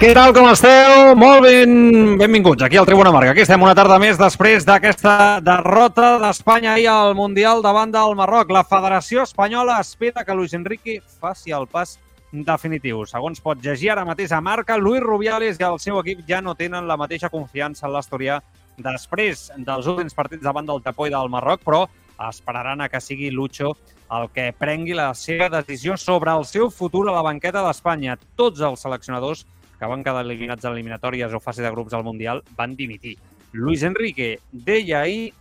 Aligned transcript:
Què 0.00 0.14
tal, 0.16 0.30
com 0.32 0.46
esteu? 0.48 1.10
Molt 1.20 1.42
ben, 1.44 1.72
benvinguts 2.16 2.64
aquí 2.64 2.78
al 2.80 2.86
Tribuna 2.88 3.10
Marca. 3.12 3.34
Aquí 3.34 3.42
estem 3.42 3.60
una 3.60 3.74
tarda 3.76 3.98
més 4.00 4.16
després 4.16 4.64
d'aquesta 4.64 5.42
derrota 5.44 6.14
d'Espanya 6.22 6.70
ahir 6.72 6.86
al 6.88 7.12
Mundial 7.18 7.60
davant 7.60 7.92
del 7.92 8.16
Marroc. 8.16 8.48
La 8.48 8.62
Federació 8.64 9.26
Espanyola 9.28 9.76
espera 9.84 10.24
que 10.24 10.32
Luis 10.38 10.56
Enrique 10.56 11.02
faci 11.20 11.52
el 11.52 11.68
pas 11.68 11.98
definitiu. 12.32 13.04
Segons 13.04 13.44
pot 13.44 13.60
llegir 13.60 13.92
ara 13.92 14.06
mateix 14.08 14.32
a 14.32 14.40
Marca, 14.40 14.80
Luis 14.80 15.04
Rubiales 15.04 15.60
i 15.60 15.68
el 15.68 15.76
seu 15.84 16.00
equip 16.00 16.24
ja 16.24 16.40
no 16.40 16.56
tenen 16.56 16.88
la 16.88 16.96
mateixa 16.96 17.28
confiança 17.28 17.84
en 17.84 17.92
l'Astorià 17.98 18.40
després 18.80 19.50
dels 19.58 19.84
últims 19.84 20.16
partits 20.16 20.48
davant 20.48 20.64
del 20.64 20.80
Tapó 20.80 21.12
i 21.12 21.12
del 21.12 21.28
Marroc, 21.28 21.60
però 21.60 21.84
esperaran 22.30 22.80
a 22.80 22.88
que 22.88 23.04
sigui 23.04 23.28
Lucho 23.28 23.76
el 24.16 24.30
que 24.32 24.48
prengui 24.56 24.96
la 24.96 25.12
seva 25.12 25.52
decisió 25.52 26.00
sobre 26.00 26.32
el 26.32 26.48
seu 26.48 26.72
futur 26.72 27.10
a 27.10 27.18
la 27.20 27.28
banqueta 27.28 27.60
d'Espanya. 27.68 28.16
Tots 28.40 28.64
els 28.64 28.88
seleccionadors 28.88 29.44
que 29.80 29.88
van 29.88 30.04
quedar 30.04 30.26
eliminats 30.26 30.66
en 30.68 30.74
eliminatòries 30.76 31.32
o 31.32 31.40
fase 31.40 31.64
de 31.64 31.70
grups 31.72 31.96
al 31.96 32.04
Mundial, 32.04 32.44
van 32.56 32.76
dimitir. 32.76 33.16
Luis 33.52 33.82
Enrique 33.82 34.38
deia 34.52 35.00
ahir 35.00 35.32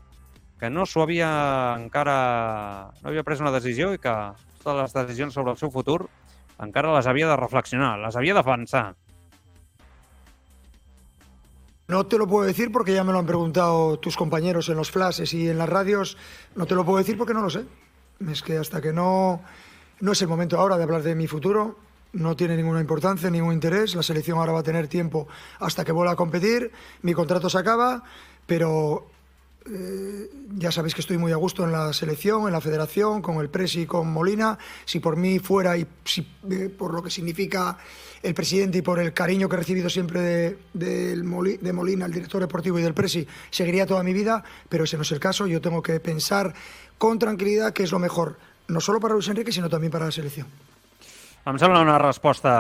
que 0.60 0.70
no 0.72 0.86
s'ho 0.88 1.04
havia 1.04 1.28
encara... 1.76 2.92
no 3.04 3.12
havia 3.12 3.26
pres 3.28 3.44
una 3.44 3.52
decisió 3.52 3.92
i 3.94 4.00
que 4.00 4.16
totes 4.64 4.80
les 4.80 4.96
decisions 4.96 5.36
sobre 5.36 5.52
el 5.52 5.60
seu 5.60 5.72
futur 5.72 6.08
encara 6.60 6.96
les 6.96 7.08
havia 7.08 7.28
de 7.28 7.38
reflexionar, 7.40 7.98
les 8.00 8.16
havia 8.16 8.34
de 8.40 8.44
pensar. 8.48 8.88
No 11.90 12.06
te 12.06 12.18
lo 12.18 12.28
puedo 12.28 12.46
decir 12.46 12.72
porque 12.72 12.94
ya 12.94 13.04
me 13.04 13.12
lo 13.12 13.20
han 13.20 13.26
preguntado 13.26 13.98
tus 14.00 14.16
compañeros 14.16 14.70
en 14.70 14.78
los 14.78 14.92
flashes 14.92 15.34
y 15.34 15.50
en 15.50 15.58
las 15.58 15.68
radios. 15.68 16.18
No 16.56 16.66
te 16.68 16.76
lo 16.76 16.86
puedo 16.86 17.00
decir 17.00 17.18
porque 17.18 17.34
no 17.34 17.42
lo 17.42 17.50
sé. 17.50 17.66
Es 18.30 18.44
que 18.44 18.58
hasta 18.58 18.80
que 18.80 18.94
no, 18.94 19.42
no 20.00 20.12
es 20.12 20.22
el 20.22 20.28
momento 20.28 20.60
ahora 20.60 20.78
de 20.78 20.84
hablar 20.84 21.02
de 21.02 21.16
mi 21.16 21.26
futuro, 21.26 21.80
no 22.14 22.36
tiene 22.36 22.56
ninguna 22.56 22.80
importancia, 22.80 23.30
ningún 23.30 23.54
interés. 23.54 23.96
La 23.96 24.04
selección 24.04 24.38
ahora 24.38 24.54
va 24.54 24.60
a 24.60 24.64
tener 24.64 24.88
tiempo 24.88 25.28
hasta 25.60 25.86
que 25.86 25.92
vuelva 25.92 26.14
a 26.14 26.16
competir. 26.16 26.72
Mi 27.02 27.14
contrato 27.14 27.50
se 27.50 27.58
acaba, 27.58 28.04
pero 28.46 29.08
eh, 29.66 30.30
ya 30.56 30.72
sabéis 30.72 30.96
que 30.96 31.02
estoy 31.02 31.18
muy 31.18 31.32
a 31.32 31.36
gusto 31.36 31.64
en 31.64 31.72
la 31.72 31.94
selección, 31.94 32.48
en 32.48 32.54
la 32.54 32.62
federación, 32.62 33.22
con 33.22 33.38
el 33.38 33.50
Presi 33.50 33.82
y 33.82 33.86
con 33.86 34.12
Molina. 34.12 34.58
Si 34.86 35.00
por 35.00 35.16
mí 35.16 35.40
fuera 35.40 35.78
y 35.78 35.86
si, 36.04 36.28
eh, 36.50 36.70
por 36.76 36.94
lo 36.94 37.04
que 37.04 37.12
significa 37.12 37.78
el 38.24 38.34
presidente 38.34 38.80
y 38.80 38.82
por 38.82 39.00
el 39.00 39.14
cariño 39.14 39.48
que 39.48 39.56
he 39.56 39.60
recibido 39.60 39.90
siempre 39.90 40.22
de, 40.22 40.58
de, 40.74 41.16
de 41.16 41.74
Molina, 41.74 42.06
el 42.06 42.12
director 42.12 42.42
deportivo 42.42 42.80
y 42.80 42.82
del 42.82 42.94
Presi, 42.94 43.28
seguiría 43.52 43.86
toda 43.86 44.04
mi 44.04 44.14
vida, 44.14 44.44
pero 44.68 44.86
ese 44.86 44.98
no 44.98 45.04
es 45.04 45.12
el 45.12 45.20
caso. 45.20 45.46
Yo 45.46 45.62
tengo 45.62 45.84
que 45.84 46.00
pensar 46.00 46.54
con 46.98 47.20
tranquilidad 47.20 47.74
que 47.74 47.84
es 47.84 47.92
lo 47.92 48.00
mejor, 48.00 48.38
no 48.68 48.82
solo 48.82 49.00
para 49.00 49.14
Luis 49.14 49.28
Enrique, 49.28 49.52
sino 49.52 49.70
también 49.70 49.92
para 49.92 50.06
la 50.06 50.12
selección. 50.12 50.48
Em 51.48 51.56
sembla 51.56 51.80
una 51.80 51.96
resposta 52.02 52.52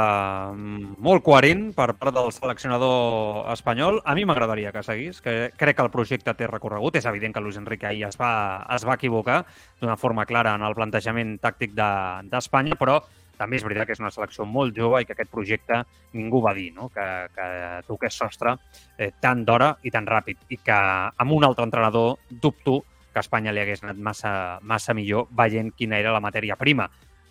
molt 0.56 1.24
coherent 1.26 1.66
per 1.76 1.92
part 2.00 2.16
del 2.16 2.32
seleccionador 2.32 3.50
espanyol. 3.52 4.00
A 4.08 4.16
mi 4.16 4.24
m'agradaria 4.26 4.72
que 4.72 4.84
seguís, 4.88 5.20
que 5.22 5.52
crec 5.60 5.76
que 5.76 5.84
el 5.84 5.92
projecte 5.92 6.34
té 6.34 6.48
recorregut. 6.48 6.96
És 6.96 7.08
evident 7.10 7.36
que 7.36 7.44
Luis 7.44 7.60
Enrique 7.60 7.90
ahir 7.90 8.06
es 8.08 8.16
va, 8.18 8.32
es 8.72 8.86
va 8.88 8.96
equivocar 8.96 9.42
d'una 9.82 9.98
forma 10.00 10.26
clara 10.26 10.56
en 10.56 10.64
el 10.64 10.78
plantejament 10.78 11.36
tàctic 11.44 11.76
d'Espanya, 11.76 12.78
de, 12.78 12.80
però 12.80 13.02
també 13.40 13.60
és 13.60 13.66
veritat 13.68 13.88
que 13.88 13.98
és 13.98 14.02
una 14.04 14.14
selecció 14.16 14.48
molt 14.48 14.76
jove 14.76 15.02
i 15.04 15.08
que 15.08 15.16
aquest 15.16 15.32
projecte 15.32 15.82
ningú 16.16 16.42
va 16.44 16.56
dir 16.56 16.72
no? 16.76 16.88
que, 16.96 17.06
que 17.36 17.50
toqués 17.88 18.16
sostre 18.16 18.56
eh, 18.98 19.12
tan 19.20 19.44
d'hora 19.48 19.74
i 19.84 19.92
tan 19.92 20.08
ràpid 20.08 20.50
i 20.56 20.60
que 20.64 20.80
amb 20.80 21.36
un 21.36 21.48
altre 21.48 21.68
entrenador 21.68 22.18
dubto 22.30 22.82
que 23.14 23.20
a 23.20 23.24
Espanya 23.24 23.54
li 23.56 23.64
hagués 23.64 23.84
anat 23.84 24.00
massa, 24.00 24.34
massa 24.62 24.94
millor 24.94 25.28
veient 25.36 25.72
quina 25.76 25.98
era 26.00 26.12
la 26.16 26.24
matèria 26.24 26.60
prima. 26.60 26.90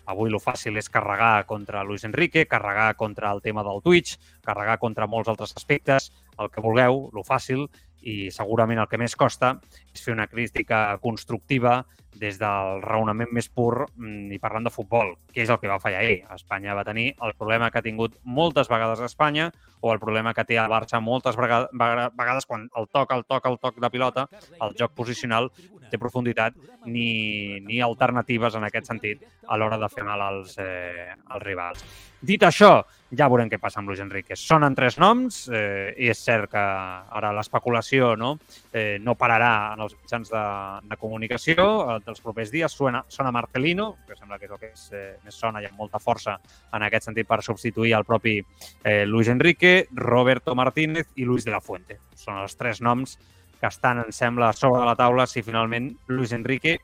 Avui 0.09 0.31
lo 0.33 0.39
fàcil 0.41 0.79
és 0.81 0.89
carregar 0.89 1.45
contra 1.45 1.83
Luis 1.85 2.03
Enrique, 2.07 2.47
carregar 2.49 2.95
contra 2.97 3.29
el 3.35 3.43
tema 3.45 3.61
del 3.67 3.83
Twitch, 3.85 4.15
carregar 4.41 4.79
contra 4.81 5.05
molts 5.05 5.29
altres 5.29 5.53
aspectes, 5.55 6.09
el 6.39 6.49
que 6.49 6.63
vulgueu, 6.65 7.03
lo 7.13 7.21
fàcil, 7.27 7.67
i 8.01 8.31
segurament 8.31 8.79
el 8.79 8.87
que 8.89 8.97
més 8.97 9.15
costa 9.19 9.57
és 9.93 10.03
fer 10.03 10.13
una 10.13 10.27
crítica 10.27 10.97
constructiva 11.01 11.83
des 12.19 12.39
del 12.39 12.81
raonament 12.83 13.31
més 13.31 13.47
pur 13.49 13.85
mm, 13.85 14.33
i 14.35 14.39
parlant 14.41 14.65
de 14.67 14.73
futbol, 14.73 15.13
que 15.31 15.43
és 15.43 15.49
el 15.49 15.59
que 15.61 15.69
va 15.71 15.79
fallar 15.79 16.01
ahir. 16.03 16.23
Espanya 16.35 16.75
va 16.75 16.85
tenir 16.87 17.13
el 17.25 17.35
problema 17.37 17.69
que 17.71 17.79
ha 17.79 17.85
tingut 17.85 18.17
moltes 18.23 18.69
vegades 18.69 18.99
a 18.99 19.07
Espanya 19.07 19.49
o 19.79 19.93
el 19.93 19.99
problema 19.99 20.33
que 20.35 20.43
té 20.43 20.57
el 20.59 20.71
Barça 20.71 20.99
moltes 20.99 21.37
vegades 21.39 22.45
quan 22.49 22.67
el 22.75 22.89
toc, 22.91 23.13
el 23.15 23.23
toc, 23.25 23.45
el 23.47 23.59
toc 23.59 23.79
de 23.79 23.89
pilota, 23.93 24.27
el 24.59 24.75
joc 24.75 24.95
posicional 24.97 25.49
té 25.89 25.97
profunditat 25.97 26.57
ni, 26.85 27.59
ni 27.65 27.79
alternatives 27.81 28.55
en 28.55 28.67
aquest 28.67 28.91
sentit 28.91 29.23
a 29.47 29.57
l'hora 29.57 29.79
de 29.81 29.89
fer 29.89 30.05
mal 30.05 30.21
als, 30.21 30.57
eh, 30.61 31.09
als 31.09 31.43
rivals. 31.43 31.85
Dit 32.21 32.43
això, 32.43 32.83
ja 33.15 33.29
veurem 33.31 33.49
què 33.49 33.57
passa 33.61 33.79
amb 33.79 33.89
Luis 33.89 34.01
Enrique. 34.03 34.35
Sonen 34.37 34.75
tres 34.75 34.99
noms 34.99 35.45
eh, 35.47 35.95
i 35.97 36.09
és 36.11 36.19
cert 36.19 36.51
que 36.51 36.61
ara 36.61 37.31
l'especulació 37.33 38.11
no, 38.19 38.35
eh, 38.73 38.99
no 39.01 39.15
pararà 39.15 39.75
en 39.79 39.85
els 39.85 39.95
mitjans 39.95 40.29
de, 40.33 40.43
de 40.91 40.97
comunicació. 40.99 41.65
Eh, 41.93 41.97
dels 42.05 42.21
propers 42.23 42.51
dies 42.51 42.75
suena, 42.75 43.01
sona 43.07 43.31
Marcelino, 43.31 43.93
que 44.07 44.17
sembla 44.19 44.37
que 44.39 44.49
és 44.49 44.53
el 44.53 44.61
que 44.61 44.71
és, 44.73 44.85
eh, 44.93 45.15
més 45.23 45.39
sona 45.39 45.63
i 45.63 45.69
amb 45.69 45.79
molta 45.79 46.01
força 46.03 46.35
en 46.75 46.85
aquest 46.85 47.09
sentit 47.09 47.27
per 47.29 47.41
substituir 47.45 47.95
el 47.97 48.05
propi 48.07 48.37
eh, 48.39 49.05
Luis 49.07 49.31
Enrique, 49.31 49.87
Roberto 49.95 50.55
Martínez 50.55 51.15
i 51.15 51.27
Luis 51.29 51.47
de 51.47 51.55
la 51.55 51.63
Fuente. 51.63 51.99
Són 52.19 52.37
els 52.43 52.59
tres 52.59 52.83
noms 52.83 53.17
que 53.59 53.67
estan, 53.67 54.03
em 54.05 54.13
sembla, 54.15 54.51
sobre 54.53 54.83
la 54.87 54.95
taula 54.99 55.27
si 55.27 55.43
finalment 55.43 55.93
Luis 56.07 56.35
Enrique 56.35 56.77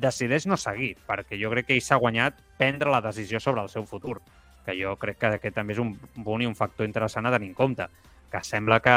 decideix 0.00 0.46
no 0.46 0.58
seguir, 0.58 0.94
perquè 1.06 1.38
jo 1.40 1.50
crec 1.50 1.70
que 1.70 1.78
ell 1.78 1.82
s'ha 1.84 1.98
guanyat 1.98 2.38
prendre 2.58 2.90
la 2.90 3.02
decisió 3.02 3.40
sobre 3.42 3.62
el 3.62 3.72
seu 3.72 3.86
futur 3.86 4.20
que 4.64 4.76
jo 4.76 4.94
crec 5.00 5.18
que 5.18 5.32
aquest 5.34 5.56
també 5.56 5.74
és 5.74 5.80
un 5.82 5.94
bon 6.24 6.42
i 6.42 6.48
un 6.48 6.56
factor 6.56 6.86
interessant 6.86 7.26
a 7.26 7.32
tenir 7.34 7.50
en 7.50 7.56
compte, 7.58 7.86
que 8.30 8.42
sembla 8.46 8.80
que 8.84 8.96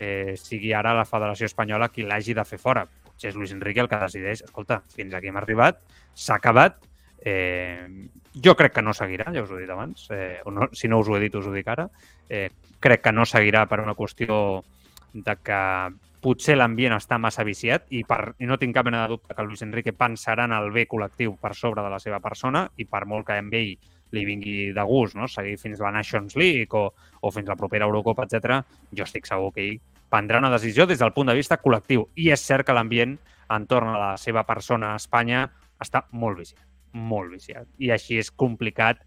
eh, 0.00 0.34
sigui 0.40 0.72
ara 0.74 0.96
la 0.96 1.06
Federació 1.06 1.46
Espanyola 1.46 1.90
qui 1.92 2.06
l'hagi 2.08 2.34
de 2.34 2.44
fer 2.48 2.58
fora. 2.58 2.86
Potser 3.04 3.30
és 3.30 3.38
Luis 3.38 3.52
Enrique 3.52 3.84
el 3.84 3.90
que 3.90 4.00
decideix, 4.00 4.42
escolta, 4.48 4.80
fins 4.96 5.14
aquí 5.14 5.30
hem 5.30 5.38
arribat, 5.38 5.82
s'ha 6.16 6.40
acabat, 6.40 6.80
eh, 7.20 8.08
jo 8.34 8.56
crec 8.56 8.74
que 8.78 8.82
no 8.82 8.96
seguirà, 8.96 9.28
ja 9.34 9.44
us 9.44 9.52
ho 9.52 9.58
he 9.58 9.64
dit 9.66 9.70
abans, 9.70 10.08
eh, 10.16 10.40
o 10.44 10.50
no, 10.50 10.70
si 10.72 10.88
no 10.88 11.00
us 11.04 11.08
ho 11.08 11.18
he 11.18 11.24
dit 11.26 11.36
us 11.36 11.46
ho 11.46 11.52
dic 11.52 11.68
ara, 11.68 11.90
eh, 12.28 12.48
crec 12.80 13.04
que 13.04 13.12
no 13.12 13.28
seguirà 13.28 13.66
per 13.68 13.82
una 13.84 13.94
qüestió 13.94 14.62
de 15.12 15.36
que 15.44 15.60
potser 16.20 16.56
l'ambient 16.56 16.94
està 16.94 17.16
massa 17.18 17.44
viciat 17.44 17.86
i, 17.96 18.02
per, 18.08 18.34
i 18.40 18.48
no 18.48 18.58
tinc 18.60 18.76
cap 18.76 18.86
mena 18.86 19.04
de 19.04 19.14
dubte 19.14 19.34
que 19.34 19.44
Luis 19.44 19.62
Enrique 19.64 19.92
pensarà 19.96 20.44
en 20.48 20.52
el 20.52 20.68
bé 20.72 20.86
col·lectiu 20.88 21.34
per 21.40 21.54
sobre 21.56 21.82
de 21.82 21.92
la 21.92 21.98
seva 21.98 22.20
persona 22.20 22.66
i 22.76 22.84
per 22.84 23.06
molt 23.08 23.26
que 23.28 23.38
amb 23.40 23.56
ell 23.56 23.72
li 24.10 24.24
vingui 24.26 24.72
de 24.76 24.84
gust, 24.84 25.16
no? 25.16 25.28
seguir 25.30 25.56
fins 25.58 25.80
la 25.80 25.92
Nations 25.94 26.36
League 26.36 26.76
o, 26.76 26.90
o 27.20 27.30
fins 27.30 27.48
la 27.48 27.56
propera 27.56 27.86
Eurocopa, 27.88 28.26
etc. 28.26 28.60
jo 28.92 29.06
estic 29.06 29.28
segur 29.28 29.52
que 29.54 29.66
ell 29.66 29.78
prendrà 30.10 30.40
una 30.42 30.50
decisió 30.50 30.86
des 30.86 30.98
del 30.98 31.14
punt 31.14 31.30
de 31.30 31.36
vista 31.38 31.60
col·lectiu. 31.62 32.08
I 32.16 32.30
és 32.34 32.42
cert 32.42 32.66
que 32.66 32.74
l'ambient 32.74 33.16
entorn 33.50 33.94
a 33.94 33.98
la 33.98 34.16
seva 34.18 34.44
persona 34.46 34.92
a 34.92 34.98
Espanya 35.00 35.46
està 35.80 36.04
molt 36.12 36.38
viciat, 36.38 36.66
molt 36.92 37.32
viciat. 37.32 37.68
I 37.78 37.92
així 37.94 38.18
és 38.20 38.30
complicat 38.30 39.00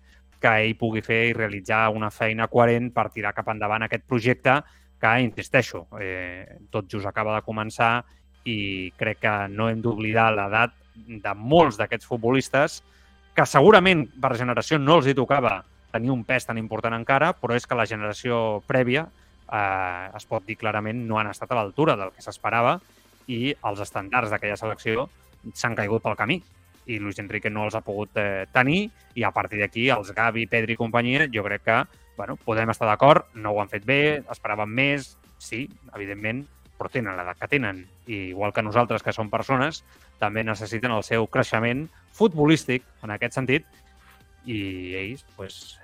que 0.44 0.54
ell 0.66 0.76
pugui 0.80 1.04
fer 1.04 1.22
i 1.30 1.36
realitzar 1.36 1.86
una 1.96 2.12
feina 2.12 2.50
coherent 2.52 2.90
per 2.96 3.10
tirar 3.14 3.36
cap 3.36 3.52
endavant 3.54 3.86
aquest 3.86 4.04
projecte 4.08 4.58
que, 5.00 5.14
insisteixo, 5.24 5.86
eh, 6.00 6.60
tot 6.72 6.90
just 6.92 7.08
acaba 7.08 7.36
de 7.36 7.46
començar 7.46 8.04
i 8.48 8.92
crec 9.00 9.22
que 9.24 9.36
no 9.52 9.70
hem 9.70 9.82
d'oblidar 9.84 10.32
l'edat 10.36 10.76
de 10.96 11.34
molts 11.36 11.80
d'aquests 11.80 12.08
futbolistes 12.08 12.82
que 13.34 13.46
segurament 13.50 14.06
per 14.22 14.36
generació 14.38 14.78
no 14.80 15.00
els 15.00 15.08
hi 15.08 15.16
tocava 15.18 15.62
tenir 15.94 16.12
un 16.12 16.24
pes 16.26 16.46
tan 16.46 16.58
important 16.58 16.96
encara, 16.98 17.32
però 17.38 17.56
és 17.56 17.66
que 17.68 17.78
la 17.78 17.88
generació 17.90 18.62
prèvia, 18.68 19.08
eh, 19.54 20.10
es 20.18 20.26
pot 20.30 20.46
dir 20.48 20.58
clarament, 20.58 21.06
no 21.08 21.20
han 21.20 21.30
estat 21.32 21.52
a 21.52 21.60
l'altura 21.60 21.96
del 22.00 22.12
que 22.16 22.26
s'esperava 22.26 22.80
i 23.32 23.54
els 23.54 23.80
estàndards 23.86 24.34
d'aquella 24.34 24.60
selecció 24.60 25.08
s'han 25.54 25.78
caigut 25.78 26.04
pel 26.04 26.18
camí 26.20 26.42
i 26.86 27.00
Luis 27.00 27.20
Enrique 27.20 27.52
no 27.52 27.64
els 27.68 27.76
ha 27.76 27.84
pogut 27.86 28.18
eh, 28.20 28.46
tenir 28.52 28.90
i 29.16 29.24
a 29.24 29.32
partir 29.32 29.62
d'aquí 29.62 29.88
els 29.94 30.12
Gavi, 30.16 30.48
Pedri 30.52 30.76
i 30.76 30.80
companyia 30.80 31.30
jo 31.32 31.46
crec 31.46 31.64
que 31.70 31.78
bueno, 32.18 32.36
podem 32.38 32.70
estar 32.70 32.88
d'acord, 32.88 33.26
no 33.34 33.54
ho 33.54 33.62
han 33.62 33.72
fet 33.72 33.86
bé, 33.86 34.24
esperàvem 34.30 34.70
més, 34.70 35.16
sí, 35.42 35.66
evidentment, 35.96 36.44
però 36.78 36.90
tenen 36.92 37.18
l'edat 37.18 37.40
que 37.40 37.50
tenen. 37.50 37.84
I 38.06 38.30
igual 38.34 38.54
que 38.54 38.62
nosaltres, 38.62 39.04
que 39.04 39.14
som 39.16 39.32
persones, 39.34 39.84
també 40.22 40.44
necessiten 40.46 40.94
el 40.94 41.04
seu 41.08 41.28
creixement 41.28 41.88
futbolístic, 42.14 42.86
en 43.04 43.16
aquest 43.16 43.40
sentit, 43.40 43.66
i 44.46 44.94
ells 45.00 45.26
pues, 45.38 45.80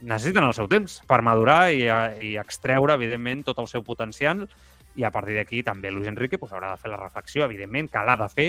necessiten 0.00 0.46
el 0.46 0.54
seu 0.54 0.68
temps 0.70 1.00
per 1.08 1.20
madurar 1.26 1.72
i, 1.74 1.84
i 2.24 2.34
extreure, 2.40 2.94
evidentment, 2.94 3.44
tot 3.46 3.58
el 3.62 3.68
seu 3.70 3.84
potencial 3.86 4.46
i 4.98 5.04
a 5.06 5.12
partir 5.14 5.36
d'aquí 5.38 5.62
també 5.62 5.92
Luis 5.94 6.08
Enrique 6.10 6.38
pues, 6.38 6.52
haurà 6.52 6.72
de 6.74 6.82
fer 6.82 6.90
la 6.90 7.00
reflexió, 7.00 7.44
evidentment, 7.46 7.90
que 7.92 8.04
l'ha 8.04 8.16
de 8.18 8.28
fer 8.32 8.48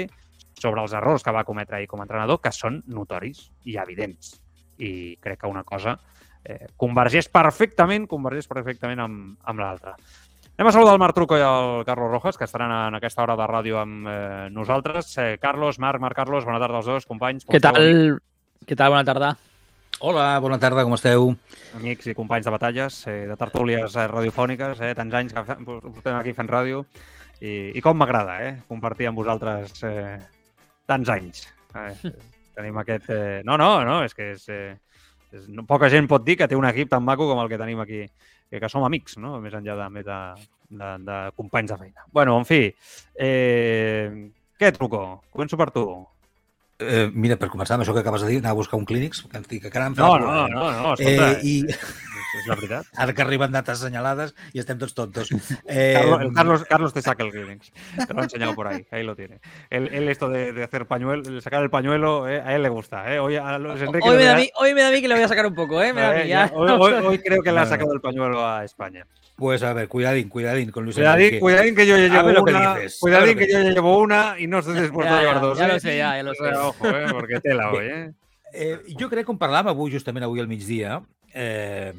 sobre 0.60 0.82
els 0.82 0.94
errors 0.98 1.24
que 1.24 1.34
va 1.36 1.46
cometre 1.48 1.78
ahir 1.78 1.88
com 1.88 2.02
a 2.02 2.08
entrenador, 2.08 2.42
que 2.42 2.52
són 2.56 2.82
notoris 2.90 3.50
i 3.70 3.78
evidents. 3.80 4.34
I 4.80 5.18
crec 5.22 5.44
que 5.44 5.52
una 5.52 5.64
cosa 5.68 5.98
eh, 6.44 6.72
convergeix 6.80 7.30
perfectament, 7.32 8.08
convergeix 8.10 8.50
perfectament 8.50 9.04
amb, 9.04 9.38
amb 9.44 9.62
l'altra. 9.62 9.96
Anem 10.60 10.72
a 10.72 10.74
saludar 10.76 10.96
el 10.98 11.00
Marc 11.00 11.16
Truco 11.16 11.38
i 11.40 11.44
el 11.46 11.86
Carlos 11.88 12.12
Rojas, 12.12 12.36
que 12.36 12.44
estaran 12.50 12.74
en 12.90 12.98
aquesta 12.98 13.24
hora 13.24 13.38
de 13.40 13.46
ràdio 13.48 13.78
amb 13.80 14.10
eh, 14.12 14.48
nosaltres. 14.52 15.14
Eh, 15.18 15.38
Carlos, 15.40 15.80
Marc, 15.80 16.02
Marc 16.04 16.18
Carlos, 16.18 16.48
bona 16.50 16.60
tarda 16.60 16.82
als 16.82 16.90
dos, 16.90 17.08
companys. 17.08 17.48
Què 17.48 17.62
tal? 17.64 18.20
Què 18.68 18.76
tal? 18.76 18.98
Bona 18.98 19.08
tarda. 19.08 19.38
Hola, 20.02 20.40
bona 20.40 20.56
tarda, 20.56 20.86
com 20.88 20.94
esteu? 20.96 21.34
Amics 21.76 22.08
i 22.08 22.14
companys 22.16 22.46
de 22.48 22.52
batalles, 22.54 23.02
eh, 23.12 23.26
de 23.28 23.36
tertúlies 23.36 23.98
eh, 24.00 24.06
radiofòniques, 24.08 24.80
eh, 24.80 24.94
tants 24.96 25.16
anys 25.20 25.34
que 25.36 25.42
estem 25.44 26.16
aquí 26.16 26.32
fent 26.38 26.48
ràdio, 26.48 26.86
i, 27.44 27.74
i 27.76 27.82
com 27.84 27.98
m'agrada 28.00 28.38
eh, 28.46 28.54
compartir 28.70 29.10
amb 29.10 29.20
vosaltres 29.20 29.74
eh, 29.84 30.14
tants 30.88 31.12
anys. 31.12 31.42
Eh, 31.76 32.14
tenim 32.56 32.80
aquest... 32.80 33.10
Eh... 33.12 33.42
No, 33.44 33.58
no, 33.60 33.68
no, 33.84 33.98
és 34.08 34.16
que 34.16 34.30
és, 34.38 34.46
eh, 34.56 34.78
és, 35.36 35.50
no, 35.52 35.66
poca 35.68 35.90
gent 35.92 36.08
pot 36.08 36.24
dir 36.24 36.38
que 36.40 36.48
té 36.48 36.56
un 36.56 36.68
equip 36.70 36.94
tan 36.94 37.04
maco 37.04 37.28
com 37.28 37.42
el 37.44 37.52
que 37.52 37.60
tenim 37.60 37.84
aquí, 37.84 38.06
que, 38.08 38.62
que 38.64 38.70
som 38.72 38.88
amics, 38.88 39.18
no? 39.20 39.34
més 39.44 39.58
enllà 39.60 39.76
de, 39.82 39.90
més 39.98 40.08
de, 40.08 40.22
de, 40.80 40.94
de 41.10 41.18
companys 41.36 41.74
de 41.74 41.80
feina. 41.82 42.08
bueno, 42.16 42.38
en 42.40 42.48
fi, 42.48 42.62
eh, 43.20 44.32
què, 44.56 44.72
Truco? 44.80 45.04
Començo 45.28 45.60
per 45.60 45.68
tu. 45.76 45.86
Eh, 46.80 47.10
mira, 47.14 47.36
per 47.36 47.50
començar, 47.52 47.76
amb 47.76 47.84
això 47.84 47.94
que 47.96 48.04
acabes 48.04 48.24
de 48.24 48.30
dir, 48.32 48.38
anar 48.40 48.54
a 48.56 48.60
buscar 48.60 48.80
un 48.80 48.86
clínics, 48.88 49.26
que 49.28 49.60
que 49.60 49.72
caram, 49.72 49.96
no, 49.98 50.18
no, 50.18 50.48
no, 50.48 50.72
no, 50.72 50.94
escolta, 50.94 51.34
eh, 51.34 51.40
i... 51.44 51.66
és 52.38 52.48
la 52.48 52.56
veritat. 52.56 52.90
Ara 53.04 53.14
que 53.16 53.24
arriben 53.24 53.54
dates 53.54 53.80
assenyalades 53.80 54.34
i 54.54 54.62
estem 54.62 54.80
tots 54.82 54.96
tontos. 54.98 55.32
Eh... 55.70 55.94
Carlos, 55.94 56.22
el 56.22 56.34
Carlos, 56.34 56.64
Carlos 56.70 56.94
te 56.94 57.02
saca 57.02 57.24
el 57.24 57.32
clínics. 57.32 57.72
Te 58.08 58.14
lo 58.14 58.22
he 58.22 58.24
enseñado 58.24 58.56
por 58.56 58.68
ahí, 58.68 58.86
ahí 58.92 59.04
lo 59.04 59.16
tiene. 59.16 59.40
Él, 59.70 59.90
él 59.92 60.10
esto 60.10 60.30
de, 60.30 60.52
de 60.54 60.64
hacer 60.64 60.86
pañuelo, 60.88 61.42
sacar 61.42 61.62
el 61.62 61.70
pañuelo, 61.70 62.28
eh, 62.28 62.42
a 62.42 62.56
él 62.56 62.64
le 62.64 62.70
gusta. 62.70 63.14
Eh. 63.14 63.20
Hoy, 63.20 63.36
a 63.36 63.58
Luis 63.58 63.82
Enrique 63.82 64.08
hoy, 64.08 64.18
me 64.18 64.24
da 64.24 64.34
a 64.34 64.38
mí, 64.38 64.50
hoy 64.56 64.74
me 64.74 64.82
da 64.82 64.88
a 64.88 64.92
mí 64.92 65.02
que 65.02 65.08
le 65.08 65.16
voy 65.16 65.24
a 65.24 65.28
sacar 65.28 65.46
un 65.46 65.56
poco, 65.56 65.82
¿eh? 65.82 65.94
Me 65.94 66.02
da 66.02 66.12
a 66.12 66.14
mí, 66.16 66.28
ya. 66.28 66.52
Hoy, 66.54 66.70
hoy, 66.70 66.94
hoy, 67.06 67.20
creo 67.20 67.42
que 67.42 67.52
le 67.52 67.60
ha 67.60 67.66
sacado 67.66 67.94
el 67.94 68.02
pañuelo 68.02 68.46
a 68.46 68.64
España. 68.64 69.06
Pues 69.40 69.64
a 69.64 69.72
ver, 69.72 69.88
cuidadín, 69.88 70.28
cuidadín 70.28 70.70
con 70.70 70.84
Luis 70.84 70.98
cuidadín, 70.98 71.26
Enrique. 71.26 71.40
Cuidadín 71.40 71.76
que 71.76 71.88
yo 71.88 71.98
ya 71.98 72.08
llevo 72.10 72.32
lo 72.32 72.42
una. 72.44 72.76
Que 72.76 72.82
dices, 72.82 73.00
cuidadín 73.00 73.38
que, 73.38 73.48
que 73.48 73.54
yo 73.54 73.62
ya 73.62 73.72
llevo 73.72 73.98
una 74.00 74.36
y 74.38 74.48
no 74.48 74.60
estoy 74.60 74.82
dispuesto 74.82 75.14
a 75.14 75.22
llevar 75.22 75.40
dos. 75.40 75.58
Ya 75.58 75.66
eh? 75.66 75.68
lo 75.70 75.80
sé, 75.80 75.98
ya, 75.98 76.18
ya 76.18 76.24
lo 76.24 76.34
sé. 76.34 76.54
Ojo, 76.54 76.88
eh, 76.90 77.06
porque 77.12 77.40
tela 77.40 77.72
hoy, 77.72 77.86
eh? 77.86 78.12
eh 78.52 78.80
jo 79.00 79.08
crec 79.08 79.24
que 79.26 79.32
on 79.32 79.40
parlàvem 79.40 79.72
avui, 79.72 79.94
justament 79.94 80.28
avui 80.28 80.44
al 80.44 80.50
migdia, 80.52 81.00
eh, 81.32 81.94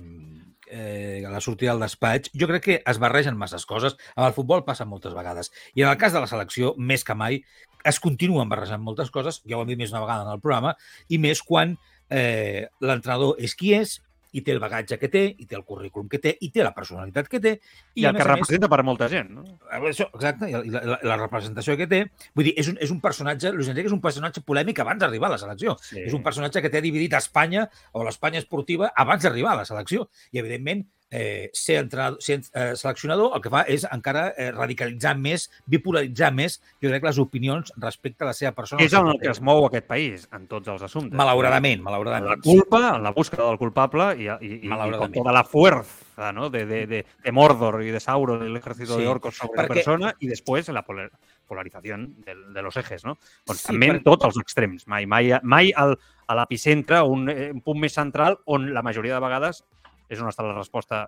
eh, 0.69 1.25
a 1.27 1.31
la 1.31 1.41
sortida 1.41 1.73
del 1.73 1.81
despatx, 1.87 2.35
jo 2.37 2.49
crec 2.51 2.63
que 2.63 2.77
es 2.85 3.01
barregen 3.01 3.41
masses 3.41 3.65
coses. 3.65 3.97
Amb 4.17 4.29
el 4.29 4.37
futbol 4.37 4.67
passa 4.69 4.85
moltes 4.85 5.17
vegades. 5.17 5.49
I 5.73 5.87
en 5.87 5.95
el 5.95 5.97
cas 5.97 6.13
de 6.13 6.21
la 6.21 6.29
selecció, 6.29 6.75
més 6.77 7.09
que 7.09 7.17
mai, 7.17 7.41
es 7.89 8.01
continuen 8.05 8.53
barrejant 8.53 8.85
moltes 8.85 9.09
coses, 9.11 9.41
ja 9.49 9.57
ho 9.57 9.65
hem 9.65 9.73
dit 9.73 9.81
més 9.81 9.97
una 9.97 10.05
vegada 10.05 10.29
en 10.29 10.35
el 10.37 10.45
programa, 10.45 10.77
i 11.09 11.17
més 11.17 11.41
quan 11.41 11.79
eh, 12.11 12.69
l'entrenador 12.85 13.41
és 13.41 13.57
qui 13.57 13.73
és, 13.79 13.97
i 14.33 14.43
té 14.47 14.55
el 14.55 14.61
bagatge 14.63 14.99
que 15.01 15.11
té, 15.13 15.23
i 15.39 15.47
té 15.49 15.57
el 15.59 15.65
currículum 15.67 16.09
que 16.11 16.21
té, 16.23 16.35
i 16.41 16.51
té 16.55 16.65
la 16.67 16.73
personalitat 16.77 17.29
que 17.31 17.41
té. 17.43 17.55
I, 17.95 18.05
I 18.05 18.07
el 18.11 18.19
que 18.19 18.27
representa 18.27 18.69
més, 18.69 18.75
per 18.75 18.87
molta 18.87 19.09
gent, 19.13 19.33
no? 19.35 19.45
Això, 19.81 20.07
exacte, 20.15 20.51
i 20.51 20.55
la, 20.75 20.85
la, 20.93 21.01
la 21.13 21.19
representació 21.23 21.77
que 21.81 21.89
té. 21.91 22.05
Vull 22.37 22.51
dir, 22.51 22.55
és 22.61 22.71
un, 22.73 22.79
és 22.83 22.95
un 22.95 23.03
personatge, 23.03 23.53
Luis 23.57 23.71
Enrique 23.73 23.91
és 23.91 23.97
un 23.97 24.05
personatge 24.05 24.45
polèmic 24.47 24.83
abans 24.85 25.03
d'arribar 25.03 25.31
a 25.31 25.35
la 25.35 25.43
selecció. 25.43 25.77
Sí. 25.83 26.01
És 26.05 26.17
un 26.17 26.25
personatge 26.27 26.63
que 26.63 26.73
té 26.73 26.83
dividit 26.85 27.19
Espanya 27.19 27.67
o 27.93 28.07
l'Espanya 28.07 28.43
esportiva 28.43 28.93
abans 28.95 29.27
d'arribar 29.27 29.57
a 29.57 29.63
la 29.63 29.69
selecció. 29.69 30.09
I, 30.31 30.43
evidentment, 30.45 30.87
eh, 31.11 31.51
ser, 31.53 31.77
entrenador, 31.77 32.23
ser 32.23 32.41
eh, 32.55 32.77
seleccionador 32.77 33.35
el 33.37 33.43
que 33.43 33.51
fa 33.53 33.65
és 33.69 33.85
encara 33.91 34.29
eh, 34.37 34.51
radicalitzar 34.55 35.17
més, 35.19 35.49
bipolaritzar 35.71 36.31
més, 36.35 36.61
jo 36.83 36.93
crec, 36.93 37.07
les 37.09 37.19
opinions 37.23 37.73
respecte 37.83 38.25
a 38.25 38.31
la 38.31 38.37
seva 38.37 38.53
persona. 38.57 38.85
És 38.85 38.95
en 38.97 39.11
el 39.11 39.19
que 39.23 39.31
es 39.33 39.43
mou 39.45 39.67
aquest 39.67 39.89
país, 39.91 40.29
en 40.37 40.47
tots 40.51 40.71
els 40.71 40.85
assumptes. 40.87 41.17
Malauradament, 41.19 41.83
malauradament. 41.87 42.31
La 42.31 42.39
culpa, 42.45 42.83
en 42.95 43.03
la 43.07 43.15
búsqueda 43.17 43.49
del 43.49 43.59
culpable 43.61 44.13
i, 44.17 44.31
i, 44.31 44.55
i, 44.61 44.71
i 44.71 44.95
con 45.01 45.13
toda 45.19 45.35
la 45.35 45.45
fuerza 45.45 46.33
¿no? 46.33 46.51
de, 46.51 46.65
de, 46.67 46.87
de, 46.87 47.05
de 47.25 47.33
Mordor 47.33 47.83
y 47.83 47.91
de 47.91 48.01
Sauron, 48.01 48.43
el 48.43 48.57
ejército 48.57 48.95
sí, 48.95 49.03
de 49.03 49.09
orcos 49.09 49.37
sobre 49.37 49.59
perquè... 49.59 49.69
la 49.69 49.75
persona, 49.75 50.15
i 50.21 50.31
després 50.31 50.69
la 50.71 50.85
polar, 50.87 51.09
polarizació 51.51 51.97
de, 51.99 52.37
de 52.55 52.63
los 52.63 52.77
ejes, 52.79 53.05
no? 53.05 53.17
Constantment 53.49 53.99
sí, 53.99 54.05
per... 54.05 54.13
tots 54.13 54.29
els 54.29 54.41
extrems, 54.45 54.87
mai, 54.87 55.09
mai, 55.11 55.33
mai 55.43 55.73
al, 55.75 55.97
a 56.31 56.37
l'epicentre, 56.39 57.03
un, 57.03 57.27
un 57.27 57.63
punt 57.65 57.81
més 57.83 57.97
central 57.97 58.39
on 58.47 58.71
la 58.75 58.85
majoria 58.87 59.17
de 59.17 59.25
vegades 59.25 59.65
és 60.11 60.21
on 60.21 60.31
està 60.31 60.45
la 60.47 60.57
resposta 60.57 61.07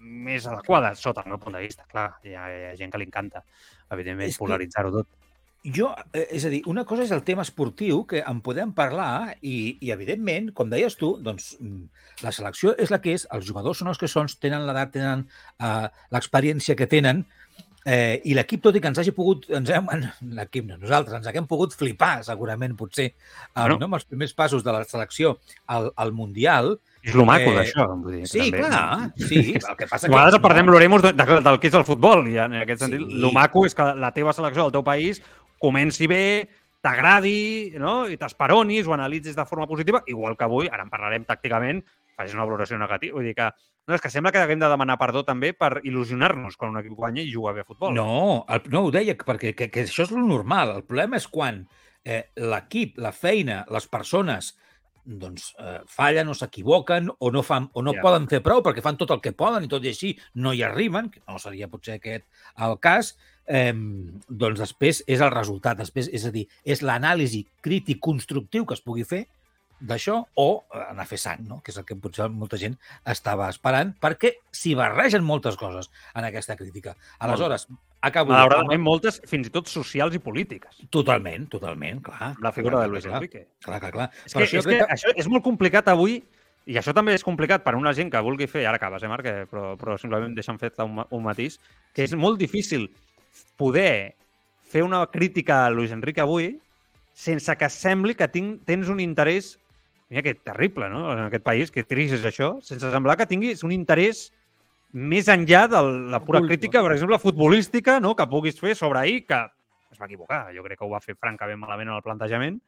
més 0.00 0.46
adequada, 0.48 0.94
sota 0.96 1.24
el 1.24 1.32
meu 1.32 1.40
punt 1.40 1.56
de 1.56 1.62
vista. 1.62 1.86
Clar, 1.88 2.10
hi 2.24 2.34
ha, 2.34 2.50
hi 2.50 2.68
ha 2.70 2.76
gent 2.78 2.92
que 2.92 3.00
li 3.00 3.08
encanta, 3.08 3.44
evidentment, 3.92 4.36
polaritzar-ho 4.40 4.92
tot. 4.98 5.08
Jo, 5.60 5.90
eh, 6.16 6.24
és 6.38 6.46
a 6.48 6.50
dir, 6.52 6.62
una 6.72 6.86
cosa 6.88 7.04
és 7.04 7.10
el 7.12 7.20
tema 7.22 7.44
esportiu, 7.44 8.06
que 8.08 8.22
en 8.24 8.38
podem 8.40 8.72
parlar, 8.72 9.36
i, 9.44 9.76
i 9.84 9.90
evidentment, 9.92 10.54
com 10.56 10.70
deies 10.72 10.96
tu, 10.96 11.12
doncs 11.20 11.52
mm, 11.60 12.06
la 12.24 12.32
selecció 12.32 12.72
és 12.80 12.92
la 12.92 13.00
que 13.04 13.12
és, 13.18 13.26
els 13.36 13.44
jugadors 13.44 13.82
són 13.82 13.92
els 13.92 14.00
que 14.00 14.08
són, 14.08 14.30
tenen 14.40 14.64
l'edat, 14.64 14.94
tenen 14.96 15.26
uh, 15.60 15.86
l'experiència 16.16 16.78
que 16.78 16.88
tenen, 16.88 17.26
Eh, 17.88 18.20
I 18.28 18.34
l'equip, 18.36 18.60
tot 18.60 18.76
i 18.76 18.80
que 18.82 18.90
ens 18.90 18.98
hagi 19.00 19.12
pogut, 19.16 19.46
ens 19.56 19.70
hem, 19.72 19.86
l'equip, 20.36 20.66
no, 20.68 20.76
nosaltres, 20.82 21.14
ens 21.16 21.28
haguem 21.30 21.46
pogut 21.48 21.72
flipar, 21.72 22.18
segurament, 22.26 22.74
potser, 22.76 23.06
bueno. 23.54 23.78
no, 23.80 23.88
amb 23.88 23.96
els 23.96 24.04
primers 24.04 24.34
passos 24.36 24.64
de 24.66 24.74
la 24.74 24.82
selecció 24.84 25.38
al, 25.64 25.88
al 25.96 26.12
Mundial. 26.12 26.74
És 27.02 27.16
lo 27.16 27.24
maco 27.24 27.48
eh, 27.48 27.56
d'això, 27.56 27.86
vull 27.96 28.18
dir. 28.18 28.26
Sí, 28.28 28.50
també. 28.50 28.64
clar, 28.66 29.10
sí. 29.16 29.42
El 29.56 29.76
que 29.78 29.88
passa 29.88 30.08
a 30.08 30.12
vegades 30.12 30.36
que, 30.36 30.42
perdem 30.44 30.68
no. 30.68 30.74
l'oremos 30.74 31.04
de, 31.04 31.14
de, 31.16 31.38
del 31.46 31.60
que 31.60 31.70
és 31.70 31.76
el 31.78 31.86
futbol, 31.88 32.26
i 32.28 32.36
en 32.44 32.58
aquest 32.60 32.84
sentit, 32.84 33.06
sí. 33.08 33.20
lo 33.22 33.32
maco 33.36 33.64
és 33.68 33.76
que 33.76 33.86
la 33.96 34.12
teva 34.16 34.34
selecció 34.36 34.66
del 34.66 34.74
teu 34.74 34.84
país 34.84 35.22
comenci 35.60 36.08
bé, 36.10 36.24
t'agradi, 36.84 37.72
no? 37.80 38.04
i 38.08 38.20
t'esperonis, 38.20 38.88
o 38.88 38.96
analitzis 38.96 39.36
de 39.36 39.48
forma 39.48 39.68
positiva, 39.68 40.02
igual 40.12 40.36
que 40.36 40.46
avui, 40.46 40.68
ara 40.68 40.84
en 40.84 40.92
parlarem 40.92 41.24
tàcticament, 41.28 41.82
facis 42.16 42.36
una 42.36 42.44
valoració 42.44 42.78
negativa. 42.80 43.16
Vull 43.16 43.28
dir 43.30 43.36
que 43.36 43.48
no, 43.88 43.96
és 43.96 44.04
que 44.04 44.12
sembla 44.12 44.32
que 44.32 44.40
haguem 44.42 44.60
de 44.60 44.68
demanar 44.70 44.98
perdó 45.00 45.24
també 45.26 45.52
per 45.56 45.80
il·lusionar-nos 45.80 46.56
quan 46.60 46.74
un 46.74 46.80
equip 46.82 46.96
guanya 46.98 47.24
i 47.24 47.32
juga 47.32 47.56
bé 47.56 47.64
a 47.64 47.68
futbol. 47.68 47.96
No, 47.96 48.44
el, 48.48 48.66
no 48.72 48.84
ho 48.86 48.90
deia, 48.94 49.16
perquè 49.16 49.54
que, 49.56 49.70
que 49.72 49.86
això 49.86 50.04
és 50.06 50.12
lo 50.14 50.22
normal. 50.22 50.76
El 50.76 50.84
problema 50.86 51.20
és 51.20 51.26
quan 51.32 51.64
eh, 52.04 52.26
l'equip, 52.36 53.00
la 53.00 53.12
feina, 53.16 53.64
les 53.72 53.88
persones 53.90 54.52
doncs 55.04 55.50
eh, 55.58 55.80
fallen 55.90 56.30
o 56.30 56.36
s'equivoquen 56.36 57.10
o 57.10 57.30
no, 57.32 57.42
fan, 57.46 57.68
o 57.72 57.82
no 57.82 57.94
yeah. 57.96 58.04
poden 58.04 58.28
fer 58.30 58.42
prou 58.44 58.62
perquè 58.64 58.84
fan 58.84 58.98
tot 59.00 59.12
el 59.14 59.22
que 59.24 59.34
poden 59.36 59.66
i 59.66 59.70
tot 59.72 59.84
i 59.84 59.92
així 59.92 60.14
no 60.34 60.54
hi 60.54 60.62
arriben, 60.66 61.10
que 61.10 61.22
no 61.26 61.40
seria 61.42 61.70
potser 61.72 61.98
aquest 61.98 62.26
el 62.66 62.78
cas, 62.82 63.14
eh, 63.46 63.74
doncs 64.28 64.62
després 64.62 65.02
és 65.06 65.20
el 65.20 65.32
resultat, 65.34 65.80
després, 65.80 66.10
és 66.12 66.24
a 66.26 66.32
dir, 66.34 66.46
és 66.64 66.84
l'anàlisi 66.84 67.44
crític 67.64 68.00
constructiu 68.02 68.66
que 68.66 68.76
es 68.78 68.84
pugui 68.84 69.06
fer 69.08 69.26
d'això 69.80 70.20
o 70.36 70.48
eh, 70.60 70.82
anar 70.90 71.06
a 71.06 71.10
fer 71.10 71.18
sang, 71.20 71.46
no? 71.48 71.60
que 71.64 71.72
és 71.72 71.80
el 71.80 71.86
que 71.88 71.96
potser 71.98 72.28
molta 72.32 72.60
gent 72.60 72.76
estava 73.08 73.48
esperant, 73.52 73.94
perquè 74.00 74.36
s'hi 74.52 74.76
barregen 74.78 75.24
moltes 75.24 75.56
coses 75.60 75.90
en 76.14 76.28
aquesta 76.28 76.56
crítica. 76.60 76.96
Aleshores, 77.18 77.66
acabo... 78.00 78.32
Malauradament, 78.32 78.82
moltes, 78.82 79.20
fins 79.30 79.48
i 79.48 79.54
tot 79.54 79.70
socials 79.70 80.16
i 80.16 80.20
polítiques. 80.22 80.82
Totalment, 80.92 81.46
totalment, 81.52 82.02
clar. 82.06 82.32
La 82.42 82.52
figura 82.56 82.78
clar, 82.78 82.84
de 82.86 82.94
Luis 82.94 83.06
clar, 83.06 83.20
Enrique. 83.20 83.46
Clar, 83.64 83.80
clar, 83.82 83.92
clar. 83.96 84.08
És 84.26 84.34
que, 84.34 84.44
això, 84.46 84.62
és, 84.62 84.68
que, 84.68 84.78
que 84.80 84.88
això 84.96 85.14
és 85.16 85.30
molt 85.30 85.44
complicat 85.46 85.90
avui 85.92 86.20
i 86.70 86.76
això 86.78 86.92
també 86.96 87.14
és 87.16 87.24
complicat 87.26 87.64
per 87.64 87.74
a 87.74 87.80
una 87.80 87.92
gent 87.96 88.10
que 88.12 88.20
vulgui 88.22 88.48
fer, 88.50 88.66
ara 88.68 88.78
acabes, 88.78 89.02
eh, 89.02 89.10
Marc, 89.10 89.28
però, 89.50 89.74
però 89.80 89.96
simplement 89.98 90.34
deixa'm 90.36 90.58
fer 90.60 90.72
un, 90.84 91.00
un 91.02 91.24
matís, 91.24 91.58
que 91.96 92.04
és 92.04 92.12
molt 92.14 92.38
difícil 92.40 92.88
poder 93.58 94.16
fer 94.70 94.84
una 94.86 95.00
crítica 95.10 95.64
a 95.64 95.70
Luis 95.72 95.94
Enrique 95.94 96.22
avui 96.22 96.52
sense 97.16 97.56
que 97.58 97.68
sembli 97.72 98.14
que 98.14 98.28
tinc, 98.30 98.60
tens 98.68 98.92
un 98.92 99.00
interès 99.02 99.56
Mira 100.10 100.24
que 100.26 100.34
terrible, 100.34 100.88
no?, 100.90 101.12
en 101.12 101.20
aquest 101.28 101.44
país, 101.46 101.70
que 101.70 101.84
trist 101.86 102.16
és 102.16 102.24
això, 102.26 102.56
sense 102.66 102.88
semblar 102.90 103.14
que 103.14 103.28
tinguis 103.30 103.62
un 103.62 103.70
interès 103.70 104.32
més 104.92 105.28
enllà 105.30 105.66
de 105.70 105.80
la 106.10 106.20
pura 106.24 106.42
crítica, 106.42 106.82
per 106.82 106.94
exemple, 106.96 107.20
futbolística, 107.22 107.98
no?, 108.02 108.14
que 108.18 108.26
puguis 108.26 108.58
fer 108.58 108.74
sobre 108.74 109.00
ahir, 109.00 109.24
que 109.26 109.38
es 109.90 109.98
va 110.00 110.06
equivocar. 110.06 110.48
Jo 110.54 110.64
crec 110.66 110.78
que 110.78 110.86
ho 110.86 110.90
va 110.92 111.02
fer 111.02 111.16
francament 111.18 111.60
malament 111.60 111.90
en 111.90 111.96
el 111.96 112.02
plantejament, 112.02 112.58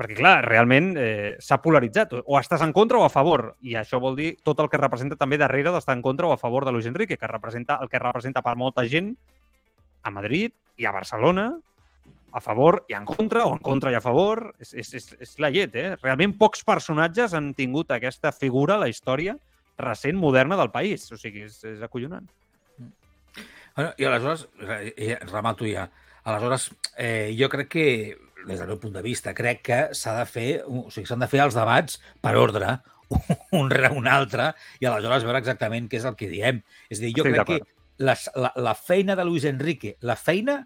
perquè, 0.00 0.16
clar, 0.18 0.40
realment 0.46 0.92
eh, 0.98 1.36
s'ha 1.42 1.60
polaritzat. 1.62 2.16
O 2.24 2.38
estàs 2.40 2.64
en 2.64 2.74
contra 2.74 2.98
o 2.98 3.04
a 3.04 3.12
favor. 3.12 3.54
I 3.60 3.76
això 3.78 4.00
vol 4.02 4.16
dir 4.18 4.32
tot 4.46 4.60
el 4.62 4.70
que 4.72 4.80
representa 4.80 5.18
també 5.20 5.38
darrere 5.38 5.74
d'estar 5.74 5.98
en 5.98 6.02
contra 6.02 6.26
o 6.26 6.34
a 6.34 6.40
favor 6.40 6.64
de 6.64 6.72
Luis 6.72 6.88
Enrique, 6.88 7.18
que 7.18 7.30
representa 7.30 7.78
el 7.82 7.90
que 7.92 8.02
representa 8.02 8.42
per 8.42 8.56
molta 8.56 8.86
gent 8.88 9.12
a 10.02 10.10
Madrid 10.10 10.54
i 10.80 10.86
a 10.88 10.94
Barcelona, 10.94 11.52
a 12.32 12.40
favor 12.40 12.84
i 12.88 12.94
en 12.94 13.04
contra, 13.04 13.44
o 13.44 13.52
en 13.52 13.60
contra 13.60 13.92
i 13.92 13.98
a 13.98 14.00
favor. 14.00 14.54
És, 14.58 14.72
és, 14.72 14.94
és, 14.96 15.12
és 15.20 15.38
la 15.42 15.50
llet, 15.52 15.76
eh? 15.76 15.94
Realment 16.00 16.34
pocs 16.38 16.64
personatges 16.64 17.34
han 17.36 17.52
tingut 17.58 17.92
aquesta 17.92 18.32
figura 18.32 18.78
a 18.78 18.86
la 18.86 18.88
història 18.88 19.36
recent, 19.84 20.18
moderna 20.18 20.58
del 20.60 20.72
país. 20.74 21.06
O 21.12 21.18
sigui, 21.20 21.46
és, 21.48 21.58
és 21.68 21.82
acollonant. 21.86 22.28
Bueno, 23.76 23.92
I 23.96 24.06
aleshores, 24.08 24.48
remato 25.30 25.66
ja, 25.68 25.86
aleshores 26.24 26.70
eh, 26.98 27.34
jo 27.38 27.48
crec 27.48 27.70
que, 27.70 27.86
des 28.46 28.58
del 28.58 28.72
meu 28.72 28.80
punt 28.82 28.96
de 28.96 29.02
vista, 29.04 29.34
crec 29.36 29.62
que 29.68 29.80
s'ha 29.96 30.16
de 30.18 30.26
fer, 30.28 30.48
o 30.66 30.88
sigui, 30.90 31.06
s'han 31.08 31.22
de 31.22 31.28
fer 31.30 31.44
els 31.44 31.56
debats 31.56 32.00
per 32.20 32.34
ordre, 32.40 32.78
un 33.60 33.70
rere 33.70 33.92
un 33.96 34.08
altre, 34.10 34.52
i 34.80 34.88
aleshores 34.88 35.26
veure 35.26 35.42
exactament 35.42 35.88
què 35.90 36.00
és 36.00 36.08
el 36.08 36.18
que 36.18 36.30
diem. 36.30 36.60
És 36.90 36.98
a 36.98 37.06
dir, 37.06 37.14
jo 37.16 37.24
Estic 37.24 37.38
crec 37.38 37.48
que 37.50 38.04
la, 38.04 38.16
la, 38.36 38.52
la 38.56 38.74
feina 38.74 39.16
de 39.16 39.26
Luis 39.28 39.46
Enrique, 39.48 39.96
la 40.00 40.16
feina 40.18 40.62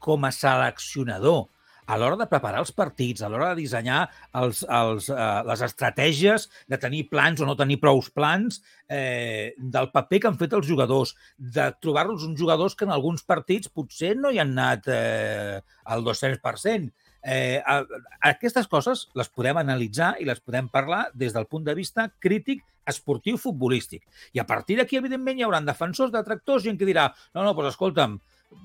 com 0.00 0.24
a 0.24 0.32
seleccionador, 0.32 1.48
a 1.90 1.96
l'hora 1.98 2.18
de 2.20 2.28
preparar 2.30 2.62
els 2.62 2.70
partits, 2.76 3.22
a 3.22 3.28
l'hora 3.30 3.50
de 3.50 3.64
dissenyar 3.64 4.04
els, 4.38 4.62
els, 4.62 5.08
eh, 5.10 5.28
les 5.48 5.64
estratègies, 5.66 6.46
de 6.70 6.78
tenir 6.78 7.08
plans 7.10 7.42
o 7.42 7.48
no 7.48 7.56
tenir 7.58 7.80
prous 7.82 8.12
plans, 8.14 8.60
eh, 8.86 9.56
del 9.58 9.90
paper 9.90 10.20
que 10.22 10.30
han 10.30 10.38
fet 10.38 10.54
els 10.54 10.68
jugadors, 10.70 11.16
de 11.36 11.66
trobar-los 11.82 12.28
uns 12.28 12.38
jugadors 12.38 12.78
que 12.78 12.86
en 12.86 12.94
alguns 12.94 13.26
partits 13.26 13.72
potser 13.74 14.14
no 14.18 14.30
hi 14.30 14.38
han 14.38 14.54
anat 14.54 14.86
eh, 14.86 15.60
al 15.90 16.06
200%. 16.06 16.92
Eh, 17.20 17.58
a, 17.66 17.82
aquestes 18.30 18.70
coses 18.70 19.08
les 19.18 19.28
podem 19.28 19.58
analitzar 19.60 20.14
i 20.22 20.28
les 20.28 20.40
podem 20.40 20.70
parlar 20.72 21.08
des 21.12 21.34
del 21.34 21.50
punt 21.50 21.66
de 21.66 21.74
vista 21.76 22.06
crític 22.22 22.62
esportiu 22.88 23.36
futbolístic. 23.36 24.06
I 24.32 24.40
a 24.40 24.46
partir 24.46 24.78
d'aquí, 24.78 24.96
evidentment, 24.96 25.38
hi 25.38 25.44
haurà 25.44 25.60
defensors, 25.66 26.14
detractors, 26.14 26.64
gent 26.64 26.78
que 26.78 26.88
dirà 26.88 27.10
no, 27.34 27.42
no, 27.42 27.52
doncs 27.52 27.74
escolta'm, 27.74 28.18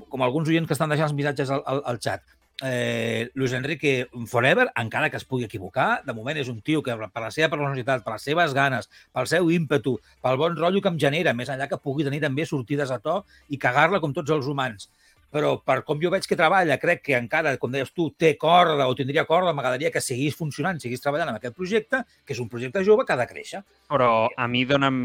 com 0.09 0.23
alguns 0.23 0.49
oients 0.49 0.69
que 0.69 0.77
estan 0.77 0.93
deixant 0.93 1.09
els 1.09 1.17
missatges 1.17 1.51
al, 1.51 1.65
al, 1.67 1.83
al 1.91 1.99
xat, 2.01 2.23
eh, 2.63 3.29
Luis 3.33 3.53
Enrique 3.53 4.07
Forever, 4.27 4.69
encara 4.75 5.09
que 5.09 5.17
es 5.17 5.25
pugui 5.25 5.45
equivocar, 5.45 6.03
de 6.05 6.13
moment 6.15 6.37
és 6.39 6.49
un 6.51 6.61
tio 6.61 6.83
que 6.83 6.95
per 6.95 7.23
la 7.23 7.31
seva 7.31 7.51
personalitat, 7.53 8.03
per 8.05 8.15
les 8.15 8.27
seves 8.29 8.53
ganes, 8.55 8.89
pel 9.13 9.27
seu 9.31 9.49
ímpetu, 9.51 9.97
pel 10.23 10.39
bon 10.39 10.55
rotllo 10.57 10.81
que 10.81 10.93
em 10.93 10.99
genera, 11.01 11.33
més 11.33 11.51
enllà 11.51 11.67
que 11.71 11.81
pugui 11.81 12.07
tenir 12.07 12.21
també 12.23 12.45
sortides 12.47 12.91
a 12.91 13.01
to 13.03 13.23
i 13.49 13.59
cagar-la 13.59 13.99
com 13.99 14.13
tots 14.15 14.31
els 14.31 14.47
humans. 14.47 14.89
Però 15.35 15.57
per 15.59 15.81
com 15.83 15.99
jo 15.99 16.07
veig 16.13 16.23
que 16.29 16.37
treballa, 16.39 16.77
crec 16.79 17.01
que 17.09 17.15
encara, 17.17 17.57
com 17.59 17.73
deies 17.73 17.89
tu, 17.91 18.05
té 18.15 18.37
corda 18.39 18.85
o 18.87 18.93
tindria 18.95 19.25
corda, 19.27 19.51
m'agradaria 19.51 19.91
que 19.91 19.99
seguís 19.99 20.37
funcionant, 20.37 20.79
seguís 20.79 21.03
treballant 21.03 21.33
amb 21.33 21.41
aquest 21.41 21.57
projecte, 21.57 22.05
que 22.23 22.31
és 22.31 22.39
un 22.39 22.47
projecte 22.47 22.85
jove 22.87 23.03
que 23.03 23.11
ha 23.11 23.19
de 23.19 23.27
créixer. 23.27 23.61
Però 23.91 24.29
a 24.31 24.47
mi 24.47 24.63
dona'm 24.69 24.95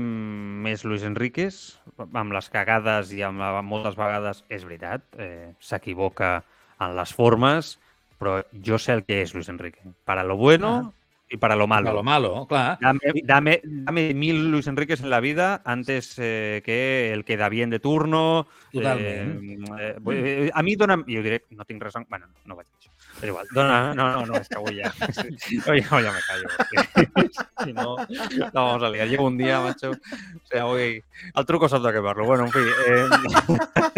més 0.62 0.84
Luis 0.86 1.02
Enríquez, 1.08 1.58
amb 1.98 2.36
les 2.36 2.50
cagades 2.52 3.10
i 3.16 3.24
amb 3.26 3.42
moltes 3.66 3.98
vegades, 3.98 4.44
és 4.46 4.62
veritat, 4.68 5.02
eh, 5.18 5.50
s'equivoca 5.58 6.36
en 6.80 6.96
les 6.96 7.12
formes, 7.14 7.74
però 8.20 8.40
jo 8.66 8.78
sé 8.80 8.96
el 8.96 9.04
que 9.06 9.20
és 9.24 9.34
Luis 9.34 9.48
Enrique. 9.52 9.80
Para 10.04 10.24
lo 10.24 10.36
bueno. 10.36 10.92
Y 11.30 11.36
para 11.36 11.54
lo 11.54 11.66
malo. 11.66 11.84
Para 11.86 11.94
lo 11.96 12.02
malo, 12.02 12.46
clar. 12.46 12.78
Dame, 12.80 13.00
dame, 13.22 13.60
dame 13.64 14.14
mil 14.14 14.50
Luis 14.50 14.66
Enriquez 14.66 15.00
en 15.00 15.10
la 15.10 15.20
vida 15.20 15.62
antes 15.64 16.16
eh, 16.18 16.60
que 16.64 17.12
el 17.12 17.24
que 17.24 17.36
da 17.36 17.48
bien 17.48 17.70
de 17.70 17.78
turno. 17.78 18.48
Totalment. 18.72 19.68
Eh, 19.78 19.96
eh, 20.10 20.50
a 20.52 20.62
mi 20.62 20.74
dona'm... 20.74 21.04
Jo 21.06 21.22
diré, 21.22 21.44
no 21.50 21.64
tinc 21.64 21.82
res... 21.82 21.94
En... 21.96 22.06
Bueno, 22.10 22.26
no 22.44 22.56
vaig 22.58 22.66
dir 22.66 22.76
això. 22.80 22.90
Però 23.20 23.32
igual, 23.32 23.48
dona... 23.54 23.94
No, 23.94 24.08
no, 24.10 24.26
no, 24.26 24.38
és 24.40 24.48
que 24.48 24.58
avui 24.58 24.78
ja... 24.80 24.92
Hoy, 25.70 25.84
hoy 25.90 26.02
ya 26.02 26.12
me 26.12 26.20
callo. 26.26 26.48
Porque, 26.56 27.30
si 27.64 27.72
no, 27.72 27.96
no 27.96 28.50
vamos 28.52 28.82
a 28.82 28.90
liar. 28.90 29.08
Llevo 29.08 29.26
un 29.26 29.38
día, 29.38 29.60
macho. 29.60 29.90
O 29.92 30.46
sea, 30.46 30.66
hoy... 30.66 31.02
El 31.34 31.46
truco 31.46 31.68
salta 31.68 31.92
que 31.92 32.00
parlo. 32.00 32.24
Bueno, 32.24 32.46
en 32.46 32.52
fi... 32.52 32.60
Eh... 32.88 33.06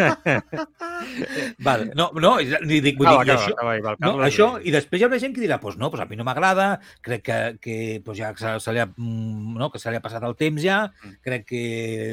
Vale, 1.58 1.90
no, 1.94 2.10
no, 2.14 2.36
ni 2.62 2.80
dic, 2.80 2.98
vull 2.98 3.08
Acaba, 3.08 3.24
dir, 3.24 3.32
i 3.32 3.52
acaba, 3.52 3.74
això, 3.74 3.82
acaba, 3.82 3.96
Carles, 3.98 4.26
això, 4.28 4.48
i- 4.60 4.68
i 4.70 4.74
després 4.74 5.00
hi 5.00 5.06
haurà 5.06 5.18
gent 5.22 5.34
que 5.34 5.42
dirà, 5.42 5.58
pues 5.62 5.76
no, 5.80 5.90
pues 5.90 6.02
a 6.02 6.06
mi 6.10 6.16
no 6.18 6.24
m'agrada, 6.26 6.68
crec 7.04 7.21
que, 7.22 7.56
que 7.62 7.76
pues 8.04 8.18
ja 8.18 8.32
se, 8.36 8.52
se, 8.60 8.72
li 8.74 8.80
ha, 8.82 8.86
mm, 8.86 9.56
no, 9.58 9.70
que 9.72 9.78
se 9.78 9.90
li 9.90 9.96
ha 9.98 10.04
passat 10.04 10.22
el 10.26 10.34
temps 10.36 10.62
ja, 10.62 10.92
Mm. 11.02 11.14
crec 11.24 11.46
que 11.46 11.62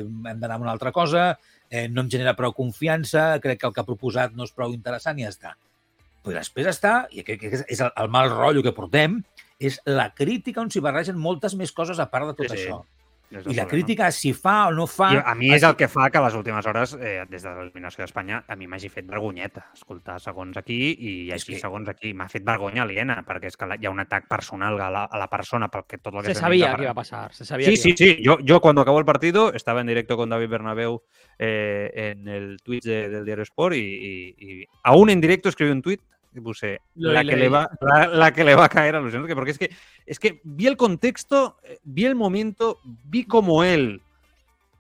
hem 0.04 0.24
d'anar 0.40 0.56
amb 0.58 0.64
una 0.68 0.72
altra 0.72 0.92
cosa, 0.92 1.40
eh, 1.70 1.88
no 1.90 2.02
em 2.02 2.10
genera 2.10 2.36
prou 2.38 2.54
confiança, 2.54 3.40
crec 3.44 3.60
que 3.62 3.68
el 3.68 3.74
que 3.74 3.82
ha 3.82 3.88
proposat 3.88 4.34
no 4.38 4.44
és 4.48 4.52
prou 4.56 4.74
interessant 4.74 5.20
i 5.20 5.24
ja 5.28 5.30
està. 5.34 5.56
Però 6.24 6.36
després 6.36 6.68
està, 6.68 7.08
i 7.12 7.24
crec 7.24 7.40
que 7.42 7.52
és 7.68 7.80
el, 7.82 7.92
el 7.96 8.10
mal 8.10 8.30
rotllo 8.30 8.64
que 8.64 8.74
portem, 8.76 9.22
és 9.60 9.80
la 9.86 10.10
crítica 10.16 10.62
on 10.62 10.70
s'hi 10.72 10.80
barregen 10.84 11.18
moltes 11.20 11.56
més 11.56 11.72
coses 11.76 12.00
a 12.00 12.10
part 12.10 12.28
de 12.28 12.34
tot 12.34 12.50
Sí, 12.52 12.58
sí. 12.58 12.64
això. 12.68 12.84
I 13.32 13.54
la 13.54 13.68
crítica, 13.68 14.12
si 14.12 14.34
fa 14.34 14.68
o 14.68 14.72
no 14.74 14.88
fa... 14.88 15.12
I 15.14 15.18
a 15.24 15.36
mi 15.36 15.52
és 15.54 15.62
el 15.64 15.76
que 15.78 15.88
fa 15.88 16.08
que 16.10 16.20
les 16.20 16.34
últimes 16.34 16.66
hores, 16.66 16.96
eh, 17.00 17.26
des 17.30 17.44
de 17.46 17.50
l'eliminació 17.54 18.02
d'Espanya, 18.04 18.44
a 18.48 18.56
mi 18.58 18.66
m'hagi 18.66 18.90
fet 18.90 19.06
vergonyeta 19.06 19.68
escoltar 19.74 20.16
segons 20.20 20.58
aquí 20.58 20.96
i 20.98 21.12
així 21.32 21.54
que- 21.54 21.60
segons 21.62 21.88
aquí. 21.90 22.14
M'ha 22.14 22.28
fet 22.28 22.44
vergonya 22.44 22.82
aliena, 22.88 23.20
perquè 23.28 23.46
és 23.52 23.56
que 23.58 23.68
la- 23.70 23.78
hi 23.80 23.86
ha 23.86 23.92
un 23.92 24.00
atac 24.00 24.28
personal 24.28 24.80
a 24.82 24.90
la, 24.90 25.04
a 25.06 25.18
la 25.22 25.28
persona 25.30 25.70
perquè 25.70 26.02
tot 26.02 26.14
el 26.16 26.22
que 26.24 26.34
Se 26.34 26.42
dit 26.50 26.66
que 26.76 26.82
iba 26.82 26.92
a 26.92 26.94
pasar. 26.96 27.32
Se 27.34 27.46
sabía 27.46 27.66
Sí, 27.68 27.72
que 27.72 27.78
sí, 27.78 27.94
sí. 27.96 28.18
Yo, 28.24 28.40
yo 28.40 28.60
cuando 28.62 28.82
acabó 28.82 28.98
el 29.00 29.06
partido 29.06 29.54
estaba 29.54 29.82
en 29.82 29.88
directo 29.88 30.18
con 30.18 30.30
David 30.30 30.50
Bernabeu 30.50 31.04
eh, 31.38 31.92
en 31.94 32.28
el 32.28 32.58
Twitch 32.64 32.84
de- 32.86 33.10
del 33.10 33.26
diario 33.26 33.44
Sport 33.44 33.76
y, 33.76 33.80
y- 33.80 34.36
y 34.40 34.66
aún 34.84 35.10
en 35.10 35.22
directo 35.22 35.50
escribí 35.50 35.72
un 35.72 35.82
tweet 35.82 36.00
y 36.34 36.40
puse 36.40 36.82
Lo 36.96 37.12
la 37.12 37.24
que, 37.24 37.36
le 37.36 37.50
va, 37.50 37.70
la, 37.82 38.08
la 38.08 38.32
que 38.32 38.44
le 38.44 38.56
va 38.56 38.66
a 38.66 38.70
caer 38.70 38.96
a 38.96 39.00
Luis 39.00 39.14
Enrique, 39.14 39.36
porque 39.36 39.52
es 39.52 39.58
que, 39.58 39.72
es 40.06 40.20
que 40.20 40.42
vi 40.44 40.68
el 40.68 40.78
contexto, 40.78 41.58
eh, 41.64 41.80
vi 41.84 42.06
el 42.06 42.16
momento, 42.16 42.80
vi 42.84 43.26
cómo 43.26 43.64
él 43.64 44.02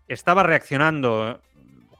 estaba 0.07 0.43
reaccionando 0.43 1.41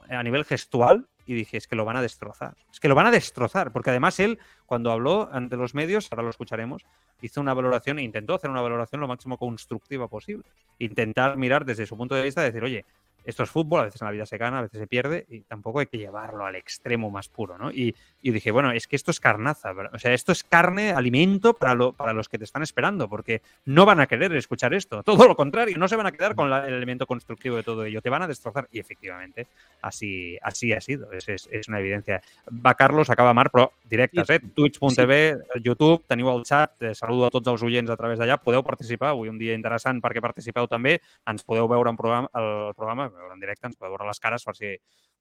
eh, 0.08 0.14
a 0.14 0.22
nivel 0.22 0.44
gestual 0.44 1.06
y 1.26 1.34
dije, 1.34 1.56
es 1.56 1.68
que 1.68 1.76
lo 1.76 1.84
van 1.84 1.96
a 1.96 2.02
destrozar. 2.02 2.56
Es 2.72 2.80
que 2.80 2.88
lo 2.88 2.96
van 2.96 3.06
a 3.06 3.10
destrozar, 3.12 3.72
porque 3.72 3.90
además 3.90 4.18
él, 4.18 4.38
cuando 4.66 4.90
habló 4.90 5.28
ante 5.32 5.56
los 5.56 5.74
medios, 5.74 6.08
ahora 6.10 6.24
lo 6.24 6.30
escucharemos, 6.30 6.84
hizo 7.22 7.40
una 7.40 7.54
valoración, 7.54 8.00
intentó 8.00 8.34
hacer 8.34 8.50
una 8.50 8.62
valoración 8.62 9.00
lo 9.00 9.06
máximo 9.06 9.38
constructiva 9.38 10.08
posible. 10.08 10.44
Intentar 10.78 11.36
mirar 11.36 11.64
desde 11.64 11.86
su 11.86 11.96
punto 11.96 12.16
de 12.16 12.22
vista, 12.22 12.42
decir, 12.42 12.64
oye, 12.64 12.84
esto 13.24 13.42
es 13.42 13.50
fútbol, 13.50 13.80
a 13.80 13.84
veces 13.84 14.00
en 14.00 14.06
la 14.06 14.12
vida 14.12 14.26
se 14.26 14.38
gana, 14.38 14.58
a 14.58 14.62
veces 14.62 14.80
se 14.80 14.86
pierde 14.86 15.26
y 15.28 15.40
tampoco 15.40 15.80
hay 15.80 15.86
que 15.86 15.98
llevarlo 15.98 16.44
al 16.46 16.56
extremo 16.56 17.10
más 17.10 17.28
puro, 17.28 17.58
¿no? 17.58 17.70
Y, 17.70 17.94
y 18.22 18.30
dije, 18.30 18.50
bueno, 18.50 18.72
es 18.72 18.86
que 18.86 18.96
esto 18.96 19.10
es 19.10 19.20
carnaza, 19.20 19.72
o 19.92 19.98
sea, 19.98 20.12
esto 20.14 20.32
es 20.32 20.44
carne, 20.44 20.92
alimento 20.92 21.54
para, 21.54 21.74
lo, 21.74 21.92
para 21.92 22.12
los 22.12 22.28
que 22.28 22.38
te 22.38 22.44
están 22.44 22.62
esperando, 22.62 23.08
porque 23.08 23.42
no 23.64 23.84
van 23.86 24.00
a 24.00 24.06
querer 24.06 24.34
escuchar 24.34 24.74
esto, 24.74 25.02
todo 25.02 25.26
lo 25.26 25.36
contrario, 25.36 25.76
no 25.78 25.88
se 25.88 25.96
van 25.96 26.06
a 26.06 26.12
quedar 26.12 26.34
con 26.34 26.50
la- 26.50 26.66
el 26.66 26.74
elemento 26.74 27.06
constructivo 27.06 27.56
de 27.56 27.62
todo 27.62 27.84
ello, 27.84 28.00
te 28.02 28.10
van 28.10 28.22
a 28.22 28.26
destrozar 28.28 28.68
y 28.72 28.78
efectivamente 28.80 29.46
así, 29.82 30.38
así 30.42 30.72
ha 30.72 30.80
sido, 30.80 31.12
es, 31.12 31.28
es, 31.28 31.48
és 31.50 31.68
una 31.68 31.80
evidència. 31.80 32.20
Va 32.50 32.74
Carlos, 32.74 33.10
acaba 33.10 33.34
Marc, 33.34 33.52
però 33.52 33.70
directes, 33.90 34.30
eh? 34.30 34.38
Twitch.tv, 34.54 35.18
YouTube, 35.64 36.04
teniu 36.08 36.30
el 36.32 36.44
xat, 36.48 36.76
eh, 36.86 36.94
saludo 36.94 37.26
a 37.26 37.30
tots 37.34 37.50
els 37.52 37.64
oients 37.66 37.90
a 37.90 37.98
través 37.98 38.20
d'allà, 38.20 38.38
podeu 38.40 38.62
participar, 38.64 39.10
avui 39.12 39.28
un 39.28 39.38
dia 39.40 39.56
interessant 39.58 40.00
perquè 40.00 40.22
participeu 40.24 40.70
també, 40.70 40.96
ens 41.28 41.44
podeu 41.44 41.68
veure 41.68 41.90
en 41.90 41.98
programa, 41.98 42.30
el 42.38 42.72
programa, 42.78 43.10
veure 43.10 43.34
en 43.34 43.42
directe, 43.42 43.66
ens 43.68 43.76
podeu 43.76 43.96
veure 43.96 44.08
les 44.08 44.22
cares 44.22 44.46
per 44.46 44.56
si 44.56 44.76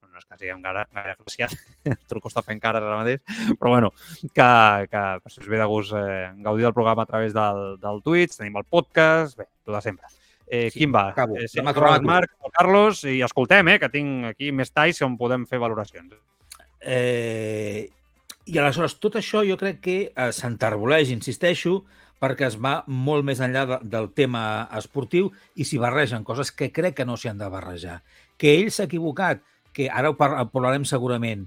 no 0.10 0.18
és 0.18 0.26
que 0.26 0.38
siguem 0.40 0.62
gaire, 0.64 0.86
gaire 0.96 1.16
gràcia, 1.20 1.50
el 1.86 1.98
truco 2.10 2.32
està 2.32 2.42
fent 2.46 2.62
cares 2.62 2.86
ara 2.86 3.02
mateix, 3.02 3.20
però 3.60 3.74
bueno, 3.76 3.92
que, 4.22 4.48
que 4.90 5.04
per 5.24 5.34
si 5.34 5.44
us 5.44 5.50
ve 5.52 5.60
de 5.60 5.68
gust 5.70 5.94
eh, 5.98 6.32
gaudir 6.46 6.66
del 6.66 6.74
programa 6.74 7.06
a 7.06 7.10
través 7.10 7.36
del, 7.36 7.78
del 7.82 8.02
Twitch, 8.06 8.40
tenim 8.40 8.58
el 8.58 8.66
podcast, 8.66 9.38
bé, 9.38 9.50
tot 9.66 9.76
de 9.76 9.84
sempre. 9.86 10.10
Eh, 10.50 10.72
Sí, 10.72 10.80
quin 10.80 10.94
va? 10.96 11.10
acabo. 11.12 11.38
Eh, 11.38 11.48
sí. 11.48 11.62
Marc, 11.62 12.32
el 12.44 12.52
Carlos, 12.52 13.04
i 13.06 13.20
escoltem, 13.22 13.68
eh, 13.70 13.78
que 13.80 13.92
tinc 13.94 14.32
aquí 14.32 14.50
més 14.52 14.74
talls 14.74 15.04
on 15.06 15.14
podem 15.18 15.46
fer 15.46 15.60
valoracions. 15.62 16.16
Eh, 16.82 17.90
I 18.50 18.58
aleshores, 18.58 18.96
tot 18.98 19.20
això 19.20 19.44
jo 19.46 19.58
crec 19.62 19.80
que 19.86 19.98
eh, 20.10 20.30
s'enterboleix, 20.34 21.12
insisteixo, 21.14 21.84
perquè 22.20 22.48
es 22.50 22.58
va 22.60 22.80
molt 22.88 23.24
més 23.28 23.40
enllà 23.46 23.66
de, 23.70 23.78
del 23.94 24.10
tema 24.18 24.42
esportiu 24.76 25.30
i 25.56 25.68
s'hi 25.68 25.78
barregen 25.80 26.26
coses 26.28 26.52
que 26.52 26.72
crec 26.74 26.98
que 26.98 27.06
no 27.08 27.16
s'hi 27.16 27.30
han 27.32 27.40
de 27.40 27.50
barrejar. 27.52 28.00
Que 28.42 28.56
ell 28.58 28.72
s'ha 28.74 28.88
equivocat, 28.90 29.44
que 29.76 29.88
ara 29.88 30.10
ho 30.12 30.18
par- 30.18 30.36
ho 30.40 30.48
parlarem 30.52 30.88
segurament, 30.90 31.46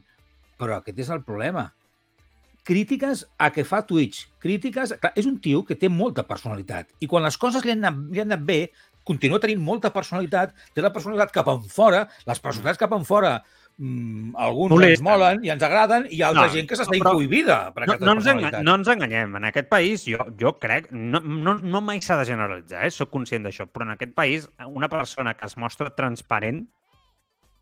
però 0.60 0.78
aquest 0.78 1.02
és 1.02 1.10
el 1.10 1.24
problema. 1.26 1.72
Crítiques 2.62 3.24
a 3.42 3.50
que 3.50 3.64
fa 3.66 3.82
Twitch, 3.88 4.28
crítiques... 4.38 4.94
Clar, 5.02 5.10
és 5.18 5.26
un 5.26 5.40
tio 5.42 5.64
que 5.66 5.74
té 5.74 5.90
molta 5.90 6.22
personalitat 6.28 6.92
i 7.02 7.08
quan 7.10 7.26
les 7.26 7.36
coses 7.36 7.66
li 7.66 7.74
han 7.74 7.82
anat, 7.82 7.98
li 8.14 8.22
han 8.22 8.30
anat 8.30 8.44
bé, 8.46 8.60
continua 9.02 9.42
tenint 9.42 9.58
molta 9.58 9.90
personalitat, 9.90 10.54
té 10.70 10.84
la 10.84 10.92
personalitat 10.94 11.34
cap 11.34 11.50
en 11.50 11.64
fora, 11.66 12.04
les 12.28 12.38
personalitats 12.38 12.78
cap 12.78 12.94
en 12.94 13.02
fora 13.04 13.40
mm, 13.78 14.34
alguns 14.36 14.74
Molesten. 14.74 14.92
ens 14.92 15.04
molen 15.06 15.44
i 15.44 15.52
ens 15.54 15.62
agraden 15.62 16.06
i 16.10 16.20
altra 16.22 16.46
No, 16.46 16.52
gent 16.52 16.68
que 16.68 16.78
s'està 16.78 16.98
incohibida 16.98 17.58
per 17.74 17.86
No, 17.86 17.96
no, 18.00 18.16
ens 18.18 18.60
no 18.62 18.76
ens 18.80 18.92
enganyem. 18.92 19.38
En 19.40 19.48
aquest 19.48 19.70
país, 19.72 20.04
jo, 20.08 20.26
jo 20.40 20.54
crec, 20.62 20.90
no, 20.92 21.20
no, 21.20 21.56
no 21.58 21.80
mai 21.84 22.02
s'ha 22.04 22.18
de 22.20 22.28
generalitzar, 22.28 22.84
eh? 22.86 22.92
sóc 22.94 23.10
conscient 23.10 23.48
d'això, 23.48 23.66
però 23.70 23.88
en 23.88 23.96
aquest 23.96 24.14
país 24.14 24.48
una 24.66 24.88
persona 24.92 25.34
que 25.34 25.46
es 25.46 25.56
mostra 25.56 25.90
transparent, 25.96 26.66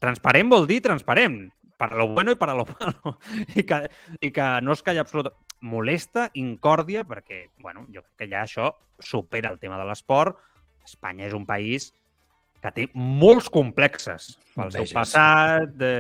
transparent 0.00 0.52
vol 0.52 0.66
dir 0.66 0.80
transparent, 0.82 1.50
para 1.80 1.96
lo 1.96 2.08
bueno 2.08 2.30
i 2.30 2.36
per 2.36 2.50
lo 2.52 2.66
malo. 2.66 3.18
I 3.56 3.64
que, 3.64 3.88
i 4.20 4.30
que 4.36 4.48
no 4.60 4.76
és 4.76 4.82
que 4.84 4.92
hi 4.92 5.00
ha 5.00 5.06
absoluta... 5.06 5.32
Molesta, 5.60 6.30
incòrdia, 6.40 7.02
perquè, 7.04 7.50
bueno, 7.60 7.82
jo 7.92 8.00
crec 8.00 8.14
que 8.16 8.28
ja 8.30 8.46
això 8.46 8.70
supera 8.96 9.50
el 9.52 9.58
tema 9.60 9.76
de 9.76 9.84
l'esport. 9.84 10.38
Espanya 10.88 11.26
és 11.26 11.34
un 11.36 11.44
país 11.44 11.90
que 12.60 12.70
té 12.76 12.84
molts 12.92 13.48
complexes 13.52 14.34
pel 14.52 14.70
seu 14.74 14.86
passat, 14.92 15.70
de, 15.80 15.92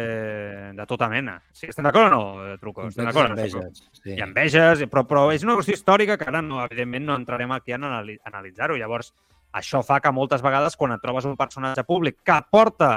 de 0.76 0.86
tota 0.88 1.08
mena. 1.08 1.38
Sí, 1.56 1.70
estem 1.70 1.86
d'acord 1.86 2.12
o 2.12 2.12
no, 2.12 2.56
Truco? 2.60 2.84
Estem 2.90 3.08
d'acord? 3.08 3.32
Enveges, 3.32 3.84
sí. 4.02 4.16
Ha 4.18 4.26
enveges, 4.26 4.84
però, 4.92 5.06
però 5.08 5.22
és 5.32 5.44
una 5.46 5.56
qüestió 5.56 5.78
històrica 5.78 6.18
que 6.20 6.28
ara, 6.28 6.42
no, 6.44 6.60
evidentment, 6.66 7.06
no 7.08 7.16
entrarem 7.16 7.54
aquí 7.56 7.72
a 7.72 7.78
anali 7.80 8.18
analitzar-ho. 8.28 8.76
Llavors, 8.80 9.14
això 9.56 9.80
fa 9.86 10.02
que 10.04 10.12
moltes 10.12 10.44
vegades, 10.44 10.76
quan 10.76 10.92
et 10.96 11.02
trobes 11.02 11.28
un 11.28 11.38
personatge 11.40 11.86
públic 11.88 12.20
que 12.26 12.36
porta 12.52 12.92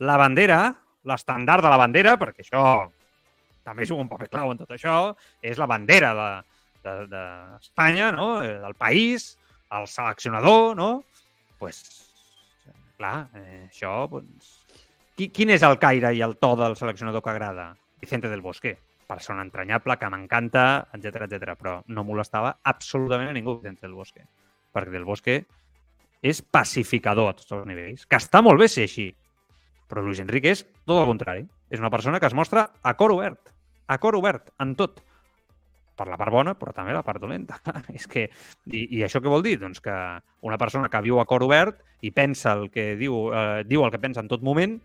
la 0.00 0.16
bandera, 0.16 0.62
l'estandard 1.04 1.66
de 1.66 1.74
la 1.74 1.80
bandera, 1.80 2.16
perquè 2.20 2.46
això 2.46 2.64
també 3.66 3.84
juga 3.84 4.06
un 4.06 4.08
paper 4.08 4.30
clau 4.32 4.54
en 4.54 4.62
tot 4.62 4.72
això, 4.72 5.12
és 5.44 5.60
la 5.60 5.68
bandera 5.68 6.14
d'Espanya, 6.16 6.80
de, 6.80 6.96
de, 7.12 7.24
d'Espanya, 7.60 8.10
no? 8.16 8.32
Eh, 8.40 8.56
del 8.64 8.74
país, 8.80 9.34
el 9.76 9.86
seleccionador, 9.86 10.72
no? 10.76 10.90
pues, 11.60 11.99
clar, 13.00 13.30
eh, 13.34 13.64
això... 13.68 14.04
Doncs... 14.12 14.52
Qui, 15.16 15.28
quin 15.34 15.52
és 15.52 15.64
el 15.66 15.78
caire 15.80 16.12
i 16.16 16.22
el 16.24 16.36
to 16.40 16.54
del 16.60 16.76
seleccionador 16.78 17.24
que 17.24 17.32
agrada? 17.32 17.72
Vicente 18.00 18.30
del 18.30 18.44
Bosque. 18.44 18.76
Persona 19.10 19.42
entranyable, 19.42 19.96
que 19.98 20.08
m'encanta, 20.12 20.66
etc 20.96 21.26
etc. 21.26 21.56
Però 21.58 21.80
no 21.90 22.04
molestava 22.06 22.54
absolutament 22.62 23.32
a 23.32 23.34
ningú, 23.36 23.58
Vicente 23.58 23.88
del 23.88 23.96
Bosque. 23.98 24.24
Perquè 24.72 24.94
del 24.94 25.08
Bosque 25.08 25.40
és 26.22 26.42
pacificador 26.44 27.32
a 27.32 27.36
tots 27.36 27.56
els 27.56 27.66
nivells. 27.68 28.06
Que 28.06 28.20
està 28.20 28.42
molt 28.44 28.60
bé 28.60 28.68
ser 28.70 28.86
així. 28.86 29.10
Però 29.90 30.04
Luis 30.04 30.20
Enrique 30.22 30.52
és 30.54 30.62
tot 30.86 31.00
el 31.00 31.08
contrari. 31.08 31.46
És 31.70 31.82
una 31.82 31.90
persona 31.90 32.20
que 32.20 32.28
es 32.30 32.36
mostra 32.36 32.68
a 32.82 32.94
cor 32.98 33.16
obert. 33.16 33.50
A 33.90 33.98
cor 33.98 34.16
obert, 34.18 34.52
en 34.62 34.76
tot. 34.78 35.02
Per 36.00 36.06
la 36.08 36.16
part 36.16 36.32
bona, 36.32 36.54
però 36.56 36.72
també 36.72 36.94
la 36.96 37.04
part 37.04 37.20
dolenta. 37.20 37.58
és 37.98 38.06
que, 38.08 38.24
i, 38.72 38.86
I 38.96 39.02
això 39.04 39.20
què 39.20 39.28
vol 39.28 39.44
dir? 39.44 39.58
Doncs 39.60 39.82
que 39.84 39.94
una 40.48 40.56
persona 40.60 40.88
que 40.88 41.02
viu 41.04 41.20
a 41.20 41.26
cor 41.28 41.44
obert 41.44 41.82
i 42.00 42.12
pensa 42.16 42.54
el 42.56 42.70
que 42.72 42.94
diu, 42.96 43.26
eh, 43.36 43.60
diu 43.68 43.84
el 43.84 43.92
que 43.92 44.00
pensa 44.00 44.24
en 44.24 44.30
tot 44.30 44.40
moment, 44.46 44.78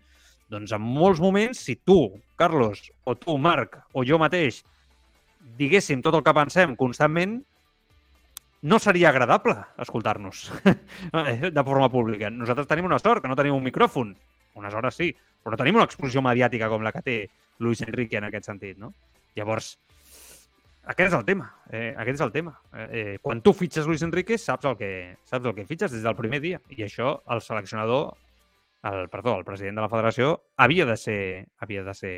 doncs 0.52 0.76
en 0.76 0.82
molts 0.84 1.22
moments, 1.24 1.64
si 1.64 1.78
tu, 1.80 2.12
Carlos, 2.36 2.84
o 3.04 3.16
tu, 3.16 3.38
Marc, 3.40 3.80
o 3.96 4.04
jo 4.06 4.20
mateix, 4.20 4.60
diguéssim 5.56 6.04
tot 6.04 6.14
el 6.18 6.24
que 6.26 6.36
pensem 6.36 6.76
constantment, 6.76 7.38
no 8.66 8.78
seria 8.82 9.08
agradable 9.08 9.56
escoltar-nos 9.78 10.50
de 11.56 11.64
forma 11.64 11.88
pública. 11.88 12.30
Nosaltres 12.30 12.68
tenim 12.68 12.88
una 12.88 13.00
sort, 13.00 13.22
que 13.22 13.30
no 13.30 13.38
tenim 13.38 13.56
un 13.56 13.64
micròfon. 13.64 14.14
Unes 14.56 14.74
hores 14.74 14.96
sí, 14.96 15.10
però 15.42 15.54
no 15.54 15.60
tenim 15.60 15.76
una 15.76 15.86
exposició 15.86 16.22
mediàtica 16.24 16.70
com 16.72 16.84
la 16.84 16.92
que 16.94 17.04
té 17.04 17.16
Luis 17.62 17.82
Enrique 17.84 18.18
en 18.18 18.28
aquest 18.28 18.48
sentit, 18.48 18.78
no? 18.80 18.92
Llavors, 19.36 19.76
aquest 20.86 21.10
és 21.10 21.18
el 21.18 21.24
tema. 21.26 21.48
Eh, 21.70 21.92
aquest 21.98 22.20
és 22.20 22.24
el 22.24 22.32
tema. 22.32 22.54
Eh, 22.72 22.86
eh, 22.86 23.18
quan 23.22 23.42
tu 23.42 23.52
fitxes 23.52 23.86
Luis 23.86 24.02
Enrique, 24.06 24.38
saps 24.38 24.68
el 24.70 24.76
que 24.78 24.90
saps 25.26 25.44
el 25.44 25.54
que 25.54 25.66
fitxes 25.66 25.92
des 25.92 26.06
del 26.06 26.16
primer 26.16 26.40
dia. 26.40 26.60
I 26.70 26.86
això 26.86 27.18
el 27.34 27.42
seleccionador, 27.42 28.14
el, 28.86 29.08
perdó, 29.10 29.36
el 29.36 29.44
president 29.44 29.80
de 29.80 29.82
la 29.86 29.90
federació, 29.90 30.36
havia 30.56 30.86
de 30.86 30.96
ser, 30.96 31.20
havia 31.58 31.82
de 31.82 31.94
ser 31.94 32.16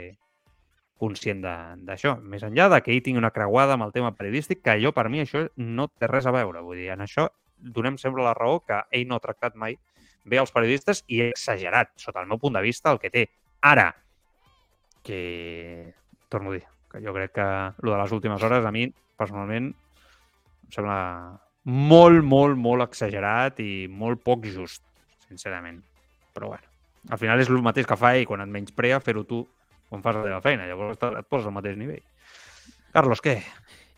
conscient 0.99 1.41
d'això. 1.41 2.19
Més 2.21 2.45
enllà 2.45 2.69
de 2.69 2.83
que 2.85 2.93
ell 2.93 3.03
tingui 3.07 3.23
una 3.23 3.33
creuada 3.33 3.79
amb 3.79 3.87
el 3.87 3.95
tema 3.95 4.13
periodístic, 4.19 4.61
que 4.63 4.77
jo, 4.83 4.93
per 4.93 5.09
mi, 5.09 5.23
això 5.25 5.47
no 5.57 5.89
té 5.89 6.11
res 6.11 6.27
a 6.27 6.35
veure. 6.35 6.61
Vull 6.67 6.83
dir, 6.83 6.91
en 6.93 7.07
això 7.07 7.29
donem 7.59 7.97
sempre 7.99 8.23
la 8.23 8.37
raó 8.37 8.61
que 8.67 8.83
ell 8.95 9.09
no 9.09 9.17
ha 9.17 9.25
tractat 9.25 9.57
mai 9.59 9.79
bé 10.29 10.39
els 10.43 10.53
periodistes 10.53 11.05
i 11.09 11.23
ha 11.23 11.31
exagerat, 11.33 11.95
sota 11.97 12.21
el 12.21 12.29
meu 12.29 12.39
punt 12.43 12.59
de 12.59 12.63
vista, 12.63 12.93
el 12.93 13.01
que 13.01 13.11
té. 13.11 13.29
Ara, 13.65 13.95
que, 15.03 15.95
torno 16.29 16.53
a 16.53 16.59
dir, 16.59 16.67
que 16.93 17.03
jo 17.05 17.15
crec 17.17 17.35
que 17.37 17.49
el 17.69 17.93
de 17.93 17.99
les 17.99 18.15
últimes 18.17 18.43
hores, 18.43 18.65
a 18.65 18.73
mi, 18.75 18.87
personalment, 19.19 19.71
em 19.73 20.75
sembla 20.75 20.99
molt, 21.69 22.25
molt, 22.25 22.57
molt 22.57 22.87
exagerat 22.87 23.61
i 23.61 23.87
molt 23.91 24.23
poc 24.25 24.47
just, 24.49 24.83
sincerament. 25.29 25.83
Però 26.37 26.53
bueno, 26.55 26.69
al 27.11 27.21
final 27.21 27.41
és 27.41 27.51
el 27.53 27.63
mateix 27.65 27.89
que 27.89 27.99
fa 27.99 28.15
ell 28.17 28.27
quan 28.29 28.45
et 28.45 28.53
menysprea 28.53 29.01
fer-ho 29.05 29.25
tu 29.29 29.45
quan 29.89 30.05
fas 30.05 30.19
la 30.19 30.25
teva 30.27 30.41
feina. 30.45 30.69
Llavors 30.69 31.01
et 31.01 31.29
poses 31.29 31.49
al 31.49 31.57
mateix 31.57 31.77
nivell. 31.81 32.05
Carlos, 32.93 33.23
què? 33.25 33.39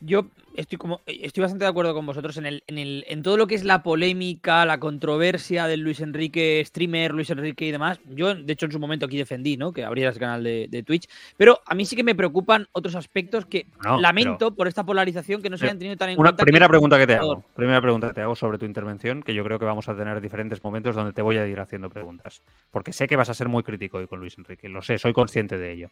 Yo 0.02 0.26
estoy 0.56 0.78
como 0.78 1.00
estoy 1.06 1.42
bastante 1.42 1.64
de 1.66 1.70
acuerdo 1.70 1.92
con 1.94 2.06
vosotros 2.06 2.36
en 2.38 2.46
el, 2.46 2.62
en 2.66 2.78
el 2.78 3.04
en 3.06 3.22
todo 3.22 3.36
lo 3.36 3.46
que 3.46 3.54
es 3.54 3.64
la 3.64 3.82
polémica, 3.82 4.64
la 4.64 4.80
controversia 4.80 5.66
del 5.66 5.80
Luis 5.80 6.00
Enrique 6.00 6.62
streamer, 6.66 7.12
Luis 7.12 7.28
Enrique 7.30 7.66
y 7.66 7.70
demás. 7.70 8.00
Yo, 8.06 8.34
de 8.34 8.52
hecho, 8.52 8.64
en 8.66 8.72
su 8.72 8.78
momento 8.80 9.04
aquí 9.06 9.18
defendí, 9.18 9.58
¿no? 9.58 9.72
Que 9.72 9.84
abrieras 9.84 10.14
el 10.16 10.20
canal 10.20 10.42
de, 10.42 10.68
de 10.70 10.82
Twitch. 10.82 11.06
Pero 11.36 11.60
a 11.66 11.74
mí 11.74 11.84
sí 11.84 11.96
que 11.96 12.02
me 12.02 12.14
preocupan 12.14 12.66
otros 12.72 12.94
aspectos 12.94 13.44
que 13.44 13.66
No, 13.84 14.00
lamento 14.00 14.54
por 14.54 14.68
esta 14.68 14.84
polarización 14.84 15.42
que 15.42 15.50
no 15.50 15.58
se 15.58 15.66
hayan 15.66 15.78
tenido 15.78 15.96
tan 15.98 16.08
en 16.10 16.18
Una 16.18 16.30
cuenta. 16.30 16.44
primera 16.44 16.66
que- 16.66 16.70
pregunta 16.70 16.98
que 16.98 17.06
te 17.06 17.14
hago. 17.16 17.44
Primera 17.54 17.80
pregunta 17.82 18.08
que 18.08 18.14
te 18.14 18.20
hago 18.22 18.34
sobre 18.34 18.56
tu 18.56 18.64
intervención, 18.64 19.22
que 19.22 19.34
yo 19.34 19.44
creo 19.44 19.58
que 19.58 19.66
vamos 19.66 19.88
a 19.90 19.94
tener 19.96 20.20
diferentes 20.22 20.64
momentos 20.64 20.96
donde 20.96 21.12
te 21.12 21.20
voy 21.20 21.36
a 21.36 21.46
ir 21.46 21.60
haciendo 21.60 21.90
preguntas. 21.90 22.42
Porque 22.70 22.92
sé 22.94 23.06
que 23.06 23.16
vas 23.16 23.28
a 23.28 23.34
ser 23.34 23.48
muy 23.50 23.62
crítico 23.62 23.98
hoy 23.98 24.06
con 24.06 24.18
Luis 24.18 24.38
Enrique, 24.38 24.68
lo 24.70 24.80
sé, 24.80 24.96
soy 24.98 25.12
consciente 25.12 25.58
de 25.58 25.72
ello. 25.72 25.90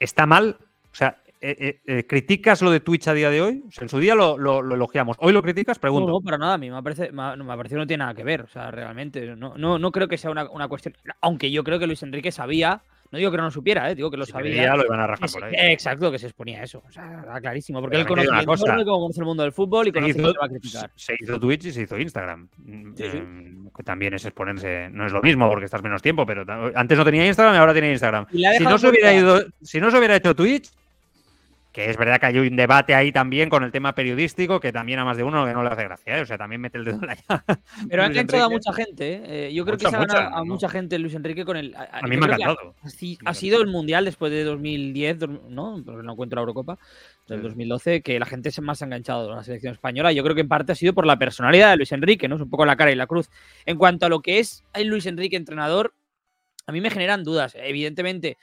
¿Está 0.00 0.24
mal? 0.26 0.56
O 0.90 0.94
sea, 0.94 1.18
eh, 1.42 1.56
eh, 1.58 1.80
eh, 1.98 2.06
¿criticas 2.06 2.62
lo 2.62 2.70
de 2.70 2.80
Twitch 2.80 3.08
a 3.08 3.14
día 3.14 3.28
de 3.30 3.42
hoy? 3.42 3.62
O 3.66 3.70
sea, 3.72 3.82
en 3.82 3.88
su 3.88 3.98
día 3.98 4.14
lo, 4.14 4.38
lo- 4.38 4.62
lo 4.62 4.74
elogiamos. 4.76 5.16
¿Hoy 5.20 5.32
lo 5.32 5.42
criticas? 5.42 5.78
Pregunto. 5.78 6.08
no, 6.10 6.20
para 6.20 6.38
nada. 6.38 6.54
A 6.54 6.58
mí 6.58 6.70
me 6.70 6.82
parece, 6.82 7.10
me 7.12 7.36
me 7.36 7.62
que 7.64 7.74
no 7.74 7.86
tiene 7.86 8.02
nada 8.02 8.14
que 8.14 8.24
ver. 8.24 8.42
O 8.42 8.48
sea, 8.48 8.70
realmente. 8.70 9.34
No, 9.36 9.54
no, 9.56 9.78
no 9.78 9.92
creo 9.92 10.08
que 10.08 10.16
sea 10.18 10.30
una, 10.30 10.48
una 10.50 10.68
cuestión. 10.68 10.94
Aunque 11.20 11.50
yo 11.50 11.64
creo 11.64 11.78
que 11.78 11.86
Luis 11.86 12.02
Enrique 12.02 12.30
sabía. 12.32 12.82
No 13.10 13.18
digo 13.18 13.30
que 13.30 13.36
no 13.36 13.42
lo 13.44 13.50
supiera, 13.50 13.90
¿eh? 13.90 13.94
digo 13.94 14.10
que 14.10 14.16
lo 14.16 14.24
Si 14.24 14.32
sabía. 14.32 14.74
lo 14.74 14.86
iban 14.86 15.00
a 15.00 15.06
rajar 15.06 15.28
se- 15.28 15.38
por 15.38 15.44
ahí. 15.46 15.54
Exacto, 15.70 16.10
que 16.10 16.18
se 16.18 16.28
exponía 16.28 16.62
eso. 16.62 16.82
O 16.88 16.90
sea, 16.90 17.20
era 17.22 17.40
clarísimo. 17.42 17.78
Porque 17.82 17.98
Pero 17.98 18.02
él 18.02 18.08
conoce 18.08 18.40
el 18.40 18.46
cosa. 18.46 18.72
entorno, 18.72 18.84
conoce 18.90 19.20
el 19.20 19.26
mundo 19.26 19.42
del 19.42 19.52
fútbol 19.52 19.86
y 19.88 19.90
Se 19.90 19.92
conoce 19.92 20.10
hizo, 20.18 20.32
que 20.32 20.38
va 20.38 20.46
a 20.46 20.48
criticar. 20.48 20.90
se 20.94 21.14
hizo 21.20 21.38
Twitch 21.38 21.66
y 21.66 21.72
se 21.72 21.82
hizo 21.82 21.98
Instagram. 21.98 22.48
Mm, 22.56 22.94
Sí, 22.96 23.04
sí. 23.10 23.18
eh, 23.18 23.54
que 23.76 23.82
también 23.82 24.14
es 24.14 24.24
exponerse. 24.24 24.88
No 24.90 25.04
es 25.04 25.12
lo 25.12 25.20
mismo 25.20 25.46
porque 25.50 25.66
estás 25.66 25.82
menos 25.82 26.00
tiempo, 26.00 26.24
pero 26.24 26.46
antes 26.74 26.96
no 26.96 27.04
tenía 27.04 27.26
Instagram 27.26 27.54
y 27.54 27.58
ahora 27.58 27.72
tiene 27.74 27.90
Instagram. 27.90 28.26
Si 28.30 28.64
no, 28.64 28.78
se 28.78 28.88
hubiera 28.88 29.12
ido, 29.12 29.42
si 29.60 29.78
no 29.78 29.90
se 29.90 29.98
hubiera 29.98 30.16
hecho 30.16 30.34
Twitch, 30.34 30.70
que 31.72 31.88
es 31.88 31.96
verdad 31.96 32.20
que 32.20 32.26
hay 32.26 32.38
un 32.38 32.54
debate 32.54 32.94
ahí 32.94 33.12
también 33.12 33.48
con 33.48 33.64
el 33.64 33.72
tema 33.72 33.94
periodístico, 33.94 34.60
que 34.60 34.72
también 34.72 34.98
a 34.98 35.04
más 35.06 35.16
de 35.16 35.22
uno 35.22 35.46
que 35.46 35.54
no 35.54 35.62
le 35.62 35.70
hace 35.70 35.84
gracia, 35.84 36.18
¿eh? 36.18 36.20
o 36.20 36.26
sea, 36.26 36.36
también 36.36 36.60
mete 36.60 36.76
el 36.76 36.84
dedo 36.84 36.98
en 37.00 37.06
la 37.06 37.14
llaga. 37.14 37.44
Pero 37.88 38.02
ha 38.02 38.06
enganchado 38.06 38.44
a 38.44 38.48
mucha 38.50 38.72
gente. 38.74 39.12
¿eh? 39.14 39.22
Eh, 39.48 39.54
yo 39.54 39.64
creo 39.64 39.78
que 39.78 39.88
se 39.88 39.96
ha 39.96 40.00
ganado 40.00 40.20
mucha, 40.22 40.36
a 40.36 40.40
¿no? 40.40 40.44
mucha 40.44 40.68
gente 40.68 40.98
Luis 40.98 41.14
Enrique 41.14 41.46
con 41.46 41.56
el. 41.56 41.74
A 41.74 42.02
mí 42.06 42.16
me 42.18 42.26
ha 42.26 42.34
encantado. 42.34 42.74
Ha, 43.24 43.34
sido 43.34 43.62
el 43.62 43.68
mundial 43.68 44.04
después 44.04 44.30
de 44.30 44.44
2010, 44.44 45.18
dos- 45.18 45.30
¿no? 45.48 45.82
Porque 45.84 46.02
no 46.02 46.14
cuento 46.14 46.36
la 46.36 46.42
Eurocopa 46.42 46.78
del 47.26 47.38
Sí. 47.38 47.44
2012, 47.44 48.02
que 48.02 48.18
la 48.18 48.26
gente 48.26 48.50
se 48.50 48.60
más 48.60 48.82
ha 48.82 48.84
enganchado 48.84 49.32
a 49.32 49.36
la 49.36 49.42
selección 49.42 49.72
española. 49.72 50.12
Yo 50.12 50.22
creo 50.22 50.34
que 50.34 50.42
en 50.42 50.48
parte 50.48 50.72
ha 50.72 50.74
sido 50.74 50.92
por 50.92 51.06
la 51.06 51.18
personalidad 51.18 51.70
de 51.70 51.78
Luis 51.78 51.92
Enrique, 51.92 52.28
¿no? 52.28 52.36
Es 52.36 52.42
un 52.42 52.50
poco 52.50 52.66
la 52.66 52.76
cara 52.76 52.92
y 52.92 52.96
la 52.96 53.06
cruz. 53.06 53.30
En 53.64 53.78
cuanto 53.78 54.04
a 54.04 54.08
lo 54.10 54.20
que 54.20 54.40
es 54.40 54.62
el 54.74 54.88
Luis 54.88 55.06
Enrique 55.06 55.36
entrenador, 55.36 55.94
a 56.66 56.72
mí 56.72 56.80
me 56.80 56.90
generan 56.90 57.24
dudas. 57.24 57.56
Evidentemente, 57.58 58.36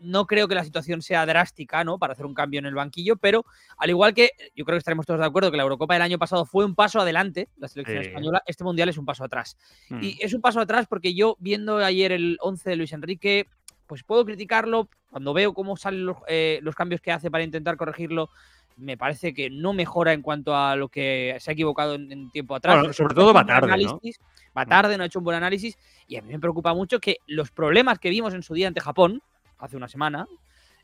no 0.00 0.26
creo 0.26 0.48
que 0.48 0.54
la 0.54 0.64
situación 0.64 1.02
sea 1.02 1.24
drástica, 1.26 1.84
¿no? 1.84 1.98
Para 1.98 2.12
hacer 2.12 2.26
un 2.26 2.34
cambio 2.34 2.58
en 2.58 2.66
el 2.66 2.74
banquillo, 2.74 3.16
pero 3.16 3.44
al 3.78 3.90
igual 3.90 4.14
que 4.14 4.30
yo 4.54 4.64
creo 4.64 4.76
que 4.76 4.78
estaremos 4.78 5.06
todos 5.06 5.20
de 5.20 5.26
acuerdo 5.26 5.50
que 5.50 5.56
la 5.56 5.62
Eurocopa 5.62 5.94
del 5.94 6.02
año 6.02 6.18
pasado 6.18 6.44
fue 6.44 6.64
un 6.64 6.74
paso 6.74 7.00
adelante, 7.00 7.48
la 7.56 7.68
selección 7.68 8.02
Sí. 8.02 8.08
española, 8.08 8.42
este 8.46 8.64
mundial 8.64 8.88
es 8.88 8.98
un 8.98 9.06
paso 9.06 9.24
atrás. 9.24 9.56
Mm. 9.88 10.02
Y 10.02 10.18
es 10.20 10.34
un 10.34 10.40
paso 10.40 10.60
atrás 10.60 10.86
porque 10.86 11.14
yo, 11.14 11.36
viendo 11.40 11.78
ayer 11.78 12.12
el 12.12 12.36
11 12.40 12.70
de 12.70 12.76
Luis 12.76 12.92
Enrique, 12.92 13.48
pues 13.86 14.02
puedo 14.02 14.24
criticarlo. 14.24 14.88
Cuando 15.10 15.32
veo 15.32 15.54
cómo 15.54 15.76
salen 15.76 16.04
los, 16.06 16.18
eh, 16.28 16.58
los 16.62 16.74
cambios 16.74 17.00
que 17.00 17.12
hace 17.12 17.30
para 17.30 17.44
intentar 17.44 17.76
corregirlo, 17.76 18.28
me 18.76 18.98
parece 18.98 19.32
que 19.32 19.48
no 19.48 19.72
mejora 19.72 20.12
en 20.12 20.20
cuanto 20.20 20.54
a 20.54 20.76
lo 20.76 20.88
que 20.88 21.36
se 21.40 21.50
ha 21.50 21.54
equivocado 21.54 21.94
en, 21.94 22.12
en 22.12 22.30
tiempo 22.30 22.54
atrás. 22.54 22.76
Bueno, 22.78 22.92
sobre 22.92 23.14
todo 23.14 23.32
va 23.32 23.46
tarde, 23.46 23.68
¿no? 23.68 23.74
análisis, 23.74 24.20
Va 24.56 24.66
tarde, 24.66 24.96
no 24.96 25.02
ha 25.02 25.06
hecho 25.06 25.18
un 25.18 25.24
buen 25.24 25.36
análisis. 25.36 25.78
Y 26.06 26.16
a 26.16 26.22
mí 26.22 26.32
me 26.32 26.38
preocupa 26.38 26.74
mucho 26.74 26.98
que 26.98 27.18
los 27.26 27.50
problemas 27.50 27.98
que 27.98 28.10
vimos 28.10 28.34
en 28.34 28.42
su 28.42 28.54
día 28.54 28.68
ante 28.68 28.80
Japón, 28.80 29.22
hace 29.58 29.76
una 29.76 29.88
semana, 29.88 30.26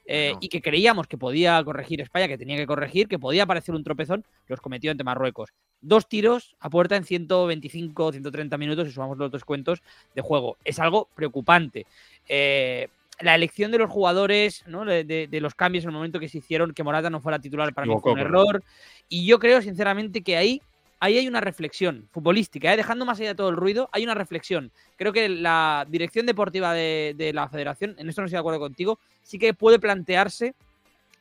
eh, 0.05 0.33
y 0.41 0.49
que 0.49 0.61
creíamos 0.61 1.07
que 1.07 1.17
podía 1.17 1.63
corregir 1.63 2.01
España, 2.01 2.27
que 2.27 2.37
tenía 2.37 2.57
que 2.57 2.67
corregir, 2.67 3.07
que 3.07 3.19
podía 3.21 3.47
parecer 3.47 3.75
un 3.75 3.85
tropezón, 3.85 4.25
los 4.49 4.61
cometió 4.61 4.91
ante 4.91 5.05
Marruecos. 5.05 5.51
Dos 5.81 6.09
tiros 6.09 6.57
a 6.61 6.71
puerta 6.71 6.97
en 6.97 7.05
125, 7.05 8.11
130 8.13 8.59
minutos, 8.59 8.87
si 8.89 8.93
sumamos 8.93 9.17
los 9.19 9.31
dos 9.31 9.45
cuentos 9.45 9.83
de 10.15 10.23
juego. 10.23 10.57
Es 10.65 10.79
algo 10.81 11.09
preocupante. 11.15 11.87
Eh, 12.29 12.89
la 13.21 13.35
elección 13.37 13.71
de 13.71 13.79
los 13.79 13.91
jugadores, 13.91 14.65
¿no? 14.67 14.85
de, 14.85 15.05
de- 15.05 15.29
de 15.29 15.41
los 15.41 15.55
cambios 15.55 15.85
en 15.85 15.91
el 15.91 15.95
momento 15.95 16.19
que 16.19 16.29
se 16.29 16.39
hicieron, 16.39 16.73
que 16.75 16.83
Morata 16.83 17.09
no 17.11 17.21
fuera 17.21 17.39
titular, 17.39 17.73
para 17.73 17.87
mí 17.87 17.93
fue 18.01 18.13
un 18.13 18.19
error. 18.27 18.65
Y 19.09 19.27
yo 19.27 19.39
creo, 19.39 19.63
sinceramente, 19.63 20.23
que 20.23 20.37
ahí, 20.37 20.61
ahí 21.03 21.19
hay 21.19 21.27
una 21.27 21.41
reflexión 21.41 22.09
futbolística, 22.13 22.73
¿eh? 22.73 22.77
dejando 22.77 23.05
más 23.05 23.19
allá 23.19 23.31
de 23.31 23.35
todo 23.35 23.49
el 23.49 23.57
ruido, 23.57 23.89
hay 23.93 24.05
una 24.05 24.15
reflexión. 24.15 24.71
Creo 24.97 25.13
que 25.13 25.29
la 25.29 25.85
dirección 25.89 26.27
deportiva 26.27 26.73
de, 26.73 27.15
de 27.17 27.33
la 27.33 27.49
federación, 27.49 27.97
en 27.99 28.09
esto 28.09 28.21
no 28.23 28.27
estoy 28.27 28.37
de 28.37 28.41
acuerdo 28.41 28.61
contigo, 28.61 28.99
sí 29.21 29.37
que 29.39 29.53
puede 29.53 29.81
plantearse 29.81 30.55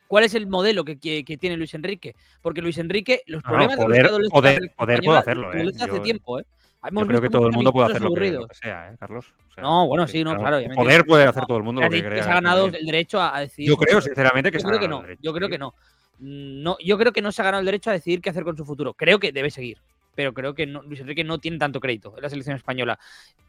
cuál 0.08 0.24
es 0.24 0.36
el 0.36 0.46
modelo 0.46 0.84
que, 0.84 1.00
que- 1.00 1.24
que 1.24 1.36
tiene 1.38 1.58
Luis 1.58 1.74
Enrique. 1.74 2.16
Porque 2.44 2.62
Luis 2.62 2.78
Enrique, 2.78 3.24
los 3.26 3.44
No, 3.44 3.50
problemas 3.50 3.78
de 3.78 3.84
poder- 3.86 4.02
los 4.04 4.12
adolece 4.12 4.30
la 4.30 4.34
poder- 4.36 4.72
poder 4.78 5.02
puede 5.04 5.20
hacerlo, 5.20 5.54
los 5.54 5.74
¿eh? 5.74 5.78
hace 5.84 5.88
Yo- 5.98 6.02
tiempo, 6.02 6.40
¿eh? 6.40 6.46
Yo 6.92 7.06
creo 7.08 7.22
que 7.22 7.30
todo 7.30 7.48
el 7.48 7.54
mundo 7.54 7.72
puede 7.72 7.88
hacer 7.92 8.02
lo 8.02 8.14
que, 8.14 8.46
sea, 8.56 8.90
¿eh, 8.92 8.96
Carlos? 9.00 9.32
no, 9.58 9.88
bueno, 9.88 10.08
sí, 10.08 10.24
no, 10.24 10.36
claro. 10.36 10.60
Poder 10.76 11.06
puede 11.06 11.26
hacer 11.26 11.46
todo 11.46 11.58
el 11.58 11.64
mundo 11.64 11.82
lo 11.82 11.90
que 11.90 12.04
crea. 12.04 12.24
se 12.24 12.30
ha 12.30 12.34
ganado 12.34 12.66
el 12.68 12.86
derecho 12.86 13.22
a 13.22 13.40
decir. 13.40 13.68
Yo 13.68 13.78
creo, 13.78 14.02
sinceramente, 14.02 14.52
que 14.52 14.58
yo 14.60 14.68
creo 14.68 14.80
que 14.80 14.88
no. 14.88 15.04
Yo 15.22 15.32
creo 15.34 15.48
que 15.50 15.58
no. 15.60 15.74
No. 16.22 16.78
Yo 16.84 16.98
creo 16.98 17.12
que 17.12 17.22
no 17.22 17.32
se 17.32 17.42
ha 17.42 17.46
ganado 17.46 17.60
el 17.60 17.66
derecho 17.66 17.90
a 17.90 17.94
decidir 17.94 18.22
qué 18.22 18.30
hacer 18.30 18.44
con 18.44 18.56
su 18.56 18.64
futuro. 18.64 18.94
Creo 18.94 19.20
que 19.20 19.32
debe 19.32 19.52
seguir 19.52 19.78
pero 20.16 20.34
creo 20.34 20.54
que 20.54 20.66
Luis 20.66 21.00
Enrique 21.00 21.24
no 21.24 21.40
tiene 21.40 21.58
tanto 21.58 21.80
crédito 21.80 22.14
en 22.16 22.22
la 22.22 22.30
selección 22.30 22.56
española. 22.56 23.00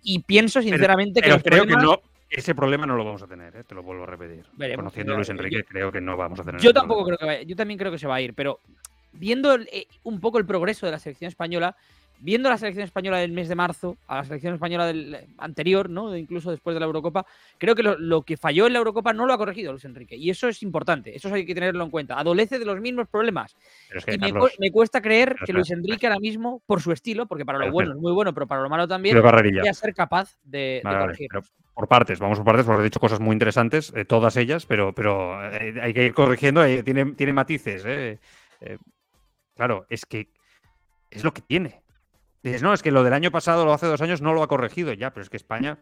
Y 0.02 0.20
pienso 0.20 0.62
sinceramente 0.62 1.20
que. 1.20 1.38
creo 1.40 1.66
que 1.66 1.76
no. 1.76 2.00
Ese 2.30 2.54
problema 2.54 2.86
no 2.86 2.96
lo 2.96 3.04
vamos 3.04 3.22
a 3.22 3.26
tener, 3.26 3.54
¿eh? 3.54 3.64
te 3.64 3.74
lo 3.74 3.82
vuelvo 3.82 4.04
a 4.04 4.06
repetir. 4.06 4.46
Conociendo 4.74 5.12
a 5.12 5.16
Luis 5.16 5.28
Enrique, 5.28 5.64
creo 5.64 5.92
que 5.92 6.00
no 6.00 6.16
vamos 6.16 6.40
a 6.40 6.44
tener. 6.44 6.62
Yo 6.62 6.72
tampoco 6.72 7.04
creo 7.04 7.18
que 7.18 7.26
vaya. 7.26 7.42
Yo 7.42 7.54
también 7.54 7.78
creo 7.78 7.92
que 7.92 7.98
se 7.98 8.06
va 8.06 8.14
a 8.14 8.20
ir, 8.22 8.32
pero 8.32 8.60
viendo 9.12 9.54
eh, 9.54 9.86
un 10.04 10.18
poco 10.18 10.38
el 10.38 10.46
progreso 10.46 10.86
de 10.86 10.92
la 10.92 10.98
selección 10.98 11.28
española, 11.28 11.76
viendo 12.22 12.48
la 12.48 12.56
selección 12.56 12.84
española 12.84 13.18
del 13.18 13.32
mes 13.32 13.48
de 13.48 13.56
marzo, 13.56 13.96
a 14.06 14.16
la 14.16 14.24
selección 14.24 14.54
española 14.54 14.86
del 14.86 15.14
eh, 15.14 15.28
anterior, 15.38 15.90
¿no? 15.90 16.16
incluso 16.16 16.50
después 16.50 16.74
de 16.74 16.80
la 16.80 16.86
Eurocopa, 16.86 17.26
creo 17.58 17.74
que 17.74 17.82
lo, 17.82 18.22
que 18.22 18.36
falló 18.36 18.66
en 18.66 18.72
la 18.72 18.78
Eurocopa 18.78 19.12
no 19.12 19.26
lo 19.26 19.32
ha 19.32 19.38
corregido 19.38 19.72
Luis 19.72 19.84
Enrique. 19.84 20.16
Y 20.16 20.30
eso 20.30 20.48
es 20.48 20.62
importante, 20.62 21.14
eso 21.14 21.32
hay 21.34 21.44
que 21.44 21.54
tenerlo 21.54 21.82
en 21.84 21.90
cuenta. 21.90 22.18
Adolece 22.18 22.58
de 22.58 22.64
los 22.64 22.80
mismos 22.80 23.08
problemas. 23.08 23.56
y 24.06 24.18
me, 24.18 24.70
cuesta 24.70 25.02
creer 25.02 25.36
que 25.44 25.52
Luis 25.52 25.70
Enrique 25.70 26.06
ahora 26.06 26.20
mismo, 26.20 26.62
por 26.64 26.80
su 26.80 26.92
estilo, 26.92 27.26
porque 27.26 27.44
para 27.44 27.58
lo 27.58 27.72
bueno 27.72 27.92
es 27.92 27.98
muy 27.98 28.12
bueno, 28.12 28.32
pero 28.32 28.46
para 28.46 28.62
lo 28.62 28.70
malo 28.70 28.86
también, 28.86 29.16
a 29.18 29.74
ser 29.74 29.92
capaz 29.92 30.36
de, 30.44 30.80
corregir. 30.82 31.28
por 31.74 31.88
partes, 31.88 32.20
vamos 32.20 32.38
por 32.38 32.46
partes, 32.46 32.64
porque 32.64 32.82
he 32.82 32.84
dicho 32.84 33.00
cosas 33.00 33.18
muy 33.18 33.32
interesantes, 33.32 33.92
eh, 33.96 34.04
todas 34.04 34.36
ellas, 34.36 34.64
pero, 34.64 34.94
pero 34.94 35.44
eh, 35.52 35.74
hay 35.82 35.92
que 35.92 36.06
ir 36.06 36.14
corrigiendo, 36.14 36.64
tiene, 36.84 37.12
tiene 37.12 37.32
matices. 37.32 38.20
claro, 39.56 39.86
es 39.88 40.06
que 40.06 40.28
es 41.10 41.24
lo 41.24 41.32
que 41.32 41.42
tiene 41.42 41.81
Dices, 42.42 42.62
no, 42.62 42.72
es 42.72 42.82
que 42.82 42.90
lo 42.90 43.04
del 43.04 43.12
año 43.12 43.30
pasado, 43.30 43.64
lo 43.64 43.72
hace 43.72 43.86
dos 43.86 44.00
años, 44.00 44.20
no 44.20 44.34
lo 44.34 44.42
ha 44.42 44.48
corregido 44.48 44.92
ya, 44.92 45.12
pero 45.12 45.22
es 45.22 45.30
que 45.30 45.36
España, 45.36 45.78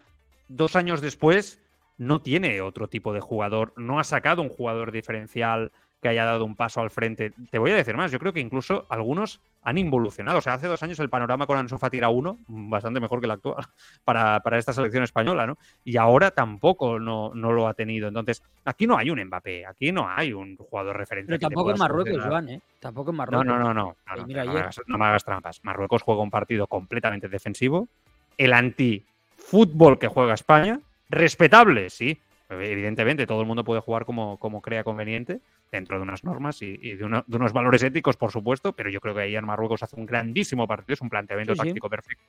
dos 0.48 0.76
años 0.76 1.00
después, 1.00 1.62
no 1.96 2.20
tiene 2.20 2.60
otro 2.60 2.88
tipo 2.88 3.12
de 3.12 3.20
jugador, 3.20 3.72
no 3.76 3.98
ha 3.98 4.04
sacado 4.04 4.42
un 4.42 4.48
jugador 4.48 4.92
diferencial 4.92 5.72
que 6.00 6.08
haya 6.08 6.24
dado 6.24 6.44
un 6.44 6.56
paso 6.56 6.80
al 6.80 6.90
frente. 6.90 7.32
Te 7.50 7.58
voy 7.58 7.70
a 7.72 7.76
decir 7.76 7.96
más, 7.96 8.10
yo 8.10 8.18
creo 8.18 8.32
que 8.32 8.40
incluso 8.40 8.86
algunos 8.88 9.40
han 9.62 9.76
involucionado. 9.76 10.38
O 10.38 10.40
sea, 10.40 10.54
hace 10.54 10.66
dos 10.66 10.82
años 10.82 10.98
el 10.98 11.10
panorama 11.10 11.46
con 11.46 11.58
Ansu 11.58 11.76
Fati 11.76 11.98
era 11.98 12.08
uno, 12.08 12.38
bastante 12.48 13.00
mejor 13.00 13.20
que 13.20 13.26
el 13.26 13.32
actual, 13.32 13.56
para, 14.04 14.40
para 14.40 14.58
esta 14.58 14.72
selección 14.72 15.04
española, 15.04 15.46
¿no? 15.46 15.58
Y 15.84 15.98
ahora 15.98 16.30
tampoco 16.30 16.98
no, 16.98 17.32
no, 17.34 17.52
lo 17.52 17.68
ha 17.68 17.74
tenido. 17.74 18.08
Entonces, 18.08 18.42
aquí 18.64 18.86
no 18.86 18.96
hay 18.96 19.10
un 19.10 19.22
Mbappé, 19.22 19.66
aquí 19.66 19.92
no 19.92 20.08
hay 20.08 20.32
un 20.32 20.56
jugador 20.56 20.96
referente. 20.96 21.28
Pero 21.28 21.40
tampoco 21.40 21.70
en 21.72 21.78
Marruecos, 21.78 22.24
Joan, 22.24 22.48
¿eh? 22.48 22.62
Tampoco 22.78 23.10
en 23.10 23.16
Marruecos. 23.16 23.46
No, 23.46 23.58
no, 23.58 23.64
no, 23.64 23.74
no. 23.74 23.96
No, 24.06 24.26
no, 24.86 24.98
me 24.98 25.04
hagas, 25.04 25.24
trampas. 25.24 25.60
Marruecos 25.64 26.02
juega 26.02 26.22
un 26.22 26.30
partido 26.30 26.66
completamente 26.66 27.28
defensivo. 27.28 27.88
El 28.38 28.54
anti-fútbol 28.54 29.98
que 29.98 30.08
juega 30.08 30.32
España, 30.32 30.80
respetable, 31.10 31.90
sí. 31.90 32.18
Evidentemente, 32.50 33.26
todo 33.26 33.40
el 33.40 33.46
mundo 33.46 33.64
puede 33.64 33.80
jugar 33.80 34.04
como, 34.04 34.38
como 34.38 34.60
crea 34.60 34.82
conveniente 34.82 35.40
dentro 35.70 35.96
de 35.96 36.02
unas 36.02 36.24
normas 36.24 36.60
y, 36.62 36.76
de, 36.76 37.04
unos 37.04 37.52
valores 37.52 37.82
éticos, 37.82 38.16
por 38.16 38.32
supuesto, 38.32 38.72
pero 38.72 38.90
yo 38.90 39.00
creo 39.00 39.14
que 39.14 39.22
ahí 39.22 39.36
en 39.36 39.44
Marruecos 39.44 39.82
hace 39.82 39.96
un 39.96 40.06
grandísimo 40.06 40.66
partido, 40.66 40.94
es 40.94 41.00
un 41.00 41.08
planteamiento 41.08 41.54
táctico 41.54 41.88
perfecto 41.88 42.24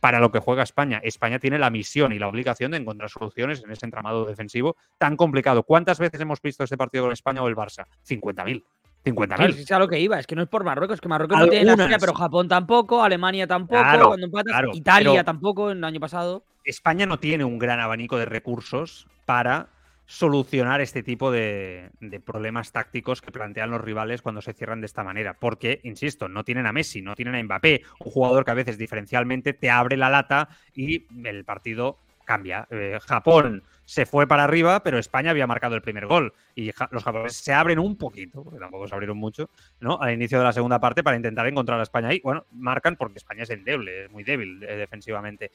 para 0.00 0.18
lo 0.18 0.32
que 0.32 0.38
juega 0.38 0.62
España. 0.62 1.00
España 1.04 1.38
tiene 1.38 1.58
la 1.58 1.70
misión 1.70 2.12
y 2.12 2.18
la 2.18 2.28
obligación 2.28 2.70
de 2.72 2.78
encontrar 2.78 3.10
soluciones 3.10 3.62
en 3.62 3.70
ese 3.70 3.84
entramado 3.84 4.24
defensivo 4.24 4.76
tan 4.98 5.16
complicado. 5.16 5.62
¿Cuántas 5.62 5.98
veces 5.98 6.20
hemos 6.20 6.40
visto 6.40 6.64
este 6.64 6.78
partido 6.78 7.04
con 7.04 7.12
España 7.12 7.42
o 7.42 7.48
el 7.48 7.54
Barça? 7.54 7.86
50.000. 8.08 8.64
50.000. 9.04 9.58
es 9.58 9.72
a 9.72 9.78
lo 9.78 9.88
que 9.88 9.98
iba, 9.98 10.18
es 10.18 10.26
que 10.26 10.36
no 10.36 10.42
es 10.42 10.48
por 10.48 10.64
Marruecos, 10.64 11.00
que 11.00 11.08
Marruecos 11.08 11.38
no 11.38 11.46
tiene 11.48 11.76
la 11.76 11.98
pero 11.98 12.14
Japón 12.14 12.48
tampoco, 12.48 13.02
Alemania 13.02 13.46
tampoco, 13.46 14.08
cuando 14.08 14.26
empatas, 14.26 14.64
Italia 14.74 15.24
tampoco 15.24 15.70
en 15.70 15.78
el 15.78 15.84
año 15.84 16.00
pasado. 16.00 16.44
España 16.64 17.06
no 17.06 17.18
tiene 17.18 17.44
un 17.44 17.58
gran 17.58 17.80
abanico 17.80 18.18
de 18.18 18.26
recursos 18.26 19.06
para 19.24 19.68
solucionar 20.10 20.80
este 20.80 21.04
tipo 21.04 21.30
de, 21.30 21.90
problemas 22.24 22.72
tácticos 22.72 23.22
que 23.22 23.30
plantean 23.30 23.70
los 23.70 23.80
rivales 23.80 24.22
cuando 24.22 24.42
se 24.42 24.52
cierran 24.52 24.80
de 24.80 24.86
esta 24.86 25.04
manera. 25.04 25.34
Porque, 25.38 25.80
insisto, 25.84 26.28
no 26.28 26.42
tienen 26.42 26.66
a 26.66 26.72
Messi, 26.72 27.00
no 27.00 27.14
tienen 27.14 27.36
a 27.36 27.42
Mbappé, 27.42 27.82
un 28.00 28.10
jugador 28.10 28.44
que 28.44 28.50
a 28.50 28.54
veces 28.54 28.76
diferencialmente 28.76 29.52
te 29.52 29.70
abre 29.70 29.96
la 29.96 30.10
lata 30.10 30.48
y 30.74 31.06
el 31.24 31.44
partido 31.44 31.98
cambia. 32.30 32.66
Eh, 32.70 32.98
Japón 33.02 33.62
se 33.84 34.06
fue 34.06 34.26
para 34.26 34.44
arriba, 34.44 34.82
pero 34.82 34.98
España 34.98 35.30
había 35.30 35.46
marcado 35.46 35.74
el 35.74 35.82
primer 35.82 36.06
gol. 36.06 36.32
Y 36.54 36.70
los 36.90 37.02
japoneses 37.02 37.38
se 37.38 37.52
abren 37.52 37.78
un 37.78 37.96
poquito, 37.96 38.44
porque 38.44 38.60
tampoco 38.60 38.86
se 38.86 38.94
abrieron 38.94 39.16
mucho, 39.16 39.50
¿no? 39.80 40.00
Al 40.00 40.14
inicio 40.14 40.38
de 40.38 40.44
la 40.44 40.52
segunda 40.52 40.78
parte 40.80 41.02
para 41.02 41.16
intentar 41.16 41.46
encontrar 41.46 41.80
a 41.80 41.82
España 41.82 42.08
ahí. 42.08 42.20
Bueno, 42.22 42.44
marcan 42.52 42.96
porque 42.96 43.18
España 43.18 43.42
es 43.42 43.50
endeble, 43.50 44.04
es 44.04 44.10
muy 44.10 44.22
débil 44.22 44.62
eh, 44.62 44.76
defensivamente. 44.76 45.50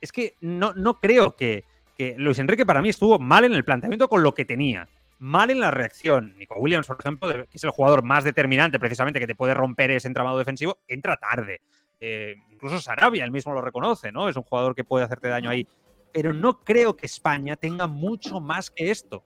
Es 0.00 0.12
que 0.12 0.34
no, 0.40 0.72
no 0.74 0.98
creo 0.98 1.36
que 1.36 1.64
que 1.98 2.14
Luis 2.16 2.38
Enrique 2.38 2.64
para 2.64 2.80
mí 2.80 2.90
estuvo 2.90 3.18
mal 3.18 3.44
en 3.44 3.52
el 3.52 3.64
planteamiento 3.64 4.08
con 4.08 4.22
lo 4.22 4.32
que 4.32 4.44
tenía. 4.44 4.88
Mal 5.18 5.50
en 5.50 5.58
la 5.58 5.72
reacción. 5.72 6.32
Nico 6.38 6.54
Williams, 6.60 6.86
por 6.86 6.96
ejemplo, 7.00 7.28
que 7.28 7.48
es 7.52 7.64
el 7.64 7.70
jugador 7.70 8.04
más 8.04 8.22
determinante 8.22 8.78
precisamente 8.78 9.18
que 9.18 9.26
te 9.26 9.34
puede 9.34 9.52
romper 9.52 9.90
ese 9.90 10.06
entramado 10.06 10.38
defensivo, 10.38 10.78
entra 10.86 11.16
tarde. 11.16 11.60
Eh, 12.00 12.36
incluso 12.52 12.80
Sarabia, 12.80 13.24
él 13.24 13.32
mismo 13.32 13.52
lo 13.52 13.60
reconoce, 13.60 14.12
¿no? 14.12 14.28
Es 14.28 14.36
un 14.36 14.44
jugador 14.44 14.76
que 14.76 14.84
puede 14.84 15.04
hacerte 15.04 15.26
daño 15.26 15.50
ahí. 15.50 15.66
Pero 16.18 16.34
no 16.34 16.64
creo 16.64 16.96
que 16.96 17.06
España 17.06 17.54
tenga 17.54 17.86
mucho 17.86 18.40
más 18.40 18.72
que 18.72 18.90
esto. 18.90 19.22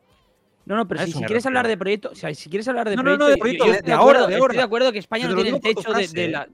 No, 0.66 0.76
no, 0.76 0.86
pero 0.86 1.06
si, 1.06 1.14
quieres 1.24 1.46
hablar 1.46 1.66
de 1.66 1.78
proyecto, 1.78 2.10
o 2.10 2.14
sea, 2.14 2.34
si 2.34 2.50
quieres 2.50 2.68
hablar 2.68 2.86
de 2.90 2.96
no, 2.96 3.02
proyecto, 3.02 3.24
no, 3.24 3.30
no, 3.30 3.34
de 3.34 3.38
proyecto, 3.38 3.64
de, 3.82 3.92
ahora, 3.94 4.26
de 4.26 4.36
Estoy 4.36 4.56
de 4.56 4.62
acuerdo 4.62 4.92
que 4.92 4.98
España 4.98 5.26
no 5.26 5.34
tiene 5.36 5.56
el 5.56 5.60
techo 5.62 5.90
de, 5.90 6.28
la, 6.28 6.46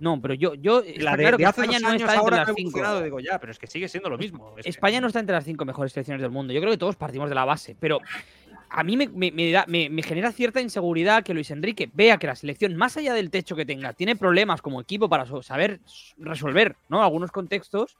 no, 0.00 0.20
pero 0.20 0.34
yo, 0.34 0.54
yo 0.54 0.82
la 0.96 1.12
de, 1.12 1.22
claro 1.22 1.38
que 1.38 1.44
España 1.44 1.78
no 1.78 1.92
está 1.92 2.16
entre 2.16 2.36
las 2.36 2.50
cinco. 2.56 3.02
Digo, 3.02 3.20
ya, 3.20 3.38
pero 3.38 3.52
es 3.52 3.58
que 3.60 3.68
sigue 3.68 3.86
siendo 3.88 4.10
lo 4.10 4.18
mismo. 4.18 4.56
España 4.64 5.00
no 5.00 5.06
está 5.06 5.20
entre 5.20 5.36
las 5.36 5.44
cinco 5.44 5.64
mejores 5.64 5.92
selecciones 5.92 6.20
del 6.20 6.32
mundo. 6.32 6.52
Yo 6.52 6.58
creo 6.58 6.72
que 6.72 6.78
todos 6.78 6.96
partimos 6.96 7.28
de 7.28 7.36
la 7.36 7.44
base, 7.44 7.76
pero 7.78 8.00
a 8.68 8.82
mí 8.82 8.96
me, 8.96 9.08
me, 9.08 10.02
genera 10.02 10.32
cierta 10.32 10.60
inseguridad 10.60 11.22
que 11.22 11.34
Luis 11.34 11.52
Enrique 11.52 11.88
vea 11.94 12.18
que 12.18 12.26
la 12.26 12.34
selección, 12.34 12.74
más 12.74 12.96
allá 12.96 13.14
del 13.14 13.30
techo 13.30 13.54
que 13.54 13.64
tenga, 13.64 13.92
tiene 13.92 14.16
problemas 14.16 14.60
como 14.60 14.80
equipo 14.80 15.08
para 15.08 15.24
saber 15.42 15.78
resolver 16.18 16.74
¿no? 16.88 17.00
algunos 17.02 17.30
contextos 17.30 17.96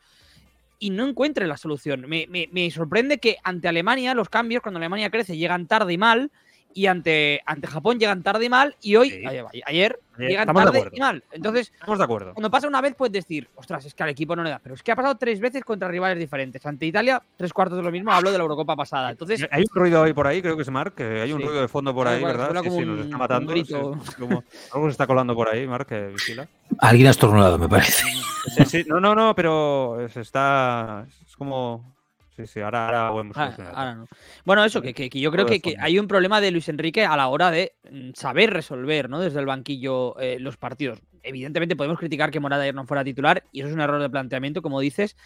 y 0.78 0.90
no 0.90 1.06
encuentre 1.06 1.46
la 1.46 1.56
solución. 1.56 2.06
Me, 2.08 2.70
sorprende 2.70 3.18
que 3.18 3.36
ante 3.42 3.68
Alemania 3.68 4.14
los 4.14 4.28
cambios, 4.28 4.62
cuando 4.62 4.78
Alemania 4.78 5.10
crece, 5.10 5.36
llegan 5.36 5.66
tarde 5.66 5.92
y 5.92 5.98
mal 5.98 6.30
y 6.74 6.86
ante, 6.86 7.40
ante 7.46 7.66
Japón 7.66 7.98
llegan 7.98 8.22
tarde 8.22 8.44
y 8.44 8.48
mal 8.48 8.76
y 8.82 8.94
hoy, 8.94 9.24
ayer, 9.64 9.98
llegan 10.18 10.46
tarde 10.54 10.88
y 10.92 11.00
mal. 11.00 11.24
Entonces, 11.32 11.72
estamos 11.72 11.98
de 11.98 12.04
acuerdo. 12.04 12.34
Cuando 12.34 12.50
pasa 12.50 12.68
una 12.68 12.80
vez 12.80 12.94
puedes 12.94 13.12
decir, 13.12 13.48
ostras, 13.56 13.84
es 13.86 13.94
que 13.94 14.02
al 14.02 14.10
equipo 14.10 14.36
no 14.36 14.44
le 14.44 14.50
da, 14.50 14.60
pero 14.62 14.74
es 14.74 14.82
que 14.82 14.92
ha 14.92 14.96
pasado 14.96 15.16
tres 15.16 15.40
veces 15.40 15.64
contra 15.64 15.88
rivales 15.88 16.18
diferentes. 16.18 16.64
Ante 16.66 16.86
Italia, 16.86 17.20
tres 17.36 17.52
cuartos 17.52 17.78
de 17.78 17.82
lo 17.82 17.90
mismo, 17.90 18.12
hablo 18.12 18.30
de 18.30 18.38
la 18.38 18.42
Eurocopa 18.42 18.76
pasada. 18.76 19.10
Entonces, 19.10 19.48
hay 19.50 19.62
un 19.62 19.74
ruido 19.74 20.02
ahí 20.02 20.12
por 20.12 20.26
ahí, 20.26 20.42
creo 20.42 20.56
que 20.56 20.62
es 20.62 20.70
Marc, 20.70 21.00
hay 21.00 21.32
un 21.32 21.42
ruido 21.42 21.60
de 21.60 21.68
fondo 21.68 21.94
por 21.94 22.06
ahí, 22.06 22.22
¿verdad? 22.22 22.52
Sí, 22.62 22.70
sí, 22.70 22.84
nos 22.84 23.00
está 23.00 23.18
matando. 23.18 23.52
algo 23.52 24.86
se 24.86 24.90
está 24.90 25.06
colando 25.06 25.34
por 25.34 25.48
ahí, 25.48 25.66
Marc, 25.66 25.88
que 25.88 26.08
vigila. 26.08 26.46
Alguien 26.78 27.08
ha 27.08 27.10
estornudado, 27.10 27.58
me 27.58 27.68
parece. 27.68 28.04
no, 28.86 29.00
no, 29.00 29.14
no, 29.14 29.34
pero 29.34 30.00
está. 30.00 31.06
Es 31.26 31.36
como 31.36 31.98
Sí, 32.38 32.46
sí, 32.46 32.60
ahora, 32.60 33.08
ahora, 33.08 33.32
ah, 33.74 34.04
Bueno, 34.44 34.64
eso, 34.64 34.80
que, 34.80 35.10
yo 35.12 35.32
creo 35.32 35.44
que, 35.44 35.74
hay 35.76 35.98
un 35.98 36.06
problema 36.06 36.40
de 36.40 36.52
Luis 36.52 36.68
Enrique 36.68 37.04
a 37.04 37.16
la 37.16 37.26
hora 37.26 37.50
de 37.50 37.72
mm, 37.90 38.10
saber 38.14 38.52
resolver, 38.52 39.10
¿no? 39.10 39.18
Desde 39.18 39.40
el 39.40 39.46
banquillo 39.46 40.16
eh, 40.20 40.38
los 40.38 40.56
partidos. 40.56 41.00
Evidentemente 41.24 41.74
podemos 41.74 41.98
criticar 41.98 42.30
que 42.30 42.38
Morada 42.38 42.62
ayer 42.62 42.76
no 42.76 42.86
fuera 42.86 43.02
titular, 43.02 43.42
y 43.50 43.58
eso 43.58 43.68
es 43.70 43.74
un 43.74 43.80
error 43.80 44.00
de 44.00 44.08
planteamiento, 44.08 44.62
como 44.62 44.78
dices, 44.78 45.16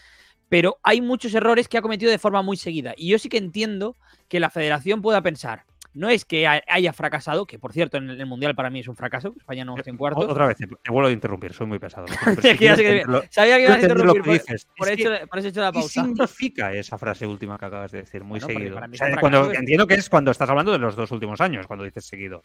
pero 0.48 0.78
hay 0.82 1.02
muchos 1.02 1.34
errores 1.34 1.68
que 1.68 1.76
ha 1.76 1.82
cometido 1.82 2.10
de 2.10 2.18
forma 2.18 2.40
muy 2.40 2.56
seguida. 2.56 2.94
Y 2.96 3.10
yo 3.10 3.18
sí 3.18 3.28
que 3.28 3.36
entiendo 3.36 3.98
que 4.28 4.40
la 4.40 4.48
federación 4.48 5.02
pueda 5.02 5.20
pensar, 5.20 5.66
no 5.94 6.08
es 6.08 6.24
que 6.24 6.46
haya 6.46 6.92
fracasado, 6.92 7.46
que 7.46 7.58
por 7.58 7.72
cierto 7.72 7.98
en 7.98 8.08
el 8.08 8.26
Mundial 8.26 8.54
para 8.54 8.70
mí 8.70 8.80
es 8.80 8.88
un 8.88 8.96
fracaso, 8.96 9.34
España 9.36 9.64
no 9.64 9.76
está 9.76 9.90
en 9.90 9.96
cuartos. 9.96 10.24
Otra 10.24 10.46
vez, 10.46 10.56
te 10.56 10.90
vuelvo 10.90 11.08
a 11.08 11.12
interrumpir, 11.12 11.52
soy 11.52 11.66
muy 11.66 11.78
pesado. 11.78 12.06
Sabía 12.42 12.56
que 12.56 12.64
ibas 12.64 12.78
a 12.78 13.80
interrumpir 13.80 14.22
por, 14.76 14.88
eso 15.38 15.48
hecho 15.48 15.60
la 15.60 15.72
pausa. 15.72 16.02
¿Qué 16.02 16.08
significa 16.08 16.72
esa 16.72 16.96
frase 16.98 17.26
última 17.26 17.58
que 17.58 17.66
acabas 17.66 17.92
de 17.92 18.02
decir? 18.02 18.24
Muy 18.24 18.40
seguido. 18.40 18.80
cuando, 19.20 19.52
entiendo 19.52 19.86
que 19.86 19.94
es 19.94 20.08
cuando 20.08 20.30
estás 20.30 20.48
hablando 20.48 20.72
de 20.72 20.78
los 20.78 20.96
dos 20.96 21.10
últimos 21.10 21.40
años, 21.40 21.66
cuando 21.66 21.84
dices 21.84 22.04
seguido. 22.04 22.44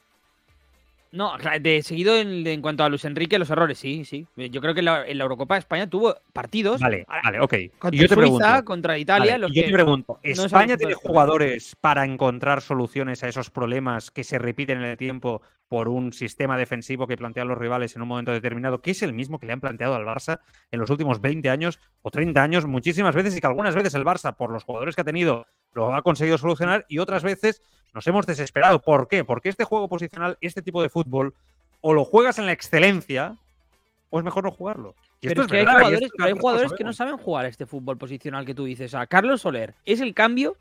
No, 1.12 1.34
de 1.62 1.82
seguido 1.84 2.18
en, 2.18 2.62
cuanto 2.62 2.84
a 2.84 2.90
Luis 2.90 3.06
Enrique, 3.06 3.40
los 3.40 3.50
errores, 3.50 3.78
sí, 3.78 4.06
sí. 4.06 4.28
Yo 4.36 4.62
creo 4.62 4.74
que 4.74 4.80
en 4.80 4.86
la, 4.86 5.08
Eurocopa 5.08 5.58
España 5.58 5.90
tuvo 5.90 6.16
partidos. 6.34 6.82
Vale, 6.82 7.06
vale, 7.24 7.40
ok. 7.40 7.54
Contra 7.80 8.00
yo 8.00 8.08
te 8.08 8.16
Suiza, 8.16 8.16
pregunto, 8.16 8.66
contra 8.66 8.98
Italia. 8.98 9.38
yo 9.38 9.64
te 9.64 9.72
pregunto, 9.72 10.20
¿España 10.24 10.78
tiene 10.78 10.94
jugadores 10.94 11.76
para 11.80 12.06
encontrar 12.06 12.62
soluciones 12.62 13.24
a 13.24 13.28
esos 13.28 13.50
problemas 13.50 14.12
que 14.12 14.24
se 14.24 14.38
repiten 14.38 14.80
en 14.80 14.86
el 14.86 14.98
tiempo 14.98 15.42
por 15.68 15.90
un 15.90 16.14
sistema 16.14 16.58
defensivo 16.58 17.08
que 17.08 17.18
plantean 17.18 17.48
los 17.48 17.58
rivales 17.58 17.96
en 17.96 18.02
un 18.02 18.08
momento 18.08 18.32
determinado, 18.32 18.82
que 18.82 18.92
es 18.92 19.02
el 19.04 19.14
mismo 19.14 19.40
que 19.40 19.48
le 19.48 19.54
han 19.54 19.60
planteado 19.60 19.96
al 19.96 20.06
Barça 20.06 20.40
en 20.72 20.80
los 20.80 20.90
últimos 20.90 21.20
20 21.22 21.50
años 21.50 21.80
o 22.02 22.12
30 22.12 22.42
años, 22.42 22.66
muchísimas 22.66 23.16
veces, 23.16 23.36
y 23.36 23.42
que 23.42 23.48
algunas 23.48 23.76
veces 23.76 23.94
el 23.96 24.06
Barça, 24.06 24.36
por 24.36 24.52
los 24.52 24.64
jugadores 24.64 24.96
que 24.96 25.02
ha 25.02 25.06
tenido, 25.06 25.48
lo 25.78 25.96
ha 25.96 26.02
conseguido 26.02 26.38
solucionar, 26.38 26.86
y 26.90 27.00
otras 27.00 27.24
veces 27.24 27.62
nos 27.94 28.06
hemos 28.08 28.26
desesperado. 28.26 28.82
¿Por 28.82 29.08
qué? 29.08 29.24
Porque 29.24 29.50
este 29.50 29.64
juego 29.64 29.88
posicional, 29.88 30.38
este 30.42 30.62
tipo 30.62 30.82
de 30.82 30.90
fútbol, 30.90 31.34
o 31.82 31.94
lo 31.94 32.04
juegas 32.04 32.40
en 32.40 32.46
la 32.46 32.52
excelencia, 32.52 33.38
o 34.10 34.20
es 34.20 34.26
mejor 34.26 34.44
no 34.44 34.52
jugarlo. 34.52 34.96
Y 35.22 35.28
pero 35.28 35.42
esto 35.42 35.44
es 35.44 35.48
que 35.52 35.58
hay 35.58 35.66
verdad, 35.66 35.80
jugadores, 35.80 36.12
hay 36.20 36.70
lo 36.70 36.76
que 36.78 36.84
no 36.84 36.94
saben 36.94 37.18
jugar 37.18 37.46
este 37.46 37.66
fútbol 37.66 37.98
posicional 37.98 38.46
que 38.46 38.54
tú 38.54 38.66
dices. 38.66 38.94
O 38.94 38.98
sea, 38.98 39.08
Carlos 39.08 39.42
Soler 39.42 39.74
es 39.86 40.00
el 40.00 40.14
cambio 40.14 40.58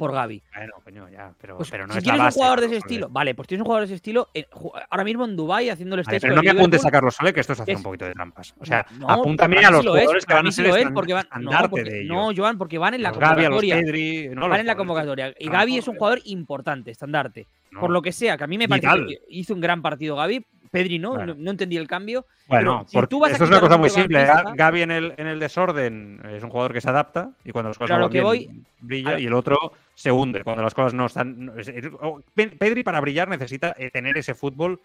por 0.00 0.12
Gaby. 0.12 0.42
Bueno, 0.56 0.72
coño, 0.82 1.08
ya, 1.10 1.30
pero, 1.38 1.58
Pues, 1.58 1.70
pero 1.70 1.86
no 1.86 1.92
si 1.92 1.98
es 1.98 2.06
la 2.06 2.12
tienes 2.14 2.20
un 2.20 2.24
base, 2.26 2.38
jugador 2.38 2.60
de 2.60 2.66
ese 2.66 2.76
estilo, 2.78 3.08
vale, 3.10 3.34
pues 3.34 3.46
tienes 3.46 3.60
un 3.60 3.66
jugador 3.66 3.82
de 3.82 3.84
ese 3.92 3.94
estilo 3.96 4.28
eh, 4.32 4.46
ju- 4.50 4.72
ahora 4.88 5.04
mismo 5.04 5.26
en 5.26 5.36
Dubai 5.36 5.68
haciendo 5.68 5.94
el 5.96 6.02
Vale, 6.04 6.18
pero 6.20 6.34
no 6.36 6.42
me 6.42 6.50
apuntes 6.50 6.84
a. 6.86 6.90
Carlos 6.90 7.14
Soler, 7.14 7.34
que 7.34 7.40
esto 7.40 7.52
es 7.52 7.60
hacer 7.60 7.72
Es- 7.72 7.76
un 7.76 7.82
poquito 7.82 8.06
de 8.06 8.12
trampas. 8.14 8.54
O 8.58 8.64
sea, 8.64 8.86
No, 8.98 9.10
apúntame 9.10 9.58
a 9.58 9.70
los 9.70 9.84
lo 9.84 9.94
es, 9.96 10.00
jugadores 10.00 10.24
que 10.26 10.32
van 10.34 10.46
a 10.46 10.50
ser 10.52 10.66
es, 10.66 10.86
porque 10.94 11.12
van, 11.12 11.26
no, 11.40 11.50
porque- 11.68 11.84
de 11.90 12.00
ello. 12.02 12.14
no, 12.14 12.30
Joan, 12.34 12.56
porque 12.56 12.78
van 12.78 12.94
en 12.94 13.02
la 13.02 13.10
Los 13.10 13.18
convocatoria. 13.18 13.76
Pedri, 13.76 14.28
no, 14.30 14.48
van 14.48 14.60
en 14.60 14.66
la 14.66 14.72
jugadores 14.72 14.76
convocatoria. 14.76 15.34
Y 15.38 15.48
Gaby 15.50 15.76
es 15.78 15.86
un 15.88 15.96
jugador 15.96 16.20
importante, 16.24 16.90
estandarte. 16.90 17.46
Por 17.78 17.90
lo 17.90 18.00
que 18.02 18.12
sea, 18.12 18.36
que 18.38 18.44
a 18.44 18.46
mí 18.46 18.56
me 18.58 18.68
parece 18.68 18.88
que 19.06 19.18
hizo 19.28 19.52
un 19.54 19.60
gran 19.60 19.82
partido 19.82 20.16
Gaby. 20.16 20.44
Pedri 20.70 20.98
no, 20.98 21.10
Bueno. 21.10 21.34
no, 21.34 21.40
no 21.42 21.50
entendí 21.50 21.76
el 21.76 21.88
cambio. 21.88 22.26
Bueno, 22.46 22.84
si 22.88 23.00
tú 23.08 23.18
vas 23.20 23.30
a 23.30 23.32
esto 23.32 23.44
es 23.44 23.50
una 23.50 23.60
cosa 23.60 23.76
muy 23.76 23.90
simple. 23.90 24.22
¿eh? 24.22 24.28
Gaby 24.54 24.82
en 24.82 24.90
el, 24.90 25.14
en 25.16 25.26
el 25.26 25.40
desorden 25.40 26.20
es 26.32 26.42
un 26.42 26.50
jugador 26.50 26.72
que 26.72 26.80
se 26.80 26.88
adapta 26.88 27.30
y 27.44 27.50
cuando 27.50 27.70
las 27.70 27.78
cosas 27.78 27.90
a 27.90 27.94
no 27.94 28.00
lo 28.00 28.04
van 28.06 28.12
que 28.12 28.18
bien, 28.18 28.24
voy- 28.24 28.64
brilla 28.80 29.10
a- 29.16 29.18
y 29.20 29.26
el 29.26 29.32
otro 29.34 29.72
se 29.94 30.12
hunde 30.12 30.44
cuando 30.44 30.62
las 30.62 30.74
cosas 30.74 30.94
no 30.94 31.06
están. 31.06 31.46
no- 31.46 31.56
es- 31.58 31.68
es- 31.68 31.86
o- 32.00 32.22
Pe- 32.34 32.48
Pedri 32.48 32.82
para 32.82 33.00
brillar 33.00 33.28
necesita 33.28 33.74
eh, 33.78 33.90
tener 33.90 34.16
ese 34.16 34.34
fútbol, 34.34 34.80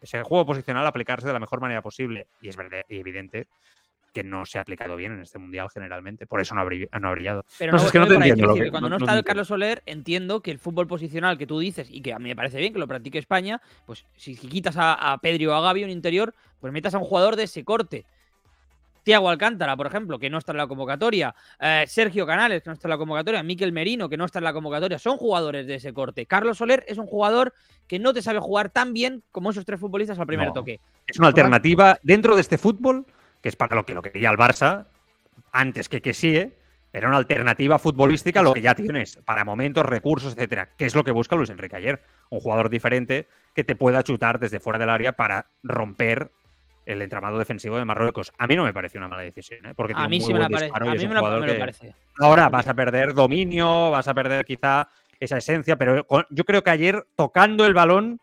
ese 0.00 0.22
juego 0.22 0.44
posicional, 0.46 0.86
aplicarse 0.86 1.26
de 1.26 1.32
la 1.32 1.40
mejor 1.40 1.60
manera 1.60 1.80
posible. 1.82 2.26
Y 2.40 2.48
es 2.48 2.56
verdad 2.56 2.82
y 2.88 2.98
evidente 2.98 3.46
que 4.12 4.22
no 4.22 4.44
se 4.46 4.58
ha 4.58 4.60
aplicado 4.60 4.94
bien 4.96 5.12
en 5.12 5.20
este 5.22 5.38
mundial 5.38 5.68
generalmente. 5.72 6.26
Por 6.26 6.40
eso 6.40 6.54
no 6.54 6.60
ha, 6.60 6.64
brill- 6.64 6.88
no 7.00 7.08
ha 7.08 7.12
brillado. 7.12 7.44
Pero 7.58 7.72
No, 7.72 7.78
no, 7.78 7.84
es 7.84 7.92
que 7.92 7.98
no 7.98 8.06
te 8.06 8.14
entiendo 8.14 8.46
lo 8.46 8.54
que- 8.54 8.70
cuando 8.70 8.88
no- 8.90 8.96
está 8.96 9.04
entiendo. 9.12 9.24
Carlos 9.24 9.48
Soler, 9.48 9.82
entiendo 9.86 10.40
que 10.42 10.50
el 10.50 10.58
fútbol 10.58 10.86
posicional 10.86 11.38
que 11.38 11.46
tú 11.46 11.58
dices 11.58 11.88
y 11.90 12.00
que 12.02 12.12
a 12.12 12.18
mí 12.18 12.28
me 12.28 12.36
parece 12.36 12.58
bien 12.58 12.72
que 12.72 12.78
lo 12.78 12.86
practique 12.86 13.18
España, 13.18 13.60
pues 13.86 14.04
si 14.16 14.36
quitas 14.36 14.76
a, 14.76 15.12
a 15.12 15.18
Pedri 15.18 15.46
o 15.46 15.54
a 15.54 15.60
Gaby 15.62 15.84
un 15.84 15.90
interior, 15.90 16.34
pues 16.60 16.72
metas 16.72 16.94
a 16.94 16.98
un 16.98 17.04
jugador 17.04 17.36
de 17.36 17.44
ese 17.44 17.64
corte. 17.64 18.04
Tiago 19.04 19.28
Alcántara, 19.28 19.76
por 19.76 19.88
ejemplo, 19.88 20.16
que 20.20 20.30
no 20.30 20.38
está 20.38 20.52
en 20.52 20.58
la 20.58 20.68
convocatoria. 20.68 21.34
eh, 21.58 21.84
Sergio 21.88 22.24
Canales, 22.24 22.62
que 22.62 22.70
no 22.70 22.74
está 22.74 22.86
en 22.86 22.90
la 22.90 22.98
convocatoria. 22.98 23.42
Miquel 23.42 23.72
Merino, 23.72 24.08
que 24.08 24.16
no 24.16 24.26
está 24.26 24.38
en 24.38 24.44
la 24.44 24.52
convocatoria. 24.52 24.96
Son 24.98 25.16
jugadores 25.16 25.66
de 25.66 25.74
ese 25.74 25.92
corte. 25.92 26.24
Carlos 26.26 26.58
Soler 26.58 26.84
es 26.86 26.98
un 26.98 27.06
jugador 27.08 27.52
que 27.88 27.98
no 27.98 28.12
te 28.14 28.22
sabe 28.22 28.38
jugar 28.38 28.70
tan 28.70 28.92
bien 28.92 29.24
como 29.32 29.50
esos 29.50 29.64
tres 29.64 29.80
futbolistas 29.80 30.20
al 30.20 30.26
primer 30.28 30.48
No. 30.48 30.52
toque. 30.52 30.78
Es 31.08 31.18
una 31.18 31.26
alternativa 31.28 31.98
dentro 32.04 32.36
de 32.36 32.42
este 32.42 32.58
fútbol, 32.58 33.04
que 33.42 33.48
es 33.50 33.56
para 33.56 33.76
lo 33.76 33.84
que 33.84 33.92
lo 33.94 34.00
quería 34.02 34.30
el 34.30 34.38
Barça, 34.38 34.86
antes 35.52 35.88
que 35.88 36.00
que 36.00 36.14
sí, 36.14 36.52
era 36.94 37.08
una 37.08 37.16
alternativa 37.16 37.78
futbolística 37.78 38.40
a 38.40 38.42
lo 38.42 38.52
que 38.54 38.60
ya 38.60 38.74
tienes, 38.74 39.16
para 39.24 39.44
momentos, 39.44 39.84
recursos, 39.84 40.34
etcétera. 40.34 40.70
Que 40.76 40.84
es 40.86 40.94
lo 40.94 41.02
que 41.04 41.10
busca 41.10 41.36
Luis 41.36 41.48
Enrique 41.50 41.74
ayer. 41.76 42.02
Un 42.30 42.40
jugador 42.40 42.68
diferente 42.68 43.26
que 43.54 43.64
te 43.64 43.74
pueda 43.76 44.02
chutar 44.02 44.38
desde 44.38 44.60
fuera 44.60 44.78
del 44.78 44.90
área 44.90 45.12
para 45.12 45.46
romper 45.62 46.30
el 46.84 47.00
entramado 47.00 47.38
defensivo 47.38 47.78
de 47.78 47.84
Marruecos. 47.84 48.32
A 48.38 48.46
mí 48.46 48.56
no 48.56 48.64
me 48.64 48.74
parece 48.74 48.98
una 48.98 49.08
mala 49.08 49.22
decisión, 49.22 49.64
¿eh? 49.66 49.72
porque 49.74 49.94
A 49.96 50.06
mí 50.08 50.20
sí 50.20 50.32
me 50.34 50.40
la 50.40 50.48
parece. 50.50 50.72
A 50.74 50.80
mí 50.80 51.06
la- 51.08 51.46
que- 51.46 51.54
parece. 51.54 51.94
Ahora 52.18 52.48
vas 52.50 52.66
a 52.68 52.74
perder 52.74 53.14
dominio, 53.14 53.90
vas 53.90 54.08
a 54.08 54.14
perder 54.14 54.44
quizá 54.44 54.88
esa 55.18 55.38
esencia, 55.38 55.76
pero 55.76 56.06
yo 56.30 56.44
creo 56.44 56.62
que 56.62 56.70
ayer 56.70 57.06
tocando 57.16 57.64
el 57.64 57.72
balón, 57.74 58.20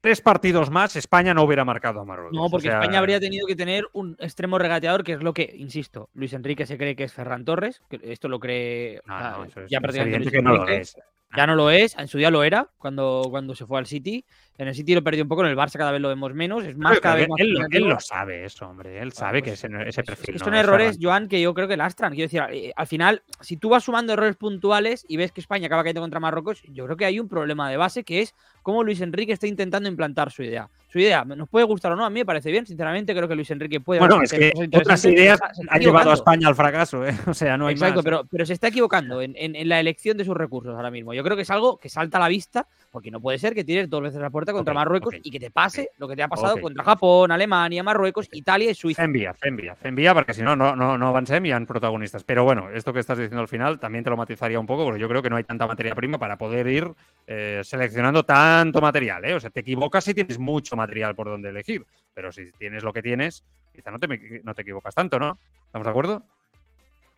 tres 0.00 0.20
partidos 0.20 0.70
más, 0.70 0.96
España 0.96 1.34
no 1.34 1.42
hubiera 1.42 1.64
marcado 1.64 2.00
a 2.00 2.04
Marruecos. 2.04 2.36
No, 2.36 2.48
porque 2.48 2.68
O 2.68 2.70
sea, 2.70 2.80
España 2.80 2.98
habría 2.98 3.20
tenido 3.20 3.46
que 3.46 3.56
tener 3.56 3.86
un 3.92 4.16
extremo 4.18 4.58
regateador, 4.58 5.04
que 5.04 5.12
es 5.12 5.22
lo 5.22 5.32
que, 5.34 5.54
insisto, 5.56 6.08
Luis 6.14 6.32
Enrique 6.32 6.66
se 6.66 6.78
cree 6.78 6.96
que 6.96 7.04
es 7.04 7.12
Ferran 7.12 7.44
Torres, 7.44 7.82
que 7.88 8.00
esto 8.02 8.28
lo 8.28 8.38
cree 8.38 9.00
No, 9.06 9.14
o 9.14 9.18
sea, 9.18 9.30
no, 9.30 9.44
eso 9.44 9.60
es, 9.62 9.70
ya 9.70 9.78
es 9.78 9.82
prácticamente 9.82 10.18
Luis 10.18 10.30
que 10.30 10.42
no 10.42 10.54
lo 10.54 10.62
Enrique. 10.62 10.80
es. 10.80 10.96
Ya 11.36 11.46
no 11.46 11.54
lo 11.54 11.70
es, 11.70 11.94
en 11.98 12.08
su 12.08 12.16
día 12.16 12.30
lo 12.30 12.42
era, 12.42 12.68
cuando, 12.78 13.26
cuando 13.28 13.54
se 13.54 13.66
fue 13.66 13.78
al 13.78 13.86
City. 13.86 14.24
En 14.56 14.66
el 14.66 14.74
City 14.74 14.94
lo 14.94 15.04
perdió 15.04 15.22
un 15.22 15.28
poco, 15.28 15.44
en 15.44 15.50
el 15.50 15.56
Barça 15.56 15.74
cada 15.76 15.92
vez 15.92 16.00
lo 16.00 16.08
vemos 16.08 16.34
menos, 16.34 16.64
es 16.64 16.76
más 16.76 16.98
cada 17.00 17.14
vez 17.16 17.28
más 17.28 17.38
él, 17.38 17.50
lo- 17.50 17.58
él 17.58 17.62
combinativo. 17.64 17.90
lo 17.90 18.00
sabe 18.00 18.44
eso, 18.44 18.66
hombre. 18.66 18.98
Él 19.00 19.12
sabe 19.12 19.40
que 19.42 19.50
pues, 19.50 19.62
ese, 19.62 19.72
ese 19.86 20.00
Es- 20.00 20.06
perfil. 20.06 20.20
es 20.20 20.26
que 20.26 20.32
no 20.32 20.44
son 20.46 20.54
es 20.54 20.60
errores, 20.60 20.86
Ferran. 20.96 21.02
Joan, 21.02 21.28
que 21.28 21.40
yo 21.40 21.54
creo 21.54 21.68
que 21.68 21.76
lastran. 21.76 22.12
Quiero 22.14 22.24
decir, 22.24 22.42
eh, 22.50 22.72
al 22.74 22.86
final, 22.88 23.22
si 23.40 23.56
tú 23.56 23.68
vas 23.68 23.84
sumando 23.84 24.14
errores 24.14 24.34
puntuales 24.36 25.04
y 25.08 25.16
ves 25.16 25.30
que 25.30 25.40
España 25.40 25.66
acaba 25.66 25.82
cayendo 25.84 26.00
contra 26.00 26.18
Marruecos, 26.18 26.62
yo 26.64 26.86
creo 26.86 26.96
que 26.96 27.04
hay 27.04 27.20
un 27.20 27.28
problema 27.28 27.70
de 27.70 27.76
base 27.76 28.02
que 28.02 28.20
es 28.22 28.34
cómo 28.62 28.82
Luis 28.82 29.00
Enrique 29.00 29.32
está 29.32 29.46
intentando 29.46 29.88
implantar 29.88 30.32
su 30.32 30.42
idea. 30.42 30.68
Su 30.90 30.98
idea, 30.98 31.22
nos 31.24 31.48
puede 31.50 31.66
gustar 31.66 31.92
o 31.92 31.96
no, 31.96 32.04
a 32.06 32.10
mí 32.10 32.20
me 32.20 32.24
parece 32.26 32.50
bien, 32.50 32.66
sinceramente, 32.66 33.14
creo 33.14 33.28
que 33.28 33.34
Luis 33.36 33.50
Enrique 33.50 33.78
puede. 33.78 34.00
Bueno, 34.00 34.22
es 34.22 34.32
que 34.32 34.50
otras 34.74 35.04
ideas 35.04 35.38
han 35.68 35.80
llevado 35.80 36.10
a. 36.10 36.14
España 36.14 36.48
al 36.48 36.54
fracaso, 36.56 37.06
¿eh? 37.06 37.10
O 37.28 37.34
sea, 37.34 37.58
no 37.58 37.66
hay 37.66 37.74
Exacto, 37.74 37.96
más. 37.96 38.04
pero, 38.04 38.24
pero 38.28 38.46
se 38.46 38.54
está 38.54 38.68
equivocando 38.68 39.20
en, 39.22 39.34
en- 39.36 39.54
en 39.54 39.68
la 39.68 39.78
elección 39.78 40.16
de 40.16 40.24
sus 40.24 40.34
recursos 40.34 40.74
ahora 40.74 40.90
mismo. 40.90 41.12
Yo 41.18 41.24
creo 41.24 41.34
que 41.34 41.42
es 41.42 41.50
algo 41.50 41.78
que 41.78 41.88
salta 41.88 42.18
a 42.18 42.20
la 42.20 42.28
vista, 42.28 42.68
porque 42.92 43.10
no 43.10 43.20
puede 43.20 43.38
ser 43.38 43.52
que 43.52 43.64
tires 43.64 43.90
dos 43.90 44.00
veces 44.00 44.20
la 44.20 44.30
puerta 44.30 44.52
contra 44.52 44.72
Marruecos 44.72 45.16
y 45.20 45.32
que 45.32 45.40
te 45.40 45.50
pase 45.50 45.90
lo 45.98 46.06
que 46.06 46.14
te 46.14 46.22
ha 46.22 46.28
pasado 46.28 46.60
contra 46.60 46.84
Japón, 46.84 47.32
Alemania, 47.32 47.82
Marruecos, 47.82 48.28
Italia 48.30 48.70
y 48.70 48.74
Suiza. 48.74 49.02
Envía, 49.02 49.34
envía, 49.42 49.76
envía, 49.82 50.14
porque 50.14 50.32
si 50.32 50.42
no, 50.42 50.54
no, 50.54 50.76
no, 50.76 51.08
avancem 51.08 51.44
y 51.46 51.50
han 51.50 51.66
protagonistas. 51.66 52.22
Pero 52.22 52.44
bueno, 52.44 52.70
esto 52.70 52.92
que 52.92 53.00
estás 53.00 53.18
diciendo 53.18 53.40
al 53.40 53.48
final 53.48 53.80
también 53.80 54.04
te 54.04 54.10
lo 54.10 54.16
matizaría 54.16 54.60
un 54.60 54.66
poco, 54.66 54.84
porque 54.84 55.00
yo 55.00 55.08
creo 55.08 55.20
que 55.20 55.28
no 55.28 55.34
hay 55.34 55.42
tanta 55.42 55.66
materia 55.66 55.92
prima 55.96 56.18
para 56.18 56.38
poder 56.38 56.68
ir 56.68 56.88
eh, 57.26 57.62
seleccionando 57.64 58.22
tanto 58.22 58.80
material. 58.80 59.24
¿eh? 59.24 59.34
O 59.34 59.40
sea, 59.40 59.50
te 59.50 59.58
equivocas 59.58 60.04
si 60.04 60.14
tienes 60.14 60.38
mucho 60.38 60.76
material 60.76 61.16
por 61.16 61.26
donde 61.26 61.48
elegir, 61.48 61.84
pero 62.14 62.30
si 62.30 62.52
tienes 62.52 62.84
lo 62.84 62.92
que 62.92 63.02
tienes, 63.02 63.42
quizá 63.74 63.90
no 63.90 63.98
te, 63.98 64.40
no 64.44 64.54
te 64.54 64.62
equivocas 64.62 64.94
tanto, 64.94 65.18
¿no? 65.18 65.36
¿Estamos 65.66 65.84
de 65.84 65.90
acuerdo? 65.90 66.24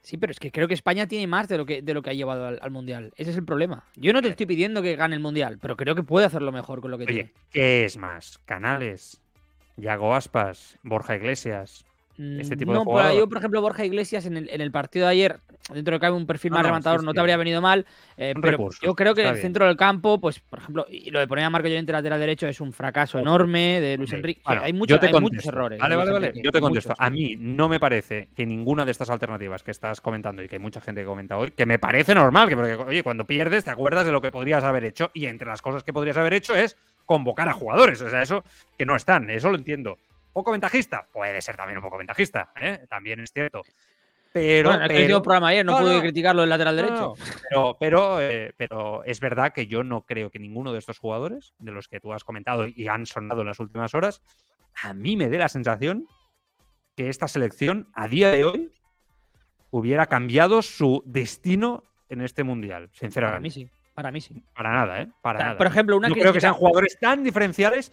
Sí, 0.02 0.16
pero 0.16 0.32
es 0.32 0.38
que 0.40 0.50
creo 0.50 0.66
que 0.66 0.74
España 0.74 1.06
tiene 1.06 1.26
más 1.26 1.46
de 1.48 1.58
lo 1.58 1.66
que, 1.66 1.82
de 1.82 1.94
lo 1.94 2.02
que 2.02 2.10
ha 2.10 2.14
llevado 2.14 2.46
al, 2.46 2.58
al 2.62 2.70
Mundial. 2.70 3.12
Ese 3.16 3.30
es 3.30 3.36
el 3.36 3.44
problema. 3.44 3.84
Yo 3.96 4.12
no 4.12 4.22
te 4.22 4.28
estoy 4.28 4.46
pidiendo 4.46 4.82
que 4.82 4.96
gane 4.96 5.14
el 5.14 5.20
Mundial, 5.20 5.58
pero 5.60 5.76
creo 5.76 5.94
que 5.94 6.02
puede 6.02 6.26
hacerlo 6.26 6.52
mejor 6.52 6.80
con 6.80 6.90
lo 6.90 6.98
que 6.98 7.04
Oye, 7.04 7.12
tiene. 7.12 7.32
¿qué 7.50 7.84
es 7.84 7.96
más? 7.96 8.38
Canales, 8.46 9.20
Yago 9.76 10.14
Aspas, 10.14 10.78
Borja 10.82 11.16
Iglesias. 11.16 11.84
Este 12.40 12.56
tipo 12.56 12.72
de 12.72 12.78
no, 12.78 12.84
jugador. 12.84 13.16
yo, 13.18 13.28
por 13.28 13.38
ejemplo, 13.38 13.60
Borja 13.62 13.84
Iglesias 13.84 14.26
en 14.26 14.36
el, 14.36 14.50
en 14.50 14.60
el 14.60 14.70
partido 14.70 15.06
de 15.06 15.12
ayer, 15.12 15.40
dentro 15.72 15.94
de 15.94 16.00
que 16.00 16.06
hay 16.06 16.12
un 16.12 16.26
perfil 16.26 16.50
No, 16.50 16.56
más 16.58 16.62
no, 16.64 16.68
rematador, 16.68 17.00
sí, 17.00 17.06
no 17.06 17.12
sí. 17.12 17.14
te 17.14 17.20
habría 17.20 17.36
venido 17.36 17.60
mal. 17.62 17.86
eh, 18.16 18.34
pero 18.40 18.68
yo 18.82 18.94
creo 18.94 19.14
que 19.14 19.22
en 19.22 19.28
el 19.28 19.32
bien. 19.34 19.42
centro 19.42 19.66
del 19.66 19.76
campo, 19.76 20.20
pues, 20.20 20.38
por 20.40 20.58
ejemplo, 20.58 20.86
y 20.90 21.10
lo 21.10 21.18
de 21.20 21.26
poner 21.26 21.44
a 21.44 21.50
Marco 21.50 21.68
Llorente 21.68 21.92
lateral 21.92 22.20
derecho 22.20 22.46
es 22.46 22.60
un 22.60 22.72
fracaso 22.72 23.18
enorme 23.18 23.80
de 23.80 23.96
Luis 23.96 24.12
Enrique. 24.12 24.42
bueno, 24.44 24.62
hay 24.62 24.72
mucho- 24.72 24.98
hay 25.00 25.12
muchos 25.20 25.46
errores. 25.46 25.78
de 25.78 25.82
Vale, 25.82 25.96
vale, 25.96 26.12
vale. 26.12 26.26
Enrique, 26.28 26.44
Yo 26.44 26.52
te 26.52 26.60
contesto. 26.60 26.90
muchos. 26.90 27.00
A 27.06 27.10
mí 27.10 27.36
no 27.38 27.68
me 27.68 27.80
parece 27.80 28.28
que 28.36 28.44
ninguna 28.44 28.84
de 28.84 28.90
estas 28.92 29.10
alternativas 29.10 29.62
que 29.62 29.70
estás 29.70 30.00
comentando 30.00 30.42
y 30.42 30.48
que 30.48 30.56
hay 30.56 30.60
mucha 30.62 30.80
gente 30.80 31.00
que 31.00 31.06
comenta 31.06 31.38
hoy, 31.38 31.50
que 31.52 31.66
me 31.66 31.78
parece 31.78 32.14
normal, 32.14 32.48
que 32.48 32.56
porque, 32.56 32.74
oye, 32.74 33.02
cuando 33.02 33.24
pierdes 33.24 33.64
te 33.64 33.70
acuerdas 33.70 34.04
de 34.04 34.12
lo 34.12 34.20
que 34.20 34.30
podrías 34.30 34.62
haber 34.64 34.84
hecho 34.84 35.10
y 35.14 35.26
entre 35.26 35.48
las 35.48 35.62
cosas 35.62 35.84
que 35.84 35.92
podrías 35.92 36.16
haber 36.16 36.34
hecho 36.34 36.54
es 36.54 36.76
convocar 37.06 37.48
a 37.48 37.52
jugadores. 37.52 38.00
O 38.02 38.10
sea, 38.10 38.22
eso 38.22 38.44
que 38.78 38.86
no 38.86 38.94
están, 38.96 39.30
eso 39.30 39.50
lo 39.50 39.56
entiendo. 39.56 39.98
¿Poco 40.32 40.52
ventajista? 40.52 41.06
Puede 41.12 41.40
ser 41.40 41.56
también 41.56 41.78
un 41.78 41.82
poco 41.84 41.98
ventajista, 41.98 42.52
¿eh? 42.60 42.86
también 42.88 43.20
es 43.20 43.32
cierto. 43.32 43.62
Pero, 44.32 44.68
Bueno, 44.70 44.84
es 44.84 44.88
que 44.88 44.94
pero- 44.94 45.04
hicimos 45.06 45.22
programa 45.22 45.48
ayer, 45.48 45.66
no, 45.66 45.72
No, 45.72 45.78
pude 45.80 45.94
no. 45.96 46.00
criticarlo 46.02 46.42
del 46.42 46.50
lateral 46.50 46.76
derecho. 46.76 46.94
no, 46.94 47.14
Pero, 47.48 47.76
pero, 47.80 48.20
eh, 48.20 48.54
pero 48.56 49.02
es 49.04 49.18
verdad 49.18 49.52
que 49.52 49.66
yo 49.66 49.82
no 49.82 50.02
creo 50.02 50.30
que 50.30 50.38
ninguno 50.38 50.72
de 50.72 50.78
estos 50.78 50.98
jugadores, 51.00 51.52
de 51.58 51.72
los 51.72 51.88
que 51.88 51.98
tú 51.98 52.12
has 52.12 52.22
comentado 52.22 52.66
y 52.68 52.86
han 52.86 53.06
sonado 53.06 53.40
en 53.40 53.48
las 53.48 53.58
últimas 53.58 53.92
horas, 53.94 54.22
a 54.82 54.94
mí 54.94 55.16
me 55.16 55.28
dé 55.28 55.38
la 55.38 55.48
sensación 55.48 56.06
que 56.96 57.08
esta 57.08 57.26
selección 57.26 57.88
a 57.92 58.06
día 58.06 58.30
de 58.30 58.44
hoy 58.44 58.72
hubiera 59.70 60.06
cambiado 60.06 60.62
su 60.62 61.02
destino 61.06 61.82
en 62.08 62.20
este 62.20 62.44
mundial, 62.44 62.86
Para 62.88 62.98
sinceramente. 62.98 63.42
mí 63.42 63.50
sí, 63.50 63.68
para 63.94 64.10
mí 64.12 64.20
sí. 64.20 64.42
Para 64.54 64.72
nada, 64.72 65.00
¿eh? 65.02 65.08
Para 65.22 65.38
O 65.38 65.40
sea, 65.40 65.46
nada. 65.48 65.58
Por 65.58 65.66
ejemplo, 65.66 65.96
una 65.96 66.08
no 66.08 66.14
creo 66.14 66.32
que 66.32 66.40
sean 66.40 66.54
jugadores 66.54 66.96
tan 67.00 67.24
diferenciales 67.24 67.92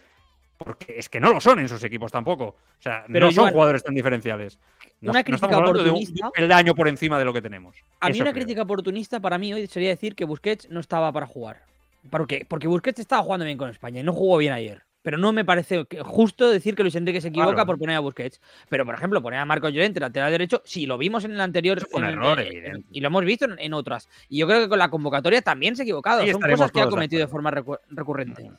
porque 0.58 0.98
es 0.98 1.08
que 1.08 1.20
no 1.20 1.32
lo 1.32 1.40
son 1.40 1.60
en 1.60 1.68
sus 1.68 1.82
equipos 1.84 2.10
tampoco. 2.12 2.44
O 2.44 2.82
sea, 2.82 3.04
Pero, 3.10 3.26
no 3.26 3.32
son 3.32 3.50
jugadores 3.50 3.82
tan 3.82 3.94
diferenciales. 3.94 4.58
No, 5.00 5.12
una 5.12 5.20
no 5.20 5.24
crítica 5.24 5.34
estamos 5.46 5.56
hablando 5.56 5.82
de 5.84 5.90
un, 5.90 5.94
de 5.96 6.00
oportunista- 6.02 6.26
un 6.26 6.32
peldaño 6.32 6.74
por 6.74 6.88
encima 6.88 7.18
de 7.18 7.24
lo 7.24 7.32
que 7.32 7.40
tenemos. 7.40 7.76
A 8.00 8.06
mí 8.08 8.12
Eso 8.12 8.22
una 8.24 8.32
creo. 8.32 8.42
crítica 8.44 8.62
oportunista 8.62 9.20
para 9.20 9.38
mí 9.38 9.54
hoy 9.54 9.66
sería 9.68 9.90
decir 9.90 10.14
que 10.16 10.24
Busquets 10.24 10.68
no 10.70 10.80
estaba 10.80 11.12
para 11.12 11.26
jugar. 11.26 11.62
¿Por 12.10 12.26
qué? 12.26 12.44
Porque 12.48 12.66
Busquets 12.68 12.98
estaba 12.98 13.22
jugando 13.22 13.44
bien 13.46 13.56
con 13.58 13.70
España 13.70 14.00
y 14.00 14.02
no 14.02 14.12
jugó 14.12 14.38
bien 14.38 14.52
ayer. 14.52 14.82
Pero 15.08 15.16
no 15.16 15.32
me 15.32 15.42
parece 15.42 15.86
justo 16.02 16.50
decir 16.50 16.74
que 16.74 16.82
Luis 16.82 16.94
Enrique 16.94 17.22
se 17.22 17.28
equivoca 17.28 17.54
Claro. 17.54 17.66
por 17.66 17.78
poner 17.78 17.96
a 17.96 18.00
Busquets. 18.00 18.42
Pero, 18.68 18.84
por 18.84 18.94
ejemplo, 18.94 19.22
poner 19.22 19.38
a 19.40 19.46
Marcos 19.46 19.72
Llorente 19.72 20.00
lateral 20.00 20.30
derecho, 20.30 20.60
sí, 20.66 20.84
lo 20.84 20.98
vimos 20.98 21.24
en 21.24 21.30
el 21.30 21.40
anterior. 21.40 21.80
Fue 21.90 22.00
un 22.00 22.04
en 22.04 22.10
el- 22.10 22.18
error, 22.18 22.38
evidente. 22.40 22.86
Y 22.92 23.00
lo 23.00 23.06
hemos 23.06 23.24
visto 23.24 23.46
en, 23.46 23.58
en 23.58 23.72
otras. 23.72 24.06
Y 24.28 24.36
yo 24.36 24.46
creo 24.46 24.60
que 24.60 24.68
con 24.68 24.78
la 24.78 24.90
convocatoria 24.90 25.40
también 25.40 25.76
se 25.76 25.82
ha 25.82 25.84
equivocado. 25.84 26.20
Ahí 26.20 26.30
Son 26.32 26.42
cosas 26.42 26.70
que 26.70 26.82
ha 26.82 26.84
de 26.84 26.90
cometido 26.90 27.20
de 27.20 27.26
forma 27.26 27.50
recu- 27.50 27.78
recurrente. 27.88 28.50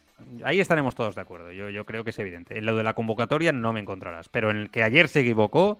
Ahí 0.43 0.59
estaremos 0.59 0.95
todos 0.95 1.13
de 1.13 1.21
acuerdo. 1.21 1.51
Yo, 1.51 1.69
yo 1.69 1.85
creo 1.85 2.03
que 2.03 2.09
es 2.09 2.17
evidente. 2.17 2.57
En 2.57 2.65
lo 2.65 2.75
de 2.75 2.83
la 2.83 2.95
convocatoria 2.95 3.51
no 3.51 3.71
me 3.71 3.79
encontrarás. 3.81 4.27
Pero 4.29 4.49
en 4.49 4.57
el 4.57 4.69
que 4.71 4.81
ayer 4.81 5.07
se 5.07 5.19
equivocó, 5.19 5.77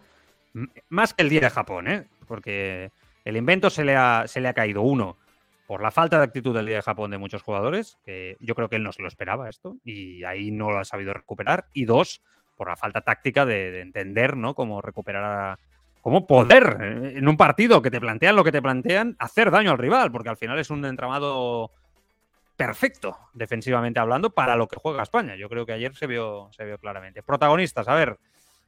más 0.90 1.16
que 1.16 1.24
el 1.24 1.30
día 1.30 1.42
de 1.42 1.50
Japón, 1.50 1.88
¿eh? 1.88 2.04
Porque 2.28 2.92
el 3.26 3.38
invento 3.38 3.72
se 3.72 3.84
le 3.84 3.96
ha, 3.96 4.26
se 4.28 4.40
le 4.40 4.48
ha 4.50 4.54
caído. 4.54 4.84
Uno, 4.84 5.18
por 5.70 5.84
la 5.84 5.92
falta 5.92 6.18
de 6.18 6.24
actitud 6.24 6.56
del 6.56 6.66
día 6.66 6.78
de 6.78 6.82
Japón 6.82 7.12
de 7.12 7.20
muchos 7.20 7.44
jugadores, 7.44 8.00
que 8.04 8.38
yo 8.40 8.56
creo 8.56 8.70
que 8.70 8.78
él 8.78 8.82
no 8.82 8.92
se 8.92 9.04
lo 9.04 9.08
esperaba 9.08 9.50
esto, 9.50 9.78
y 9.84 10.24
ahí 10.24 10.50
no 10.50 10.72
lo 10.72 10.80
ha 10.80 10.84
sabido 10.84 11.14
recuperar. 11.14 11.68
Y 11.74 11.86
dos, 11.86 12.24
por 12.58 12.70
la 12.70 12.76
falta 12.76 13.02
táctica 13.02 13.46
de, 13.46 13.70
de 13.70 13.82
entender, 13.82 14.36
¿no? 14.36 14.56
Cómo 14.56 14.82
recuperar 14.82 15.24
a. 15.24 15.60
Cómo 16.02 16.26
poder, 16.26 16.78
eh, 16.82 17.14
en 17.18 17.28
un 17.28 17.38
partido 17.38 17.84
que 17.84 17.92
te 17.92 18.00
plantean 18.00 18.36
lo 18.36 18.44
que 18.44 18.52
te 18.52 18.64
plantean, 18.64 19.16
hacer 19.20 19.52
daño 19.52 19.70
al 19.70 19.78
rival, 19.78 20.12
porque 20.12 20.30
al 20.30 20.38
final 20.38 20.58
es 20.58 20.72
un 20.72 20.84
entramado 20.86 21.70
perfecto, 22.58 23.20
defensivamente 23.34 24.00
hablando, 24.00 24.32
para 24.32 24.56
lo 24.56 24.68
que 24.68 24.80
juega 24.82 25.04
España. 25.04 25.36
Yo 25.36 25.50
creo 25.50 25.68
que 25.68 25.74
ayer 25.74 25.96
se 25.96 26.08
vio, 26.08 26.50
se 26.52 26.66
vio 26.66 26.80
claramente. 26.80 27.22
Protagonistas, 27.22 27.88
a 27.88 27.94
ver, 27.94 28.18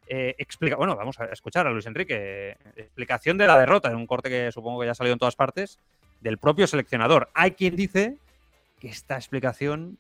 eh, 0.06 0.36
bueno, 0.78 0.96
vamos 0.96 1.20
a 1.20 1.26
escuchar 1.26 1.66
a 1.66 1.72
Luis 1.72 1.88
Enrique, 1.88 2.58
explicación 2.76 3.40
de 3.40 3.48
la 3.48 3.58
derrota, 3.58 3.90
en 3.90 3.96
un 3.96 4.06
corte 4.06 4.30
que 4.30 4.52
supongo 4.52 4.82
que 4.82 4.86
ya 4.86 4.92
ha 4.92 4.96
salido 4.96 5.14
en 5.14 5.20
todas 5.20 5.36
partes, 5.36 5.80
del 6.22 6.38
propio 6.38 6.68
seleccionador. 6.68 7.30
Hay 7.34 7.52
quien 7.52 7.76
dice 7.76 8.18
que 8.80 8.88
esta 8.88 9.16
explicación 9.16 9.98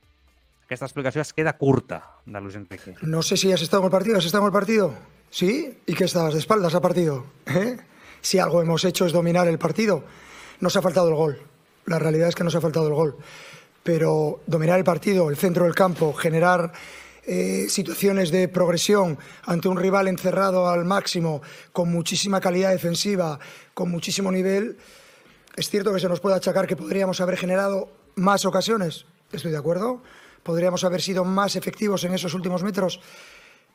que 0.67 0.75
esta 0.75 0.85
explicación 0.85 1.25
queda 1.35 1.57
curta 1.57 2.11
de 2.25 2.39
Luis 2.39 2.55
Enrique. 2.55 2.95
No 3.01 3.21
sé 3.21 3.35
si 3.35 3.51
has 3.51 3.61
estado 3.61 3.83
en 3.83 3.87
el 3.87 3.91
partido, 3.91 4.17
¿has 4.17 4.23
estado 4.23 4.45
en 4.45 4.47
el 4.47 4.53
partido? 4.53 4.93
¿Sí? 5.29 5.77
¿Y 5.85 5.93
qué 5.93 6.05
estabas 6.05 6.31
de 6.31 6.39
espaldas 6.39 6.73
al 6.73 6.81
partido? 6.81 7.25
¿Eh? 7.45 7.75
Si 8.21 8.39
algo 8.39 8.61
hemos 8.61 8.85
hecho 8.85 9.05
es 9.05 9.11
dominar 9.11 9.49
el 9.49 9.59
partido. 9.59 10.05
Nos 10.61 10.77
ha 10.77 10.81
faltado 10.81 11.09
el 11.09 11.15
gol. 11.15 11.41
La 11.87 11.99
realidad 11.99 12.29
es 12.29 12.35
que 12.35 12.45
nos 12.45 12.55
ha 12.55 12.61
faltado 12.61 12.87
el 12.87 12.93
gol. 12.93 13.17
Pero 13.83 14.39
dominar 14.47 14.77
el 14.77 14.85
partido, 14.85 15.29
el 15.29 15.35
centro 15.35 15.65
del 15.65 15.75
campo, 15.75 16.13
generar 16.13 16.71
eh, 17.25 17.65
situaciones 17.67 18.31
de 18.31 18.47
progresión 18.47 19.17
ante 19.45 19.67
un 19.67 19.77
rival 19.77 20.07
encerrado 20.07 20.69
al 20.69 20.85
máximo, 20.85 21.41
con 21.73 21.91
muchísima 21.91 22.39
calidad 22.39 22.71
defensiva, 22.71 23.39
con 23.73 23.91
muchísimo 23.91 24.31
nivel, 24.31 24.77
es 25.55 25.69
cierto 25.69 25.93
que 25.93 25.99
se 25.99 26.09
nos 26.09 26.19
puede 26.19 26.35
achacar 26.35 26.67
que 26.67 26.75
podríamos 26.75 27.21
haber 27.21 27.37
generado 27.37 27.89
más 28.15 28.45
ocasiones. 28.45 29.05
Estoy 29.31 29.51
de 29.51 29.57
acuerdo. 29.57 30.01
Podríamos 30.43 30.83
haber 30.83 31.01
sido 31.01 31.23
más 31.23 31.55
efectivos 31.55 32.03
en 32.03 32.13
esos 32.13 32.33
últimos 32.33 32.63
metros, 32.63 32.99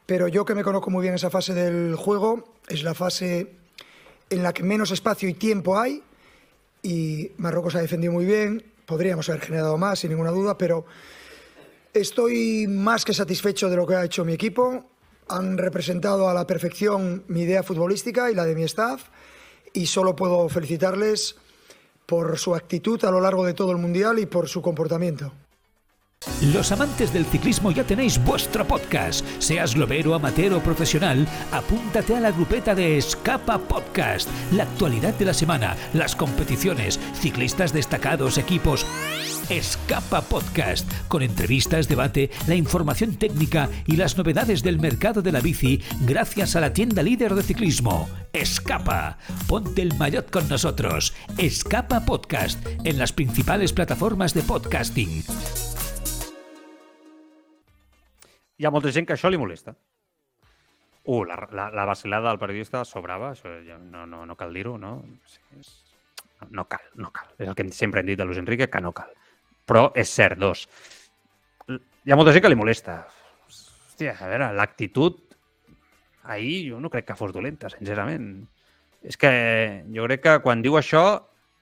pero 0.05 0.29
yo 0.29 0.45
que 0.45 0.55
me 0.55 0.65
conozco 0.65 0.91
muy 0.91 1.03
bien 1.03 1.15
esa 1.15 1.31
fase 1.31 1.55
del 1.55 1.95
juego, 1.95 2.45
es 2.69 2.83
la 2.83 2.95
fase 2.95 3.53
en 4.31 4.43
la 4.43 4.53
que 4.53 4.65
menos 4.65 4.91
espacio 4.91 5.29
y 5.29 5.35
tiempo 5.35 5.79
hay 5.79 6.03
y 6.83 7.33
Marruecos 7.39 7.77
ha 7.77 7.81
defendido 7.81 8.13
muy 8.13 8.25
bien, 8.25 8.65
podríamos 8.85 9.29
haber 9.29 9.43
generado 9.43 9.79
más 9.79 10.01
sin 10.01 10.11
ninguna 10.11 10.31
duda, 10.31 10.59
pero 10.59 10.87
estoy 11.95 12.67
más 12.69 13.05
que 13.05 13.15
satisfecho 13.15 13.69
de 13.69 13.77
lo 13.77 13.87
que 13.87 13.95
ha 13.95 14.05
hecho 14.05 14.25
mi 14.25 14.33
equipo, 14.33 14.85
han 15.29 15.59
representado 15.59 16.29
a 16.29 16.35
la 16.35 16.47
perfección 16.47 17.25
mi 17.29 17.43
idea 17.43 17.63
futbolística 17.63 18.31
y 18.31 18.35
la 18.35 18.45
de 18.45 18.55
mi 18.55 18.65
staff 18.65 19.05
y 19.73 19.87
solo 19.87 20.17
puedo 20.17 20.49
felicitarles 20.49 21.37
por 22.07 22.39
su 22.39 22.55
actitud 22.55 23.05
a 23.05 23.11
lo 23.11 23.21
largo 23.21 23.45
de 23.45 23.55
todo 23.55 23.73
el 23.73 23.79
Mundial 23.79 24.19
y 24.19 24.27
por 24.27 24.49
su 24.49 24.63
comportamiento. 24.63 25.33
Los 26.53 26.73
amantes 26.73 27.13
del 27.13 27.25
ciclismo 27.25 27.71
ya 27.71 27.85
tenéis 27.85 28.23
vuestro 28.23 28.67
podcast. 28.67 29.25
Seas 29.39 29.75
globero, 29.75 30.15
amateur 30.15 30.55
o 30.55 30.61
profesional, 30.61 31.27
apúntate 31.53 32.17
a 32.17 32.21
la 32.21 32.31
grupeta 32.31 32.75
de 32.75 32.99
Escapa 32.99 33.59
Podcast. 33.59 34.29
La 34.53 34.65
actualidad 34.65 35.15
de 35.15 35.27
la 35.27 35.35
semana, 35.35 35.77
las 35.93 36.17
competiciones, 36.17 36.99
ciclistas 37.15 37.73
destacados, 37.73 38.39
equipos. 38.39 38.87
Escapa 39.49 40.23
Podcast, 40.23 40.91
con 41.07 41.23
entrevistas, 41.23 41.87
debate, 41.89 42.31
la 42.49 42.57
información 42.57 43.15
técnica 43.17 43.69
y 43.87 43.97
las 43.97 44.19
novedades 44.19 44.65
del 44.65 44.81
mercado 44.81 45.23
de 45.23 45.31
la 45.31 45.41
bici 45.41 45.81
gracias 46.01 46.57
a 46.57 46.61
la 46.61 46.73
tienda 46.73 47.03
líder 47.05 47.35
de 47.35 47.45
ciclismo. 47.45 48.09
Escapa. 48.33 49.19
Ponte 49.47 49.83
el 49.83 49.95
maillot 49.95 50.31
con 50.31 50.49
nosotros. 50.49 51.15
Escapa 51.39 52.05
Podcast 52.05 52.67
en 52.83 52.99
las 52.99 53.13
principales 53.13 53.73
plataformas 53.73 54.35
de 54.35 54.43
podcasting. 54.43 55.23
hi 58.59 58.65
ha 58.65 58.71
molta 58.71 58.91
gent 58.91 59.09
molesta. 59.39 59.77
Uh, 61.05 61.25
la, 61.25 61.49
la, 61.53 61.71
la 61.71 61.85
vacilada 61.85 62.31
del 62.31 62.39
periodista 62.39 62.85
sobrava, 62.85 63.31
això 63.31 63.49
ja 63.63 63.79
no, 63.79 64.07
no, 64.07 64.25
no 64.27 64.35
cal 64.35 64.53
dir-ho, 64.53 64.77
no? 64.77 65.05
No 66.51 66.65
cal, 66.65 66.81
no 66.97 67.13
cal. 67.13 67.29
És 67.39 67.47
el 67.47 67.55
que 67.55 67.71
sempre 67.71 68.01
hem 68.01 68.07
dit 68.07 68.21
a 68.21 68.25
Luis 68.25 68.39
Enrique, 68.39 68.67
que 68.69 68.81
no 68.81 68.93
cal. 68.93 69.13
Però 69.67 69.89
és 69.99 70.11
cert, 70.15 70.39
dos. 70.39 70.67
Hi 71.69 72.13
ha 72.13 72.19
molta 72.19 72.35
gent 72.35 72.45
que 72.45 72.53
li 72.53 72.59
molesta. 72.59 73.01
Hòstia, 73.51 74.15
a 74.21 74.29
veure, 74.31 74.51
l'actitud 74.55 75.23
ahir 76.27 76.71
jo 76.71 76.81
no 76.83 76.91
crec 76.91 77.09
que 77.09 77.19
fos 77.19 77.33
dolenta, 77.35 77.71
sincerament. 77.73 78.47
És 79.07 79.19
que 79.19 79.31
jo 79.95 80.07
crec 80.07 80.23
que 80.23 80.37
quan 80.45 80.63
diu 80.63 80.79
això 80.79 81.07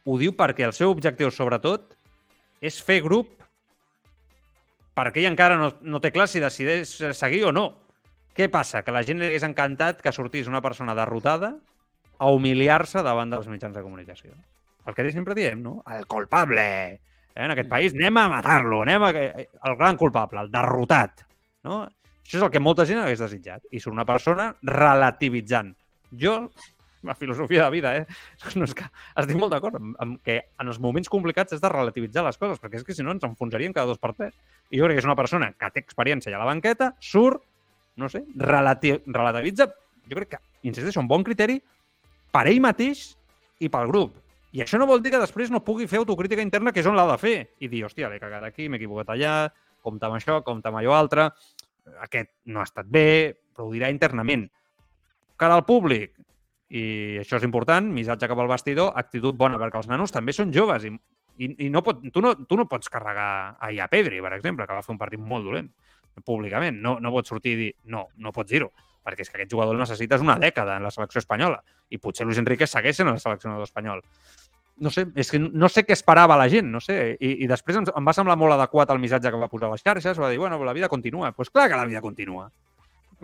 ho 0.04 0.18
diu 0.20 0.34
perquè 0.36 0.66
el 0.66 0.76
seu 0.76 0.92
objectiu, 0.92 1.30
sobretot, 1.32 1.94
és 2.64 2.80
fer 2.82 3.00
grup 3.04 3.32
perquè 4.94 5.22
ell 5.22 5.32
encara 5.32 5.56
no, 5.58 5.72
no 5.82 6.00
té 6.00 6.12
clar 6.14 6.28
si 6.30 6.42
decideix 6.42 6.92
seguir 7.18 7.44
o 7.48 7.52
no. 7.52 7.66
Què 8.34 8.48
passa? 8.50 8.82
Que 8.82 8.94
la 8.94 9.04
gent 9.06 9.20
li 9.20 9.28
hagués 9.28 9.46
encantat 9.46 10.00
que 10.02 10.12
sortís 10.14 10.50
una 10.50 10.62
persona 10.62 10.94
derrotada 10.98 11.54
a 12.18 12.30
humiliar-se 12.34 13.02
davant 13.06 13.30
dels 13.30 13.48
mitjans 13.50 13.74
de 13.76 13.82
comunicació. 13.82 14.34
El 14.86 14.94
que 14.94 15.10
sempre 15.12 15.34
diem, 15.34 15.62
no? 15.62 15.80
El 15.90 16.06
culpable. 16.06 17.00
Eh? 17.34 17.44
En 17.44 17.54
aquest 17.54 17.70
país 17.70 17.94
anem 17.96 18.22
a 18.22 18.28
matar-lo, 18.32 18.82
anem 18.86 19.04
a... 19.04 19.12
El 19.14 19.76
gran 19.78 19.98
culpable, 20.00 20.44
el 20.46 20.52
derrotat. 20.52 21.26
No? 21.66 21.82
Això 22.24 22.38
és 22.38 22.44
el 22.46 22.52
que 22.52 22.62
molta 22.62 22.86
gent 22.88 23.02
hagués 23.02 23.20
desitjat. 23.20 23.66
I 23.70 23.82
surt 23.82 23.92
una 23.92 24.06
persona 24.08 24.52
relativitzant. 24.62 25.74
Jo 26.20 26.38
la 27.04 27.14
filosofia 27.14 27.64
de 27.64 27.70
vida, 27.70 27.96
eh? 27.98 28.06
No 28.56 28.64
és 28.64 28.72
que 28.74 28.86
estic 29.20 29.36
molt 29.36 29.52
d'acord 29.52 29.76
amb, 29.76 30.16
que 30.24 30.38
en 30.40 30.70
els 30.72 30.80
moments 30.80 31.10
complicats 31.12 31.52
has 31.52 31.60
de 31.60 31.70
relativitzar 31.70 32.24
les 32.24 32.40
coses, 32.40 32.58
perquè 32.62 32.80
és 32.80 32.86
que 32.86 32.96
si 32.96 33.04
no 33.04 33.12
ens 33.12 33.26
enfonsaríem 33.28 33.74
cada 33.76 33.92
dos 33.92 34.00
per 34.00 34.14
tres. 34.16 34.32
I 34.70 34.80
jo 34.80 34.88
crec 34.88 34.96
que 34.96 35.04
és 35.04 35.10
una 35.10 35.18
persona 35.18 35.52
que 35.52 35.70
té 35.74 35.84
experiència 35.84 36.32
ja 36.32 36.40
a 36.40 36.42
la 36.42 36.48
banqueta, 36.48 36.94
surt, 37.04 37.44
no 38.00 38.08
sé, 38.08 38.24
relati 38.40 38.96
relativitza, 39.04 39.68
jo 40.08 40.18
crec 40.18 40.34
que, 40.34 40.42
insisteixo, 40.64 41.04
un 41.04 41.10
bon 41.10 41.24
criteri 41.26 41.60
per 42.32 42.46
ell 42.48 42.64
mateix 42.64 43.10
i 43.60 43.68
pel 43.68 43.92
grup. 43.92 44.16
I 44.54 44.62
això 44.62 44.78
no 44.78 44.86
vol 44.86 45.02
dir 45.02 45.10
que 45.10 45.18
després 45.18 45.50
no 45.50 45.64
pugui 45.66 45.88
fer 45.90 45.98
autocrítica 45.98 46.42
interna, 46.44 46.70
que 46.72 46.78
és 46.82 46.86
on 46.86 46.94
l'ha 46.94 47.08
de 47.10 47.16
fer, 47.18 47.36
i 47.58 47.68
dir, 47.70 47.82
hòstia, 47.86 48.10
l'he 48.10 48.20
cagat 48.22 48.44
aquí, 48.46 48.68
m'he 48.68 48.78
equivocat 48.78 49.10
allà, 49.14 49.34
compta 49.82 50.06
amb 50.06 50.20
això, 50.20 50.38
compta 50.46 50.70
amb 50.70 50.78
allò 50.78 50.94
altre, 50.94 51.26
aquest 52.06 52.30
no 52.54 52.62
ha 52.62 52.68
estat 52.68 52.86
bé, 52.86 53.34
però 53.54 53.66
ho 53.66 53.72
dirà 53.74 53.90
internament. 53.90 54.46
Cara 55.40 55.58
al 55.58 55.64
públic, 55.66 56.14
i 56.70 56.84
això 57.20 57.40
és 57.40 57.48
important, 57.48 57.90
missatge 57.96 58.30
cap 58.30 58.38
al 58.38 58.50
vestidor, 58.50 58.92
actitud 59.00 59.34
bona, 59.38 59.58
perquè 59.58 59.82
els 59.82 59.90
nanos 59.90 60.14
també 60.14 60.32
són 60.36 60.54
joves 60.54 60.86
i, 60.86 60.94
i, 61.42 61.50
i 61.66 61.70
no 61.74 61.82
pot, 61.82 62.06
tu, 62.14 62.22
no, 62.22 62.36
tu 62.46 62.58
no 62.58 62.68
pots 62.70 62.90
carregar 62.92 63.28
a 63.58 63.74
a 63.74 63.90
Pedri, 63.90 64.22
per 64.22 64.32
exemple, 64.38 64.66
que 64.66 64.78
va 64.78 64.86
fer 64.86 64.94
un 64.94 65.02
partit 65.02 65.20
molt 65.20 65.50
dolent 65.50 65.70
públicament. 66.24 66.78
No, 66.80 66.98
no 67.00 67.10
pots 67.10 67.32
sortir 67.32 67.54
i 67.54 67.58
dir, 67.58 67.70
no, 67.90 68.06
no 68.22 68.32
pots 68.32 68.52
dir-ho, 68.52 68.70
perquè 69.04 69.24
és 69.24 69.30
que 69.30 69.40
aquest 69.40 69.50
jugador 69.50 69.76
necessites 69.78 70.22
una 70.22 70.38
dècada 70.38 70.78
en 70.78 70.86
la 70.86 70.92
selecció 70.94 71.18
espanyola 71.18 71.58
i 71.90 71.98
potser 71.98 72.26
Luis 72.26 72.38
Enrique 72.38 72.68
segueix 72.70 73.00
en 73.02 73.10
el 73.12 73.20
seleccionador 73.20 73.66
espanyol. 73.66 74.02
No 74.82 74.90
sé, 74.90 75.04
és 75.14 75.28
que 75.30 75.38
no 75.38 75.68
sé 75.70 75.84
què 75.86 75.94
esperava 75.94 76.34
la 76.38 76.48
gent, 76.50 76.66
no 76.66 76.80
sé. 76.82 77.14
I, 77.20 77.36
i 77.44 77.48
després 77.50 77.78
em, 77.78 77.86
em 77.86 78.08
va 78.08 78.14
semblar 78.16 78.34
molt 78.40 78.56
adequat 78.56 78.90
el 78.90 78.98
missatge 78.98 79.30
que 79.30 79.38
va 79.38 79.50
posar 79.52 79.68
a 79.68 79.76
les 79.76 79.84
xarxes, 79.86 80.18
va 80.18 80.32
dir, 80.32 80.40
bueno, 80.42 80.58
la 80.66 80.74
vida 80.74 80.90
continua. 80.90 81.28
Doncs 81.28 81.38
pues 81.38 81.52
clar 81.54 81.68
que 81.70 81.78
la 81.78 81.86
vida 81.86 82.02
continua 82.02 82.50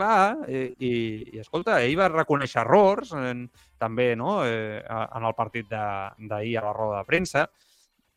clar, 0.00 0.48
i, 0.48 0.60
i, 0.78 0.92
i 1.34 1.40
escolta, 1.42 1.80
ell 1.84 1.96
va 1.98 2.08
reconèixer 2.12 2.62
errors 2.62 3.12
en, 3.16 3.44
també 3.80 4.14
no? 4.16 4.40
eh, 4.46 4.80
en 4.80 5.26
el 5.26 5.36
partit 5.36 5.68
d'ahir 5.68 6.56
a 6.58 6.64
la 6.64 6.72
roda 6.76 7.02
de 7.02 7.08
premsa. 7.08 7.46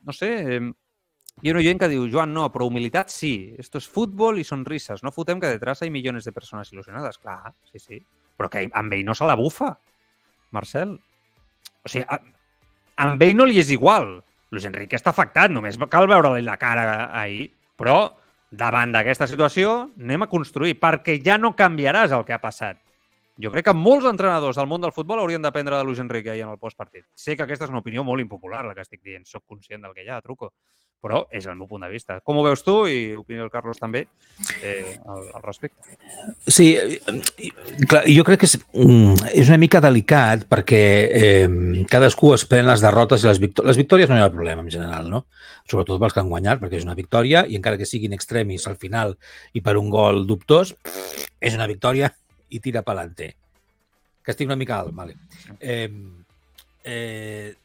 No 0.08 0.16
sé, 0.16 0.32
eh, 0.56 0.62
hi 1.42 1.52
ha 1.52 1.64
gent 1.66 1.82
que 1.82 1.90
diu, 1.92 2.06
Joan, 2.12 2.34
no, 2.36 2.46
però 2.54 2.68
humilitat 2.70 3.12
sí. 3.12 3.56
Esto 3.60 3.82
es 3.82 3.88
fútbol 3.90 4.40
i 4.40 4.46
sonrises. 4.48 5.04
No 5.04 5.12
fotem 5.12 5.42
que 5.42 5.50
detrás 5.52 5.82
hay 5.82 5.90
millones 5.90 6.26
de 6.26 6.32
persones 6.32 6.72
il·lusionades. 6.72 7.18
Clar, 7.20 7.54
sí, 7.72 7.80
sí. 7.80 8.00
Però 8.38 8.50
que 8.50 8.68
amb 8.72 8.94
ell 8.94 9.04
no 9.06 9.16
se 9.16 9.28
la 9.28 9.36
bufa, 9.40 9.74
Marcel. 10.52 10.96
O 11.84 11.90
sigui, 11.90 12.06
a, 12.08 12.20
amb 13.02 13.22
ell 13.26 13.36
no 13.38 13.48
li 13.50 13.60
és 13.62 13.72
igual. 13.74 14.18
Luis 14.54 14.66
Enrique 14.70 14.98
està 14.98 15.10
afectat, 15.14 15.52
només 15.52 15.80
cal 15.90 16.08
veure-li 16.08 16.44
la 16.46 16.60
cara 16.62 17.10
ahir. 17.10 17.50
Però 17.80 18.14
davant 18.54 18.94
d'aquesta 18.94 19.28
situació 19.28 19.90
anem 20.00 20.26
a 20.26 20.30
construir, 20.30 20.78
perquè 20.80 21.18
ja 21.26 21.40
no 21.42 21.56
canviaràs 21.58 22.14
el 22.14 22.26
que 22.28 22.36
ha 22.36 22.42
passat. 22.42 22.78
Jo 23.42 23.50
crec 23.50 23.66
que 23.66 23.74
molts 23.74 24.06
entrenadors 24.06 24.60
del 24.60 24.70
món 24.70 24.84
del 24.84 24.94
futbol 24.94 25.24
haurien 25.24 25.42
d'aprendre 25.42 25.80
de 25.80 25.86
Luis 25.88 26.00
Enrique 26.00 26.30
ahir 26.30 26.44
en 26.46 26.52
el 26.54 26.60
postpartit. 26.62 27.08
Sé 27.18 27.34
que 27.36 27.48
aquesta 27.48 27.66
és 27.66 27.74
una 27.74 27.82
opinió 27.82 28.04
molt 28.06 28.22
impopular, 28.22 28.62
la 28.68 28.76
que 28.78 28.86
estic 28.86 29.02
dient. 29.02 29.26
Soc 29.26 29.42
conscient 29.50 29.82
del 29.82 29.96
que 29.98 30.06
hi 30.06 30.12
ha, 30.14 30.22
truco. 30.22 30.52
Però 31.04 31.26
és 31.36 31.44
el 31.52 31.58
meu 31.60 31.68
punt 31.68 31.84
de 31.84 31.90
vista. 31.92 32.22
Com 32.24 32.38
ho 32.40 32.44
veus 32.46 32.62
tu 32.64 32.78
i 32.88 33.12
opinió 33.20 33.44
del 33.44 33.52
Carlos 33.52 33.82
també 33.82 34.06
eh, 34.64 34.94
al, 35.04 35.26
al 35.36 35.44
respecte? 35.44 35.98
Sí, 36.48 36.70
clar, 37.92 38.06
jo 38.08 38.24
crec 38.24 38.40
que 38.40 38.48
és, 38.48 38.56
mm, 38.72 39.28
és 39.34 39.52
una 39.52 39.60
mica 39.60 39.82
delicat 39.84 40.46
perquè 40.48 40.84
eh, 41.20 41.84
cadascú 41.92 42.32
es 42.38 42.48
pren 42.48 42.70
les 42.70 42.86
derrotes 42.86 43.26
i 43.26 43.28
les 43.28 43.42
victòries. 43.44 43.74
Les 43.74 43.82
victòries 43.84 44.12
no 44.12 44.16
hi 44.16 44.24
ha 44.24 44.32
problema 44.32 44.64
en 44.64 44.72
general, 44.72 45.12
no? 45.12 45.26
Sobretot 45.68 46.00
pels 46.00 46.16
que 46.16 46.24
han 46.24 46.32
guanyat, 46.32 46.64
perquè 46.64 46.80
és 46.80 46.88
una 46.88 46.96
victòria 46.96 47.44
i 47.52 47.60
encara 47.60 47.80
que 47.80 47.88
siguin 47.90 48.16
extremis 48.16 48.70
al 48.72 48.80
final 48.80 49.18
i 49.52 49.64
per 49.66 49.76
un 49.82 49.92
gol 49.92 50.24
dubtós, 50.30 50.72
és 51.44 51.60
una 51.60 51.68
victòria 51.68 52.14
i 52.56 52.64
tira 52.64 52.84
pelante. 52.88 53.34
Que 54.24 54.32
estic 54.32 54.48
una 54.48 54.60
mica 54.60 54.80
alt, 54.80 54.96
vale. 54.96 55.18
Eh, 55.60 55.90
eh, 56.84 57.56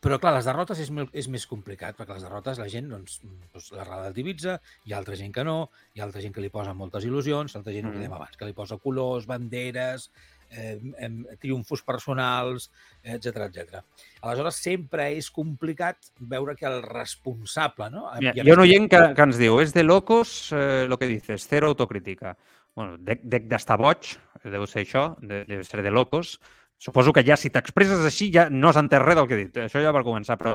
però, 0.00 0.18
clar, 0.20 0.32
les 0.38 0.48
derrotes 0.48 0.80
és, 0.80 0.90
és 1.12 1.28
més 1.32 1.46
complicat, 1.48 1.96
perquè 1.98 2.16
les 2.16 2.26
derrotes 2.26 2.60
la 2.60 2.68
gent 2.72 2.90
doncs, 2.90 3.20
doncs, 3.22 3.70
les 3.76 3.86
relativitza, 3.86 4.58
hi 4.86 4.94
ha 4.94 4.98
altra 5.00 5.18
gent 5.18 5.32
que 5.36 5.44
no, 5.46 5.56
hi 5.94 6.02
ha 6.02 6.06
altra 6.08 6.24
gent 6.24 6.34
que 6.36 6.44
li 6.44 6.52
posa 6.52 6.74
moltes 6.76 7.06
il·lusions, 7.08 7.56
altra 7.56 7.74
gent, 7.74 7.90
mm. 7.90 8.00
dèiem 8.00 8.18
abans, 8.18 8.36
que 8.40 8.48
li 8.48 8.56
posa 8.56 8.80
colors, 8.80 9.28
banderes, 9.28 10.08
eh, 10.50 10.78
eh, 10.98 11.10
triomfos 11.42 11.84
personals, 11.86 12.70
etc 13.04 13.44
etc. 13.50 13.82
Aleshores, 14.22 14.62
sempre 14.64 15.10
és 15.16 15.28
complicat 15.34 16.12
veure 16.32 16.56
que 16.56 16.68
el 16.70 16.80
responsable... 16.86 17.90
No? 17.92 18.06
Mira, 18.18 18.32
hi 18.36 18.48
ha 18.48 18.56
un 18.56 18.64
oient 18.64 18.88
que, 18.90 19.04
que 19.16 19.28
ens 19.28 19.40
diu, 19.40 19.60
és 19.60 19.76
de 19.76 19.84
locos 19.84 20.38
eh, 20.56 20.86
lo 20.88 20.98
que 20.98 21.10
dices, 21.12 21.44
cero 21.50 21.70
autocrítica 21.74 22.36
bueno, 22.74 22.96
dec, 23.02 23.22
d'estar 23.50 23.78
boig, 23.80 24.14
deu 24.44 24.66
ser 24.70 24.84
això, 24.84 25.04
de, 25.20 25.44
deu 25.48 25.62
ser 25.66 25.84
de 25.84 25.92
locos. 25.92 26.38
Suposo 26.80 27.12
que 27.12 27.22
ja 27.26 27.36
si 27.36 27.50
t'expresses 27.52 28.00
així 28.08 28.30
ja 28.32 28.46
no 28.48 28.72
s'entén 28.72 29.02
res 29.04 29.18
del 29.18 29.26
que 29.28 29.36
he 29.36 29.40
dit. 29.44 29.58
Això 29.66 29.82
ja 29.84 29.92
per 29.92 30.00
començar, 30.06 30.38
però 30.40 30.54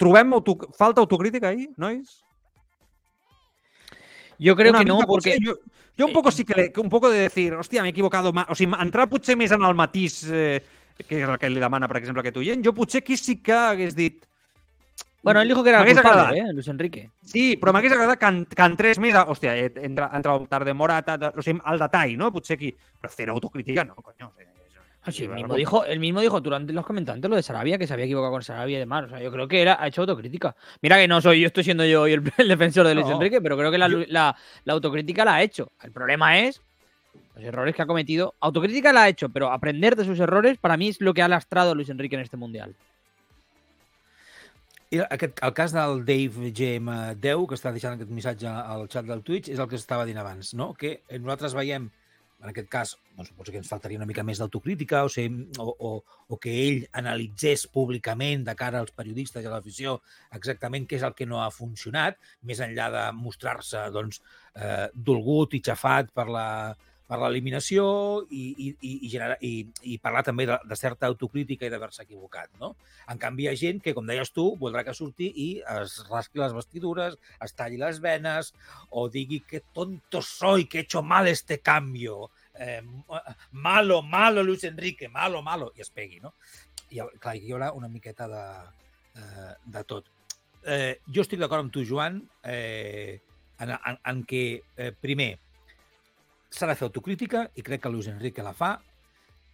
trobem 0.00 0.32
auto... 0.32 0.56
falta 0.78 1.04
autocrítica 1.04 1.50
ahí, 1.52 1.68
nois? 1.76 2.22
Yo 4.40 4.56
creo 4.56 4.72
Una 4.72 4.80
que 4.80 4.88
no, 4.88 5.00
porque 5.04 5.36
Jo, 5.44 5.58
jo 5.98 6.06
un 6.06 6.14
poco 6.14 6.30
sí 6.32 6.46
que, 6.48 6.54
le, 6.56 6.72
que 6.72 6.80
un 6.80 6.88
poco 6.88 7.10
de 7.10 7.28
decir, 7.28 7.52
hòstia, 7.52 7.82
m'he 7.84 7.92
equivocado 7.92 8.32
más. 8.32 8.48
O 8.48 8.56
sigui, 8.56 8.72
entrar 8.80 9.10
potser 9.12 9.36
més 9.36 9.52
en 9.52 9.60
el 9.68 9.76
matís 9.76 10.22
eh, 10.32 10.64
que 11.04 11.20
és 11.20 11.28
el 11.28 11.36
que 11.36 11.52
li 11.52 11.60
demana, 11.60 11.88
per 11.88 12.00
exemple, 12.00 12.24
aquest 12.24 12.40
oient, 12.40 12.64
jo 12.64 12.72
potser 12.72 13.04
aquí 13.04 13.20
sí 13.20 13.42
que 13.44 13.52
hagués 13.52 13.92
dit 13.98 14.24
Bueno, 15.22 15.42
él 15.42 15.48
dijo 15.48 15.62
que 15.62 15.68
era 15.68 15.84
culpable, 15.84 16.08
agradat. 16.08 16.34
¿eh? 16.34 16.52
Luis 16.54 16.68
Enrique. 16.68 17.10
Sí, 17.20 17.58
però 17.60 17.74
m'hagués 17.76 17.92
agradat 17.92 18.18
que, 18.18 18.28
en, 18.32 18.38
que 18.48 18.64
entrés 18.64 19.00
més 19.04 19.12
a... 19.12 19.26
Hòstia, 19.28 19.52
eh, 19.52 19.68
entra, 19.84 20.08
entra 20.16 20.38
el 20.38 20.46
tard 20.48 20.64
de 20.64 20.72
Morata, 20.72 21.18
de, 21.20 21.28
o 21.36 21.44
sigui, 21.44 21.60
al 21.68 21.82
detall, 21.82 22.14
no? 22.16 22.30
Potser 22.32 22.56
aquí... 22.56 22.70
Però 22.72 23.12
fer 23.12 23.28
autocrítica, 23.28 23.84
no, 23.84 24.00
coño. 24.00 24.30
Ah, 25.02 25.10
el, 25.16 25.28
mismo 25.30 25.54
dijo, 25.54 25.84
el 25.86 25.98
mismo 25.98 26.20
dijo 26.20 26.40
durante 26.42 26.74
los 26.74 26.84
comentarios 26.84 27.26
lo 27.30 27.34
de 27.36 27.42
Sarabia, 27.42 27.78
que 27.78 27.86
se 27.86 27.94
había 27.94 28.04
equivocado 28.04 28.32
con 28.32 28.42
Sarabia 28.42 28.76
y 28.76 28.80
demás. 28.80 29.04
O 29.06 29.08
sea, 29.08 29.20
yo 29.22 29.32
creo 29.32 29.48
que 29.48 29.62
era, 29.62 29.82
ha 29.82 29.88
hecho 29.88 30.02
autocrítica. 30.02 30.54
Mira 30.82 30.98
que 30.98 31.08
no 31.08 31.20
soy 31.22 31.40
yo, 31.40 31.46
estoy 31.46 31.64
siendo 31.64 31.84
yo 31.86 32.02
hoy 32.02 32.12
el, 32.12 32.22
el 32.36 32.48
defensor 32.48 32.86
de 32.86 32.94
Luis 32.94 33.06
No, 33.06 33.14
Enrique, 33.14 33.40
pero 33.40 33.56
creo 33.56 33.70
que 33.70 33.78
la, 33.78 33.88
yo- 33.88 34.04
la- 34.08 34.36
la 34.64 34.72
autocrítica 34.74 35.24
la 35.24 35.36
ha 35.36 35.42
hecho. 35.42 35.72
El 35.82 35.90
problema 35.92 36.38
es 36.40 36.60
los 37.34 37.44
errores 37.44 37.74
que 37.74 37.80
ha 37.80 37.86
cometido. 37.86 38.34
Autocrítica 38.40 38.92
la 38.92 39.04
ha 39.04 39.08
hecho, 39.08 39.30
pero 39.30 39.50
aprender 39.50 39.96
de 39.96 40.04
sus 40.04 40.20
errores 40.20 40.58
para 40.58 40.76
mí 40.76 40.88
es 40.88 41.00
lo 41.00 41.14
que 41.14 41.22
ha 41.22 41.28
lastrado 41.28 41.70
a 41.70 41.74
Luis 41.74 41.88
Enrique 41.88 42.16
en 42.16 42.20
este 42.22 42.36
mundial. 42.36 42.74
I 44.92 44.98
aquest, 45.06 45.38
el 45.46 45.52
cas 45.54 45.70
del 45.72 46.00
Dave 46.04 46.50
GM10, 46.50 47.44
que 47.46 47.54
està 47.54 47.70
deixant 47.70 47.94
aquest 47.94 48.10
missatge 48.10 48.50
al 48.50 48.88
xat 48.90 49.06
del 49.06 49.20
Twitch, 49.22 49.46
és 49.54 49.60
el 49.62 49.68
que 49.70 49.78
estava 49.78 50.02
dient 50.04 50.18
abans, 50.18 50.48
no? 50.58 50.72
que 50.74 50.96
nosaltres 51.14 51.54
veiem, 51.54 51.84
en 52.40 52.50
aquest 52.50 52.68
cas, 52.72 52.94
doncs, 53.16 53.30
potser 53.36 53.54
que 53.54 53.60
ens 53.60 53.70
faltaria 53.70 54.00
una 54.00 54.08
mica 54.08 54.24
més 54.26 54.40
d'autocrítica 54.40 55.02
o, 55.04 55.10
ser, 55.12 55.26
o, 55.60 55.74
o, 55.88 55.92
o 56.32 56.38
que 56.40 56.52
ell 56.64 56.84
analitzés 57.00 57.66
públicament 57.72 58.46
de 58.46 58.54
cara 58.58 58.80
als 58.80 58.94
periodistes 58.96 59.44
i 59.44 59.50
a 59.50 59.54
l'afició 59.54 59.98
exactament 60.36 60.88
què 60.88 60.98
és 60.98 61.06
el 61.06 61.16
que 61.18 61.28
no 61.28 61.42
ha 61.44 61.50
funcionat, 61.54 62.20
més 62.48 62.62
enllà 62.64 62.88
de 62.94 63.04
mostrar-se 63.18 63.86
doncs, 63.94 64.22
eh, 64.56 64.86
dolgut 64.94 65.56
i 65.56 65.62
xafat 65.64 66.14
per 66.16 66.28
la 66.32 66.46
per 67.10 67.18
l'eliminació 67.18 67.84
i, 68.30 68.42
i, 68.54 68.68
i, 68.70 68.90
i, 68.92 69.08
generar, 69.10 69.36
i, 69.42 69.64
i 69.90 69.96
parlar 69.98 70.22
també 70.28 70.46
de, 70.46 70.56
de 70.70 70.76
certa 70.78 71.08
autocrítica 71.10 71.66
i 71.66 71.72
d'haver-se 71.72 72.04
equivocat. 72.04 72.52
No? 72.62 72.76
En 73.10 73.18
canvi, 73.18 73.48
hi 73.48 73.50
ha 73.50 73.56
gent 73.58 73.80
que, 73.82 73.94
com 73.96 74.06
deies 74.06 74.30
tu, 74.30 74.44
voldrà 74.60 74.84
que 74.86 74.94
surti 74.94 75.32
i 75.44 75.48
es 75.80 75.96
rasqui 76.06 76.38
les 76.38 76.54
vestidures, 76.54 77.18
es 77.42 77.56
talli 77.58 77.80
les 77.82 77.98
venes 78.04 78.52
o 78.94 79.08
digui 79.10 79.40
que 79.42 79.64
tonto 79.74 80.22
soy, 80.22 80.68
que 80.70 80.78
he 80.78 80.86
hecho 80.86 81.02
mal 81.02 81.26
este 81.26 81.58
cambio. 81.58 82.30
Eh, 82.54 82.82
malo, 83.50 84.02
malo, 84.02 84.46
Luis 84.46 84.62
Enrique, 84.70 85.08
malo, 85.08 85.42
malo. 85.42 85.72
I 85.74 85.82
es 85.82 85.90
pegui, 85.90 86.22
no? 86.22 86.36
I 86.94 87.02
clar, 87.18 87.34
hi 87.34 87.50
haurà 87.50 87.74
una 87.74 87.90
miqueta 87.90 88.30
de, 88.30 88.46
eh, 89.18 89.52
de 89.66 89.86
tot. 89.90 90.06
Eh, 90.62 91.00
jo 91.10 91.26
estic 91.26 91.42
d'acord 91.42 91.66
amb 91.66 91.74
tu, 91.74 91.82
Joan, 91.88 92.22
eh, 92.44 93.18
en, 93.58 93.74
en, 93.74 94.02
en 94.12 94.26
que, 94.28 94.44
eh, 94.76 94.92
primer, 94.94 95.32
s'ha 96.50 96.66
de 96.70 96.74
fer 96.76 96.88
autocrítica 96.88 97.48
i 97.54 97.62
crec 97.62 97.82
que 97.84 97.92
Luis 97.92 98.08
Enrique 98.10 98.42
la 98.42 98.52
fa. 98.54 98.76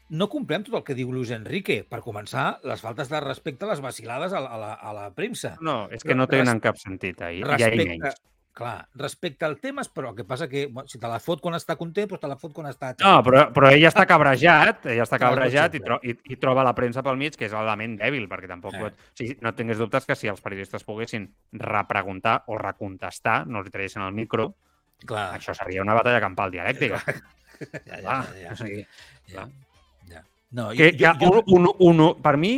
No 0.09 0.29
comprem 0.31 0.63
tot 0.63 0.77
el 0.79 0.85
que 0.87 0.95
diu 0.95 1.11
Luis 1.13 1.33
Enrique. 1.35 1.81
Per 1.89 1.99
començar, 2.05 2.61
les 2.63 2.81
faltes 2.81 3.09
de 3.11 3.19
respecte, 3.25 3.67
les 3.67 3.81
vacilades 3.83 4.33
a 4.33 4.41
la, 4.41 4.53
a 4.55 4.59
la, 4.61 4.73
a 4.75 4.93
la 4.95 5.11
premsa. 5.15 5.57
No, 5.61 5.89
és 5.91 6.05
que 6.07 6.15
no 6.15 6.29
Res- 6.29 6.39
tenen 6.39 6.61
cap 6.63 6.79
sentit 6.79 7.21
ahir. 7.27 7.43
Ja 7.45 7.57
hi 7.57 7.65
Respecte, 7.65 7.89
menys. 7.91 8.21
clar, 8.57 8.77
respecte 8.95 9.45
al 9.45 9.59
temes, 9.61 9.91
però 9.93 10.13
el 10.13 10.17
que 10.17 10.25
passa 10.25 10.47
que 10.49 10.69
bueno, 10.69 10.87
si 10.89 11.01
te 11.03 11.11
la 11.11 11.19
fot 11.21 11.43
quan 11.43 11.59
està 11.59 11.75
content, 11.77 12.07
doncs 12.09 12.23
te 12.23 12.31
la 12.31 12.39
fot 12.39 12.55
quan 12.55 12.71
està... 12.71 12.93
No, 13.03 13.17
però, 13.27 13.43
però 13.53 13.69
ell 13.75 13.83
està 13.85 14.07
cabrejat, 14.09 14.87
ell 14.95 15.03
està 15.03 15.19
cabrejat 15.21 15.75
i, 15.75 15.81
tro 15.85 15.99
i, 16.07 16.15
i 16.33 16.39
troba 16.41 16.63
la 16.65 16.73
premsa 16.79 17.03
pel 17.03 17.19
mig, 17.21 17.35
que 17.37 17.51
és 17.51 17.53
l'element 17.53 17.99
dèbil, 17.99 18.29
perquè 18.31 18.49
tampoc... 18.49 18.79
Eh. 18.79 18.87
Eh. 18.87 19.11
O 19.11 19.19
sigui, 19.19 19.37
no 19.43 19.53
tingués 19.59 19.83
dubtes 19.83 20.07
que 20.07 20.15
si 20.17 20.31
els 20.31 20.41
periodistes 20.41 20.87
poguessin 20.87 21.27
repreguntar 21.53 22.45
o 22.47 22.57
recontestar, 22.63 23.43
no 23.51 23.61
li 23.61 23.75
traguessin 23.75 24.07
el 24.07 24.15
micro, 24.15 24.53
Clar, 25.05 25.27
això 25.37 25.53
seria 25.55 25.85
una 25.85 25.97
batalla 25.99 26.23
campal 26.25 26.55
dialèctica. 26.55 27.03
ja, 27.05 27.99
ja, 28.01 28.01
ja, 28.01 28.17
ja, 28.41 28.53
o 28.53 28.57
sigui, 28.57 28.83
ja, 29.33 29.45
ja. 30.09 30.23
No, 30.57 30.71
que, 30.73 30.93
que 30.97 31.13
un, 31.27 31.43
un, 31.59 31.71
un, 31.91 32.03
per 32.23 32.37
mi, 32.41 32.55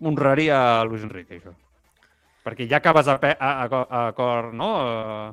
honraria 0.00 0.80
a 0.80 0.84
Luis 0.84 1.04
Enrique, 1.04 1.40
això. 1.40 1.52
Perquè 2.46 2.68
ja 2.70 2.78
acabes 2.78 3.08
a, 3.10 3.18
a, 3.18 3.50
a, 3.66 3.82
a 4.00 4.00
cor, 4.16 4.52
no? 4.54 4.70
A, 4.78 5.28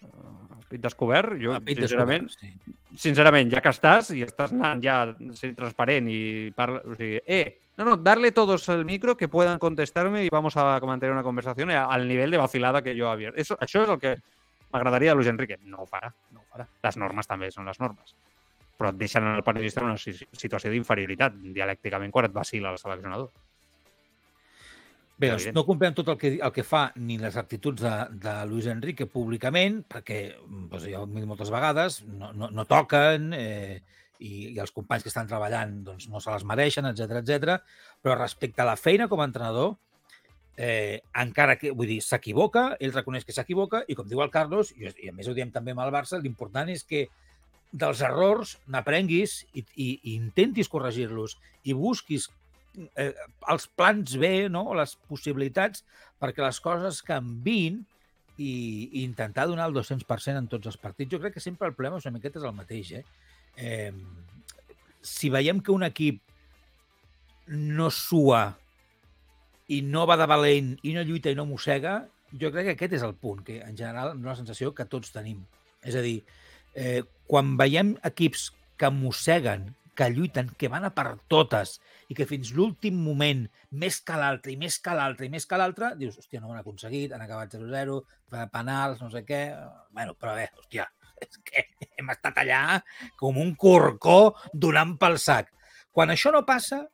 a 0.00 0.60
pit 0.68 0.82
descobert, 0.84 1.36
jo, 1.40 1.54
a 1.54 1.60
pit 1.64 1.80
sincerament, 1.82 2.28
descobert, 2.28 2.64
sí. 2.64 2.98
sincerament, 3.04 3.52
ja 3.52 3.62
que 3.64 3.72
estàs 3.72 4.12
i 4.16 4.24
estàs 4.24 4.54
anant 4.56 4.82
ja 4.84 5.00
sent 5.36 5.56
transparent 5.58 6.08
i 6.12 6.20
parla, 6.56 6.82
o 6.84 6.96
sigui, 6.96 7.20
eh, 7.24 7.58
no, 7.78 7.84
no, 7.84 7.96
darle 7.96 8.32
todos 8.32 8.68
el 8.68 8.84
micro 8.84 9.16
que 9.16 9.28
puedan 9.28 9.58
contestarme 9.58 10.24
y 10.24 10.28
vamos 10.30 10.56
a 10.56 10.80
mantener 10.80 11.12
una 11.12 11.22
conversación 11.22 11.70
al 11.70 12.08
nivel 12.08 12.30
de 12.30 12.38
vacilada 12.38 12.82
que 12.82 12.96
yo 12.96 13.08
había. 13.10 13.30
Eso, 13.36 13.56
això 13.60 13.84
és 13.84 13.92
el 13.92 14.00
que 14.02 14.16
m'agradaria 14.72 15.14
Luis 15.14 15.28
Enrique. 15.30 15.58
No 15.64 15.82
ho 15.82 15.86
farà, 15.88 16.10
no 16.32 16.42
ho 16.42 16.48
farà. 16.52 16.68
Les 16.84 16.96
normes 17.00 17.28
també 17.28 17.50
són 17.54 17.68
les 17.68 17.80
normes. 17.80 18.14
Però 18.78 18.92
et 18.92 18.98
deixen 19.00 19.26
el 19.26 19.42
periodista 19.42 19.82
en 19.82 19.92
una 19.92 19.98
si- 19.98 20.14
situació 20.14 20.70
d'inferioritat 20.70 21.38
dialècticament 21.54 22.12
quan 22.14 22.28
et 22.28 22.34
vacila 22.36 22.70
el 22.74 22.78
seleccionador. 22.78 23.30
Bé, 25.18 25.32
doncs 25.32 25.48
no 25.50 25.64
comprem 25.66 25.96
tot 25.98 26.12
el 26.12 26.18
que, 26.18 26.36
el 26.38 26.52
que 26.54 26.62
fa 26.62 26.84
ni 27.02 27.16
les 27.18 27.34
actituds 27.40 27.82
de, 27.82 27.94
de 28.22 28.34
Luis 28.46 28.68
Enrique 28.70 29.08
públicament, 29.10 29.80
perquè 29.90 30.20
doncs, 30.46 30.84
ja 30.86 31.00
ho 31.00 31.08
hem 31.08 31.16
dit 31.18 31.26
moltes 31.26 31.50
vegades, 31.50 32.04
no, 32.06 32.30
no, 32.38 32.52
no 32.54 32.64
toquen 32.70 33.32
eh, 33.34 33.80
i, 34.20 34.52
i 34.52 34.60
els 34.62 34.70
companys 34.70 35.02
que 35.02 35.10
estan 35.10 35.26
treballant 35.26 35.74
doncs, 35.88 36.06
no 36.12 36.22
se 36.22 36.30
les 36.30 36.46
mereixen, 36.46 36.86
etc 36.92 37.18
etc. 37.18 37.58
però 37.98 38.14
respecte 38.14 38.62
a 38.62 38.68
la 38.70 38.76
feina 38.78 39.08
com 39.10 39.18
a 39.18 39.26
entrenador, 39.26 39.74
eh, 40.58 41.00
encara 41.14 41.54
que, 41.56 41.70
vull 41.70 41.86
dir, 41.86 42.00
s'equivoca, 42.02 42.72
ell 42.82 42.92
reconeix 42.92 43.24
que 43.24 43.34
s'equivoca 43.34 43.84
i 43.86 43.94
com 43.94 44.08
diu 44.10 44.20
el 44.24 44.32
Carlos, 44.34 44.72
i, 44.74 44.90
i 45.04 45.12
a 45.12 45.14
més 45.14 45.30
ho 45.30 45.34
diem 45.36 45.52
també 45.54 45.72
amb 45.72 45.84
el 45.86 45.94
Barça, 45.94 46.18
l'important 46.18 46.70
és 46.72 46.82
que 46.84 47.06
dels 47.70 48.00
errors 48.02 48.56
n'aprenguis 48.66 49.42
i, 49.52 49.62
i, 49.76 49.88
i 50.02 50.16
intentis 50.16 50.70
corregir-los 50.72 51.36
i 51.68 51.76
busquis 51.76 52.26
eh, 52.96 53.12
els 53.52 53.68
plans 53.78 54.16
B, 54.18 54.48
no? 54.50 54.64
les 54.74 54.96
possibilitats 55.08 55.84
perquè 56.18 56.42
les 56.42 56.60
coses 56.64 57.02
canvin 57.06 57.82
i, 58.38 58.50
i 58.50 59.04
intentar 59.04 59.46
donar 59.50 59.68
el 59.68 59.76
200% 59.76 60.42
en 60.42 60.48
tots 60.50 60.70
els 60.70 60.78
partits. 60.80 61.12
Jo 61.12 61.20
crec 61.22 61.36
que 61.36 61.44
sempre 61.44 61.68
el 61.68 61.76
problema 61.76 62.00
una 62.02 62.16
miqueta 62.16 62.40
és 62.40 62.46
el 62.48 62.56
mateix. 62.56 62.94
Eh? 62.98 63.04
Eh, 63.58 63.92
si 65.02 65.30
veiem 65.30 65.60
que 65.62 65.74
un 65.74 65.86
equip 65.86 66.22
no 67.48 67.92
sua 67.94 68.48
i 69.68 69.80
no 69.84 70.06
va 70.08 70.16
de 70.20 70.26
valent 70.28 70.74
i 70.82 70.94
no 70.96 71.04
lluita 71.04 71.32
i 71.32 71.36
no 71.38 71.46
mossega, 71.48 72.00
jo 72.40 72.50
crec 72.52 72.70
que 72.70 72.76
aquest 72.76 72.98
és 72.98 73.06
el 73.06 73.14
punt, 73.16 73.42
que 73.44 73.60
en 73.64 73.76
general 73.76 74.14
és 74.14 74.22
una 74.22 74.36
sensació 74.38 74.72
que 74.76 74.88
tots 74.88 75.12
tenim. 75.14 75.42
És 75.84 75.96
a 75.96 76.04
dir, 76.04 76.22
eh, 76.74 77.02
quan 77.28 77.56
veiem 77.60 77.96
equips 78.04 78.50
que 78.78 78.90
mosseguen, 78.94 79.74
que 79.98 80.10
lluiten, 80.14 80.52
que 80.54 80.68
van 80.70 80.84
a 80.86 80.92
per 80.94 81.16
totes 81.26 81.80
i 82.08 82.14
que 82.14 82.26
fins 82.30 82.52
l'últim 82.54 83.00
moment, 83.02 83.42
més 83.82 83.98
que 84.06 84.18
l'altre, 84.20 84.52
i 84.52 84.56
més 84.60 84.76
que 84.78 84.94
l'altre, 84.94 85.26
i 85.26 85.32
més 85.32 85.46
que 85.48 85.58
l'altre, 85.58 85.90
dius, 85.98 86.20
hòstia, 86.20 86.40
no 86.40 86.48
ho 86.48 86.54
han 86.54 86.60
aconseguit, 86.60 87.12
han 87.12 87.24
acabat 87.24 87.56
0-0, 87.58 87.98
penals, 88.52 89.02
no 89.02 89.10
sé 89.10 89.24
què... 89.26 89.40
Bueno, 89.90 90.14
però 90.14 90.36
bé, 90.38 90.46
hòstia, 90.54 90.86
és 91.24 91.40
que 91.42 91.64
hem 91.98 92.14
estat 92.14 92.38
allà 92.44 92.60
com 93.18 93.40
un 93.42 93.56
corcó 93.58 94.36
donant 94.54 94.94
pel 95.02 95.18
sac. 95.18 95.50
Quan 95.90 96.14
això 96.14 96.30
no 96.30 96.46
passa, 96.46 96.84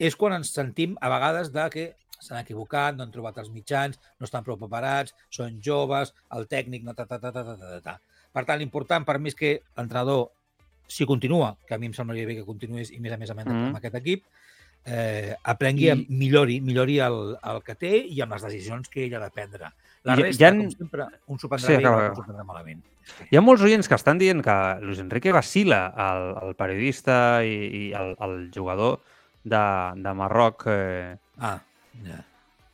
és 0.00 0.16
quan 0.16 0.32
ens 0.38 0.50
sentim 0.56 0.96
a 1.00 1.10
vegades 1.12 1.52
de 1.52 1.66
que 1.72 1.84
s'han 2.20 2.40
equivocat, 2.42 2.96
no 2.96 3.04
han 3.04 3.12
trobat 3.12 3.38
els 3.40 3.48
mitjans, 3.52 3.96
no 4.20 4.26
estan 4.28 4.44
prou 4.44 4.56
preparats, 4.60 5.14
són 5.32 5.60
joves, 5.64 6.10
el 6.36 6.46
tècnic... 6.48 6.82
No, 6.84 6.92
ta, 6.96 7.06
ta, 7.08 7.18
ta, 7.20 7.30
ta, 7.32 7.44
ta, 7.44 7.56
ta, 7.56 7.80
ta. 7.84 7.94
Per 8.32 8.44
tant, 8.48 8.58
l'important 8.60 9.04
per 9.08 9.18
mi 9.18 9.30
és 9.32 9.36
que 9.38 9.54
l'entrenador, 9.78 10.28
si 10.90 11.06
continua, 11.08 11.54
que 11.66 11.74
a 11.74 11.78
mi 11.80 11.88
em 11.88 11.94
semblaria 11.96 12.26
bé 12.28 12.36
que 12.40 12.44
continués 12.44 12.90
i 12.92 13.00
més 13.00 13.12
a 13.14 13.18
més 13.20 13.30
a 13.32 13.34
més 13.38 13.46
Mhm. 13.48 13.66
amb 13.70 13.76
aquest 13.80 13.94
equip, 14.00 14.24
eh, 14.84 15.34
aprengui, 15.44 15.88
I- 15.90 16.06
millori, 16.08 16.60
millori 16.60 16.98
el, 17.04 17.36
el 17.42 17.62
que 17.62 17.74
té 17.74 17.92
i 18.06 18.20
amb 18.20 18.32
les 18.36 18.42
decisions 18.42 18.88
que 18.88 19.04
ell 19.06 19.14
ha 19.16 19.20
de 19.24 19.30
prendre. 19.30 19.72
La 20.04 20.14
resta, 20.16 20.48
han- 20.48 20.62
com 20.62 20.70
sempre, 20.70 21.06
un 21.26 21.38
s'ho 21.38 21.48
prendrà 21.48 21.66
Sí, 21.66 21.72
bé 21.76 21.80
i 21.82 21.84
acaba, 21.84 22.04
acaba. 22.06 22.14
s'ho 22.16 22.24
prendrà 22.24 22.44
malament. 22.44 22.82
Hi 23.30 23.36
ha 23.36 23.40
molts 23.44 23.62
oients 23.62 23.88
que 23.88 23.94
estan 23.96 24.18
dient 24.18 24.40
que 24.44 24.56
Luis 24.84 24.98
Enrique 25.00 25.32
vacila 25.32 25.86
al, 25.88 26.36
al 26.42 26.54
periodista 26.56 27.44
i, 27.44 27.88
i 27.88 27.92
al, 27.94 28.14
al 28.18 28.50
jugador 28.54 29.00
de, 29.44 29.62
de 29.96 30.14
Marroc 30.14 30.64
eh, 30.68 31.16
Ah, 31.38 31.58
ja. 32.04 32.18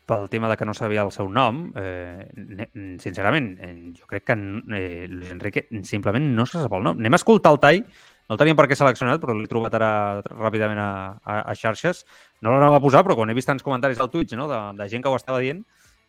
pel 0.06 0.28
tema 0.30 0.48
de 0.48 0.56
que 0.56 0.64
no 0.64 0.74
sabia 0.74 1.02
el 1.02 1.12
seu 1.12 1.28
nom. 1.28 1.72
Eh, 1.76 2.66
sincerament, 3.02 3.56
eh, 3.60 3.92
jo 3.98 4.06
crec 4.06 4.24
que 4.24 4.36
eh, 4.36 5.06
Luis 5.10 5.30
Enrique 5.32 5.66
simplement 5.82 6.26
no 6.34 6.46
se 6.46 6.58
sap 6.62 6.72
el 6.78 6.82
nom. 6.86 6.98
Anem 6.98 7.14
a 7.14 7.20
escoltar 7.22 7.52
el 7.54 7.60
tall. 7.62 7.82
No 8.28 8.34
el 8.34 8.38
teníem 8.40 8.56
per 8.58 8.66
què 8.66 8.74
seleccionat, 8.74 9.20
però 9.22 9.34
l'he 9.38 9.46
trobat 9.46 9.74
ara 9.78 9.90
ràpidament 10.26 10.78
a, 10.82 10.88
a, 11.22 11.40
a 11.50 11.54
xarxes. 11.54 12.04
No 12.42 12.50
l'anava 12.50 12.80
a 12.80 12.82
posar, 12.82 13.04
però 13.06 13.14
quan 13.14 13.30
he 13.30 13.36
vist 13.38 13.46
tants 13.46 13.62
comentaris 13.62 14.00
al 14.02 14.10
Twitch 14.10 14.34
no, 14.34 14.48
de, 14.50 14.58
de 14.80 14.88
gent 14.90 15.04
que 15.04 15.12
ho 15.12 15.14
estava 15.18 15.38
dient, 15.38 15.60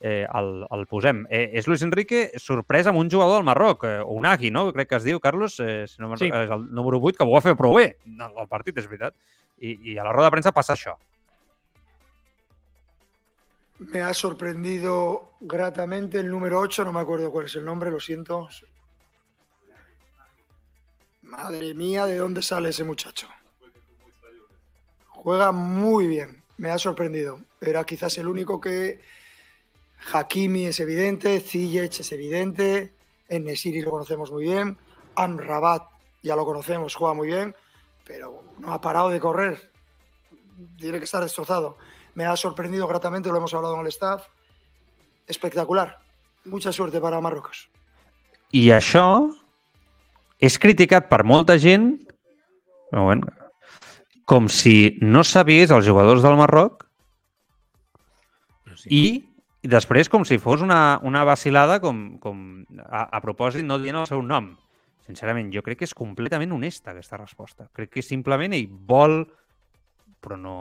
eh, 0.01 0.25
el, 0.25 0.65
el 0.73 0.87
posem. 0.89 1.27
Eh, 1.29 1.51
és 1.61 1.67
Luis 1.69 1.83
Enrique 1.85 2.31
sorprès 2.41 2.89
amb 2.89 2.97
un 2.97 3.09
jugador 3.13 3.37
del 3.37 3.45
Marroc, 3.45 3.85
eh, 3.85 3.99
Unagi, 4.01 4.49
no? 4.49 4.71
Crec 4.73 4.89
que 4.89 4.97
es 4.97 5.05
diu, 5.05 5.19
Carlos, 5.21 5.59
eh, 5.61 5.85
si 5.87 6.01
no 6.01 6.09
Sí. 6.17 6.31
és 6.33 6.49
el 6.57 6.65
número 6.73 6.97
8, 7.01 7.17
que 7.19 7.23
ho 7.25 7.33
va 7.35 7.41
fer 7.45 7.53
prou 7.57 7.77
bé 7.77 7.97
el 8.07 8.47
partit, 8.49 8.77
és 8.81 8.89
veritat. 8.89 9.13
I, 9.59 9.93
I 9.93 9.97
a 9.97 10.03
la 10.03 10.13
roda 10.13 10.27
de 10.27 10.35
premsa 10.37 10.53
passa 10.53 10.73
això. 10.73 10.95
Me 13.79 14.01
ha 14.01 14.13
sorprendido 14.13 15.33
gratamente 15.39 16.19
el 16.19 16.29
número 16.29 16.59
8, 16.59 16.83
no 16.85 16.93
me 16.93 16.99
acuerdo 16.99 17.31
cuál 17.31 17.45
es 17.45 17.55
el 17.55 17.65
nombre, 17.65 17.91
lo 17.91 17.99
siento. 17.99 18.49
Madre 21.21 21.73
mía, 21.73 22.05
¿de 22.05 22.17
dónde 22.17 22.41
sale 22.41 22.69
ese 22.69 22.83
muchacho? 22.83 23.27
Juega 25.09 25.51
muy 25.51 26.07
bien, 26.07 26.43
me 26.57 26.71
ha 26.71 26.79
sorprendido. 26.79 27.39
Era 27.61 27.83
quizás 27.83 28.17
el 28.17 28.27
único 28.27 28.59
que... 28.59 29.01
Hakimi 30.13 30.67
es 30.67 30.79
evidente, 30.79 31.39
Ziyech 31.39 31.99
es 31.99 32.11
evidente, 32.11 32.93
Enesiri 33.27 33.81
lo 33.81 33.91
conocemos 33.91 34.31
muy 34.31 34.43
bien, 34.43 34.77
Amrabat 35.15 35.83
ya 36.21 36.35
lo 36.35 36.45
conocemos, 36.45 36.95
juega 36.95 37.13
muy 37.13 37.27
bien, 37.27 37.55
pero 38.07 38.43
no 38.57 38.73
ha 38.73 38.81
parado 38.81 39.09
de 39.09 39.19
correr. 39.19 39.71
Tiene 40.77 40.97
que 40.97 41.05
estar 41.05 41.21
destrozado. 41.21 41.77
Me 42.15 42.25
ha 42.25 42.35
sorprendido 42.35 42.87
gratamente, 42.87 43.29
lo 43.29 43.37
hemos 43.37 43.53
hablado 43.53 43.75
en 43.75 43.81
el 43.81 43.87
staff. 43.87 44.27
Espectacular. 45.27 45.99
Mucha 46.45 46.71
suerte 46.71 47.01
para 47.01 47.19
Marruecos. 47.21 47.69
I 48.55 48.71
això 48.71 49.27
és 50.39 50.55
criticat 50.55 51.09
per 51.11 51.25
molta 51.27 51.57
gent 51.59 51.97
moment, 52.95 53.25
com 54.27 54.47
si 54.47 54.97
no 55.01 55.23
sabés 55.27 55.71
els 55.75 55.87
jugadors 55.87 56.23
del 56.23 56.37
Marroc 56.39 56.85
sí. 58.75 58.87
i, 58.87 59.03
i 59.63 59.71
després 59.71 60.07
com 60.11 60.23
si 60.27 60.39
fos 60.39 60.63
una, 60.63 60.99
una 61.03 61.25
vacilada 61.27 61.81
com, 61.83 62.17
com 62.23 62.63
a, 62.85 63.07
a 63.11 63.21
propòsit 63.23 63.65
no 63.67 63.79
dient 63.83 63.99
el 63.99 64.07
seu 64.09 64.23
nom. 64.23 64.53
Sincerament, 65.07 65.51
jo 65.53 65.63
crec 65.63 65.81
que 65.81 65.87
és 65.87 65.95
completament 65.95 66.51
honesta 66.51 66.91
aquesta 66.91 67.19
resposta. 67.19 67.69
Crec 67.75 67.95
que 67.95 68.03
simplement 68.03 68.55
ell 68.55 68.67
vol, 68.67 69.21
però 70.23 70.39
no 70.39 70.57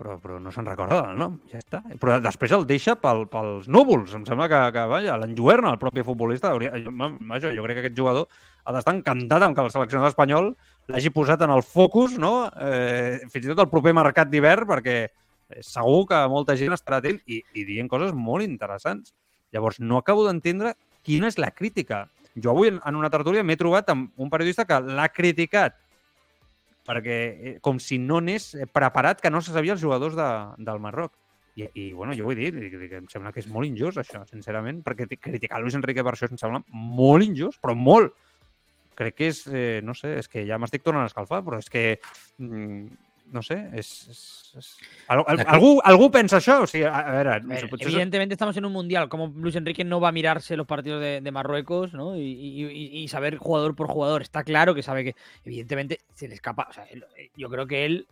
però, 0.00 0.16
però 0.16 0.38
no 0.40 0.48
se'n 0.52 0.64
recorda 0.64 1.02
del 1.04 1.18
nom, 1.20 1.34
ja 1.52 1.58
està. 1.60 1.82
Però 2.00 2.16
després 2.24 2.54
el 2.56 2.64
deixa 2.68 2.94
pel, 2.96 3.26
pels 3.28 3.66
núvols. 3.68 4.14
Em 4.16 4.24
sembla 4.24 4.48
que, 4.48 4.60
que 4.72 4.84
vaja, 4.88 5.18
l'enlluerna 5.20 5.74
el 5.74 5.80
propi 5.82 6.04
futbolista. 6.06 6.54
Jo, 6.56 7.52
jo 7.52 7.66
crec 7.66 7.76
que 7.76 7.82
aquest 7.84 7.98
jugador 7.98 8.28
ha 8.64 8.74
d'estar 8.76 8.94
encantat 8.96 9.44
amb 9.44 9.56
que 9.56 9.66
el 9.66 9.72
seleccionador 9.74 10.14
espanyol 10.14 10.52
l'hagi 10.90 11.12
posat 11.12 11.44
en 11.44 11.52
el 11.52 11.64
focus, 11.66 12.16
no? 12.20 12.48
Eh, 12.64 13.20
fins 13.28 13.44
i 13.44 13.52
tot 13.52 13.60
el 13.66 13.68
proper 13.72 13.92
mercat 13.96 14.32
d'hivern, 14.32 14.68
perquè 14.70 14.96
segur 15.66 16.06
que 16.08 16.20
molta 16.32 16.56
gent 16.56 16.72
estarà 16.76 17.00
atent 17.02 17.20
i, 17.26 17.42
i 17.58 17.66
dient 17.68 17.90
coses 17.90 18.14
molt 18.16 18.46
interessants. 18.46 19.12
Llavors, 19.52 19.80
no 19.84 20.00
acabo 20.00 20.24
d'entendre 20.24 20.76
quina 21.04 21.28
és 21.28 21.38
la 21.40 21.50
crítica. 21.52 22.06
Jo 22.36 22.52
avui 22.52 22.70
en 22.70 22.96
una 22.98 23.10
tertúlia 23.10 23.42
m'he 23.42 23.56
trobat 23.58 23.88
amb 23.90 24.12
un 24.20 24.30
periodista 24.30 24.66
que 24.68 24.78
l'ha 24.80 25.08
criticat 25.10 25.74
perquè 26.86 27.16
eh, 27.16 27.56
com 27.62 27.78
si 27.82 27.98
no 27.98 28.18
anés 28.18 28.54
eh, 28.54 28.66
preparat 28.66 29.20
que 29.20 29.30
no 29.30 29.42
se 29.42 29.52
sabia 29.54 29.74
els 29.76 29.82
jugadors 29.82 30.16
de, 30.18 30.28
del 30.58 30.80
Marroc. 30.82 31.12
I, 31.58 31.66
I, 31.74 31.84
bueno, 31.92 32.14
jo 32.16 32.24
vull 32.28 32.38
dir, 32.38 32.52
dic, 32.54 32.92
em 32.96 33.06
sembla 33.10 33.32
que 33.34 33.42
és 33.42 33.48
molt 33.50 33.66
injust, 33.68 33.98
això, 34.00 34.22
sincerament, 34.30 34.80
perquè 34.86 35.06
ti- 35.10 35.18
criticar 35.20 35.60
Luis 35.60 35.74
Enrique 35.76 36.02
per 36.06 36.14
això 36.14 36.30
em 36.30 36.38
sembla 36.40 36.62
molt 36.70 37.26
injust, 37.26 37.60
però 37.60 37.74
molt. 37.76 38.14
Crec 38.96 39.16
que 39.18 39.28
és, 39.32 39.42
eh, 39.50 39.80
no 39.84 39.92
sé, 39.98 40.14
és 40.22 40.28
que 40.30 40.46
ja 40.46 40.58
m'estic 40.62 40.82
tornant 40.86 41.04
a 41.04 41.10
escalfar, 41.10 41.42
però 41.44 41.58
és 41.58 41.68
que, 41.68 41.98
mm, 42.38 42.86
no 43.32 43.42
sé, 43.42 43.56
és... 43.72 44.08
és, 44.08 44.52
és... 44.58 44.76
Al, 45.08 45.24
al, 45.26 45.40
Aquí- 45.40 45.50
algú, 45.54 45.80
algú 45.84 46.10
pensa 46.10 46.38
això? 46.38 46.60
O 46.62 46.66
sigui, 46.66 46.84
a, 46.84 46.98
a 46.98 47.12
veure, 47.12 47.30
A 47.34 47.38
ver, 47.40 47.68
potser 47.70 47.86
és- 47.88 47.94
evidentemente 47.94 48.34
estamos 48.34 48.56
en 48.56 48.64
un 48.64 48.72
mundial. 48.72 49.08
Como 49.08 49.28
Luis 49.36 49.54
Enrique 49.56 49.84
no 49.84 50.00
va 50.00 50.08
a 50.08 50.12
mirarse 50.12 50.56
los 50.56 50.66
partidos 50.66 51.00
de, 51.00 51.20
de 51.20 51.30
Marruecos 51.32 51.92
¿no? 51.94 52.16
y, 52.16 52.20
y- 52.22 52.64
y- 52.66 52.98
y 53.02 53.08
saber 53.08 53.36
jugador 53.38 53.74
por 53.76 53.86
jugador. 53.88 54.22
Está 54.22 54.42
claro 54.44 54.74
que 54.74 54.82
sabe 54.82 55.04
que, 55.04 55.14
evidentemente, 55.44 56.00
se 56.14 56.28
le 56.28 56.34
escapa. 56.34 56.66
O 56.68 56.72
sea, 56.72 56.84
él- 56.84 57.04
yo 57.36 57.48
creo 57.48 57.66
que 57.66 57.84
él. 57.84 58.06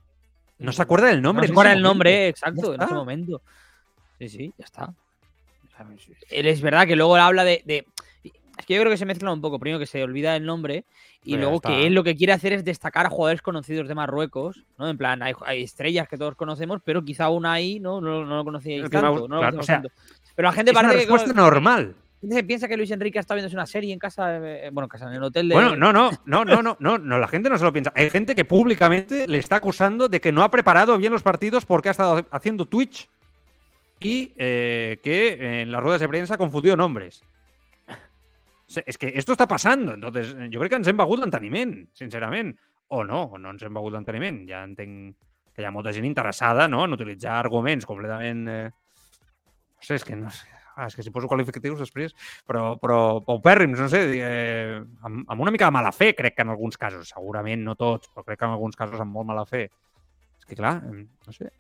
no 0.59 0.73
se 0.73 0.83
acuerda 0.83 1.09
del 1.09 1.21
nombre. 1.23 1.43
No 1.43 1.47
se 1.49 1.53
acuerda 1.53 1.73
el 1.73 1.79
momento. 1.79 1.89
nombre, 1.95 2.29
exacto, 2.29 2.69
en 2.75 2.81
ese 2.81 2.85
está. 2.85 2.95
momento. 2.95 3.43
Sí, 4.19 4.29
sí, 4.29 4.53
ya 4.59 4.65
está. 4.65 4.95
Él 6.31 6.47
es 6.47 6.61
verdad 6.61 6.87
que 6.87 6.97
luego 6.97 7.15
habla 7.17 7.45
de, 7.45 7.63
de- 7.65 7.87
Es 8.59 8.67
que 8.67 8.75
yo 8.75 8.81
creo 8.81 8.91
que 8.91 8.97
se 8.99 9.07
mezclan 9.07 9.33
un 9.33 9.41
poco. 9.41 9.59
Primero 9.59 9.79
que 9.79 9.87
se 9.87 10.03
olvida 10.03 10.35
el 10.37 10.45
nombre 10.45 10.85
y 11.25 11.37
luego 11.37 11.57
está. 11.57 11.69
que 11.71 11.87
él 11.87 11.95
lo 11.95 12.03
que 12.05 12.17
quiere 12.17 12.33
hacer 12.33 12.53
es 12.53 12.65
destacar 12.65 13.07
a 13.07 13.11
jugadores 13.11 13.41
conocidos 13.43 13.87
de 13.89 13.95
Marruecos, 13.95 14.65
¿no? 14.79 14.89
En 14.89 14.99
plan, 14.99 15.23
hay, 15.23 15.35
hay 15.47 15.63
estrellas 15.63 16.09
que 16.09 16.19
todos 16.19 16.35
conocemos, 16.35 16.81
pero 16.85 17.05
quizá 17.05 17.29
una 17.29 17.53
ahí 17.53 17.79
no, 17.81 18.01
no, 18.01 18.25
no 18.25 18.37
lo 18.37 18.45
conocíais 18.45 18.83
que 18.85 18.89
tanto. 18.91 19.29
no 19.29 19.37
lo 19.37 19.41
claro, 19.41 19.61
o 19.61 19.63
sea, 19.63 19.77
tanto. 19.83 19.91
Pero 20.35 20.49
la 20.49 20.53
gente 20.53 20.71
Es 20.73 20.77
una 20.77 20.83
parece 20.89 20.95
que 21.07 21.07
respuesta 21.13 21.31
como- 21.35 21.43
normal. 21.43 21.95
gente 22.21 22.35
se 22.35 22.45
piensa 22.45 22.67
que 22.69 22.77
Luis 22.77 22.91
Enrique 22.91 23.19
está 23.19 23.35
viendo 23.35 23.53
una 23.55 23.67
serie 23.67 23.93
en 23.93 23.99
casa, 23.99 24.37
eh, 24.39 24.71
bueno, 24.73 24.87
en 24.87 24.89
casa, 24.89 25.07
en 25.09 25.15
el 25.15 25.23
hotel 25.23 25.49
de. 25.49 25.55
Bueno, 25.55 25.77
no, 25.77 25.93
no, 25.93 26.11
no, 26.27 26.45
no, 26.45 26.63
no, 26.63 26.77
no, 26.81 26.99
no, 26.99 27.19
la 27.19 27.29
gente 27.29 27.49
no 27.51 27.59
se 27.59 27.65
lo 27.65 27.73
piensa. 27.73 27.93
Hay 27.95 28.11
gente 28.11 28.35
que 28.35 28.45
públicamente 28.45 29.29
le 29.29 29.39
está 29.39 29.57
acusando 29.57 30.09
de 30.09 30.21
que 30.21 30.33
no 30.33 30.43
ha 30.43 30.51
preparado 30.51 30.97
bien 30.99 31.13
los 31.13 31.23
partidos 31.23 31.65
porque 31.65 31.89
ha 31.89 31.93
estado 31.93 32.27
haciendo 32.31 32.67
Twitch 32.67 33.09
y 34.01 34.33
eh, 34.37 34.99
que 35.03 35.63
en 35.63 35.73
las 35.73 35.83
ruedas 35.83 36.01
de 36.01 36.09
prensa 36.09 36.35
ha 36.35 36.39
confundido 36.39 36.77
nombres. 36.77 37.23
Es 38.69 38.99
que 38.99 39.13
esto 39.15 39.33
está 39.33 39.49
pasando, 39.49 39.95
entonces 39.95 40.35
yo 40.51 40.61
creo 40.61 40.69
que 40.69 40.77
ens 40.77 40.89
hem 40.91 40.97
begut 40.97 41.23
d'enteniment, 41.23 41.89
sincerament. 41.97 42.53
O 42.93 43.01
no, 43.05 43.23
o 43.33 43.39
no 43.41 43.55
ens 43.55 43.65
hem 43.65 43.73
begut 43.73 43.95
d'enteniment. 43.97 44.43
Ja 44.49 44.61
entenc 44.65 45.17
que 45.55 45.65
hi 45.65 45.67
ha 45.69 45.73
molta 45.73 45.93
gent 45.97 46.05
interessada 46.05 46.69
no? 46.69 46.85
en 46.85 46.97
utilitzar 46.97 47.39
arguments 47.41 47.89
completament... 47.89 48.45
Eh... 48.49 48.69
No 49.79 49.87
sé, 49.87 49.97
és 49.97 50.05
que 50.05 50.17
no 50.19 50.31
sé. 50.35 50.47
Ah, 50.79 50.87
és 50.87 50.95
que 50.95 51.03
si 51.03 51.11
poso 51.15 51.27
qualificatius 51.31 51.81
després, 51.81 52.13
però, 52.47 52.77
però 52.79 52.99
paupèrrims, 53.27 53.81
no 53.81 53.89
sé, 53.91 54.03
eh, 54.23 54.77
amb, 55.07 55.25
amb 55.25 55.43
una 55.43 55.51
mica 55.55 55.67
de 55.67 55.75
mala 55.75 55.91
fe, 55.95 56.13
crec 56.19 56.37
que 56.37 56.45
en 56.47 56.53
alguns 56.55 56.79
casos, 56.79 57.11
segurament 57.11 57.65
no 57.67 57.75
tots, 57.79 58.13
però 58.13 58.27
crec 58.27 58.39
que 58.39 58.47
en 58.47 58.55
alguns 58.55 58.79
casos 58.79 59.03
amb 59.03 59.17
molt 59.17 59.27
mala 59.33 59.47
fe. 59.49 59.65
És 60.39 60.47
que 60.47 60.59
clar, 60.59 60.77
no 60.85 61.35
sé. 61.35 61.51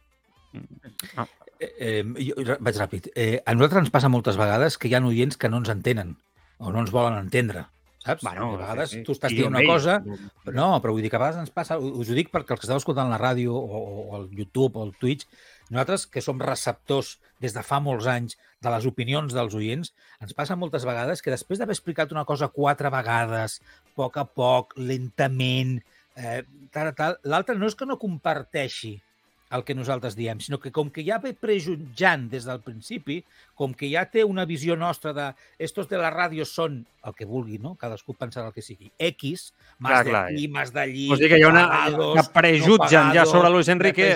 No. 0.53 1.27
Eh, 1.59 1.73
eh, 1.73 2.05
jo 2.29 2.59
vaig 2.63 2.79
ràpid. 2.79 3.11
Eh, 3.15 3.41
a 3.43 3.57
nosaltres 3.57 3.87
ens 3.87 3.95
passa 3.95 4.13
moltes 4.13 4.39
vegades 4.39 4.79
que 4.79 4.91
hi 4.91 4.95
ha 4.95 5.03
oients 5.03 5.39
que 5.41 5.51
no 5.51 5.63
ens 5.63 5.75
entenen 5.75 6.15
o 6.59 6.73
no 6.75 6.83
ens 6.83 6.93
volen 6.95 7.19
entendre, 7.19 7.65
saps? 8.05 8.25
Bueno, 8.27 8.53
a 8.55 8.61
vegades 8.61 8.91
sí, 8.91 9.01
sí. 9.01 9.05
tu 9.07 9.15
estàs 9.15 9.35
dient 9.35 9.53
una 9.53 9.65
cosa, 9.67 9.99
però 10.45 10.57
no, 10.57 10.69
però 10.83 10.95
vull 10.95 11.05
dir 11.05 11.11
que 11.13 11.19
a 11.19 11.23
vegades 11.23 11.41
ens 11.45 11.55
passa, 11.55 11.79
us 11.79 12.11
ho 12.11 12.19
dic 12.19 12.33
perquè 12.35 12.55
els 12.55 12.63
que 12.63 12.69
esteu 12.69 12.81
escoltant 12.81 13.11
la 13.13 13.21
ràdio 13.21 13.55
o, 13.55 13.81
o, 13.81 14.05
o 14.05 14.21
el 14.21 14.29
YouTube 14.35 14.79
o 14.79 14.87
el 14.89 14.95
Twitch, 15.01 15.27
nosaltres 15.71 16.07
que 16.11 16.25
som 16.25 16.41
receptors 16.43 17.17
des 17.43 17.55
de 17.55 17.63
fa 17.67 17.81
molts 17.85 18.09
anys 18.11 18.39
de 18.65 18.73
les 18.75 18.87
opinions 18.91 19.35
dels 19.35 19.55
oients, 19.55 19.93
ens 20.25 20.35
passa 20.35 20.59
moltes 20.59 20.87
vegades 20.89 21.23
que 21.23 21.35
després 21.35 21.61
d'haver 21.61 21.77
explicat 21.77 22.15
una 22.15 22.27
cosa 22.29 22.51
quatre 22.55 22.91
vegades, 22.91 23.61
a 23.61 23.93
poc 23.99 24.19
a 24.19 24.27
poc, 24.27 24.75
lentament, 24.79 25.79
eh, 26.19 26.43
tal, 26.75 26.95
tal, 26.99 27.21
l'altre 27.23 27.59
no 27.59 27.71
és 27.71 27.79
que 27.79 27.87
no 27.87 28.01
comparteixi 28.01 28.97
el 29.51 29.65
que 29.65 29.75
nosaltres 29.75 30.17
diem, 30.17 30.41
sinó 30.45 30.59
que 30.61 30.73
com 30.75 30.91
que 30.93 31.05
ja 31.07 31.19
ve 31.23 31.33
prejutjant 31.33 32.29
des 32.33 32.45
del 32.49 32.61
principi, 32.65 33.23
com 33.59 33.73
que 33.75 33.89
ja 33.91 34.05
té 34.11 34.25
una 34.27 34.45
visió 34.49 34.77
nostra 34.77 35.15
de 35.17 35.29
estos 35.59 35.89
de 35.89 36.01
la 36.01 36.11
ràdio 36.13 36.45
són 36.49 36.83
el 37.09 37.17
que 37.17 37.29
vulgui, 37.29 37.59
no? 37.63 37.75
Cadascú 37.81 38.15
pensarà 38.19 38.51
el 38.51 38.57
que 38.57 38.65
sigui. 38.65 38.91
X, 39.11 39.53
clar. 39.81 40.05
d'aquí, 40.05 40.49
más 40.53 40.73
d'allí, 40.75 41.09
Vols 41.13 41.25
dir 41.25 41.33
que 41.33 41.41
hi 41.41 41.47
ha 41.47 41.53
una 41.53 41.67
pagados, 41.69 42.15
que 42.19 42.27
prejutgen 42.37 42.91
ja 42.91 43.05
pagados, 43.09 43.33
sobre 43.33 43.53
Luis 43.55 43.73
Enrique? 43.73 44.11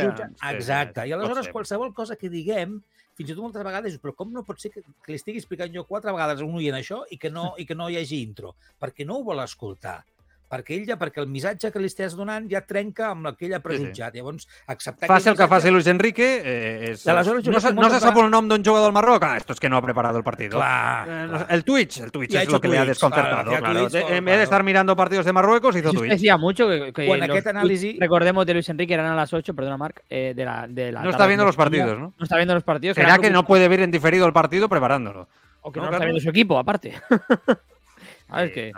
Exacte. 0.53 1.09
I 1.09 1.17
aleshores 1.17 1.49
qualsevol 1.53 1.95
cosa 1.97 2.19
que 2.21 2.33
diguem, 2.33 2.81
fins 3.17 3.29
i 3.29 3.35
tot 3.35 3.45
moltes 3.45 3.65
vegades, 3.65 3.99
però 4.03 4.15
com 4.17 4.33
no 4.33 4.45
pot 4.45 4.61
ser 4.61 4.73
que, 4.75 4.85
que 4.85 5.13
li 5.13 5.21
estigui 5.21 5.41
explicant 5.41 5.73
jo 5.73 5.85
quatre 5.89 6.13
vegades 6.13 6.41
a 6.41 6.49
un 6.49 6.61
oient 6.61 6.77
això 6.77 7.03
i 7.13 7.21
que 7.21 7.33
no, 7.33 7.53
i 7.61 7.69
que 7.69 7.77
no 7.77 7.89
hi 7.89 8.01
hagi 8.01 8.23
intro? 8.25 8.55
Perquè 8.81 9.09
no 9.09 9.21
ho 9.21 9.27
vol 9.27 9.41
escoltar 9.45 10.01
perquè 10.53 10.75
ell 10.77 10.85
ja, 10.85 10.99
perquè 11.01 11.23
el 11.23 11.29
missatge 11.33 11.71
que 11.73 11.81
li 11.81 11.89
estàs 11.89 12.13
donant 12.19 12.45
ja 12.51 12.61
trenca 12.69 13.07
amb 13.15 13.31
el 13.31 13.37
que 13.39 13.47
ell 13.49 13.55
ha 13.57 13.61
prejutjat. 13.65 14.13
Llavors, 14.15 14.45
acceptar 14.67 15.09
Faci 15.09 15.31
el 15.31 15.37
que 15.37 15.43
missatge- 15.45 15.49
faci 15.49 15.71
Luis 15.73 15.87
Enrique, 15.89 16.27
eh, 16.45 16.91
és... 16.93 17.07
Aleshores 17.09 17.47
no, 17.49 17.59
se, 17.61 17.73
no 17.73 17.89
se 17.89 18.01
sap 18.01 18.19
el 18.21 18.29
nom 18.31 18.47
d'un 18.51 18.63
jugador 18.63 18.85
del 18.91 18.93
Marroc? 18.93 19.23
Ah, 19.25 19.39
esto 19.39 19.55
es 19.55 19.61
que 19.61 19.71
no 19.71 19.79
ha 19.79 19.83
preparado 19.83 20.19
el 20.19 20.25
partido. 20.25 20.59
Clar, 20.59 21.09
Eh, 21.09 21.27
clar. 21.29 21.47
el 21.49 21.65
Twitch, 21.65 22.01
el 22.01 22.13
Twitch 22.13 22.35
es 22.35 22.51
lo 22.53 22.61
que 22.61 22.69
le 22.69 22.79
ha 22.79 22.85
desconcertado. 22.85 23.45
claro, 23.45 23.51
hacía 23.51 23.59
claro. 23.61 23.81
Twitch, 23.81 23.93
De- 23.93 24.01
todo, 24.03 24.13
en 24.15 24.25
vez 24.27 24.37
de 24.37 24.43
estar 24.45 24.63
mirando 24.63 24.95
partidos 24.95 25.25
de 25.25 25.33
Marruecos, 25.33 25.75
hizo 25.77 25.89
Eso 25.89 25.99
Twitch. 25.99 26.13
decía 26.13 26.37
mucho 26.37 26.69
que, 26.69 26.93
que 26.93 27.07
Bueno, 27.07 27.27
los 27.27 27.39
anàlisi- 27.45 27.97
recordemos 27.99 28.45
de 28.45 28.53
Luis 28.53 28.69
Enrique 28.69 28.93
eran 28.93 29.07
a 29.07 29.17
las 29.17 29.33
8, 29.33 29.55
perdona 29.55 29.79
Marc, 29.79 30.03
eh, 30.11 30.35
de 30.37 30.45
la, 30.45 30.67
de 30.69 30.93
la 30.93 31.03
No 31.03 31.11
está 31.11 31.27
viendo 31.27 31.45
los 31.47 31.57
partidos, 31.57 31.99
¿no? 31.99 32.13
No 32.19 32.23
está 32.25 32.37
viendo 32.37 32.53
los 32.55 32.63
partidos. 32.65 32.95
Será 32.95 33.17
que 33.19 33.31
no 33.31 33.47
puede 33.47 33.69
ver 33.69 33.81
en 33.81 33.91
diferido 33.91 34.27
el 34.27 34.33
partido 34.35 34.69
preparándolo. 34.69 35.29
O 35.63 35.73
que 35.73 35.81
¿no, 35.81 35.87
no, 35.87 35.93
está 35.93 36.05
viendo 36.05 36.21
su 36.21 36.29
equipo, 36.29 36.59
aparte. 36.59 36.93
¿Sabes 38.29 38.49
Sí, 38.49 38.55
qué? 38.55 38.73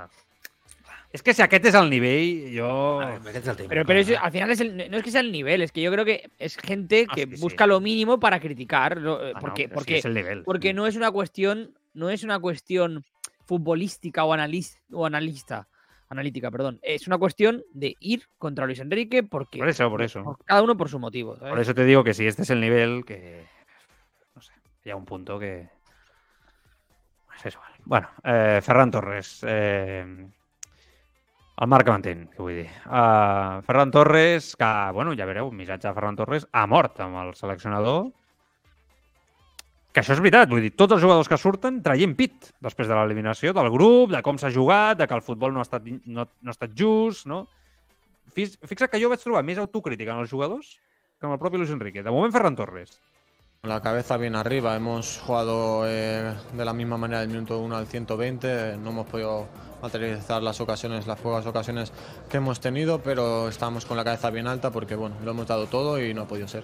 És 1.15 1.23
que 1.23 1.31
si 1.33 1.43
aquest 1.45 1.69
és 1.71 1.75
el 1.79 1.87
nivell, 1.93 2.49
jo... 2.51 2.99
Ah, 2.99 3.12
aquest 3.21 3.45
és 3.45 3.51
el 3.53 3.57
tema. 3.61 3.69
Pero, 3.71 3.85
pero 3.87 4.01
eso, 4.01 4.15
al 4.21 4.33
final 4.35 4.51
es 4.51 4.61
el- 4.61 4.91
no 4.91 4.97
es 4.99 5.03
que 5.05 5.12
sea 5.12 5.21
el 5.21 5.31
nivel, 5.31 5.62
es 5.62 5.71
que 5.71 5.81
yo 5.81 5.93
creo 5.93 6.05
que 6.05 6.29
es 6.41 6.57
gente 6.57 7.07
Ah, 7.09 7.15
que 7.15 7.29
sí. 7.29 7.41
busca 7.41 7.69
lo 7.69 7.79
mínimo 7.81 8.19
para 8.19 8.41
criticar. 8.41 9.01
¿no? 9.01 9.23
Eh, 9.23 9.31
Ah, 9.31 9.39
no, 9.39 9.41
porque 9.41 9.62
sí 9.69 9.71
porque, 9.73 9.99
es 9.99 10.05
el 10.07 10.15
nivel. 10.15 10.43
porque 10.43 10.75
no 10.75 10.89
es 10.89 10.97
una 10.97 11.12
cuestión, 11.12 11.73
no 11.93 12.11
es 12.11 12.25
una 12.25 12.41
cuestión 12.41 13.05
futbolística 13.47 14.25
o, 14.25 14.35
analis- 14.35 14.81
o 14.91 15.07
analista, 15.07 15.69
analítica, 16.09 16.51
perdón. 16.51 16.81
Es 16.83 17.07
una 17.07 17.17
cuestión 17.19 17.62
de 17.73 17.95
ir 18.01 18.25
contra 18.37 18.67
Luis 18.67 18.81
Enrique 18.81 19.23
porque 19.23 19.59
Por 19.61 19.69
eso, 19.69 19.89
por 19.89 20.03
eso. 20.03 20.37
cada 20.45 20.62
uno 20.62 20.77
por 20.77 20.89
su 20.89 20.99
motivo. 20.99 21.37
¿sabes? 21.37 21.51
Por 21.53 21.61
eso 21.61 21.75
te 21.75 21.85
digo 21.85 22.03
que 22.03 22.12
si 22.15 22.27
este 22.27 22.43
es 22.43 22.51
el 22.51 22.61
nivel, 22.61 23.05
que... 23.05 23.47
No 24.35 24.43
sé. 24.43 24.53
Ha 24.91 24.97
un 24.97 25.05
punto 25.05 25.39
que... 25.39 25.69
Igual. 27.45 27.69
Bueno, 27.85 28.09
eh, 28.25 28.61
Ferran 28.62 28.91
Torres. 28.91 29.45
Eh, 29.47 30.27
el 31.63 31.69
Marc 31.71 31.87
m'entén, 31.93 32.25
què 32.35 32.43
vull 32.43 32.57
dir. 32.63 32.67
Uh, 32.89 33.61
Ferran 33.67 33.93
Torres, 33.95 34.53
que, 34.59 34.71
bueno, 34.97 35.13
ja 35.15 35.27
veureu, 35.29 35.53
missatge 35.55 35.87
de 35.87 35.95
Ferran 35.95 36.17
Torres, 36.19 36.47
ha 36.53 36.65
mort 36.67 36.99
amb 37.05 37.21
el 37.23 37.35
seleccionador. 37.39 38.09
Que 39.95 40.03
això 40.03 40.17
és 40.17 40.23
veritat, 40.25 40.49
vull 40.51 40.65
dir, 40.65 40.73
tots 40.75 40.97
els 40.97 41.03
jugadors 41.05 41.29
que 41.31 41.39
surten 41.39 41.77
traient 41.85 42.17
pit 42.19 42.49
després 42.67 42.89
de 42.91 42.97
l'eliminació 42.99 43.53
del 43.55 43.71
grup, 43.71 44.11
de 44.11 44.23
com 44.27 44.41
s'ha 44.43 44.51
jugat, 44.51 44.99
de 44.99 45.07
que 45.07 45.15
el 45.15 45.23
futbol 45.23 45.55
no 45.55 45.63
ha 45.63 45.67
estat, 45.69 45.87
no, 45.87 46.25
no 46.27 46.51
ha 46.51 46.57
estat 46.57 46.75
just, 46.75 47.29
no? 47.31 47.45
Fix- 48.35 48.59
Fixa't 48.67 48.91
que 48.91 48.99
jo 48.99 49.13
vaig 49.13 49.23
trobar 49.23 49.45
més 49.47 49.61
autocrítica 49.63 50.11
en 50.17 50.25
els 50.25 50.33
jugadors 50.35 50.73
que 51.21 51.29
amb 51.29 51.37
el 51.37 51.39
propi 51.39 51.61
Luis 51.63 51.71
Enrique. 51.71 52.03
De 52.03 52.11
moment, 52.11 52.35
Ferran 52.35 52.57
Torres. 52.59 52.99
La 53.65 53.81
cabeza 53.81 54.19
bien 54.19 54.37
arriba, 54.37 54.77
hemos 54.77 55.21
jugado 55.21 55.89
eh, 55.89 56.35
de 56.53 56.65
la 56.67 56.75
misma 56.75 56.99
manera 56.99 57.21
del 57.21 57.31
minuto 57.31 57.61
1 57.61 57.75
al 57.75 57.87
120, 57.87 58.77
no 58.77 58.91
hemos 58.91 59.07
podido 59.07 59.49
materializar 59.81 60.43
las 60.43 60.61
ocasiones, 60.61 61.07
las 61.07 61.19
pocas 61.19 61.47
ocasiones 61.47 61.91
que 62.29 62.37
hemos 62.37 62.61
tenido, 62.61 63.01
pero 63.01 63.49
estamos 63.49 63.87
con 63.87 63.97
la 63.97 64.05
cabeza 64.05 64.29
bien 64.29 64.49
alta 64.49 64.71
porque 64.71 64.97
bueno, 64.97 65.17
lo 65.25 65.31
hemos 65.31 65.47
dado 65.47 65.67
todo 65.67 65.99
y 65.99 66.12
no 66.12 66.23
ha 66.23 66.29
podido 66.29 66.47
ser. 66.47 66.62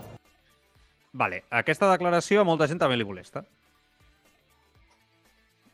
Vale, 1.12 1.44
aquesta 1.48 1.88
declaració 1.88 2.42
a 2.42 2.44
molta 2.44 2.68
gent 2.68 2.82
també 2.82 3.00
li 3.00 3.08
molesta. 3.08 3.46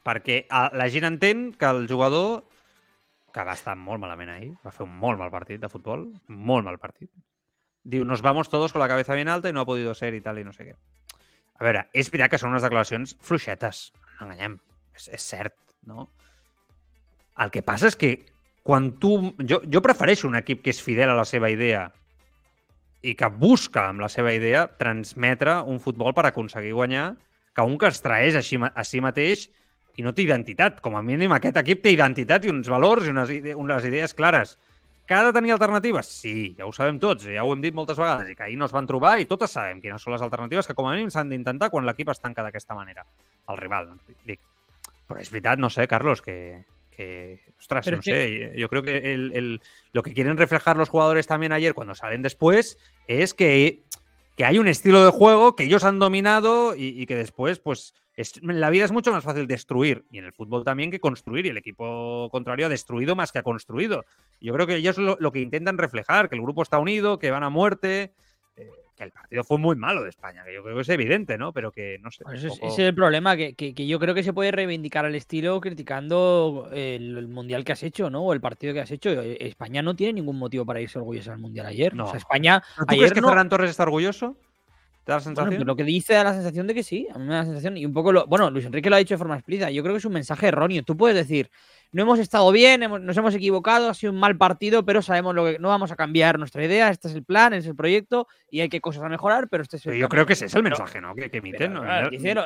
Perquè 0.06 0.44
a, 0.46 0.68
la 0.78 0.86
gent 0.94 1.10
entén 1.10 1.48
que 1.58 1.66
el 1.66 1.88
jugador, 1.90 2.44
que 3.34 3.42
va 3.42 3.58
estar 3.58 3.74
molt 3.74 3.98
malament 3.98 4.30
ahir, 4.30 4.52
va 4.62 4.70
un 4.86 4.94
molt 4.94 5.18
mal 5.18 5.34
partit 5.34 5.58
de 5.58 5.68
futbol, 5.74 6.06
molt 6.28 6.70
mal 6.70 6.78
partit, 6.78 7.10
nos 7.82 8.22
vamos 8.22 8.48
todos 8.48 8.72
con 8.72 8.80
la 8.80 8.88
cabeza 8.88 9.14
bien 9.14 9.28
alta 9.28 9.48
y 9.48 9.52
no 9.52 9.60
ha 9.60 9.66
podido 9.66 9.92
ser 9.94 10.14
i 10.14 10.22
tal 10.22 10.38
i 10.38 10.44
no 10.44 10.54
sé 10.54 10.70
què. 10.70 10.76
A 11.56 11.64
veure, 11.64 11.86
és 11.96 12.10
veritat 12.12 12.34
que 12.34 12.40
són 12.40 12.52
unes 12.52 12.64
declaracions 12.66 13.16
fluixetes, 13.24 13.90
no 14.18 14.26
enganyem, 14.26 14.58
és, 14.96 15.08
és 15.16 15.28
cert, 15.32 15.56
no? 15.88 16.08
El 17.40 17.52
que 17.52 17.64
passa 17.64 17.90
és 17.90 17.96
que 18.00 18.14
quan 18.66 18.90
tu... 19.00 19.32
Jo, 19.46 19.60
jo 19.70 19.82
prefereixo 19.84 20.28
un 20.28 20.38
equip 20.40 20.64
que 20.64 20.72
és 20.72 20.82
fidel 20.82 21.12
a 21.12 21.18
la 21.18 21.26
seva 21.28 21.50
idea 21.52 21.86
i 23.06 23.14
que 23.14 23.28
busca 23.30 23.86
amb 23.90 24.02
la 24.02 24.08
seva 24.10 24.32
idea 24.34 24.64
transmetre 24.80 25.60
un 25.70 25.78
futbol 25.84 26.14
per 26.16 26.26
aconseguir 26.26 26.72
guanyar 26.74 27.10
que 27.54 27.64
un 27.64 27.76
que 27.78 27.88
es 27.92 28.02
traeix 28.02 28.36
a 28.36 28.42
si, 28.44 28.58
a 28.58 28.84
si 28.84 29.00
mateix 29.04 29.46
i 29.96 30.04
no 30.04 30.12
té 30.12 30.24
identitat. 30.26 30.80
Com 30.84 30.96
a 30.98 31.04
mínim 31.04 31.32
aquest 31.32 31.60
equip 31.62 31.84
té 31.84 31.92
identitat 31.94 32.44
i 32.44 32.52
uns 32.52 32.68
valors 32.72 33.06
i 33.06 33.14
unes, 33.14 33.32
ide 33.32 33.54
unes 33.56 33.86
idees 33.88 34.16
clares. 34.16 34.56
Que 35.06 35.14
ha 35.14 35.22
de 35.24 35.32
tenir 35.32 35.52
alternatives? 35.52 36.06
Sí, 36.06 36.54
ja 36.58 36.66
ho 36.66 36.72
sabem 36.74 36.98
tots, 36.98 37.24
ja 37.30 37.44
ho 37.44 37.52
hem 37.54 37.60
dit 37.62 37.74
moltes 37.74 37.96
vegades, 37.98 38.28
i 38.28 38.34
que 38.34 38.42
ahir 38.42 38.56
no 38.58 38.66
es 38.66 38.72
van 38.74 38.88
trobar 38.90 39.20
i 39.22 39.26
totes 39.30 39.52
sabem 39.54 39.78
quines 39.80 40.02
són 40.02 40.16
les 40.16 40.22
alternatives 40.24 40.66
que 40.66 40.74
com 40.74 40.88
a 40.90 40.94
mínim 40.96 41.12
s'han 41.14 41.30
d'intentar 41.30 41.70
quan 41.70 41.86
l'equip 41.86 42.10
es 42.10 42.18
tanca 42.20 42.42
d'aquesta 42.42 42.74
manera. 42.74 43.04
El 43.48 43.56
rival, 43.60 43.92
dic. 44.26 44.40
Però 45.06 45.20
és 45.22 45.30
veritat, 45.30 45.60
no 45.62 45.70
sé, 45.70 45.86
Carlos, 45.86 46.20
que, 46.22 46.64
que 46.90 47.38
ostras, 47.60 47.84
Pero 47.84 47.98
no 47.98 48.02
que- 48.02 48.10
sé, 48.10 48.58
yo 48.58 48.68
creo 48.68 48.82
que 48.82 49.14
el, 49.14 49.30
el- 49.36 49.60
lo 49.92 50.02
que 50.02 50.12
quieren 50.12 50.36
reflejar 50.36 50.76
los 50.76 50.88
jugadores 50.88 51.28
también 51.28 51.52
ayer 51.52 51.74
cuando 51.74 51.94
salen 51.94 52.22
después 52.22 52.76
es 53.06 53.32
que, 53.32 53.84
que 54.36 54.44
hay 54.44 54.58
un 54.58 54.66
estilo 54.66 55.04
de 55.04 55.12
juego 55.12 55.54
que 55.54 55.62
ellos 55.64 55.84
han 55.84 56.00
dominado 56.00 56.74
y, 56.74 57.00
y 57.00 57.06
que 57.06 57.14
después, 57.14 57.60
pues, 57.60 57.94
es, 58.16 58.38
en 58.42 58.60
la 58.60 58.70
vida 58.70 58.84
es 58.86 58.92
mucho 58.92 59.12
más 59.12 59.22
fácil 59.22 59.46
destruir 59.46 60.04
y 60.10 60.18
en 60.18 60.24
el 60.24 60.32
fútbol 60.32 60.64
también 60.64 60.90
que 60.90 61.00
construir 61.00 61.46
y 61.46 61.50
el 61.50 61.58
equipo 61.58 62.28
contrario 62.30 62.66
ha 62.66 62.70
destruido 62.70 63.14
más 63.14 63.30
que 63.30 63.38
ha 63.38 63.42
construido. 63.42 64.04
Yo 64.40 64.52
creo 64.54 64.66
que 64.66 64.76
ellos 64.76 64.96
lo, 64.98 65.16
lo 65.20 65.32
que 65.32 65.40
intentan 65.40 65.76
reflejar, 65.78 66.28
que 66.28 66.36
el 66.36 66.42
grupo 66.42 66.62
está 66.62 66.78
unido, 66.78 67.18
que 67.18 67.30
van 67.30 67.42
a 67.44 67.50
muerte, 67.50 68.12
eh, 68.56 68.70
que 68.96 69.04
el 69.04 69.12
partido 69.12 69.44
fue 69.44 69.58
muy 69.58 69.76
malo 69.76 70.02
de 70.02 70.08
España, 70.08 70.42
que 70.46 70.54
yo 70.54 70.62
creo 70.62 70.74
que 70.76 70.80
es 70.80 70.88
evidente, 70.88 71.36
¿no? 71.36 71.52
Pero 71.52 71.70
que 71.70 71.98
no 72.00 72.10
sé. 72.10 72.24
Pues 72.24 72.38
ese, 72.38 72.46
es, 72.46 72.54
poco- 72.54 72.66
ese 72.68 72.82
es 72.84 72.88
el 72.88 72.94
problema, 72.94 73.36
que, 73.36 73.52
que- 73.54 73.74
que 73.74 73.86
yo 73.86 73.98
creo 74.00 74.14
que 74.14 74.22
se 74.22 74.32
puede 74.32 74.50
reivindicar 74.50 75.04
al 75.04 75.14
estilo 75.14 75.60
criticando 75.60 76.70
el, 76.72 77.18
el 77.18 77.28
mundial 77.28 77.64
que 77.64 77.72
has 77.72 77.82
hecho, 77.82 78.08
¿no? 78.08 78.22
O 78.22 78.32
el 78.32 78.40
partido 78.40 78.72
que 78.72 78.80
has 78.80 78.90
hecho. 78.90 79.10
Eh, 79.10 79.36
España 79.40 79.82
no 79.82 79.94
tiene 79.94 80.14
ningún 80.14 80.38
motivo 80.38 80.64
para 80.64 80.80
irse 80.80 80.98
orgullosa 80.98 81.32
al 81.34 81.38
mundial 81.38 81.66
ayer. 81.66 81.94
No. 81.94 82.04
O 82.04 82.08
sea, 82.08 82.16
España. 82.18 82.62
¿Pero 82.74 82.86
¿Tú 82.86 82.92
ayer 82.94 83.00
crees 83.00 83.12
que 83.12 83.20
no- 83.20 83.28
Ferran 83.28 83.48
Torres 83.50 83.70
está 83.70 83.82
orgulloso? 83.82 84.36
¿Te 85.06 85.12
da 85.12 85.18
la 85.18 85.20
sensación? 85.22 85.64
lo 85.64 85.76
que 85.76 85.84
dice 85.84 86.14
da 86.14 86.24
la 86.24 86.34
sensación 86.34 86.66
de 86.66 86.74
que 86.74 86.82
sí. 86.82 87.06
A 87.14 87.18
mí 87.18 87.24
me 87.26 87.32
da 87.34 87.38
la 87.38 87.44
sensación. 87.44 87.76
Y 87.76 87.86
un 87.86 87.92
poco 87.92 88.10
lo. 88.10 88.26
Bueno, 88.26 88.50
Luis 88.50 88.64
Enrique 88.66 88.90
lo 88.90 88.96
ha 88.96 88.98
dicho 88.98 89.14
de 89.14 89.18
forma 89.18 89.36
explícita. 89.36 89.70
Yo 89.70 89.84
creo 89.84 89.94
que 89.94 89.98
es 89.98 90.04
un 90.04 90.12
mensaje 90.12 90.48
erróneo. 90.48 90.82
Tú 90.82 90.96
puedes 90.96 91.16
decir, 91.16 91.48
no 91.92 92.02
hemos 92.02 92.18
estado 92.18 92.50
bien, 92.50 92.82
hemos- 92.82 93.00
nos 93.00 93.16
hemos 93.16 93.32
equivocado, 93.36 93.88
ha 93.88 93.94
sido 93.94 94.12
un 94.12 94.18
mal 94.18 94.36
partido, 94.36 94.84
pero 94.84 95.02
sabemos 95.02 95.32
lo 95.36 95.44
que. 95.44 95.60
No 95.60 95.68
vamos 95.68 95.92
a 95.92 95.96
cambiar 95.96 96.40
nuestra 96.40 96.64
idea. 96.64 96.90
Este 96.90 97.06
es 97.06 97.14
el 97.14 97.22
plan, 97.22 97.52
este 97.52 97.66
es 97.66 97.70
el 97.70 97.76
proyecto 97.76 98.26
y 98.50 98.62
hay 98.62 98.68
que 98.68 98.80
cosas 98.80 99.04
a 99.04 99.08
mejorar, 99.08 99.46
pero 99.48 99.62
este 99.62 99.76
es 99.76 99.86
el 99.86 99.92
yo 99.92 99.98
plan". 100.00 100.08
creo 100.08 100.26
que 100.26 100.32
ese 100.32 100.46
es 100.46 100.54
el 100.56 100.64
mensaje, 100.64 101.00
¿no? 101.00 101.14
Que, 101.14 101.30
que 101.30 101.38
emiten. 101.38 101.72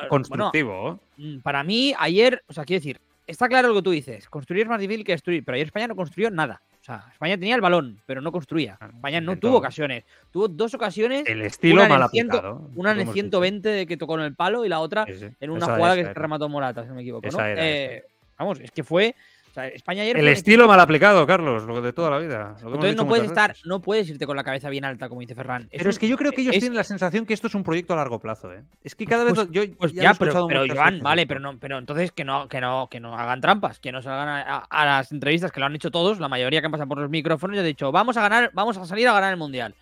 Constructivo. 0.07 0.99
Mm, 1.17 1.39
Para 1.39 1.63
mí, 1.63 1.95
ayer, 1.97 2.43
o 2.45 2.53
sea, 2.53 2.63
quiero 2.63 2.79
decir, 2.81 3.01
está 3.25 3.47
claro 3.47 3.69
lo 3.69 3.73
que 3.73 3.81
tú 3.81 3.89
dices. 3.89 4.29
Construir 4.29 4.61
es 4.63 4.69
más 4.69 4.79
difícil 4.79 5.03
que 5.03 5.13
destruir, 5.13 5.43
pero 5.43 5.55
ayer 5.55 5.65
España 5.65 5.87
no 5.87 5.95
construyó 5.95 6.29
nada. 6.29 6.61
O 6.81 6.83
sea, 6.83 7.05
España 7.11 7.37
tenía 7.37 7.53
el 7.53 7.61
balón, 7.61 8.01
pero 8.07 8.21
no 8.21 8.31
construía. 8.31 8.73
España 8.81 9.21
no 9.21 9.33
intentó. 9.33 9.49
tuvo 9.49 9.57
ocasiones. 9.57 10.03
Tuvo 10.31 10.47
dos 10.47 10.73
ocasiones, 10.73 11.23
el 11.27 11.43
estilo 11.43 11.87
mal 11.87 12.01
aplicado. 12.01 12.69
una 12.75 12.89
en 12.91 12.97
el 12.97 13.01
hemos 13.03 13.13
120 13.13 13.69
de 13.69 13.85
que 13.85 13.97
tocó 13.97 14.15
en 14.17 14.25
el 14.25 14.33
palo 14.35 14.65
y 14.65 14.69
la 14.69 14.79
otra 14.79 15.05
en 15.07 15.49
una 15.51 15.65
Esa- 15.65 15.75
jugada 15.75 15.95
que 15.95 16.11
remató 16.13 16.49
Morata, 16.49 16.81
si 16.81 16.89
no 16.89 16.95
me 16.95 17.01
equivoco. 17.01 17.21
¿no? 17.27 17.29
Esa 17.29 17.49
era, 17.51 17.61
Eh, 17.67 18.03
Vamos, 18.39 18.59
es 18.59 18.71
que 18.71 18.83
fue. 18.83 19.15
O 19.51 19.53
sea, 19.53 19.67
España 19.67 20.03
ayer. 20.03 20.17
El 20.17 20.27
estilo 20.29 20.65
mal 20.67 20.79
aplicado, 20.79 21.27
Carlos, 21.27 21.63
lo 21.63 21.81
de 21.81 21.91
toda 21.91 22.09
la 22.09 22.17
vida. 22.19 22.55
Entonces 22.63 22.95
no 22.95 23.05
puedes 23.05 23.25
estar, 23.25 23.51
veces. 23.51 23.65
no 23.65 23.81
puedes 23.81 24.09
irte 24.09 24.25
con 24.25 24.37
la 24.37 24.43
cabeza 24.45 24.69
bien 24.69 24.85
alta, 24.85 25.09
como 25.09 25.19
dice 25.19 25.35
Ferran. 25.35 25.67
Pero 25.71 25.89
es 25.89 25.99
que 25.99 26.07
yo 26.07 26.15
creo 26.17 26.31
que 26.31 26.41
ellos 26.41 26.55
es- 26.55 26.61
tienen 26.61 26.77
la 26.77 26.85
sensación 26.85 27.25
que 27.25 27.33
esto 27.33 27.47
es 27.47 27.55
un 27.55 27.63
proyecto 27.63 27.91
a 27.93 27.97
largo 27.97 28.19
plazo, 28.19 28.51
¿eh? 28.53 28.63
Es 28.83 28.95
que 28.95 29.05
cada 29.05 29.25
vez 29.25 29.33
Pues- 29.33 29.49
yo 29.51 29.63
Pues 29.77 29.91
ya, 29.93 30.03
ya, 30.03 30.13
pero, 30.13 30.47
pero 30.47 30.61
Joan, 30.73 30.93
veces 30.93 31.03
vale, 31.03 31.27
pero 31.27 31.39
no, 31.41 31.57
pero 31.59 31.77
entonces 31.77 32.11
que 32.13 32.23
no, 32.23 32.47
que 32.47 32.61
no, 32.61 32.87
que 32.89 32.99
no 33.01 33.17
hagan 33.17 33.41
trampas, 33.41 33.79
que 33.79 33.91
no 33.91 34.01
salgan 34.01 34.29
a, 34.29 34.41
a- 34.41 34.67
a 34.69 34.85
las 34.85 35.11
entrevistas 35.11 35.51
que 35.51 35.59
lo 35.59 35.65
han 35.65 35.75
hecho 35.75 35.91
todos, 35.91 36.19
la 36.19 36.29
mayoría 36.29 36.61
que 36.61 36.67
han 36.67 36.71
pasado 36.71 36.87
por 36.87 36.99
los 36.99 37.09
micrófonos 37.09 37.57
y 37.57 37.59
han 37.59 37.65
dicho, 37.65 37.91
vamos 37.91 38.15
a 38.17 38.21
ganar, 38.21 38.51
vamos 38.53 38.77
a 38.77 38.85
salir 38.85 39.07
a 39.09 39.13
ganar 39.13 39.31
el 39.33 39.37
mundial. 39.37 39.75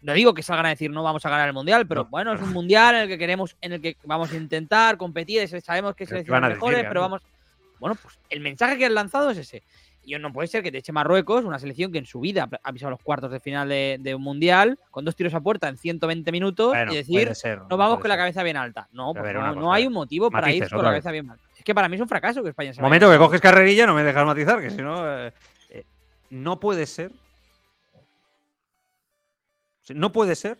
No 0.00 0.12
digo 0.12 0.34
que 0.34 0.42
salgan 0.42 0.66
a 0.66 0.68
decir 0.70 0.90
no 0.90 1.02
vamos 1.02 1.24
a 1.24 1.30
ganar 1.30 1.48
el 1.48 1.54
mundial, 1.54 1.86
pero 1.86 2.02
No, 2.04 2.08
bueno, 2.10 2.34
es 2.34 2.40
un 2.42 2.52
mundial 2.52 2.94
en 2.94 3.00
el 3.02 3.08
que 3.08 3.16
queremos, 3.18 3.56
en 3.62 3.72
el 3.72 3.80
que 3.80 3.96
vamos 4.04 4.32
a 4.32 4.36
intentar 4.36 4.96
competir, 4.98 5.46
sabemos 5.62 5.94
que 5.94 6.04
Pero 6.04 6.20
¿qué 6.20 6.24
selecciones 6.26 6.28
van 6.30 6.44
a 6.44 6.48
decir, 6.48 6.62
mejores, 6.62 6.84
pero 6.88 7.00
vamos. 7.00 7.22
Bueno, 7.84 7.98
pues 8.00 8.18
el 8.30 8.40
mensaje 8.40 8.78
que 8.78 8.86
han 8.86 8.94
lanzado 8.94 9.28
es 9.28 9.36
ese. 9.36 9.62
Y 10.04 10.14
no 10.14 10.32
puede 10.32 10.48
ser 10.48 10.62
que 10.62 10.72
te 10.72 10.78
eche 10.78 10.90
Marruecos, 10.90 11.44
una 11.44 11.58
selección 11.58 11.92
que 11.92 11.98
en 11.98 12.06
su 12.06 12.18
vida 12.18 12.48
ha 12.62 12.72
pisado 12.72 12.92
los 12.92 13.02
cuartos 13.02 13.30
de 13.30 13.40
final 13.40 13.68
de, 13.68 13.98
de 14.00 14.14
un 14.14 14.22
mundial, 14.22 14.78
con 14.90 15.04
dos 15.04 15.14
tiros 15.14 15.34
a 15.34 15.40
puerta 15.42 15.68
en 15.68 15.76
120 15.76 16.32
minutos, 16.32 16.68
Bueno, 16.68 16.94
y 16.94 16.96
decir, 16.96 17.34
ser, 17.34 17.60
no 17.68 17.76
vamos 17.76 17.98
con 17.98 18.08
la 18.08 18.16
cabeza 18.16 18.42
bien 18.42 18.56
alta. 18.56 18.88
No, 18.92 19.12
pues 19.12 19.34
no, 19.34 19.70
hay 19.70 19.86
un 19.86 19.92
motivo 19.92 20.30
para 20.30 20.46
matices, 20.46 20.70
ir 20.70 20.74
con 20.74 20.82
la 20.82 20.92
cabeza 20.92 21.10
bien 21.10 21.28
alta. 21.28 21.44
Es 21.58 21.62
que 21.62 21.74
para 21.74 21.90
mí 21.90 21.96
es 21.96 22.00
un 22.00 22.08
fracaso 22.08 22.42
que 22.42 22.48
España 22.48 22.72
se 22.72 22.80
vaya 22.80 22.88
momento 22.88 23.10
que 23.10 23.18
coges 23.18 23.42
carrerilla, 23.42 23.86
no 23.86 23.94
me 23.94 24.02
dejas 24.02 24.24
matizar, 24.24 24.62
que 24.62 24.70
si 24.70 24.80
no. 24.80 25.26
eh, 25.26 25.34
eh, 25.68 25.84
no 26.30 26.58
puede 26.58 26.86
ser. 26.86 27.12
No 29.90 30.10
puede 30.10 30.36
ser. 30.36 30.58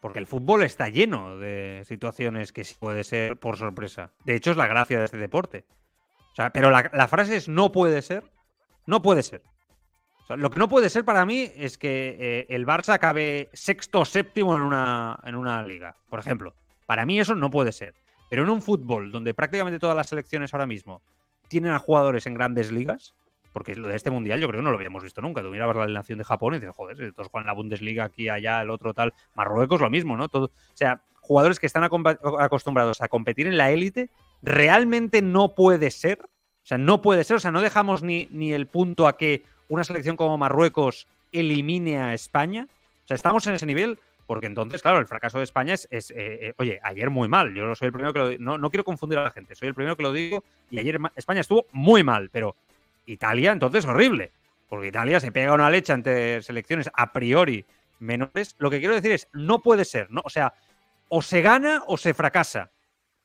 Porque 0.00 0.20
el 0.20 0.28
fútbol 0.28 0.62
está 0.62 0.88
lleno 0.90 1.38
de 1.38 1.82
situaciones 1.88 2.52
que 2.52 2.62
sí 2.62 2.76
puede 2.78 3.02
ser 3.02 3.36
por 3.36 3.56
sorpresa. 3.56 4.12
De 4.24 4.36
hecho, 4.36 4.52
es 4.52 4.56
la 4.56 4.68
gracia 4.68 5.00
de 5.00 5.06
este 5.06 5.16
deporte. 5.16 5.64
O 6.32 6.34
sea, 6.34 6.50
pero 6.50 6.70
la, 6.70 6.90
la 6.92 7.08
frase 7.08 7.36
es 7.36 7.48
no 7.48 7.72
puede 7.72 8.02
ser. 8.02 8.24
No 8.86 9.02
puede 9.02 9.22
ser. 9.22 9.42
Lo 10.36 10.50
que 10.50 10.58
no 10.58 10.68
puede 10.68 10.88
ser 10.90 11.04
para 11.04 11.26
mí 11.26 11.50
es 11.56 11.76
que 11.76 12.16
eh, 12.18 12.46
el 12.50 12.66
Barça 12.66 12.94
acabe 12.94 13.50
sexto 13.52 14.00
o 14.00 14.04
séptimo 14.04 14.54
en 14.54 14.62
una, 14.62 15.18
en 15.24 15.34
una 15.34 15.62
liga, 15.62 15.96
por 16.08 16.20
ejemplo. 16.20 16.54
Para 16.86 17.04
mí 17.04 17.18
eso 17.18 17.34
no 17.34 17.50
puede 17.50 17.72
ser. 17.72 17.94
Pero 18.28 18.44
en 18.44 18.50
un 18.50 18.62
fútbol 18.62 19.10
donde 19.10 19.34
prácticamente 19.34 19.80
todas 19.80 19.96
las 19.96 20.08
selecciones 20.08 20.54
ahora 20.54 20.66
mismo 20.66 21.02
tienen 21.48 21.72
a 21.72 21.80
jugadores 21.80 22.26
en 22.26 22.34
grandes 22.34 22.70
ligas, 22.70 23.14
porque 23.52 23.74
lo 23.74 23.88
de 23.88 23.96
este 23.96 24.10
mundial 24.10 24.40
yo 24.40 24.46
creo 24.46 24.60
que 24.60 24.64
no 24.64 24.70
lo 24.70 24.76
habíamos 24.76 25.02
visto 25.02 25.20
nunca. 25.20 25.42
Tú 25.42 25.50
mirabas 25.50 25.76
la 25.76 25.82
alineación 25.82 26.18
de 26.18 26.24
Japón 26.24 26.54
y 26.54 26.60
dices, 26.60 26.74
joder, 26.76 27.12
todos 27.12 27.28
juegan 27.28 27.48
la 27.48 27.54
Bundesliga 27.54 28.04
aquí, 28.04 28.28
allá, 28.28 28.62
el 28.62 28.70
otro 28.70 28.94
tal. 28.94 29.12
Marruecos 29.34 29.80
lo 29.80 29.90
mismo, 29.90 30.16
¿no? 30.16 30.28
Todo, 30.28 30.46
o 30.46 30.50
sea, 30.74 31.02
jugadores 31.20 31.58
que 31.58 31.66
están 31.66 31.82
acostumbrados 31.82 33.00
a 33.00 33.08
competir 33.08 33.48
en 33.48 33.56
la 33.56 33.72
élite, 33.72 34.10
realmente 34.42 35.22
no 35.22 35.54
puede 35.54 35.90
ser. 35.90 36.20
O 36.22 36.66
sea, 36.70 36.78
no 36.78 37.02
puede 37.02 37.24
ser. 37.24 37.36
O 37.36 37.40
sea, 37.40 37.50
no 37.50 37.60
dejamos 37.60 38.02
ni, 38.02 38.28
ni 38.30 38.52
el 38.52 38.66
punto 38.66 39.06
a 39.06 39.16
que 39.16 39.44
una 39.68 39.84
selección 39.84 40.16
como 40.16 40.38
Marruecos 40.38 41.06
elimine 41.32 41.98
a 41.98 42.14
España. 42.14 42.68
O 43.04 43.06
sea, 43.06 43.14
estamos 43.14 43.46
en 43.46 43.54
ese 43.54 43.66
nivel. 43.66 43.98
Porque 44.30 44.46
entonces, 44.46 44.80
claro, 44.80 45.00
el 45.00 45.08
fracaso 45.08 45.38
de 45.38 45.44
España 45.44 45.74
es, 45.74 45.88
es, 45.90 46.12
eh, 46.12 46.14
eh, 46.16 46.54
oye, 46.58 46.78
ayer 46.84 47.10
muy 47.10 47.26
mal. 47.26 47.52
Yo 47.52 47.74
soy 47.74 47.86
el 47.86 47.92
primero 47.92 48.12
que 48.12 48.18
lo 48.20 48.38
no, 48.38 48.58
no 48.58 48.70
quiero 48.70 48.84
confundir 48.84 49.18
a 49.18 49.24
la 49.24 49.32
gente, 49.32 49.56
soy 49.56 49.66
el 49.66 49.74
primero 49.74 49.96
que 49.96 50.04
lo 50.04 50.12
digo. 50.12 50.44
Y 50.70 50.78
ayer 50.78 51.00
España 51.16 51.40
estuvo 51.40 51.66
muy 51.72 52.04
mal, 52.04 52.30
pero 52.30 52.54
Italia 53.06 53.50
entonces 53.50 53.84
horrible. 53.86 54.30
Porque 54.68 54.86
Italia 54.86 55.18
se 55.18 55.32
pega 55.32 55.52
una 55.52 55.68
leche 55.68 55.92
ante 55.92 56.40
selecciones 56.42 56.88
a 56.94 57.12
priori 57.12 57.66
menores. 57.98 58.54
Lo 58.58 58.70
que 58.70 58.78
quiero 58.78 58.94
decir 58.94 59.10
es, 59.10 59.26
no 59.32 59.62
puede 59.62 59.84
ser, 59.84 60.08
¿no? 60.12 60.22
O 60.24 60.30
sea, 60.30 60.54
o 61.08 61.22
se 61.22 61.42
gana 61.42 61.82
o 61.88 61.96
se 61.96 62.14
fracasa. 62.14 62.70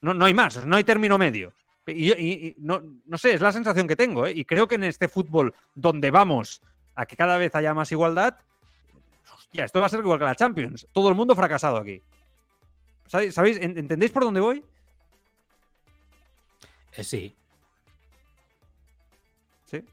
No, 0.01 0.13
no 0.13 0.25
hay 0.25 0.33
más, 0.33 0.65
no 0.65 0.75
hay 0.75 0.83
término 0.83 1.17
medio. 1.17 1.53
Y, 1.87 2.11
y- 2.13 2.47
y 2.47 2.55
no, 2.59 2.81
no 3.05 3.17
sé, 3.17 3.33
es 3.33 3.41
la 3.41 3.51
sensación 3.51 3.87
que 3.87 3.95
tengo, 3.95 4.25
¿eh? 4.25 4.31
Y 4.35 4.45
creo 4.45 4.67
que 4.67 4.75
en 4.75 4.83
este 4.85 5.07
fútbol 5.07 5.53
donde 5.75 6.09
vamos 6.11 6.61
a 6.95 7.05
que 7.05 7.15
cada 7.15 7.37
vez 7.37 7.53
haya 7.55 7.73
más 7.73 7.91
igualdad, 7.91 8.37
hostia, 9.33 9.65
esto 9.65 9.79
va 9.79 9.85
a 9.85 9.89
ser 9.89 9.99
igual 9.99 10.17
que 10.19 10.25
la 10.25 10.35
Champions. 10.35 10.87
Todo 10.91 11.09
el 11.09 11.15
mundo 11.15 11.35
fracasado 11.35 11.77
aquí. 11.77 12.01
¿Sabéis? 13.07 13.33
¿Sabéis? 13.35 13.57
¿En- 13.61 13.77
¿Entendéis 13.77 14.11
por 14.11 14.23
dónde 14.23 14.39
voy? 14.39 14.63
Eh, 16.93 17.03
sí, 17.03 17.35
Sí. 19.65 19.83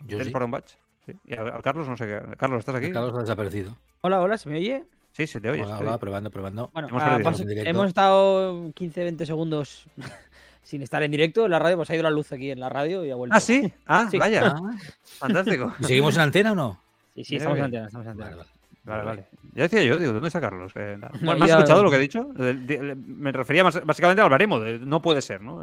¿Entendéis 0.00 0.26
sí. 0.28 0.32
por? 0.32 0.64
Sí. 1.06 1.12
I 1.24 1.32
el, 1.34 1.48
el 1.48 1.62
Carlos 1.62 1.88
no 1.88 1.96
sé 1.96 2.06
qué. 2.06 2.36
Carlos, 2.36 2.60
¿estás 2.60 2.74
aquí? 2.76 2.92
Carlos 2.92 3.14
ha 3.16 3.20
desaparecido. 3.20 3.76
Hola, 4.02 4.20
hola, 4.20 4.38
¿se 4.38 4.48
me 4.48 4.56
oye? 4.58 4.84
Sí, 5.16 5.26
se 5.26 5.40
te 5.40 5.48
oye. 5.48 5.62
Hola, 5.62 5.78
hola, 5.78 5.98
probando, 5.98 6.30
probando. 6.30 6.68
Bueno, 6.74 6.88
Hemos 6.88 7.02
ah, 7.02 7.18
hemos 7.64 7.86
estado 7.88 8.52
15-20 8.74 9.24
segundos 9.24 9.86
sin 10.62 10.82
estar 10.82 11.02
en 11.02 11.10
directo 11.10 11.46
en 11.46 11.52
la 11.52 11.58
radio, 11.58 11.78
pues 11.78 11.88
ha 11.88 11.94
ido 11.94 12.02
la 12.02 12.10
luz 12.10 12.30
aquí 12.32 12.50
en 12.50 12.60
la 12.60 12.68
radio 12.68 13.02
y 13.02 13.10
ha 13.10 13.14
vuelto. 13.14 13.34
Ah, 13.34 13.40
sí. 13.40 13.72
Ah, 13.86 14.08
Sí. 14.10 14.18
vaya. 14.18 14.54
Ah, 14.58 14.72
Fantástico. 15.04 15.74
¿Y 15.80 15.84
seguimos 15.84 16.14
en 16.16 16.20
antena 16.20 16.52
o 16.52 16.54
no? 16.54 16.80
Sí, 17.14 17.24
sí, 17.24 17.36
estamos 17.36 17.56
en 17.56 17.64
antena, 17.64 17.86
estamos 17.86 18.04
en 18.04 18.10
antena. 18.10 18.28
Vale, 18.30 18.36
vale. 18.36 18.50
Vale, 18.84 19.04
vale. 19.04 19.26
Ya 19.54 19.62
decía 19.62 19.82
yo, 19.84 19.96
digo, 19.96 20.12
¿dónde 20.12 20.28
está 20.28 20.40
Carlos? 20.40 20.70
Eh. 20.76 20.98
No, 21.00 21.08
¿Me 21.34 21.44
has 21.44 21.48
ya- 21.48 21.56
escuchado 21.56 21.82
lo 21.82 21.90
que 21.90 21.96
he 21.96 22.00
dicho? 22.00 22.28
Me 22.36 23.32
refería 23.32 23.64
más- 23.64 23.82
básicamente 23.86 24.20
al 24.20 24.28
baremo. 24.28 24.60
de 24.60 24.78
no 24.80 25.00
puede 25.00 25.22
ser, 25.22 25.40
¿no? 25.40 25.62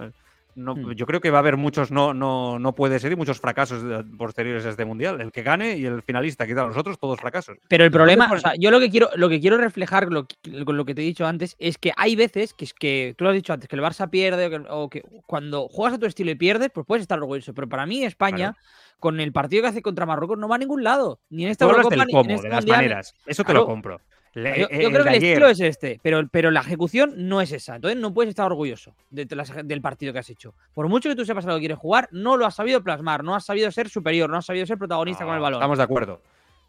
No- 0.56 0.76
Hmm. 0.76 0.92
Yo 0.94 1.06
creo 1.06 1.20
que 1.22 1.32
va 1.32 1.38
a 1.38 1.40
haber 1.40 1.58
muchos 1.58 1.92
no, 1.92 2.14
no, 2.14 2.60
no 2.60 2.76
puede 2.76 3.00
ser 3.00 3.12
y 3.12 3.16
muchos 3.16 3.40
fracasos 3.40 3.84
posteriores 4.18 4.66
a 4.66 4.70
este 4.70 4.86
mundial. 4.86 5.20
El 5.22 5.32
que 5.32 5.42
gane 5.44 5.78
y 5.78 5.86
el 5.86 6.02
finalista, 6.04 6.46
quita 6.46 6.66
los 6.66 6.78
otros, 6.78 7.00
todos 7.00 7.20
fracasos. 7.20 7.58
Pero 7.68 7.84
el 7.84 7.92
problema, 7.92 8.30
o 8.32 8.38
sea, 8.38 8.54
yo 8.58 8.72
lo 8.72 8.80
que 8.80 8.90
quiero, 8.90 9.10
lo 9.16 9.30
que 9.30 9.40
quiero 9.40 9.58
reflejar 9.58 10.12
lo 10.12 10.28
con 10.66 10.78
lo 10.78 10.86
que 10.86 10.94
te 10.96 11.02
he 11.02 11.06
dicho 11.06 11.26
antes 11.26 11.56
es 11.60 11.78
que 11.78 11.92
hay 11.98 12.16
veces 12.16 12.54
que 12.54 12.66
es 12.66 12.74
que 12.74 13.16
tú 13.18 13.24
lo 13.24 13.30
has 13.32 13.36
dicho 13.36 13.54
antes, 13.54 13.68
que 13.68 13.76
el 13.76 13.82
Barça 13.82 14.10
pierde 14.10 14.46
o 14.48 14.50
que, 14.50 14.68
o 14.70 14.90
que 14.90 15.04
cuando 15.26 15.68
juegas 15.68 15.96
a 15.96 16.00
tu 16.00 16.06
estilo 16.06 16.32
y 16.32 16.36
pierdes, 16.36 16.70
pues 16.74 16.86
puedes 16.86 17.02
estar 17.02 17.18
orgulloso. 17.20 17.54
Pero 17.54 17.68
para 17.70 17.86
mí, 17.86 18.04
España, 18.04 18.56
con 19.00 19.20
el 19.20 19.32
partido 19.34 19.64
que 19.64 19.70
hace 19.70 19.82
contra 19.82 20.06
Marruecos, 20.06 20.38
no 20.38 20.48
va 20.48 20.56
a 20.56 20.60
ningún 20.60 20.84
lado. 20.84 21.20
Ni 21.30 21.46
en 21.46 21.52
esta 21.52 21.66
Eurocopa, 21.66 21.96
del 21.96 22.06
ni 22.08 22.14
en 22.20 22.32
este 22.32 22.48
de 22.48 22.50
las 22.54 22.62
Mundial, 22.64 22.78
maneras. 22.78 23.14
Eso 23.26 23.44
te 23.44 23.48
Claro. 23.48 23.60
lo 23.62 23.66
compro. 23.66 24.02
Yo, 24.36 24.42
eh, 24.42 24.68
yo 24.82 24.90
creo 24.90 25.04
que 25.04 25.10
el 25.10 25.16
ayer- 25.16 25.24
estilo 25.34 25.48
es 25.48 25.60
este, 25.60 26.00
pero, 26.02 26.28
pero 26.28 26.50
la 26.50 26.62
ejecución 26.62 27.14
no 27.16 27.40
es 27.42 27.52
esa. 27.52 27.76
Entonces 27.76 28.00
no 28.00 28.14
puedes 28.14 28.30
estar 28.30 28.46
orgulloso 28.48 28.96
de, 29.12 29.26
de 29.26 29.36
las- 29.36 29.54
del 29.64 29.82
partido 29.82 30.12
que 30.12 30.20
has 30.20 30.30
hecho. 30.30 30.56
Por 30.74 30.88
mucho 30.90 31.08
que 31.10 31.16
tú 31.16 31.24
sepas 31.24 31.46
a 31.46 31.50
lo 31.50 31.56
que 31.56 31.60
quieres 31.62 31.78
jugar, 31.78 32.10
no 32.12 32.36
lo 32.38 32.46
has 32.46 32.56
sabido 32.56 32.84
plasmar, 32.84 33.24
no 33.24 33.36
has 33.36 33.46
sabido 33.46 33.70
ser 33.72 33.90
superior, 33.90 34.30
no 34.30 34.38
has 34.38 34.46
sabido 34.46 34.66
ser 34.66 34.78
protagonista 34.78 35.24
con 35.26 35.36
el 35.36 35.42
balón. 35.42 35.60
Estamos 35.60 35.78
de 35.78 35.84
acuerdo. 35.84 36.22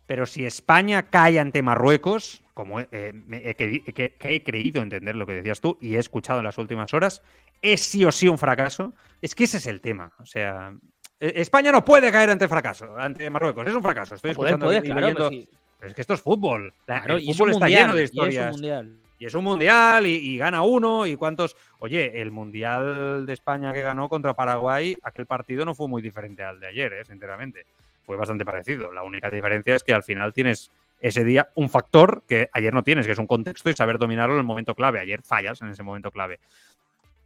Pero 0.07 0.27
si 0.27 0.45
España 0.45 1.05
cae 1.05 1.39
ante 1.41 1.63
Marruecos, 1.63 2.43
como 2.53 2.81
eh, 2.81 2.87
he, 3.33 3.55
que- 3.55 4.15
he 4.21 4.43
creído 4.43 4.83
entender 4.83 5.17
lo 5.17 5.25
que 5.27 5.33
decías 5.33 5.63
tú 5.63 5.79
y 5.81 5.95
he 5.97 5.99
escuchado 5.99 6.41
en 6.41 6.45
las 6.45 6.59
últimas 6.59 6.93
horas, 6.93 7.23
es 7.63 7.81
sí 7.81 8.05
o 8.05 8.13
sí 8.13 8.29
un 8.29 8.37
fracaso. 8.37 8.93
Es 9.23 9.35
que 9.35 9.45
ese 9.45 9.57
es 9.57 9.67
el 9.67 9.81
tema. 9.81 10.13
O 10.19 10.27
sea, 10.27 10.75
eh, 11.19 11.33
España 11.37 11.73
no 11.73 11.83
puede 11.83 12.13
caer 12.13 12.29
ante 12.29 12.47
fracaso, 12.49 12.95
ante 12.99 13.31
Marruecos. 13.31 13.67
Es 13.67 13.75
un 13.75 13.83
fracaso. 13.83 14.15
Estoy 14.17 14.35
Poder, 14.35 14.51
escuchando 14.51 14.67
poder, 14.67 14.85
y 14.85 14.87
claro, 14.91 15.01
leyendo- 15.01 15.29
sí. 15.31 15.49
Pero 15.85 15.91
es 15.91 15.95
que 15.95 16.01
esto 16.01 16.15
es 16.15 16.23
fútbol. 16.23 16.73
La- 16.87 17.01
Claro, 17.01 17.17
el 17.17 17.23
y 17.25 17.31
es 17.31 17.37
fútbol 17.37 17.49
un 17.49 17.53
está 17.55 17.65
mundial, 17.67 17.83
lleno 17.83 17.95
de 17.95 18.01
y 18.01 18.05
es 18.05 18.11
un 18.11 18.17
historias. 18.17 18.53
mundial. 18.53 18.97
Y 19.19 19.27
es 19.27 19.35
un 19.35 19.45
mundial 19.45 20.07
y, 20.07 20.11
y 20.17 20.39
gana 20.39 20.63
uno 20.63 21.07
y 21.07 21.17
cuántos... 21.17 21.57
Oye, 21.79 22.21
el 22.21 22.31
mundial 22.31 23.25
de 23.27 23.33
España 23.33 23.73
que 23.73 23.81
ganó 23.83 24.09
contra 24.09 24.35
Paraguay, 24.35 24.97
aquel 25.03 25.27
partido 25.27 25.65
no 25.65 25.75
fue 25.75 25.89
muy 25.89 26.03
diferente 26.03 26.43
al 26.43 26.59
de 26.59 26.67
ayer, 26.67 26.93
¿eh? 26.95 27.05
sinceramente. 27.05 27.65
Fue 28.05 28.17
bastante 28.17 28.45
parecido. 28.45 28.93
La 28.93 29.03
única 29.03 29.31
diferencia 29.31 29.77
es 29.77 29.85
que 29.85 29.95
al 29.95 30.03
final 30.03 30.33
tienes 30.33 30.71
ese 31.01 31.23
día 31.25 31.49
un 31.55 31.69
factor 31.71 32.23
que 32.29 32.49
ayer 32.53 32.75
no 32.75 32.83
tienes, 32.83 33.07
que 33.07 33.13
es 33.13 33.19
un 33.19 33.27
contexto 33.27 33.71
y 33.71 33.75
saber 33.75 33.99
dominarlo 33.99 34.35
en 34.35 34.41
el 34.41 34.47
momento 34.47 34.75
clave. 34.75 35.01
Ayer 35.01 35.23
fallas 35.23 35.63
en 35.63 35.69
ese 35.69 35.83
momento 35.83 36.11
clave. 36.11 36.41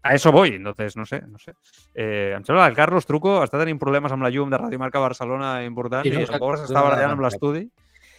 A 0.02 0.14
eso 0.14 0.30
voy, 0.30 0.50
entonces, 0.50 0.96
no 0.96 1.04
sé, 1.04 1.22
no 1.26 1.38
sé. 1.38 1.54
Eh, 1.94 2.36
el 2.38 2.74
Carlos 2.76 3.04
Truco 3.06 3.42
està 3.42 3.59
tenint 3.59 3.80
problemes 3.80 4.12
amb 4.14 4.22
la 4.22 4.30
llum 4.30 4.48
de 4.50 4.59
Radio 4.59 4.78
Marca 4.78 5.00
Barcelona 5.02 5.64
important 5.64 6.04
Sí, 6.06 6.12
i 6.12 6.14
no, 6.14 6.22
barallant 6.70 7.16
amb 7.16 7.24
l'estudi. 7.26 7.64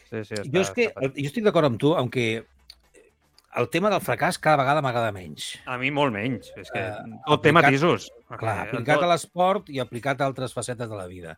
Sí, 0.10 0.24
sí, 0.26 0.36
Jo, 0.52 0.62
és 0.62 0.72
que, 0.72 0.88
està- 0.90 1.12
jo 1.14 1.26
estic 1.30 1.44
d'acord 1.46 1.66
amb 1.70 1.80
tu, 1.80 1.94
aunque 1.96 2.46
el 3.60 3.68
tema 3.70 3.90
del 3.90 4.02
fracàs 4.02 4.38
cada 4.40 4.58
vegada 4.62 4.82
m'agrada 4.82 5.12
menys. 5.12 5.56
A 5.66 5.78
mi 5.78 5.90
molt 5.92 6.14
menys. 6.14 6.52
És 6.58 6.70
que 6.72 6.80
Eh, 6.80 7.20
tot 7.28 7.42
té 7.44 7.52
matisos. 7.52 8.12
Clar, 8.30 8.68
Eh, 8.68 8.70
aplicat 8.70 8.96
tot- 9.00 9.04
a 9.04 9.14
l'esport 9.14 9.70
i 9.70 9.80
aplicat 9.80 10.22
a 10.22 10.26
altres 10.26 10.54
facetes 10.54 10.90
de 10.90 10.96
la 10.96 11.08
vida. 11.08 11.38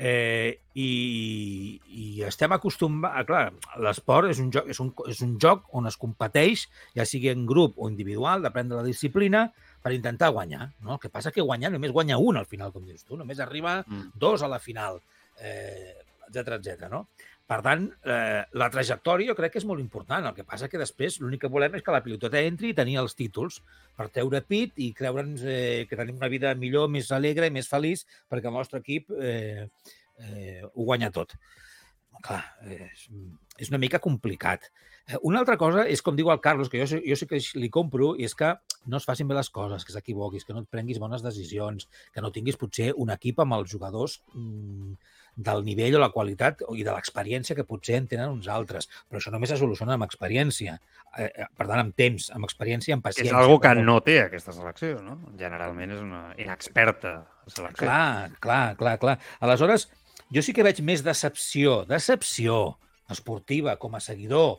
Eh, 0.00 0.60
i, 0.74 1.80
I 1.88 2.22
estem 2.22 2.52
acostumats... 2.54 3.26
Clar, 3.26 3.48
l'esport 3.82 4.28
és, 4.30 4.38
un 4.38 4.52
joc, 4.54 4.68
és, 4.70 4.78
un, 4.80 4.92
és 5.10 5.20
un 5.26 5.32
joc 5.42 5.64
on 5.74 5.88
es 5.90 5.96
competeix, 5.98 6.68
ja 6.94 7.04
sigui 7.08 7.28
en 7.32 7.44
grup 7.48 7.74
o 7.78 7.88
individual, 7.90 8.44
depèn 8.44 8.68
de 8.70 8.76
la 8.78 8.84
disciplina, 8.86 9.48
per 9.82 9.92
intentar 9.96 10.30
guanyar. 10.30 10.68
No? 10.82 10.94
El 10.94 11.00
que 11.02 11.10
passa 11.10 11.32
que 11.34 11.42
guanyar 11.42 11.72
només 11.72 11.90
guanya 11.90 12.18
un 12.18 12.36
al 12.36 12.46
final, 12.46 12.70
com 12.72 12.84
dius 12.86 13.04
tu. 13.04 13.16
Només 13.16 13.40
arriba 13.40 13.84
Mm. 13.86 14.12
dos 14.14 14.42
a 14.42 14.48
la 14.48 14.58
final, 14.60 15.00
eh, 15.40 15.94
etc 16.28 16.48
etc. 16.60 16.88
no? 16.90 17.08
Per 17.48 17.58
tant, 17.64 17.86
eh, 18.04 18.42
la 18.60 18.66
trajectòria 18.68 19.30
jo 19.30 19.36
crec 19.38 19.54
que 19.54 19.60
és 19.62 19.66
molt 19.68 19.80
important. 19.80 20.26
El 20.28 20.34
que 20.36 20.44
passa 20.44 20.68
que 20.68 20.80
després 20.80 21.16
l'únic 21.22 21.46
que 21.46 21.52
volem 21.52 21.78
és 21.78 21.84
que 21.84 21.94
la 21.94 22.02
piloteta 22.04 22.42
entri 22.44 22.74
i 22.74 22.76
tenir 22.76 22.98
els 23.00 23.16
títols 23.16 23.62
per 23.96 24.10
treure 24.12 24.42
pit 24.44 24.76
i 24.84 24.90
creure'ns 24.98 25.46
eh, 25.48 25.86
que 25.88 25.96
tenim 25.96 26.20
una 26.20 26.28
vida 26.28 26.52
millor, 26.54 26.90
més 26.92 27.08
alegre 27.16 27.48
i 27.48 27.54
més 27.54 27.70
feliç 27.70 28.04
perquè 28.28 28.52
el 28.52 28.58
nostre 28.58 28.82
equip 28.84 29.14
eh, 29.16 29.64
eh, 29.64 30.60
ho 30.68 30.84
guanya 30.84 31.08
tot. 31.14 31.32
Clar, 32.20 32.42
és, 32.68 33.08
és 33.56 33.72
una 33.72 33.80
mica 33.80 34.00
complicat. 34.02 34.68
Eh, 35.08 35.16
Una 35.22 35.40
altra 35.40 35.56
cosa 35.56 35.86
és, 35.88 36.02
com 36.04 36.16
diu 36.18 36.28
el 36.28 36.42
Carlos, 36.44 36.68
que 36.68 36.82
jo, 36.82 36.98
jo 37.00 37.16
sí 37.16 37.28
que 37.30 37.40
li 37.56 37.70
compro, 37.72 38.10
i 38.18 38.26
és 38.28 38.34
que 38.36 38.52
no 38.86 39.00
es 39.00 39.06
facin 39.08 39.28
bé 39.28 39.38
les 39.38 39.48
coses, 39.48 39.86
que 39.86 39.94
s'equivoquis, 39.94 40.44
que 40.44 40.52
no 40.52 40.66
et 40.66 40.68
prenguis 40.68 41.00
bones 41.00 41.24
decisions, 41.24 41.88
que 42.12 42.24
no 42.24 42.32
tinguis 42.34 42.60
potser 42.60 42.90
un 42.96 43.14
equip 43.14 43.40
amb 43.40 43.56
els 43.56 43.72
jugadors 43.72 44.18
mm, 44.34 45.16
del 45.38 45.62
nivell 45.62 45.94
o 45.94 46.02
la 46.02 46.10
qualitat 46.10 46.64
i 46.74 46.82
de 46.82 46.90
l'experiència 46.90 47.54
que 47.54 47.64
potser 47.66 48.00
en 48.00 48.08
tenen 48.10 48.32
uns 48.32 48.48
altres. 48.50 48.88
Però 49.06 49.20
això 49.20 49.30
només 49.30 49.52
se 49.52 49.58
soluciona 49.60 49.94
amb 49.94 50.06
experiència. 50.08 50.74
Eh, 51.16 51.28
eh, 51.28 51.46
per 51.56 51.68
tant, 51.68 51.78
amb 51.78 51.94
temps, 51.96 52.28
amb 52.34 52.48
experiència 52.48 52.96
amb 52.96 53.06
És 53.06 53.14
paciència. 53.14 53.38
algo 53.38 53.60
que 53.62 53.74
no 53.78 54.00
té 54.02 54.18
aquesta 54.24 54.52
selecció, 54.52 54.98
no? 55.02 55.20
Generalment 55.38 55.94
és 55.94 56.02
una 56.02 56.22
inexperta 56.36 57.14
selecció. 57.46 57.86
Clar, 57.86 58.30
clar, 58.42 58.76
clar, 58.76 58.98
clar. 58.98 59.18
Aleshores, 59.40 59.88
jo 60.34 60.42
sí 60.42 60.52
que 60.52 60.66
veig 60.66 60.82
més 60.82 61.04
decepció, 61.06 61.84
decepció 61.88 62.78
esportiva 63.08 63.78
com 63.78 63.94
a 63.94 64.00
seguidor 64.00 64.58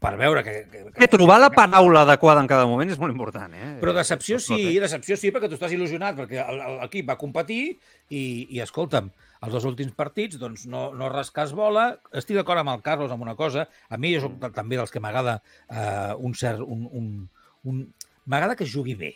per 0.00 0.12
veure 0.20 0.42
que... 0.44 0.54
que, 0.70 0.80
Que 0.96 1.08
trobar 1.08 1.38
la 1.40 1.48
paraula 1.50 2.02
adequada 2.04 2.40
en 2.42 2.48
cada 2.50 2.66
moment 2.68 2.90
és 2.92 2.98
molt 3.00 3.14
important, 3.14 3.52
eh? 3.56 3.68
Però 3.80 3.94
decepció 3.96 4.38
sí, 4.42 4.78
decepció 4.80 5.16
sí, 5.16 5.30
perquè 5.32 5.48
tu 5.48 5.56
estàs 5.56 5.72
il·lusionat, 5.72 6.16
perquè 6.18 6.44
l'equip 6.82 7.08
va 7.08 7.16
competir 7.20 7.62
i, 8.12 8.22
i 8.52 8.60
escolta'm, 8.64 9.08
els 9.46 9.52
dos 9.52 9.64
últims 9.68 9.92
partits 9.96 10.38
doncs 10.40 10.66
no, 10.68 10.90
no 10.96 11.08
rascàs 11.12 11.52
bola. 11.56 11.88
Estic 12.12 12.36
d'acord 12.38 12.60
amb 12.60 12.74
el 12.74 12.82
Carlos 12.84 13.10
amb 13.12 13.24
una 13.24 13.34
cosa. 13.36 13.66
A 13.88 13.96
mi 14.00 14.14
jo 14.14 14.26
soc 14.26 14.38
també 14.56 14.76
dels 14.78 14.92
que 14.92 15.00
m'agrada 15.00 15.38
eh, 15.70 16.12
un 16.18 16.34
cert... 16.34 16.60
Un, 16.64 16.86
un, 16.92 17.08
un... 17.64 17.82
M'agrada 18.26 18.56
que 18.58 18.66
jugui 18.68 18.94
bé. 18.98 19.12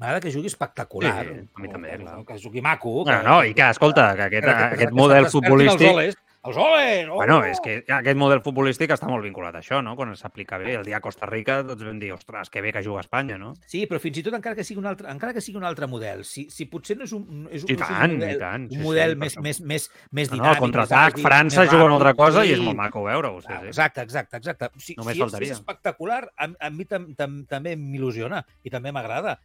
M'agrada 0.00 0.20
que 0.24 0.32
jugui 0.34 0.48
espectacular. 0.50 1.24
Sí, 1.28 1.40
a 1.54 1.60
mi 1.62 1.68
també, 1.72 1.92
que, 1.92 2.02
clar. 2.04 2.18
Que 2.28 2.36
jugui 2.42 2.60
maco. 2.64 3.02
Bueno, 3.04 3.22
no, 3.26 3.38
i 3.44 3.52
que, 3.54 3.68
escolta, 3.70 4.10
que 4.16 4.28
aquest, 4.30 4.44
que- 4.48 4.52
que- 4.56 4.68
aquest 4.76 4.88
que 4.92 5.00
model 5.00 5.28
futbolístic... 5.32 6.18
Els 6.42 6.56
oles! 6.58 7.06
Oh! 7.06 7.20
Bueno, 7.20 7.36
és 7.46 7.60
que 7.62 7.76
aquest 7.86 8.18
model 8.18 8.40
futbolístic 8.42 8.90
està 8.90 9.06
molt 9.06 9.22
vinculat 9.22 9.54
a 9.54 9.60
això, 9.62 9.78
no? 9.84 9.92
Quan 9.94 10.10
s'aplica 10.18 10.56
bé. 10.58 10.72
El 10.74 10.86
dia 10.88 10.96
a 10.98 11.02
Costa 11.04 11.28
Rica 11.30 11.60
tots 11.68 11.86
vam 11.86 12.00
dir, 12.02 12.08
ostres, 12.16 12.50
que 12.50 12.58
bé 12.64 12.72
que 12.74 12.82
juga 12.82 13.04
Espanya, 13.04 13.36
no? 13.38 13.52
Sí, 13.70 13.84
però 13.86 14.00
fins 14.02 14.18
i 14.18 14.24
tot 14.26 14.34
encara 14.34 14.58
que 14.58 14.64
sigui 14.66 14.82
un 14.82 14.88
altre, 14.90 15.06
encara 15.12 15.36
que 15.36 15.44
sigui 15.44 15.60
un 15.60 15.68
altre 15.68 15.86
model, 15.86 16.24
si, 16.26 16.48
si 16.50 16.66
potser 16.72 16.96
no 16.98 17.06
és 17.06 17.14
un, 17.14 17.46
és, 17.46 17.62
I 17.62 17.76
no 17.76 17.86
és 17.86 17.92
tant, 17.92 18.10
un 18.10 18.18
model, 18.18 18.34
i 18.34 18.42
tant, 18.42 18.66
sí, 18.66 18.74
un 18.74 18.82
sí, 18.82 18.88
model 18.88 19.14
per 19.14 19.20
més, 19.22 19.36
això. 19.36 19.46
més, 19.46 19.62
més, 19.70 19.86
més 20.10 20.32
No, 20.32 20.34
no, 20.34 20.40
dinàmic, 20.40 20.58
el 20.58 20.66
contraatac, 20.66 21.14
àgil, 21.14 21.26
França 21.28 21.62
més 21.62 21.72
juga 21.76 21.86
una 21.86 21.98
altra 22.00 22.14
cosa 22.18 22.42
i 22.42 22.56
és 22.56 22.58
sí. 22.58 22.66
molt 22.66 22.80
maco 22.82 23.06
veure-ho. 23.06 23.38
Sí, 23.46 23.52
sí. 23.52 23.70
Exacte, 23.70 24.08
exacte, 24.10 24.42
exacte. 24.42 24.72
Si, 24.82 24.98
Només 24.98 25.20
si, 25.20 25.22
és, 25.28 25.38
és 25.46 25.56
espectacular, 25.60 26.24
a, 26.34 26.50
a 26.58 26.74
mi 26.74 26.90
tam, 26.90 27.06
tam, 27.14 27.44
també 27.46 27.78
m'il·lusiona 27.78 28.42
i 28.66 28.74
també 28.74 28.90
m'agrada. 28.90 29.38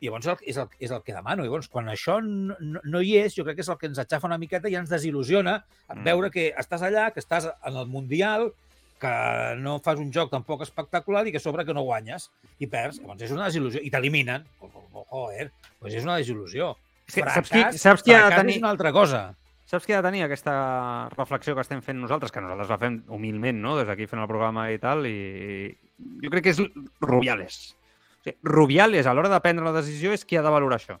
I 0.00 0.06
llavors 0.08 0.26
el, 0.32 0.36
és, 0.48 0.56
el, 0.56 0.68
és 0.80 0.90
el 0.90 1.02
que 1.04 1.12
demano. 1.12 1.44
Llavors, 1.44 1.68
quan 1.68 1.86
això 1.92 2.18
no, 2.24 2.56
no, 2.82 3.00
hi 3.04 3.18
és, 3.20 3.34
jo 3.36 3.44
crec 3.44 3.56
que 3.58 3.62
és 3.66 3.68
el 3.68 3.76
que 3.76 3.86
ens 3.90 3.98
aixafa 4.00 4.26
una 4.30 4.38
miqueta 4.40 4.68
i 4.68 4.74
ens 4.78 4.88
desil·lusiona 4.90 5.58
Mm. 5.90 5.98
mm. 5.98 6.04
veure 6.04 6.30
que 6.30 6.54
estàs 6.56 6.82
allà, 6.86 7.10
que 7.12 7.20
estàs 7.20 7.50
en 7.50 7.76
el 7.76 7.86
Mundial, 7.86 8.52
que 9.00 9.10
no 9.58 9.78
fas 9.80 9.98
un 9.98 10.10
joc 10.12 10.30
tampoc 10.30 10.62
espectacular 10.62 11.26
i 11.26 11.32
que 11.32 11.40
sobre 11.40 11.64
que 11.64 11.72
no 11.74 11.82
guanyes 11.82 12.30
i 12.60 12.66
perds. 12.66 13.00
Llavors 13.00 13.22
és 13.22 13.30
una 13.32 13.46
desil·lusió. 13.48 13.80
I 13.82 13.90
t'eliminen. 13.90 14.44
Oh, 14.60 14.70
oh, 14.92 15.04
Joder, 15.10 15.50
doncs 15.80 15.94
és 15.94 16.04
una 16.04 16.18
desil·lusió. 16.20 16.74
Que 17.10 17.24
saps 17.24 17.50
qui- 17.50 17.78
saps 17.78 18.02
qui 18.04 18.12
ha 18.14 18.18
de 18.20 18.26
fracàs 18.28 18.40
tenir- 18.44 18.56
és 18.56 18.62
una 18.62 18.70
altra 18.70 18.92
cosa. 18.92 19.34
Saps 19.66 19.86
qui 19.86 19.92
ha 19.92 20.02
de 20.02 20.08
tenir 20.08 20.22
aquesta 20.24 21.08
reflexió 21.16 21.54
que 21.54 21.60
estem 21.62 21.80
fent 21.82 21.98
nosaltres, 22.00 22.30
que 22.32 22.40
nosaltres 22.40 22.68
la 22.68 22.78
fem 22.78 23.02
humilment, 23.08 23.60
no?, 23.60 23.76
des 23.78 23.86
d'aquí 23.86 24.06
fent 24.06 24.20
el 24.22 24.28
programa 24.28 24.70
i 24.72 24.78
tal, 24.78 25.04
i 25.06 25.76
jo 26.22 26.30
crec 26.30 26.42
que 26.44 26.50
és 26.50 26.60
Rubiales. 27.00 27.76
O 28.20 28.24
sigui, 28.24 28.38
Rubiales, 28.44 29.06
a 29.06 29.14
l'hora 29.14 29.32
de 29.32 29.40
prendre 29.40 29.64
la 29.64 29.72
decisió, 29.76 30.12
és 30.12 30.24
qui 30.24 30.36
ha 30.36 30.44
de 30.44 30.52
valorar 30.52 30.76
això. 30.80 30.98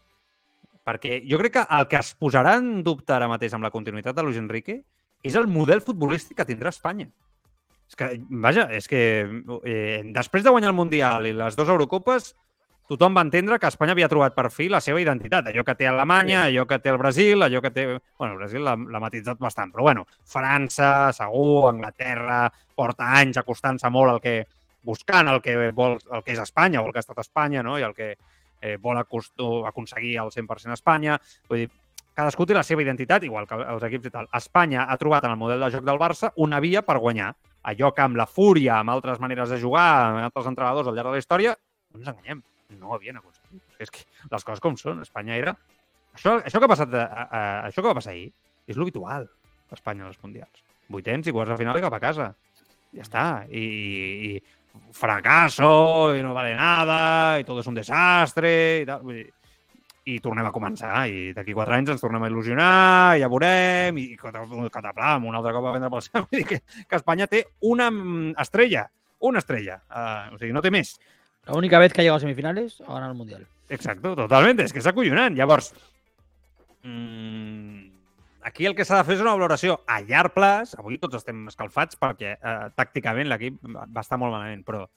Perquè 0.88 1.20
jo 1.28 1.38
crec 1.38 1.58
que 1.58 1.66
el 1.76 1.88
que 1.88 2.00
es 2.00 2.14
posarà 2.16 2.56
en 2.58 2.80
dubte 2.82 3.12
ara 3.12 3.28
mateix 3.28 3.52
amb 3.54 3.66
la 3.66 3.72
continuïtat 3.74 4.16
de 4.16 4.24
Luis 4.24 4.40
Enrique 4.40 4.80
és 5.22 5.34
el 5.36 5.46
model 5.46 5.82
futbolístic 5.84 6.38
que 6.38 6.48
tindrà 6.48 6.72
Espanya. 6.72 7.10
És 7.90 7.98
que, 7.98 8.08
vaja, 8.30 8.68
és 8.72 8.86
que 8.88 9.00
eh, 9.66 10.02
després 10.14 10.46
de 10.46 10.52
guanyar 10.54 10.70
el 10.70 10.78
Mundial 10.78 11.26
i 11.26 11.34
les 11.36 11.58
dues 11.58 11.68
Eurocopes, 11.68 12.30
tothom 12.90 13.14
va 13.14 13.24
entendre 13.26 13.58
que 13.58 13.68
Espanya 13.70 13.94
havia 13.94 14.08
trobat 14.10 14.34
per 14.34 14.48
fi 14.50 14.68
la 14.70 14.80
seva 14.82 15.02
identitat. 15.02 15.50
Allò 15.50 15.64
que 15.66 15.74
té 15.78 15.86
Alemanya, 15.90 16.44
allò 16.46 16.64
que 16.70 16.78
té 16.82 16.90
el 16.90 16.98
Brasil, 17.02 17.42
allò 17.42 17.60
que 17.62 17.70
té... 17.74 17.84
Bueno, 18.18 18.32
el 18.32 18.38
Brasil 18.40 18.64
l'ha 18.64 19.02
matitzat 19.02 19.42
bastant, 19.42 19.74
però 19.74 19.90
bueno, 19.90 20.06
França, 20.26 21.10
segur, 21.14 21.68
Anglaterra, 21.70 22.46
porta 22.74 23.12
anys 23.20 23.42
acostant-se 23.42 23.90
molt 23.92 24.14
al 24.14 24.22
que, 24.24 24.34
buscant 24.86 25.28
el 25.28 25.40
que, 25.44 25.56
vol, 25.76 25.98
el 26.10 26.24
que 26.24 26.34
és 26.34 26.42
Espanya 26.42 26.82
o 26.82 26.88
el 26.88 26.94
que 26.94 27.00
ha 27.00 27.06
estat 27.06 27.20
Espanya 27.22 27.62
no? 27.66 27.78
i 27.78 27.84
el 27.86 27.94
que 27.94 28.14
eh, 28.60 28.76
vol 28.80 28.98
aconseguir 29.00 30.16
el 30.22 30.32
100% 30.32 30.76
Espanya. 30.76 31.18
Vull 31.48 31.64
dir, 31.64 31.70
cadascú 32.16 32.46
té 32.46 32.56
la 32.56 32.64
seva 32.66 32.84
identitat, 32.84 33.24
igual 33.26 33.48
que 33.48 33.58
els 33.60 33.84
equips 33.88 34.10
i 34.10 34.14
tal. 34.14 34.28
Espanya 34.36 34.86
ha 34.88 34.98
trobat 35.00 35.26
en 35.26 35.34
el 35.34 35.40
model 35.40 35.64
de 35.64 35.70
joc 35.76 35.86
del 35.86 36.00
Barça 36.00 36.32
una 36.36 36.60
via 36.60 36.84
per 36.86 36.98
guanyar. 36.98 37.32
Allò 37.70 37.90
que 37.92 38.04
amb 38.04 38.16
la 38.16 38.26
fúria, 38.28 38.78
amb 38.78 38.92
altres 38.92 39.20
maneres 39.20 39.50
de 39.52 39.58
jugar, 39.60 39.88
amb 40.06 40.22
altres 40.24 40.48
entrenadors 40.48 40.88
al 40.88 40.96
llarg 40.96 41.10
de 41.10 41.18
la 41.18 41.20
història, 41.20 41.56
no 41.92 42.00
ens 42.00 42.08
enganyem, 42.08 42.40
no 42.80 42.94
havien 42.96 43.18
aconseguit. 43.20 43.62
És 43.78 43.92
que 43.92 44.06
les 44.30 44.46
coses 44.46 44.62
com 44.64 44.78
són. 44.80 45.02
Espanya 45.04 45.36
era... 45.36 45.56
Això, 46.16 46.40
això 46.42 46.58
que 46.58 46.66
ha 46.66 46.72
passat, 46.72 46.94
a, 46.96 47.04
a, 47.22 47.40
això 47.68 47.84
que 47.84 47.90
va 47.90 47.94
passar 47.94 48.10
ahir 48.16 48.32
és 48.66 48.78
l'habitual 48.80 49.28
a 49.70 49.76
Espanya 49.76 50.08
als 50.08 50.18
Mundials. 50.24 50.64
Vuitens 50.90 51.28
i 51.28 51.34
quarts 51.34 51.52
de 51.52 51.58
final 51.60 51.78
i 51.78 51.84
cap 51.84 51.94
a 51.94 52.00
casa. 52.02 52.32
Ja 52.96 53.04
està. 53.04 53.26
I, 53.46 53.62
i 53.62 54.30
fracaso, 54.96 56.14
i 56.16 56.22
no 56.24 56.34
vale 56.36 56.54
nada, 56.58 57.38
i 57.40 57.46
tot 57.46 57.60
és 57.62 57.68
un 57.70 57.78
desastre, 57.78 58.54
i 58.82 58.88
tal. 58.88 59.04
Vull 59.06 59.20
dir, 59.20 59.28
i 60.10 60.16
tornem 60.24 60.46
a 60.48 60.52
començar, 60.54 61.04
i 61.12 61.30
d'aquí 61.36 61.54
quatre 61.54 61.76
anys 61.76 61.92
ens 61.94 62.02
tornem 62.02 62.24
a 62.24 62.30
il·lusionar, 62.30 63.18
i 63.18 63.22
ja 63.22 63.28
veurem, 63.30 64.00
i 64.00 64.16
cataplam, 64.16 65.28
un 65.28 65.36
altre 65.36 65.52
cop 65.54 65.68
a 65.68 65.74
vendre 65.76 65.92
pel 65.92 66.04
cel. 66.06 66.24
Vull 66.26 66.40
dir 66.40 66.46
que, 66.48 66.60
que 66.88 66.98
Espanya 66.98 67.28
té 67.30 67.44
una 67.68 67.90
mm, 67.92 68.34
estrella, 68.40 68.86
una 69.28 69.42
estrella. 69.44 69.80
Uh, 69.90 70.34
o 70.34 70.40
sigui, 70.40 70.54
no 70.56 70.64
té 70.64 70.72
més. 70.74 70.96
La 71.46 71.56
única 71.58 71.78
vez 71.78 71.92
que 71.92 72.00
ha 72.00 72.04
llegado 72.04 72.18
a 72.18 72.24
semifinales 72.24 72.80
ha 72.80 72.92
ganado 72.92 73.12
el 73.12 73.18
Mundial. 73.18 73.46
Exacto, 73.68 74.14
totalment. 74.16 74.60
És 74.64 74.74
que 74.74 74.80
és 74.82 74.88
acollonant. 74.90 75.36
Llavors, 75.36 75.70
mmm, 76.82 77.89
aquí 78.50 78.66
el 78.66 78.74
que 78.74 78.84
s'ha 78.84 78.98
de 78.98 79.06
fer 79.06 79.14
és 79.14 79.22
una 79.22 79.36
valoració 79.36 79.78
a 79.86 80.00
llarg 80.02 80.34
plaç. 80.34 80.74
Avui 80.78 80.98
tots 80.98 81.20
estem 81.20 81.46
escalfats 81.50 81.98
perquè 82.00 82.34
eh, 82.34 82.56
tàcticament 82.76 83.30
l'equip 83.30 83.60
va 83.70 84.02
estar 84.02 84.18
molt 84.18 84.34
malament, 84.34 84.64
però 84.66 84.88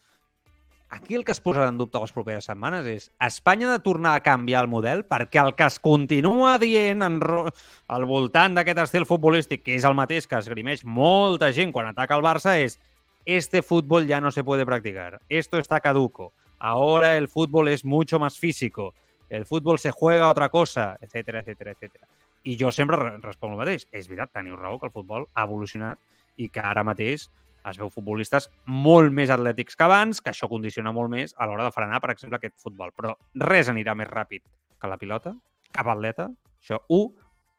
aquí 0.94 1.18
el 1.18 1.26
que 1.26 1.34
es 1.36 1.42
posarà 1.42 1.70
en 1.70 1.78
dubte 1.78 2.02
les 2.02 2.14
properes 2.14 2.50
setmanes 2.50 2.90
és 2.90 3.06
Espanya 3.28 3.70
de 3.72 3.82
tornar 3.86 4.16
a 4.18 4.24
canviar 4.26 4.64
el 4.66 4.72
model 4.72 5.04
perquè 5.10 5.42
el 5.42 5.54
que 5.58 5.68
es 5.70 5.78
continua 5.82 6.56
dient 6.62 7.06
en 7.06 7.20
ro... 7.22 7.46
al 7.88 8.08
voltant 8.10 8.58
d'aquest 8.58 8.82
estil 8.88 9.06
futbolístic, 9.10 9.64
que 9.66 9.78
és 9.78 9.86
el 9.86 9.98
mateix 9.98 10.28
que 10.30 10.42
esgrimeix 10.42 10.84
molta 10.86 11.52
gent 11.54 11.74
quan 11.74 11.92
ataca 11.92 12.18
el 12.18 12.26
Barça, 12.26 12.58
és 12.58 12.80
este 13.26 13.62
fútbol 13.62 14.10
ya 14.10 14.20
no 14.22 14.32
se 14.32 14.44
puede 14.44 14.66
practicar, 14.66 15.22
esto 15.30 15.58
está 15.58 15.80
caduco, 15.80 16.34
ahora 16.60 17.18
el 17.18 17.30
fútbol 17.30 17.70
es 17.70 17.86
mucho 17.86 18.20
más 18.20 18.38
físico, 18.38 18.94
el 19.30 19.46
fútbol 19.46 19.80
se 19.80 19.92
juega 19.92 20.30
otra 20.30 20.50
cosa, 20.50 20.98
etcètera, 21.02 21.42
etcètera, 21.42 21.72
etcètera. 21.72 22.13
I 22.44 22.58
jo 22.60 22.72
sempre 22.76 22.98
responc 23.24 23.54
el 23.54 23.62
mateix. 23.62 23.88
És 23.92 24.10
veritat, 24.10 24.34
teniu 24.36 24.58
raó 24.60 24.80
que 24.80 24.90
el 24.90 24.96
futbol 24.96 25.28
ha 25.34 25.46
evolucionat 25.48 26.00
i 26.38 26.50
que 26.50 26.64
ara 26.64 26.84
mateix 26.84 27.30
es 27.70 27.80
veu 27.80 27.90
futbolistes 27.92 28.50
molt 28.68 29.14
més 29.16 29.32
atlètics 29.32 29.78
que 29.80 29.86
abans, 29.86 30.20
que 30.20 30.34
això 30.34 30.50
condiciona 30.52 30.92
molt 30.92 31.12
més 31.14 31.36
a 31.38 31.48
l'hora 31.48 31.70
de 31.70 31.76
frenar, 31.76 32.02
per 32.04 32.12
exemple, 32.12 32.40
aquest 32.40 32.58
futbol. 32.60 32.92
Però 32.92 33.14
res 33.48 33.72
anirà 33.72 33.96
més 33.96 34.12
ràpid 34.12 34.44
que 34.80 34.92
la 34.92 35.00
pilota, 35.00 35.32
cap 35.72 35.88
atleta. 35.96 36.30
Això, 36.60 36.84
un. 36.92 37.14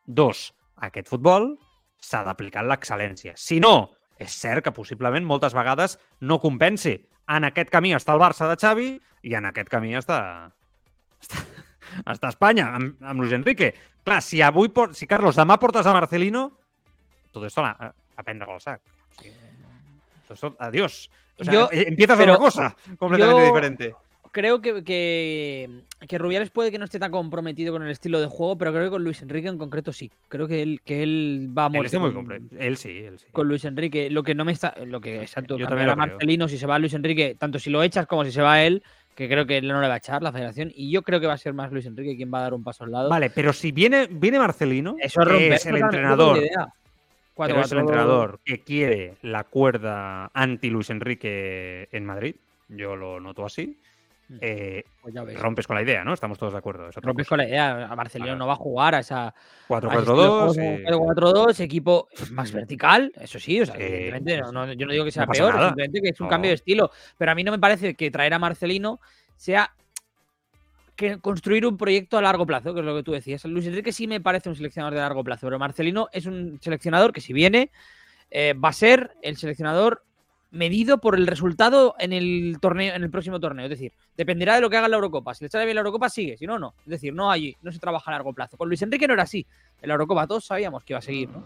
Dos, 0.05 0.51
aquest 0.85 1.09
futbol 1.09 1.55
s'ha 2.05 2.21
d'aplicar 2.27 2.61
l'excel·lència. 2.67 3.33
Si 3.41 3.57
no, 3.65 3.95
és 4.21 4.35
cert 4.37 4.67
que 4.67 4.75
possiblement 4.77 5.25
moltes 5.25 5.57
vegades 5.57 5.97
no 6.21 6.37
compensi. 6.43 6.99
En 7.33 7.49
aquest 7.49 7.73
camí 7.73 7.95
està 7.97 8.13
el 8.13 8.21
Barça 8.21 8.51
de 8.51 8.59
Xavi 8.61 8.91
i 9.25 9.37
en 9.39 9.49
aquest 9.49 9.71
camí 9.73 9.95
està, 9.97 10.19
està, 11.25 11.41
està 12.03 12.31
Espanya, 12.33 12.71
amb, 12.77 12.97
amb 13.03 13.21
Luis 13.21 13.33
Enrique. 13.37 13.73
Clar, 14.05 14.21
si 14.23 14.43
avui, 14.43 14.73
si 14.93 15.07
Carlos, 15.07 15.37
demà 15.37 15.59
portes 15.61 15.87
a 15.87 15.95
Marcelino, 15.97 16.49
tot 17.33 17.47
esto 17.47 17.65
a, 17.65 17.93
a 18.17 18.23
prendre 18.23 18.51
el 18.53 18.61
sac. 18.61 18.81
Esto, 20.31 20.55
adiós. 20.59 21.11
O 21.39 21.45
sea, 21.45 21.53
yo, 21.53 21.69
empiezas 21.73 22.17
pero, 22.17 22.35
otra 22.35 22.45
cosa 22.45 22.77
completamente 22.99 23.41
yo 23.41 23.47
diferente. 23.47 23.95
Creo 24.31 24.61
que, 24.61 24.83
que, 24.83 25.71
que, 26.09 26.19
Rubiales 26.19 26.51
puede 26.51 26.73
que 26.73 26.79
no 26.79 26.87
esté 26.87 26.99
tan 26.99 27.13
comprometido 27.13 27.73
con 27.73 27.85
el 27.85 27.91
estilo 27.91 28.21
de 28.21 28.27
juego, 28.27 28.59
pero 28.59 28.73
creo 28.73 28.85
que 28.85 28.91
con 28.91 29.05
Luis 29.05 29.23
Enrique 29.23 29.47
en 29.47 29.59
concreto 29.59 29.93
sí. 29.93 30.11
Creo 30.29 30.49
que 30.49 30.61
él, 30.61 30.81
que 30.85 31.05
él 31.05 31.53
va 31.57 31.67
a 31.67 31.69
morir. 31.69 31.89
Él, 31.95 32.01
muy 32.01 32.41
él 32.59 32.77
sí, 32.77 32.99
él 32.99 33.21
sí. 33.21 33.27
Con 33.31 33.47
Luis 33.47 33.65
Enrique. 33.65 34.11
Lo 34.11 34.25
que 34.25 34.35
no 34.35 34.45
me 34.45 34.51
está. 34.51 34.75
Lo 34.87 35.01
que 35.01 35.23
exacto. 35.23 35.57
Yo 35.57 35.69
también 35.69 35.91
a 35.91 35.95
Marcelino, 35.95 36.49
si 36.49 36.59
se 36.59 36.67
va 36.67 36.81
Luis 36.81 36.95
Enrique, 36.95 37.37
tanto 37.39 37.61
si 37.61 37.71
lo 37.71 37.81
echas 37.85 38.09
como 38.09 38.25
si 38.25 38.33
se 38.33 38.43
va 38.43 38.61
él, 38.61 38.83
que 39.15 39.29
creo 39.29 39.47
que 39.47 39.63
no 39.63 39.81
le 39.81 39.89
va 39.89 39.95
a 39.95 39.99
echar 39.99 40.23
la 40.23 40.33
federación 40.33 40.73
y 40.75 40.91
yo 40.91 41.03
creo 41.03 41.21
que 41.21 41.27
va 41.27 41.35
a 41.35 41.39
ser 41.39 41.55
más 41.55 41.71
Luis 41.73 41.87
Enrique 41.87 42.17
quien 42.17 42.33
va 42.33 42.39
a 42.39 42.43
dar 42.43 42.55
un 42.55 42.65
paso 42.65 42.85
al 42.85 42.93
lado. 42.93 43.09
Vale, 43.09 43.31
pero 43.31 43.53
si 43.53 43.73
viene, 43.73 44.09
viene 44.11 44.39
Marcelino, 44.39 44.97
Eso 44.99 45.23
es, 45.23 45.67
el 45.67 45.77
entrenador, 45.77 46.41
pero 47.37 47.61
es 47.61 47.73
el 47.73 47.79
entrenador 47.79 48.41
que 48.45 48.61
quiere 48.61 49.15
la 49.23 49.45
cuerda 49.45 50.31
anti 50.35 50.71
Luis 50.71 50.91
Enrique 50.91 51.89
en 51.93 52.05
Madrid, 52.05 52.35
yo 52.69 52.97
lo 52.97 53.21
noto 53.21 53.47
así. 53.47 53.79
Eh, 54.41 54.85
pues 55.01 55.15
rompes 55.39 55.67
con 55.67 55.77
la 55.77 55.83
idea, 55.83 56.05
¿no? 56.05 56.15
Estamos 56.15 56.39
todos 56.39 56.53
de 56.53 56.59
acuerdo. 56.59 56.91
Rompes 57.03 57.29
con 57.29 57.39
la 57.39 57.47
idea. 57.47 57.87
A 57.87 57.97
Marcelino 57.97 58.27
claro. 58.27 58.39
no 58.39 58.47
va 58.47 58.55
a 58.55 58.57
jugar 58.57 58.95
a 58.95 59.01
esa 59.01 59.35
4-4-2. 59.69 60.85
4-4-2, 60.85 61.61
equipo 61.61 62.09
más 62.33 62.53
vertical, 62.53 63.13
eso 63.21 63.39
sí. 63.39 63.61
O 63.61 63.67
sea, 63.67 63.75
eh, 63.79 64.21
no, 64.43 64.53
no, 64.53 64.73
yo 64.73 64.87
no 64.87 64.93
digo 64.93 65.05
que 65.05 65.13
sea 65.13 65.27
no 65.27 65.33
peor, 65.33 65.53
simplemente 65.53 66.01
que 66.01 66.09
es 66.09 66.21
un 66.21 66.29
cambio 66.29 66.51
de 66.51 66.57
estilo. 66.57 66.91
Pero 67.19 67.33
a 67.33 67.35
mí 67.35 67.45
no 67.45 67.53
me 67.53 67.59
parece 67.59 67.95
que 67.95 68.11
traer 68.11 68.35
a 68.35 68.39
Marcelino 68.39 69.01
sea 69.37 69.75
que 70.97 71.19
construir 71.19 71.67
un 71.67 71.77
proyecto 71.77 72.19
a 72.19 72.23
largo 72.23 72.47
plazo, 72.47 72.73
que 72.73 72.81
es 72.81 72.87
lo 72.87 72.95
que 72.95 73.03
tú 73.03 73.13
decías. 73.13 73.45
Luis 73.45 73.67
Enrique 73.67 73.93
sí 73.93 74.07
me 74.07 74.21
parece 74.21 74.49
un 74.49 74.57
seleccionador 74.57 74.95
de 74.95 75.01
largo 75.01 75.25
plazo, 75.25 75.47
pero 75.47 75.59
Marcelino 75.59 76.09
es 76.13 76.27
un 76.27 76.59
seleccionador 76.63 77.13
que 77.13 77.21
si 77.21 77.33
viene 77.33 77.71
eh, 78.31 78.55
va 78.55 78.71
a 78.71 78.73
ser 78.73 79.13
el 79.23 79.37
seleccionador 79.37 80.05
medido 80.55 80.99
por 80.99 81.17
el 81.17 81.27
resultado 81.27 81.95
en 81.99 82.13
el 82.13 82.57
torneo, 82.61 82.95
en 82.95 83.03
el 83.03 83.11
próximo 83.11 83.41
torneo. 83.41 83.67
Es 83.67 83.71
decir, 83.71 83.93
dependerá 84.17 84.55
de 84.55 84.61
lo 84.61 84.71
que 84.71 84.77
haga 84.77 84.87
en 84.87 84.93
la 84.93 84.97
Eurocopa. 84.97 85.35
Si 85.35 85.45
le 85.45 85.51
sale 85.51 85.65
bien 85.65 85.75
la 85.75 85.81
Eurocopa, 85.81 86.09
sigue. 86.09 86.37
Si 86.37 86.47
no, 86.47 86.59
no. 86.59 86.75
Es 86.85 86.91
decir, 86.91 87.13
no 87.13 87.31
hay, 87.31 87.55
no 87.63 87.73
se 87.73 87.79
trabaja 87.79 88.11
a 88.11 88.15
largo 88.15 88.33
plazo. 88.33 88.57
Con 88.57 88.69
Luis 88.69 88.81
Enrique 88.83 89.07
no 89.07 89.15
era 89.15 89.25
así. 89.25 89.47
En 89.83 89.89
la 89.89 89.95
Eurocopa 89.95 90.27
todos 90.27 90.45
sabíamos 90.45 90.85
que 90.85 90.93
iba 90.93 90.99
a 90.99 91.03
seguir, 91.03 91.29
¿no? 91.29 91.43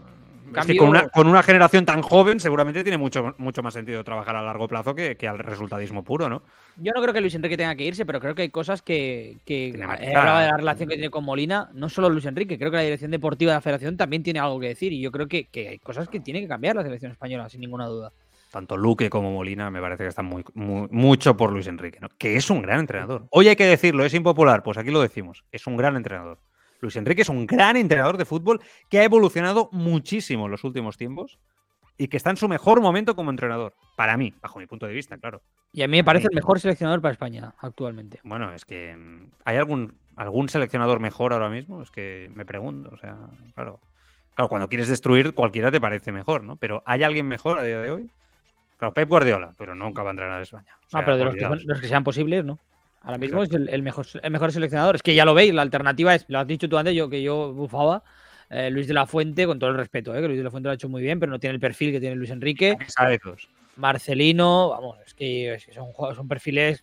Es 0.57 0.65
que 0.65 0.77
con, 0.77 0.89
una, 0.89 1.07
con, 1.09 1.27
una, 1.27 1.43
generación 1.43 1.85
tan 1.85 2.01
joven, 2.01 2.39
seguramente 2.39 2.81
tiene 2.81 2.97
mucho, 2.97 3.35
mucho 3.37 3.61
más 3.61 3.71
sentido 3.71 4.03
trabajar 4.03 4.35
a 4.35 4.41
largo 4.41 4.67
plazo 4.67 4.95
que, 4.95 5.15
que, 5.15 5.27
al 5.27 5.37
resultadismo 5.37 6.03
puro, 6.03 6.27
¿no? 6.27 6.41
Yo 6.77 6.91
no 6.91 7.01
creo 7.03 7.13
que 7.13 7.21
Luis 7.21 7.35
Enrique 7.35 7.55
tenga 7.55 7.75
que 7.75 7.85
irse, 7.85 8.03
pero 8.03 8.19
creo 8.19 8.33
que 8.33 8.43
hay 8.43 8.49
cosas 8.49 8.81
que. 8.81 9.37
que 9.45 9.69
he 9.69 10.15
hablado 10.15 10.39
de 10.39 10.47
la 10.47 10.57
relación 10.57 10.89
que 10.89 10.95
tiene 10.95 11.11
con 11.11 11.23
Molina, 11.23 11.69
no 11.73 11.87
solo 11.87 12.09
Luis 12.09 12.25
Enrique, 12.25 12.57
creo 12.57 12.71
que 12.71 12.77
la 12.77 12.83
dirección 12.83 13.11
deportiva 13.11 13.51
de 13.51 13.57
la 13.57 13.61
federación 13.61 13.95
también 13.95 14.23
tiene 14.23 14.39
algo 14.39 14.59
que 14.59 14.69
decir. 14.69 14.91
Y 14.91 15.01
yo 15.01 15.11
creo 15.11 15.27
que, 15.27 15.45
que 15.45 15.69
hay 15.69 15.77
cosas 15.77 16.09
que 16.09 16.19
tiene 16.19 16.41
que 16.41 16.47
cambiar 16.47 16.75
la 16.75 16.83
selección 16.83 17.11
española, 17.11 17.47
sin 17.47 17.61
ninguna 17.61 17.85
duda 17.85 18.11
tanto 18.49 18.77
Luque 18.77 19.09
como 19.09 19.31
Molina 19.31 19.69
me 19.69 19.81
parece 19.81 20.03
que 20.03 20.09
están 20.09 20.25
muy, 20.25 20.43
muy, 20.53 20.87
mucho 20.91 21.37
por 21.37 21.51
Luis 21.51 21.67
Enrique, 21.67 21.99
¿no? 21.99 22.09
que 22.17 22.35
es 22.35 22.49
un 22.49 22.61
gran 22.61 22.79
entrenador. 22.79 23.27
Hoy 23.31 23.47
hay 23.47 23.55
que 23.55 23.65
decirlo, 23.65 24.05
es 24.05 24.13
impopular, 24.13 24.63
pues 24.63 24.77
aquí 24.77 24.91
lo 24.91 25.01
decimos, 25.01 25.43
es 25.51 25.67
un 25.67 25.77
gran 25.77 25.95
entrenador. 25.95 26.39
Luis 26.81 26.95
Enrique 26.95 27.21
es 27.21 27.29
un 27.29 27.45
gran 27.45 27.75
entrenador 27.75 28.17
de 28.17 28.25
fútbol 28.25 28.61
que 28.89 28.99
ha 28.99 29.03
evolucionado 29.03 29.69
muchísimo 29.71 30.45
en 30.45 30.51
los 30.51 30.63
últimos 30.63 30.97
tiempos 30.97 31.39
y 31.97 32.07
que 32.07 32.17
está 32.17 32.29
en 32.29 32.37
su 32.37 32.47
mejor 32.47 32.81
momento 32.81 33.15
como 33.15 33.29
entrenador, 33.29 33.73
para 33.97 34.15
mí, 34.15 34.33
bajo 34.41 34.59
mi 34.59 34.65
punto 34.65 34.87
de 34.87 34.93
vista, 34.93 35.17
claro. 35.17 35.41
Y 35.73 35.83
a 35.83 35.87
mí 35.87 35.97
me 35.97 36.03
parece 36.03 36.27
el 36.31 36.35
mejor 36.35 36.59
seleccionador 36.59 37.01
para 37.01 37.11
España 37.11 37.53
actualmente. 37.59 38.21
Bueno, 38.23 38.53
es 38.53 38.63
que 38.63 38.95
mm, 38.95 39.31
¿hay 39.43 39.57
algún, 39.57 39.95
algún 40.15 40.47
seleccionador 40.47 41.01
mejor 41.01 41.33
ahora 41.33 41.49
mismo? 41.49 41.81
Es 41.81 41.91
que 41.91 42.31
me 42.33 42.45
pregunto, 42.45 42.89
o 42.93 42.97
sea, 42.97 43.17
claro. 43.53 43.81
Claro, 44.33 44.47
cuando 44.47 44.69
quieres 44.69 44.87
destruir, 44.87 45.33
cualquiera 45.33 45.69
te 45.69 45.81
parece 45.81 46.13
mejor, 46.13 46.45
¿no? 46.45 46.55
Pero 46.55 46.81
¿hay 46.85 47.03
alguien 47.03 47.27
mejor 47.27 47.59
a 47.59 47.63
día 47.63 47.81
de 47.81 47.91
hoy? 47.91 48.09
Claro, 48.79 48.93
Pep 48.93 49.09
Guardiola, 49.09 49.53
pero 49.57 49.75
nunca 49.75 50.03
va 50.03 50.09
a 50.09 50.11
entrenar 50.11 50.39
a 50.39 50.41
España. 50.41 50.77
O 50.87 50.89
sea, 50.89 51.01
ah, 51.01 51.05
pero 51.05 51.17
de 51.17 51.25
los 51.25 51.35
que, 51.35 51.65
los 51.65 51.81
que, 51.81 51.87
sean 51.89 52.05
posibles, 52.05 52.45
¿no? 52.45 52.57
Ahora 53.01 53.17
mismo 53.17 53.43
Exacto. 53.43 53.57
es 53.57 53.67
el, 53.67 53.75
el, 53.75 53.83
mejor, 53.83 54.07
el 54.23 54.31
mejor 54.31 54.51
seleccionador. 54.53 54.95
Es 54.95 55.03
que 55.03 55.13
ya 55.13 55.25
lo 55.25 55.33
veis, 55.33 55.53
la 55.53 55.63
alternativa 55.63 56.15
es, 56.15 56.23
lo 56.29 56.39
has 56.39 56.47
dicho 56.47 56.69
tú 56.69 56.77
antes, 56.77 56.95
yo 56.95 57.09
que 57.09 57.21
yo 57.21 57.51
bufaba, 57.51 58.03
eh, 58.49 58.69
Luis 58.71 58.87
de 58.87 58.93
la 58.93 59.05
Fuente, 59.05 59.45
con 59.45 59.59
todo 59.59 59.69
el 59.69 59.75
respeto, 59.75 60.15
eh, 60.15 60.21
que 60.21 60.27
Luis 60.27 60.37
de 60.37 60.45
la 60.45 60.51
Fuente 60.51 60.67
lo 60.67 60.71
ha 60.71 60.75
hecho 60.75 60.87
muy 60.87 61.01
bien, 61.01 61.19
pero 61.19 61.29
no 61.29 61.39
tiene 61.39 61.55
el 61.55 61.59
perfil 61.59 61.91
que 61.91 61.99
tiene 61.99 62.15
Luis 62.15 62.29
Enrique. 62.29 62.77
Marcelino, 63.75 64.69
vamos, 64.69 64.97
es 65.05 65.13
que, 65.13 65.55
es 65.55 65.65
que 65.65 65.73
son, 65.73 65.87
son 66.15 66.27
perfiles. 66.29 66.81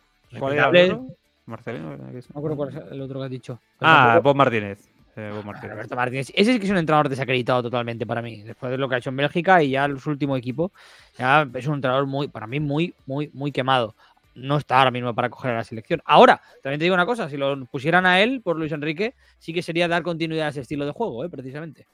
Marcelino. 1.46 1.96
No 1.96 2.38
acuerdo 2.38 2.56
cuál 2.56 2.68
es 2.70 2.92
el 2.92 3.00
otro 3.00 3.20
que 3.20 3.24
has 3.24 3.30
dicho. 3.30 3.60
Ah, 3.80 4.12
tampoco... 4.12 4.22
Bob 4.30 4.36
Martínez. 4.36 4.95
Eh, 5.16 5.42
Martínez. 5.44 5.72
Roberto 5.72 5.96
Martínez. 5.96 6.32
Ese 6.34 6.52
sí 6.52 6.58
que 6.58 6.66
es 6.66 6.70
un 6.70 6.76
entrenador 6.76 7.08
desacreditado 7.08 7.62
totalmente 7.62 8.06
para 8.06 8.20
mí. 8.20 8.42
Después 8.42 8.70
de 8.70 8.78
lo 8.78 8.88
que 8.88 8.96
ha 8.96 8.98
hecho 8.98 9.10
en 9.10 9.16
Bélgica 9.16 9.62
y 9.62 9.70
ya 9.70 9.88
su 9.98 10.10
último 10.10 10.36
equipo, 10.36 10.72
ya 11.18 11.48
es 11.54 11.66
un 11.66 11.76
entrenador 11.76 12.06
muy, 12.06 12.28
para 12.28 12.46
mí, 12.46 12.60
muy, 12.60 12.94
muy, 13.06 13.30
muy 13.32 13.50
quemado. 13.50 13.94
No 14.34 14.58
está 14.58 14.78
ahora 14.78 14.90
mismo 14.90 15.14
para 15.14 15.30
coger 15.30 15.52
a 15.52 15.56
la 15.56 15.64
selección. 15.64 16.02
Ahora, 16.04 16.42
también 16.62 16.78
te 16.78 16.84
digo 16.84 16.94
una 16.94 17.06
cosa, 17.06 17.30
si 17.30 17.38
lo 17.38 17.64
pusieran 17.64 18.04
a 18.04 18.20
él 18.20 18.42
por 18.42 18.58
Luis 18.58 18.72
Enrique, 18.72 19.14
sí 19.38 19.54
que 19.54 19.62
sería 19.62 19.88
dar 19.88 20.02
continuidad 20.02 20.48
a 20.48 20.50
ese 20.50 20.60
estilo 20.60 20.84
de 20.84 20.92
juego, 20.92 21.24
eh, 21.24 21.30
precisamente. 21.30 21.86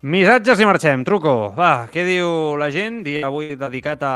Missatges 0.00 0.60
i 0.62 0.66
marxem. 0.68 1.00
Truco, 1.02 1.32
va, 1.56 1.88
què 1.90 2.04
diu 2.06 2.54
la 2.60 2.68
gent? 2.70 3.00
Dia 3.02 3.24
avui 3.26 3.56
dedicat 3.58 4.04
a, 4.06 4.12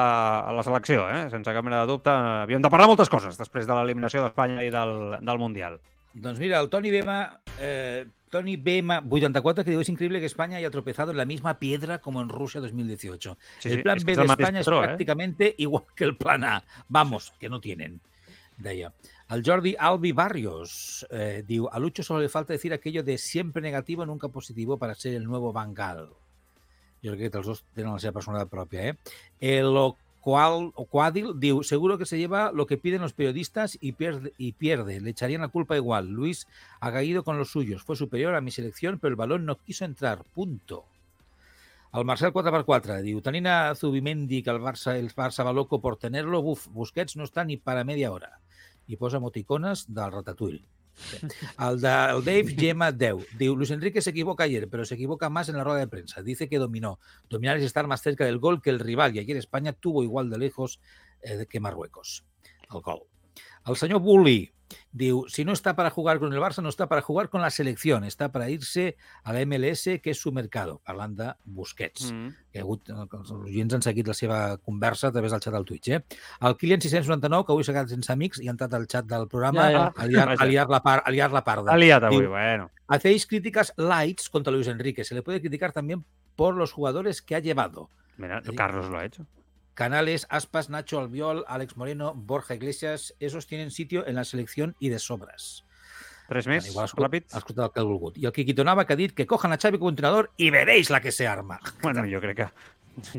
a 0.46 0.52
la 0.54 0.62
selecció, 0.62 1.08
eh? 1.10 1.24
sense 1.32 1.50
cap 1.50 1.64
mena 1.66 1.80
de 1.80 1.90
dubte. 1.90 2.12
Havíem 2.12 2.62
de 2.62 2.70
parlar 2.70 2.86
moltes 2.86 3.10
coses 3.10 3.34
després 3.40 3.66
de 3.66 3.74
l'eliminació 3.74 4.22
d'Espanya 4.22 4.62
i 4.62 4.70
del, 4.70 5.16
del 5.18 5.40
Mundial. 5.42 5.80
Doncs 6.14 6.38
mira, 6.38 6.60
el 6.62 6.70
Toni 6.70 6.92
Bema 6.94 7.18
eh, 7.58 8.04
Tony 8.32 8.56
BM84 8.56 9.62
que 9.62 9.70
digo, 9.70 9.82
es 9.82 9.90
increíble 9.90 10.18
que 10.18 10.24
España 10.24 10.56
haya 10.56 10.70
tropezado 10.70 11.10
en 11.10 11.18
la 11.18 11.26
misma 11.26 11.58
piedra 11.58 12.00
como 12.00 12.22
en 12.22 12.30
Rusia 12.30 12.62
2018. 12.62 13.36
Sí, 13.58 13.68
el 13.68 13.82
plan 13.82 13.98
B 14.02 14.16
de 14.16 14.24
España 14.24 14.60
es 14.60 14.66
eh? 14.66 14.70
prácticamente 14.70 15.54
igual 15.58 15.84
que 15.94 16.04
el 16.04 16.16
plan 16.16 16.42
A. 16.42 16.64
Vamos, 16.88 17.34
que 17.38 17.50
no 17.50 17.60
tienen. 17.60 18.00
Deia. 18.56 18.94
El 19.28 19.42
Jordi 19.44 19.76
Albi 19.78 20.12
Barrios 20.12 21.06
eh, 21.10 21.44
diu, 21.46 21.68
a 21.70 21.78
Lucho 21.78 22.02
solo 22.02 22.20
le 22.20 22.30
falta 22.30 22.54
decir 22.54 22.72
aquello 22.72 23.02
de 23.02 23.18
siempre 23.18 23.60
negativo, 23.60 24.06
nunca 24.06 24.28
positivo 24.28 24.78
para 24.78 24.94
ser 24.94 25.12
el 25.12 25.24
nuevo 25.24 25.52
Bangal. 25.52 26.08
Jo 27.04 27.12
crec 27.12 27.32
que 27.34 27.38
els 27.40 27.46
dos 27.50 27.64
tenen 27.74 27.92
la 27.92 28.00
seva 28.00 28.16
personalitat 28.16 28.48
pròpia, 28.48 28.88
eh? 28.88 28.96
El 29.40 29.76
Oquadil 30.24 31.34
diu, 31.40 31.62
seguro 31.66 31.98
que 31.98 32.06
se 32.06 32.16
lleva 32.16 32.52
lo 32.52 32.66
que 32.66 32.78
piden 32.78 33.02
los 33.02 33.12
periodistas 33.12 33.76
y 33.80 33.92
pierde, 33.92 34.32
y 34.38 34.52
pierde. 34.52 35.00
Le 35.00 35.10
echarían 35.10 35.40
la 35.42 35.48
culpa 35.48 35.76
igual. 35.76 36.08
Luis 36.08 36.46
ha 36.80 36.92
caído 36.92 37.24
con 37.24 37.38
los 37.38 37.50
suyos. 37.50 37.82
Fue 37.82 37.96
superior 37.96 38.34
a 38.34 38.40
mi 38.40 38.52
selección, 38.52 38.98
pero 39.00 39.10
el 39.10 39.16
balón 39.16 39.44
no 39.44 39.58
quiso 39.58 39.84
entrar. 39.84 40.22
Punto. 40.34 40.84
El 41.92 42.06
Marcel 42.06 42.32
4x4 42.32 43.02
diu, 43.04 43.18
tenint 43.20 43.50
a 43.52 43.74
Zubimendi 43.76 44.38
que 44.42 44.48
el 44.48 44.62
Barça, 44.62 44.94
el 44.96 45.10
va 45.12 45.52
loco 45.52 45.80
por 45.82 45.98
tenerlo, 45.98 46.40
buf, 46.40 46.68
Busquets 46.72 47.18
no 47.20 47.24
està 47.28 47.44
ni 47.44 47.58
para 47.58 47.84
media 47.84 48.12
hora. 48.12 48.38
I 48.88 48.96
posa 48.96 49.18
emoticones 49.18 49.84
del 49.92 50.10
Ratatouille. 50.10 50.64
El, 51.58 51.80
de, 51.80 51.88
el 51.88 52.24
Dave 52.24 52.54
Gemma 52.56 52.92
10 52.92 53.38
diu, 53.38 53.56
Luis 53.56 53.70
Enrique 53.70 54.00
se 54.00 54.10
equivoca 54.10 54.44
ayer, 54.44 54.68
pero 54.68 54.84
se 54.84 54.94
equivoca 54.94 55.28
más 55.30 55.48
en 55.48 55.56
la 55.56 55.64
rueda 55.64 55.78
de 55.78 55.88
prensa. 55.88 56.22
Dice 56.22 56.48
que 56.48 56.58
dominó. 56.58 56.98
Dominar 57.28 57.58
es 57.58 57.64
estar 57.64 57.86
más 57.86 58.02
cerca 58.02 58.24
del 58.24 58.38
gol 58.38 58.62
que 58.62 58.70
el 58.70 58.80
rival 58.80 59.14
y 59.14 59.18
ayer 59.18 59.36
España 59.36 59.72
tuvo 59.72 60.02
igual 60.02 60.30
de 60.30 60.38
lejos 60.38 60.80
eh, 61.22 61.46
que 61.48 61.60
Marruecos. 61.60 62.24
El 62.72 62.80
gol. 62.80 63.02
El 63.66 63.76
senyor 63.76 64.00
Bulli 64.00 64.52
diu, 64.92 65.24
si 65.28 65.44
no 65.44 65.52
está 65.52 65.76
para 65.76 65.90
jugar 65.90 66.18
con 66.18 66.32
el 66.32 66.40
Barça, 66.40 66.62
no 66.62 66.68
está 66.68 66.88
para 66.88 67.02
jugar 67.02 67.28
con 67.28 67.40
la 67.40 67.50
selección, 67.50 68.04
está 68.04 68.30
para 68.32 68.50
irse 68.50 68.96
a 69.24 69.32
la 69.32 69.44
MLS, 69.46 70.00
que 70.02 70.10
és 70.10 70.20
su 70.20 70.32
mercado, 70.32 70.80
parlant 70.84 71.16
de 71.18 71.32
Busquets. 71.44 72.12
Mm. 72.12 72.42
que 72.52 72.60
ha 72.60 72.62
hagut, 72.66 72.90
els 72.92 73.30
oients 73.32 73.74
han 73.74 73.82
seguit 73.82 74.06
la 74.06 74.14
seva 74.14 74.38
conversa 74.60 75.08
a 75.08 75.12
través 75.14 75.32
del 75.32 75.40
xat 75.40 75.54
del 75.56 75.64
Twitch. 75.64 75.88
Eh? 75.88 76.00
El 76.44 76.56
Kilian 76.60 76.82
699, 76.84 77.46
que 77.48 77.54
avui 77.54 77.64
s'ha 77.64 77.72
quedat 77.72 77.94
sense 77.94 78.12
amics 78.12 78.42
i 78.44 78.50
ha 78.50 78.52
entrat 78.52 78.76
al 78.76 78.84
xat 78.84 79.08
del 79.08 79.24
programa 79.32 79.64
Ja, 79.64 79.72
ja. 79.72 79.86
a, 79.96 80.08
liar, 80.10 80.26
a, 80.28 80.34
Vaja. 80.34 80.48
liar 80.50 80.68
la 80.68 80.82
par, 80.84 80.98
a 81.04 81.10
liar 81.10 81.32
la 81.32 81.42
parda. 81.46 81.72
Ha 81.72 81.78
liat 81.80 82.04
avui, 82.10 82.26
Diu, 82.26 82.34
bueno. 82.34 82.68
Hacéis 82.92 83.26
críticas 83.26 83.72
lights 83.78 84.28
contra 84.28 84.52
Luis 84.52 84.68
Enrique. 84.68 85.04
Se 85.04 85.14
le 85.14 85.22
puede 85.22 85.40
criticar 85.40 85.72
también 85.72 86.04
por 86.36 86.54
los 86.56 86.72
jugadores 86.72 87.22
que 87.22 87.34
ha 87.34 87.40
llevado. 87.40 87.88
Mira. 88.18 88.42
Carlos 88.54 88.90
lo 88.90 88.98
ha 88.98 89.06
hecho. 89.06 89.26
Canales, 89.74 90.26
Aspas, 90.30 90.68
Nacho 90.70 90.98
Albiol, 91.00 91.44
Alex 91.48 91.76
Moreno, 91.76 92.12
Borja 92.14 92.54
Iglesias, 92.54 93.14
esos 93.20 93.46
tienen 93.46 93.70
sitio 93.70 94.06
en 94.06 94.16
la 94.16 94.24
selección 94.24 94.76
y 94.78 94.88
de 94.90 94.98
sobras. 94.98 95.64
Tres 96.28 96.46
Bueno, 96.46 96.60
més, 96.62 96.68
igual 96.70 96.84
ha 96.84 96.88
escut- 96.88 97.04
ràpids. 97.04 97.34
ha 97.34 97.38
escoltat 97.38 97.76
el 97.76 97.84
que. 97.88 98.16
I 98.16 98.26
el 98.26 98.32
Quiquito 98.32 98.64
Nava 98.64 98.86
que 98.86 98.92
ha 98.94 98.96
dit 98.96 99.12
que 99.12 99.26
cojan 99.26 99.52
a 99.52 99.58
Xavi 99.58 99.78
como 99.78 99.90
entrenador 99.90 100.30
y 100.36 100.50
veréis 100.50 100.88
la 100.88 101.00
que 101.00 101.10
se 101.12 101.26
arma. 101.26 101.58
Bueno, 101.82 102.04
jo 102.08 102.20
crec 102.20 102.36
que... 102.36 102.46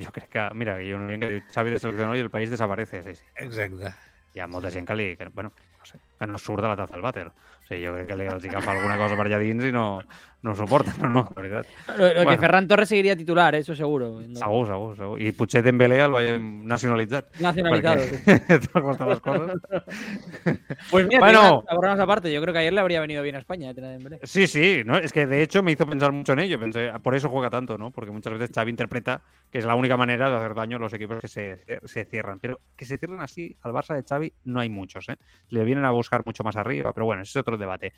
Jo 0.05 0.11
crec 0.11 0.29
que... 0.29 0.49
Mira, 0.53 0.79
ha 0.81 0.93
un 0.95 1.11
que 1.11 1.43
Xavi 1.53 1.71
de 1.71 1.79
seleccionador 1.79 2.17
i 2.17 2.21
el 2.21 2.29
país 2.31 2.49
desaparece. 2.49 3.03
Sí, 3.03 3.15
sí. 3.15 3.23
Exacte. 3.35 3.93
Hi 4.33 4.39
ha 4.39 4.47
molta 4.47 4.71
gent 4.71 4.87
que 4.87 4.95
li... 4.95 5.15
Que, 5.17 5.27
bueno, 5.29 5.51
no 5.79 5.85
sé, 5.85 5.99
que 6.17 6.27
no 6.27 6.37
surt 6.39 6.61
de 6.63 6.69
la 6.69 6.75
taza 6.79 6.93
del 6.95 7.03
vàter. 7.05 7.27
Sigui, 7.73 7.85
jo 7.87 7.93
crec 7.97 8.07
que 8.07 8.15
li 8.21 8.27
agafa 8.29 8.71
alguna 8.77 8.97
cosa 9.01 9.17
per 9.17 9.25
allà 9.27 9.39
dins 9.41 9.65
i 9.65 9.71
no, 9.73 10.01
no 10.43 10.51
ho 10.51 10.55
suporten, 10.59 10.93
no, 11.01 11.09
no, 11.09 11.21
la 11.35 11.41
veritat. 11.41 11.67
Lo, 11.97 12.07
lo 12.07 12.13
que 12.19 12.23
Bueno. 12.25 12.41
Ferran 12.41 12.67
Torres 12.67 12.89
seguiría 12.89 13.15
titular, 13.15 13.55
eso 13.55 13.73
seguro. 13.75 14.19
No- 14.21 14.35
Segur, 14.39 14.67
segur, 14.67 14.97
segur. 14.97 15.21
I 15.21 15.31
potser 15.31 15.63
Dembélé 15.63 16.01
el 16.03 16.11
veiem 16.11 16.65
nacionalitzat. 16.67 17.31
Nacionalizado. 17.39 18.03
Perquè 18.27 18.59
estan 18.59 19.09
les 19.09 19.21
coses. 19.23 19.61
Pues 20.91 21.07
mira, 21.07 21.19
Bueno. 21.19 21.63
bromas 21.79 21.99
aparte, 21.99 22.31
yo 22.31 22.41
creo 22.41 22.53
que 22.53 22.59
ayer 22.59 22.73
le 22.73 22.81
habría 22.81 22.99
venido 23.01 23.23
bien 23.23 23.35
a 23.35 23.39
España 23.39 23.69
eh, 23.69 23.73
tener 23.73 23.89
a 23.91 23.93
Dembélé. 23.93 24.19
Sí, 24.23 24.47
sí, 24.47 24.83
¿no? 24.85 24.97
es 24.97 25.11
que 25.13 25.25
de 25.25 25.41
hecho 25.41 25.63
me 25.63 25.71
hizo 25.71 25.87
pensar 25.87 26.11
mucho 26.11 26.33
en 26.33 26.39
ello. 26.39 26.59
Pensé, 26.59 26.91
por 27.01 27.15
eso 27.15 27.29
juega 27.29 27.49
tanto, 27.49 27.77
¿no? 27.77 27.91
Porque 27.91 28.11
muchas 28.11 28.33
veces 28.33 28.51
Xavi 28.53 28.69
interpreta 28.69 29.21
que 29.49 29.59
es 29.59 29.65
la 29.65 29.75
única 29.75 29.97
manera 29.97 30.29
de 30.29 30.35
hacer 30.35 30.53
daño 30.55 30.77
a 30.77 30.79
los 30.79 30.93
equipos 30.93 31.19
que 31.19 31.27
se, 31.27 31.63
se 31.85 32.05
cierran. 32.05 32.39
Pero 32.39 32.59
que 32.75 32.85
se 32.85 32.97
cierren 32.97 33.21
así 33.21 33.55
al 33.61 33.71
Barça 33.71 33.95
de 33.95 34.03
Xavi 34.03 34.33
no 34.45 34.59
hay 34.59 34.69
muchos, 34.69 35.07
¿eh? 35.09 35.15
Le 35.49 35.63
vienen 35.63 35.85
a 35.85 35.91
buscar 35.91 36.23
mucho 36.25 36.43
más 36.43 36.55
arriba, 36.57 36.91
pero 36.93 37.05
bueno, 37.05 37.21
ese 37.23 37.31
es 37.39 37.41
otro 37.41 37.57
debate. 37.63 37.93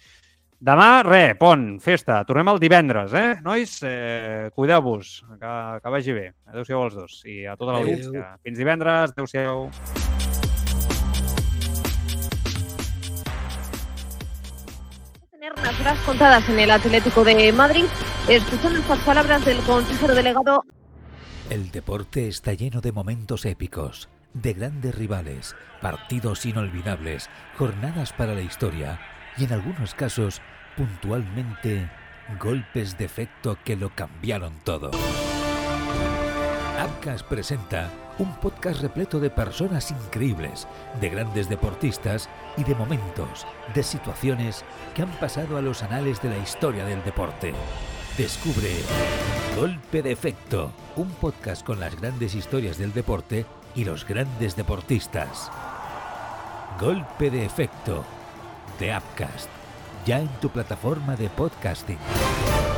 Demà, 0.66 1.04
re, 1.04 1.36
pont, 1.36 1.66
festa. 1.84 2.22
Tornem 2.26 2.48
el 2.54 2.60
divendres, 2.64 3.12
eh? 3.14 3.36
Nois, 3.44 3.76
eh, 3.84 4.50
cuideu-vos, 4.56 5.20
que, 5.36 5.52
que 5.84 5.92
vagi 5.92 6.16
bé. 6.16 6.30
Adéu-siau 6.48 6.86
als 6.86 6.96
dos 6.96 7.20
i 7.28 7.44
a 7.46 7.58
tota 7.60 7.76
l'audiència. 7.76 8.38
Fins 8.42 8.58
divendres, 8.58 9.12
adéu-siau. 9.12 9.70
tener 15.30 15.54
unas 15.60 15.80
horas 15.82 16.00
contadas 16.00 16.50
en 16.50 16.60
el 16.60 16.72
Atlético 16.72 17.24
de 17.24 17.52
Madrid. 17.52 17.86
Escuchando 18.28 18.80
estas 18.80 19.00
palabras 19.00 19.46
del 19.46 19.60
consejero 19.60 20.16
delegado 20.16 20.64
El 21.52 21.70
deporte 21.70 22.28
está 22.28 22.54
lleno 22.54 22.82
de 22.82 22.92
momentos 22.92 23.46
épicos, 23.46 24.10
de 24.34 24.54
grandes 24.54 24.96
rivales, 24.96 25.56
partidos 25.82 26.48
inolvidables, 26.48 27.30
jornadas 27.56 28.14
para 28.14 28.34
la 28.34 28.42
historia 28.42 29.00
y 29.38 29.46
en 29.46 29.54
algunos 29.54 29.94
casos, 29.94 30.42
puntualmente, 30.76 31.90
golpes 32.40 32.98
de 32.98 33.06
efecto 33.06 33.58
que 33.64 33.76
lo 33.76 33.90
cambiaron 33.90 34.54
todo. 34.64 34.92
Abcas 36.80 37.24
presenta 37.24 37.90
un 38.18 38.34
podcast 38.36 38.82
repleto 38.82 39.20
de 39.20 39.30
personas 39.30 39.92
increíbles, 39.92 40.68
de 41.02 41.10
grandes 41.10 41.50
deportistas 41.50 42.30
y 42.58 42.64
de 42.64 42.76
momentos, 42.76 43.46
de 43.74 43.84
situaciones 43.84 44.64
que 44.94 45.02
han 45.02 45.12
pasado 45.12 45.58
a 45.58 45.62
los 45.62 45.84
anales 45.84 46.22
de 46.22 46.30
la 46.30 46.38
historia 46.38 46.86
del 46.86 47.04
deporte. 47.04 47.54
Descubre 48.18 48.72
Golpe 49.58 50.02
de 50.02 50.12
Efecto, 50.12 50.72
un 50.96 51.10
podcast 51.10 51.66
con 51.66 51.80
las 51.80 52.00
grandes 52.00 52.36
historias 52.36 52.78
del 52.78 52.94
deporte 52.94 53.46
y 53.74 53.84
los 53.84 54.06
grandes 54.06 54.56
deportistas. 54.56 55.52
Golpe 56.80 57.30
de 57.30 57.46
Efecto, 57.46 58.06
de 58.80 58.96
Upcast, 58.96 59.50
ya 60.06 60.20
en 60.20 60.28
tu 60.40 60.50
plataforma 60.50 61.16
de 61.16 61.30
podcasting. 61.30 62.75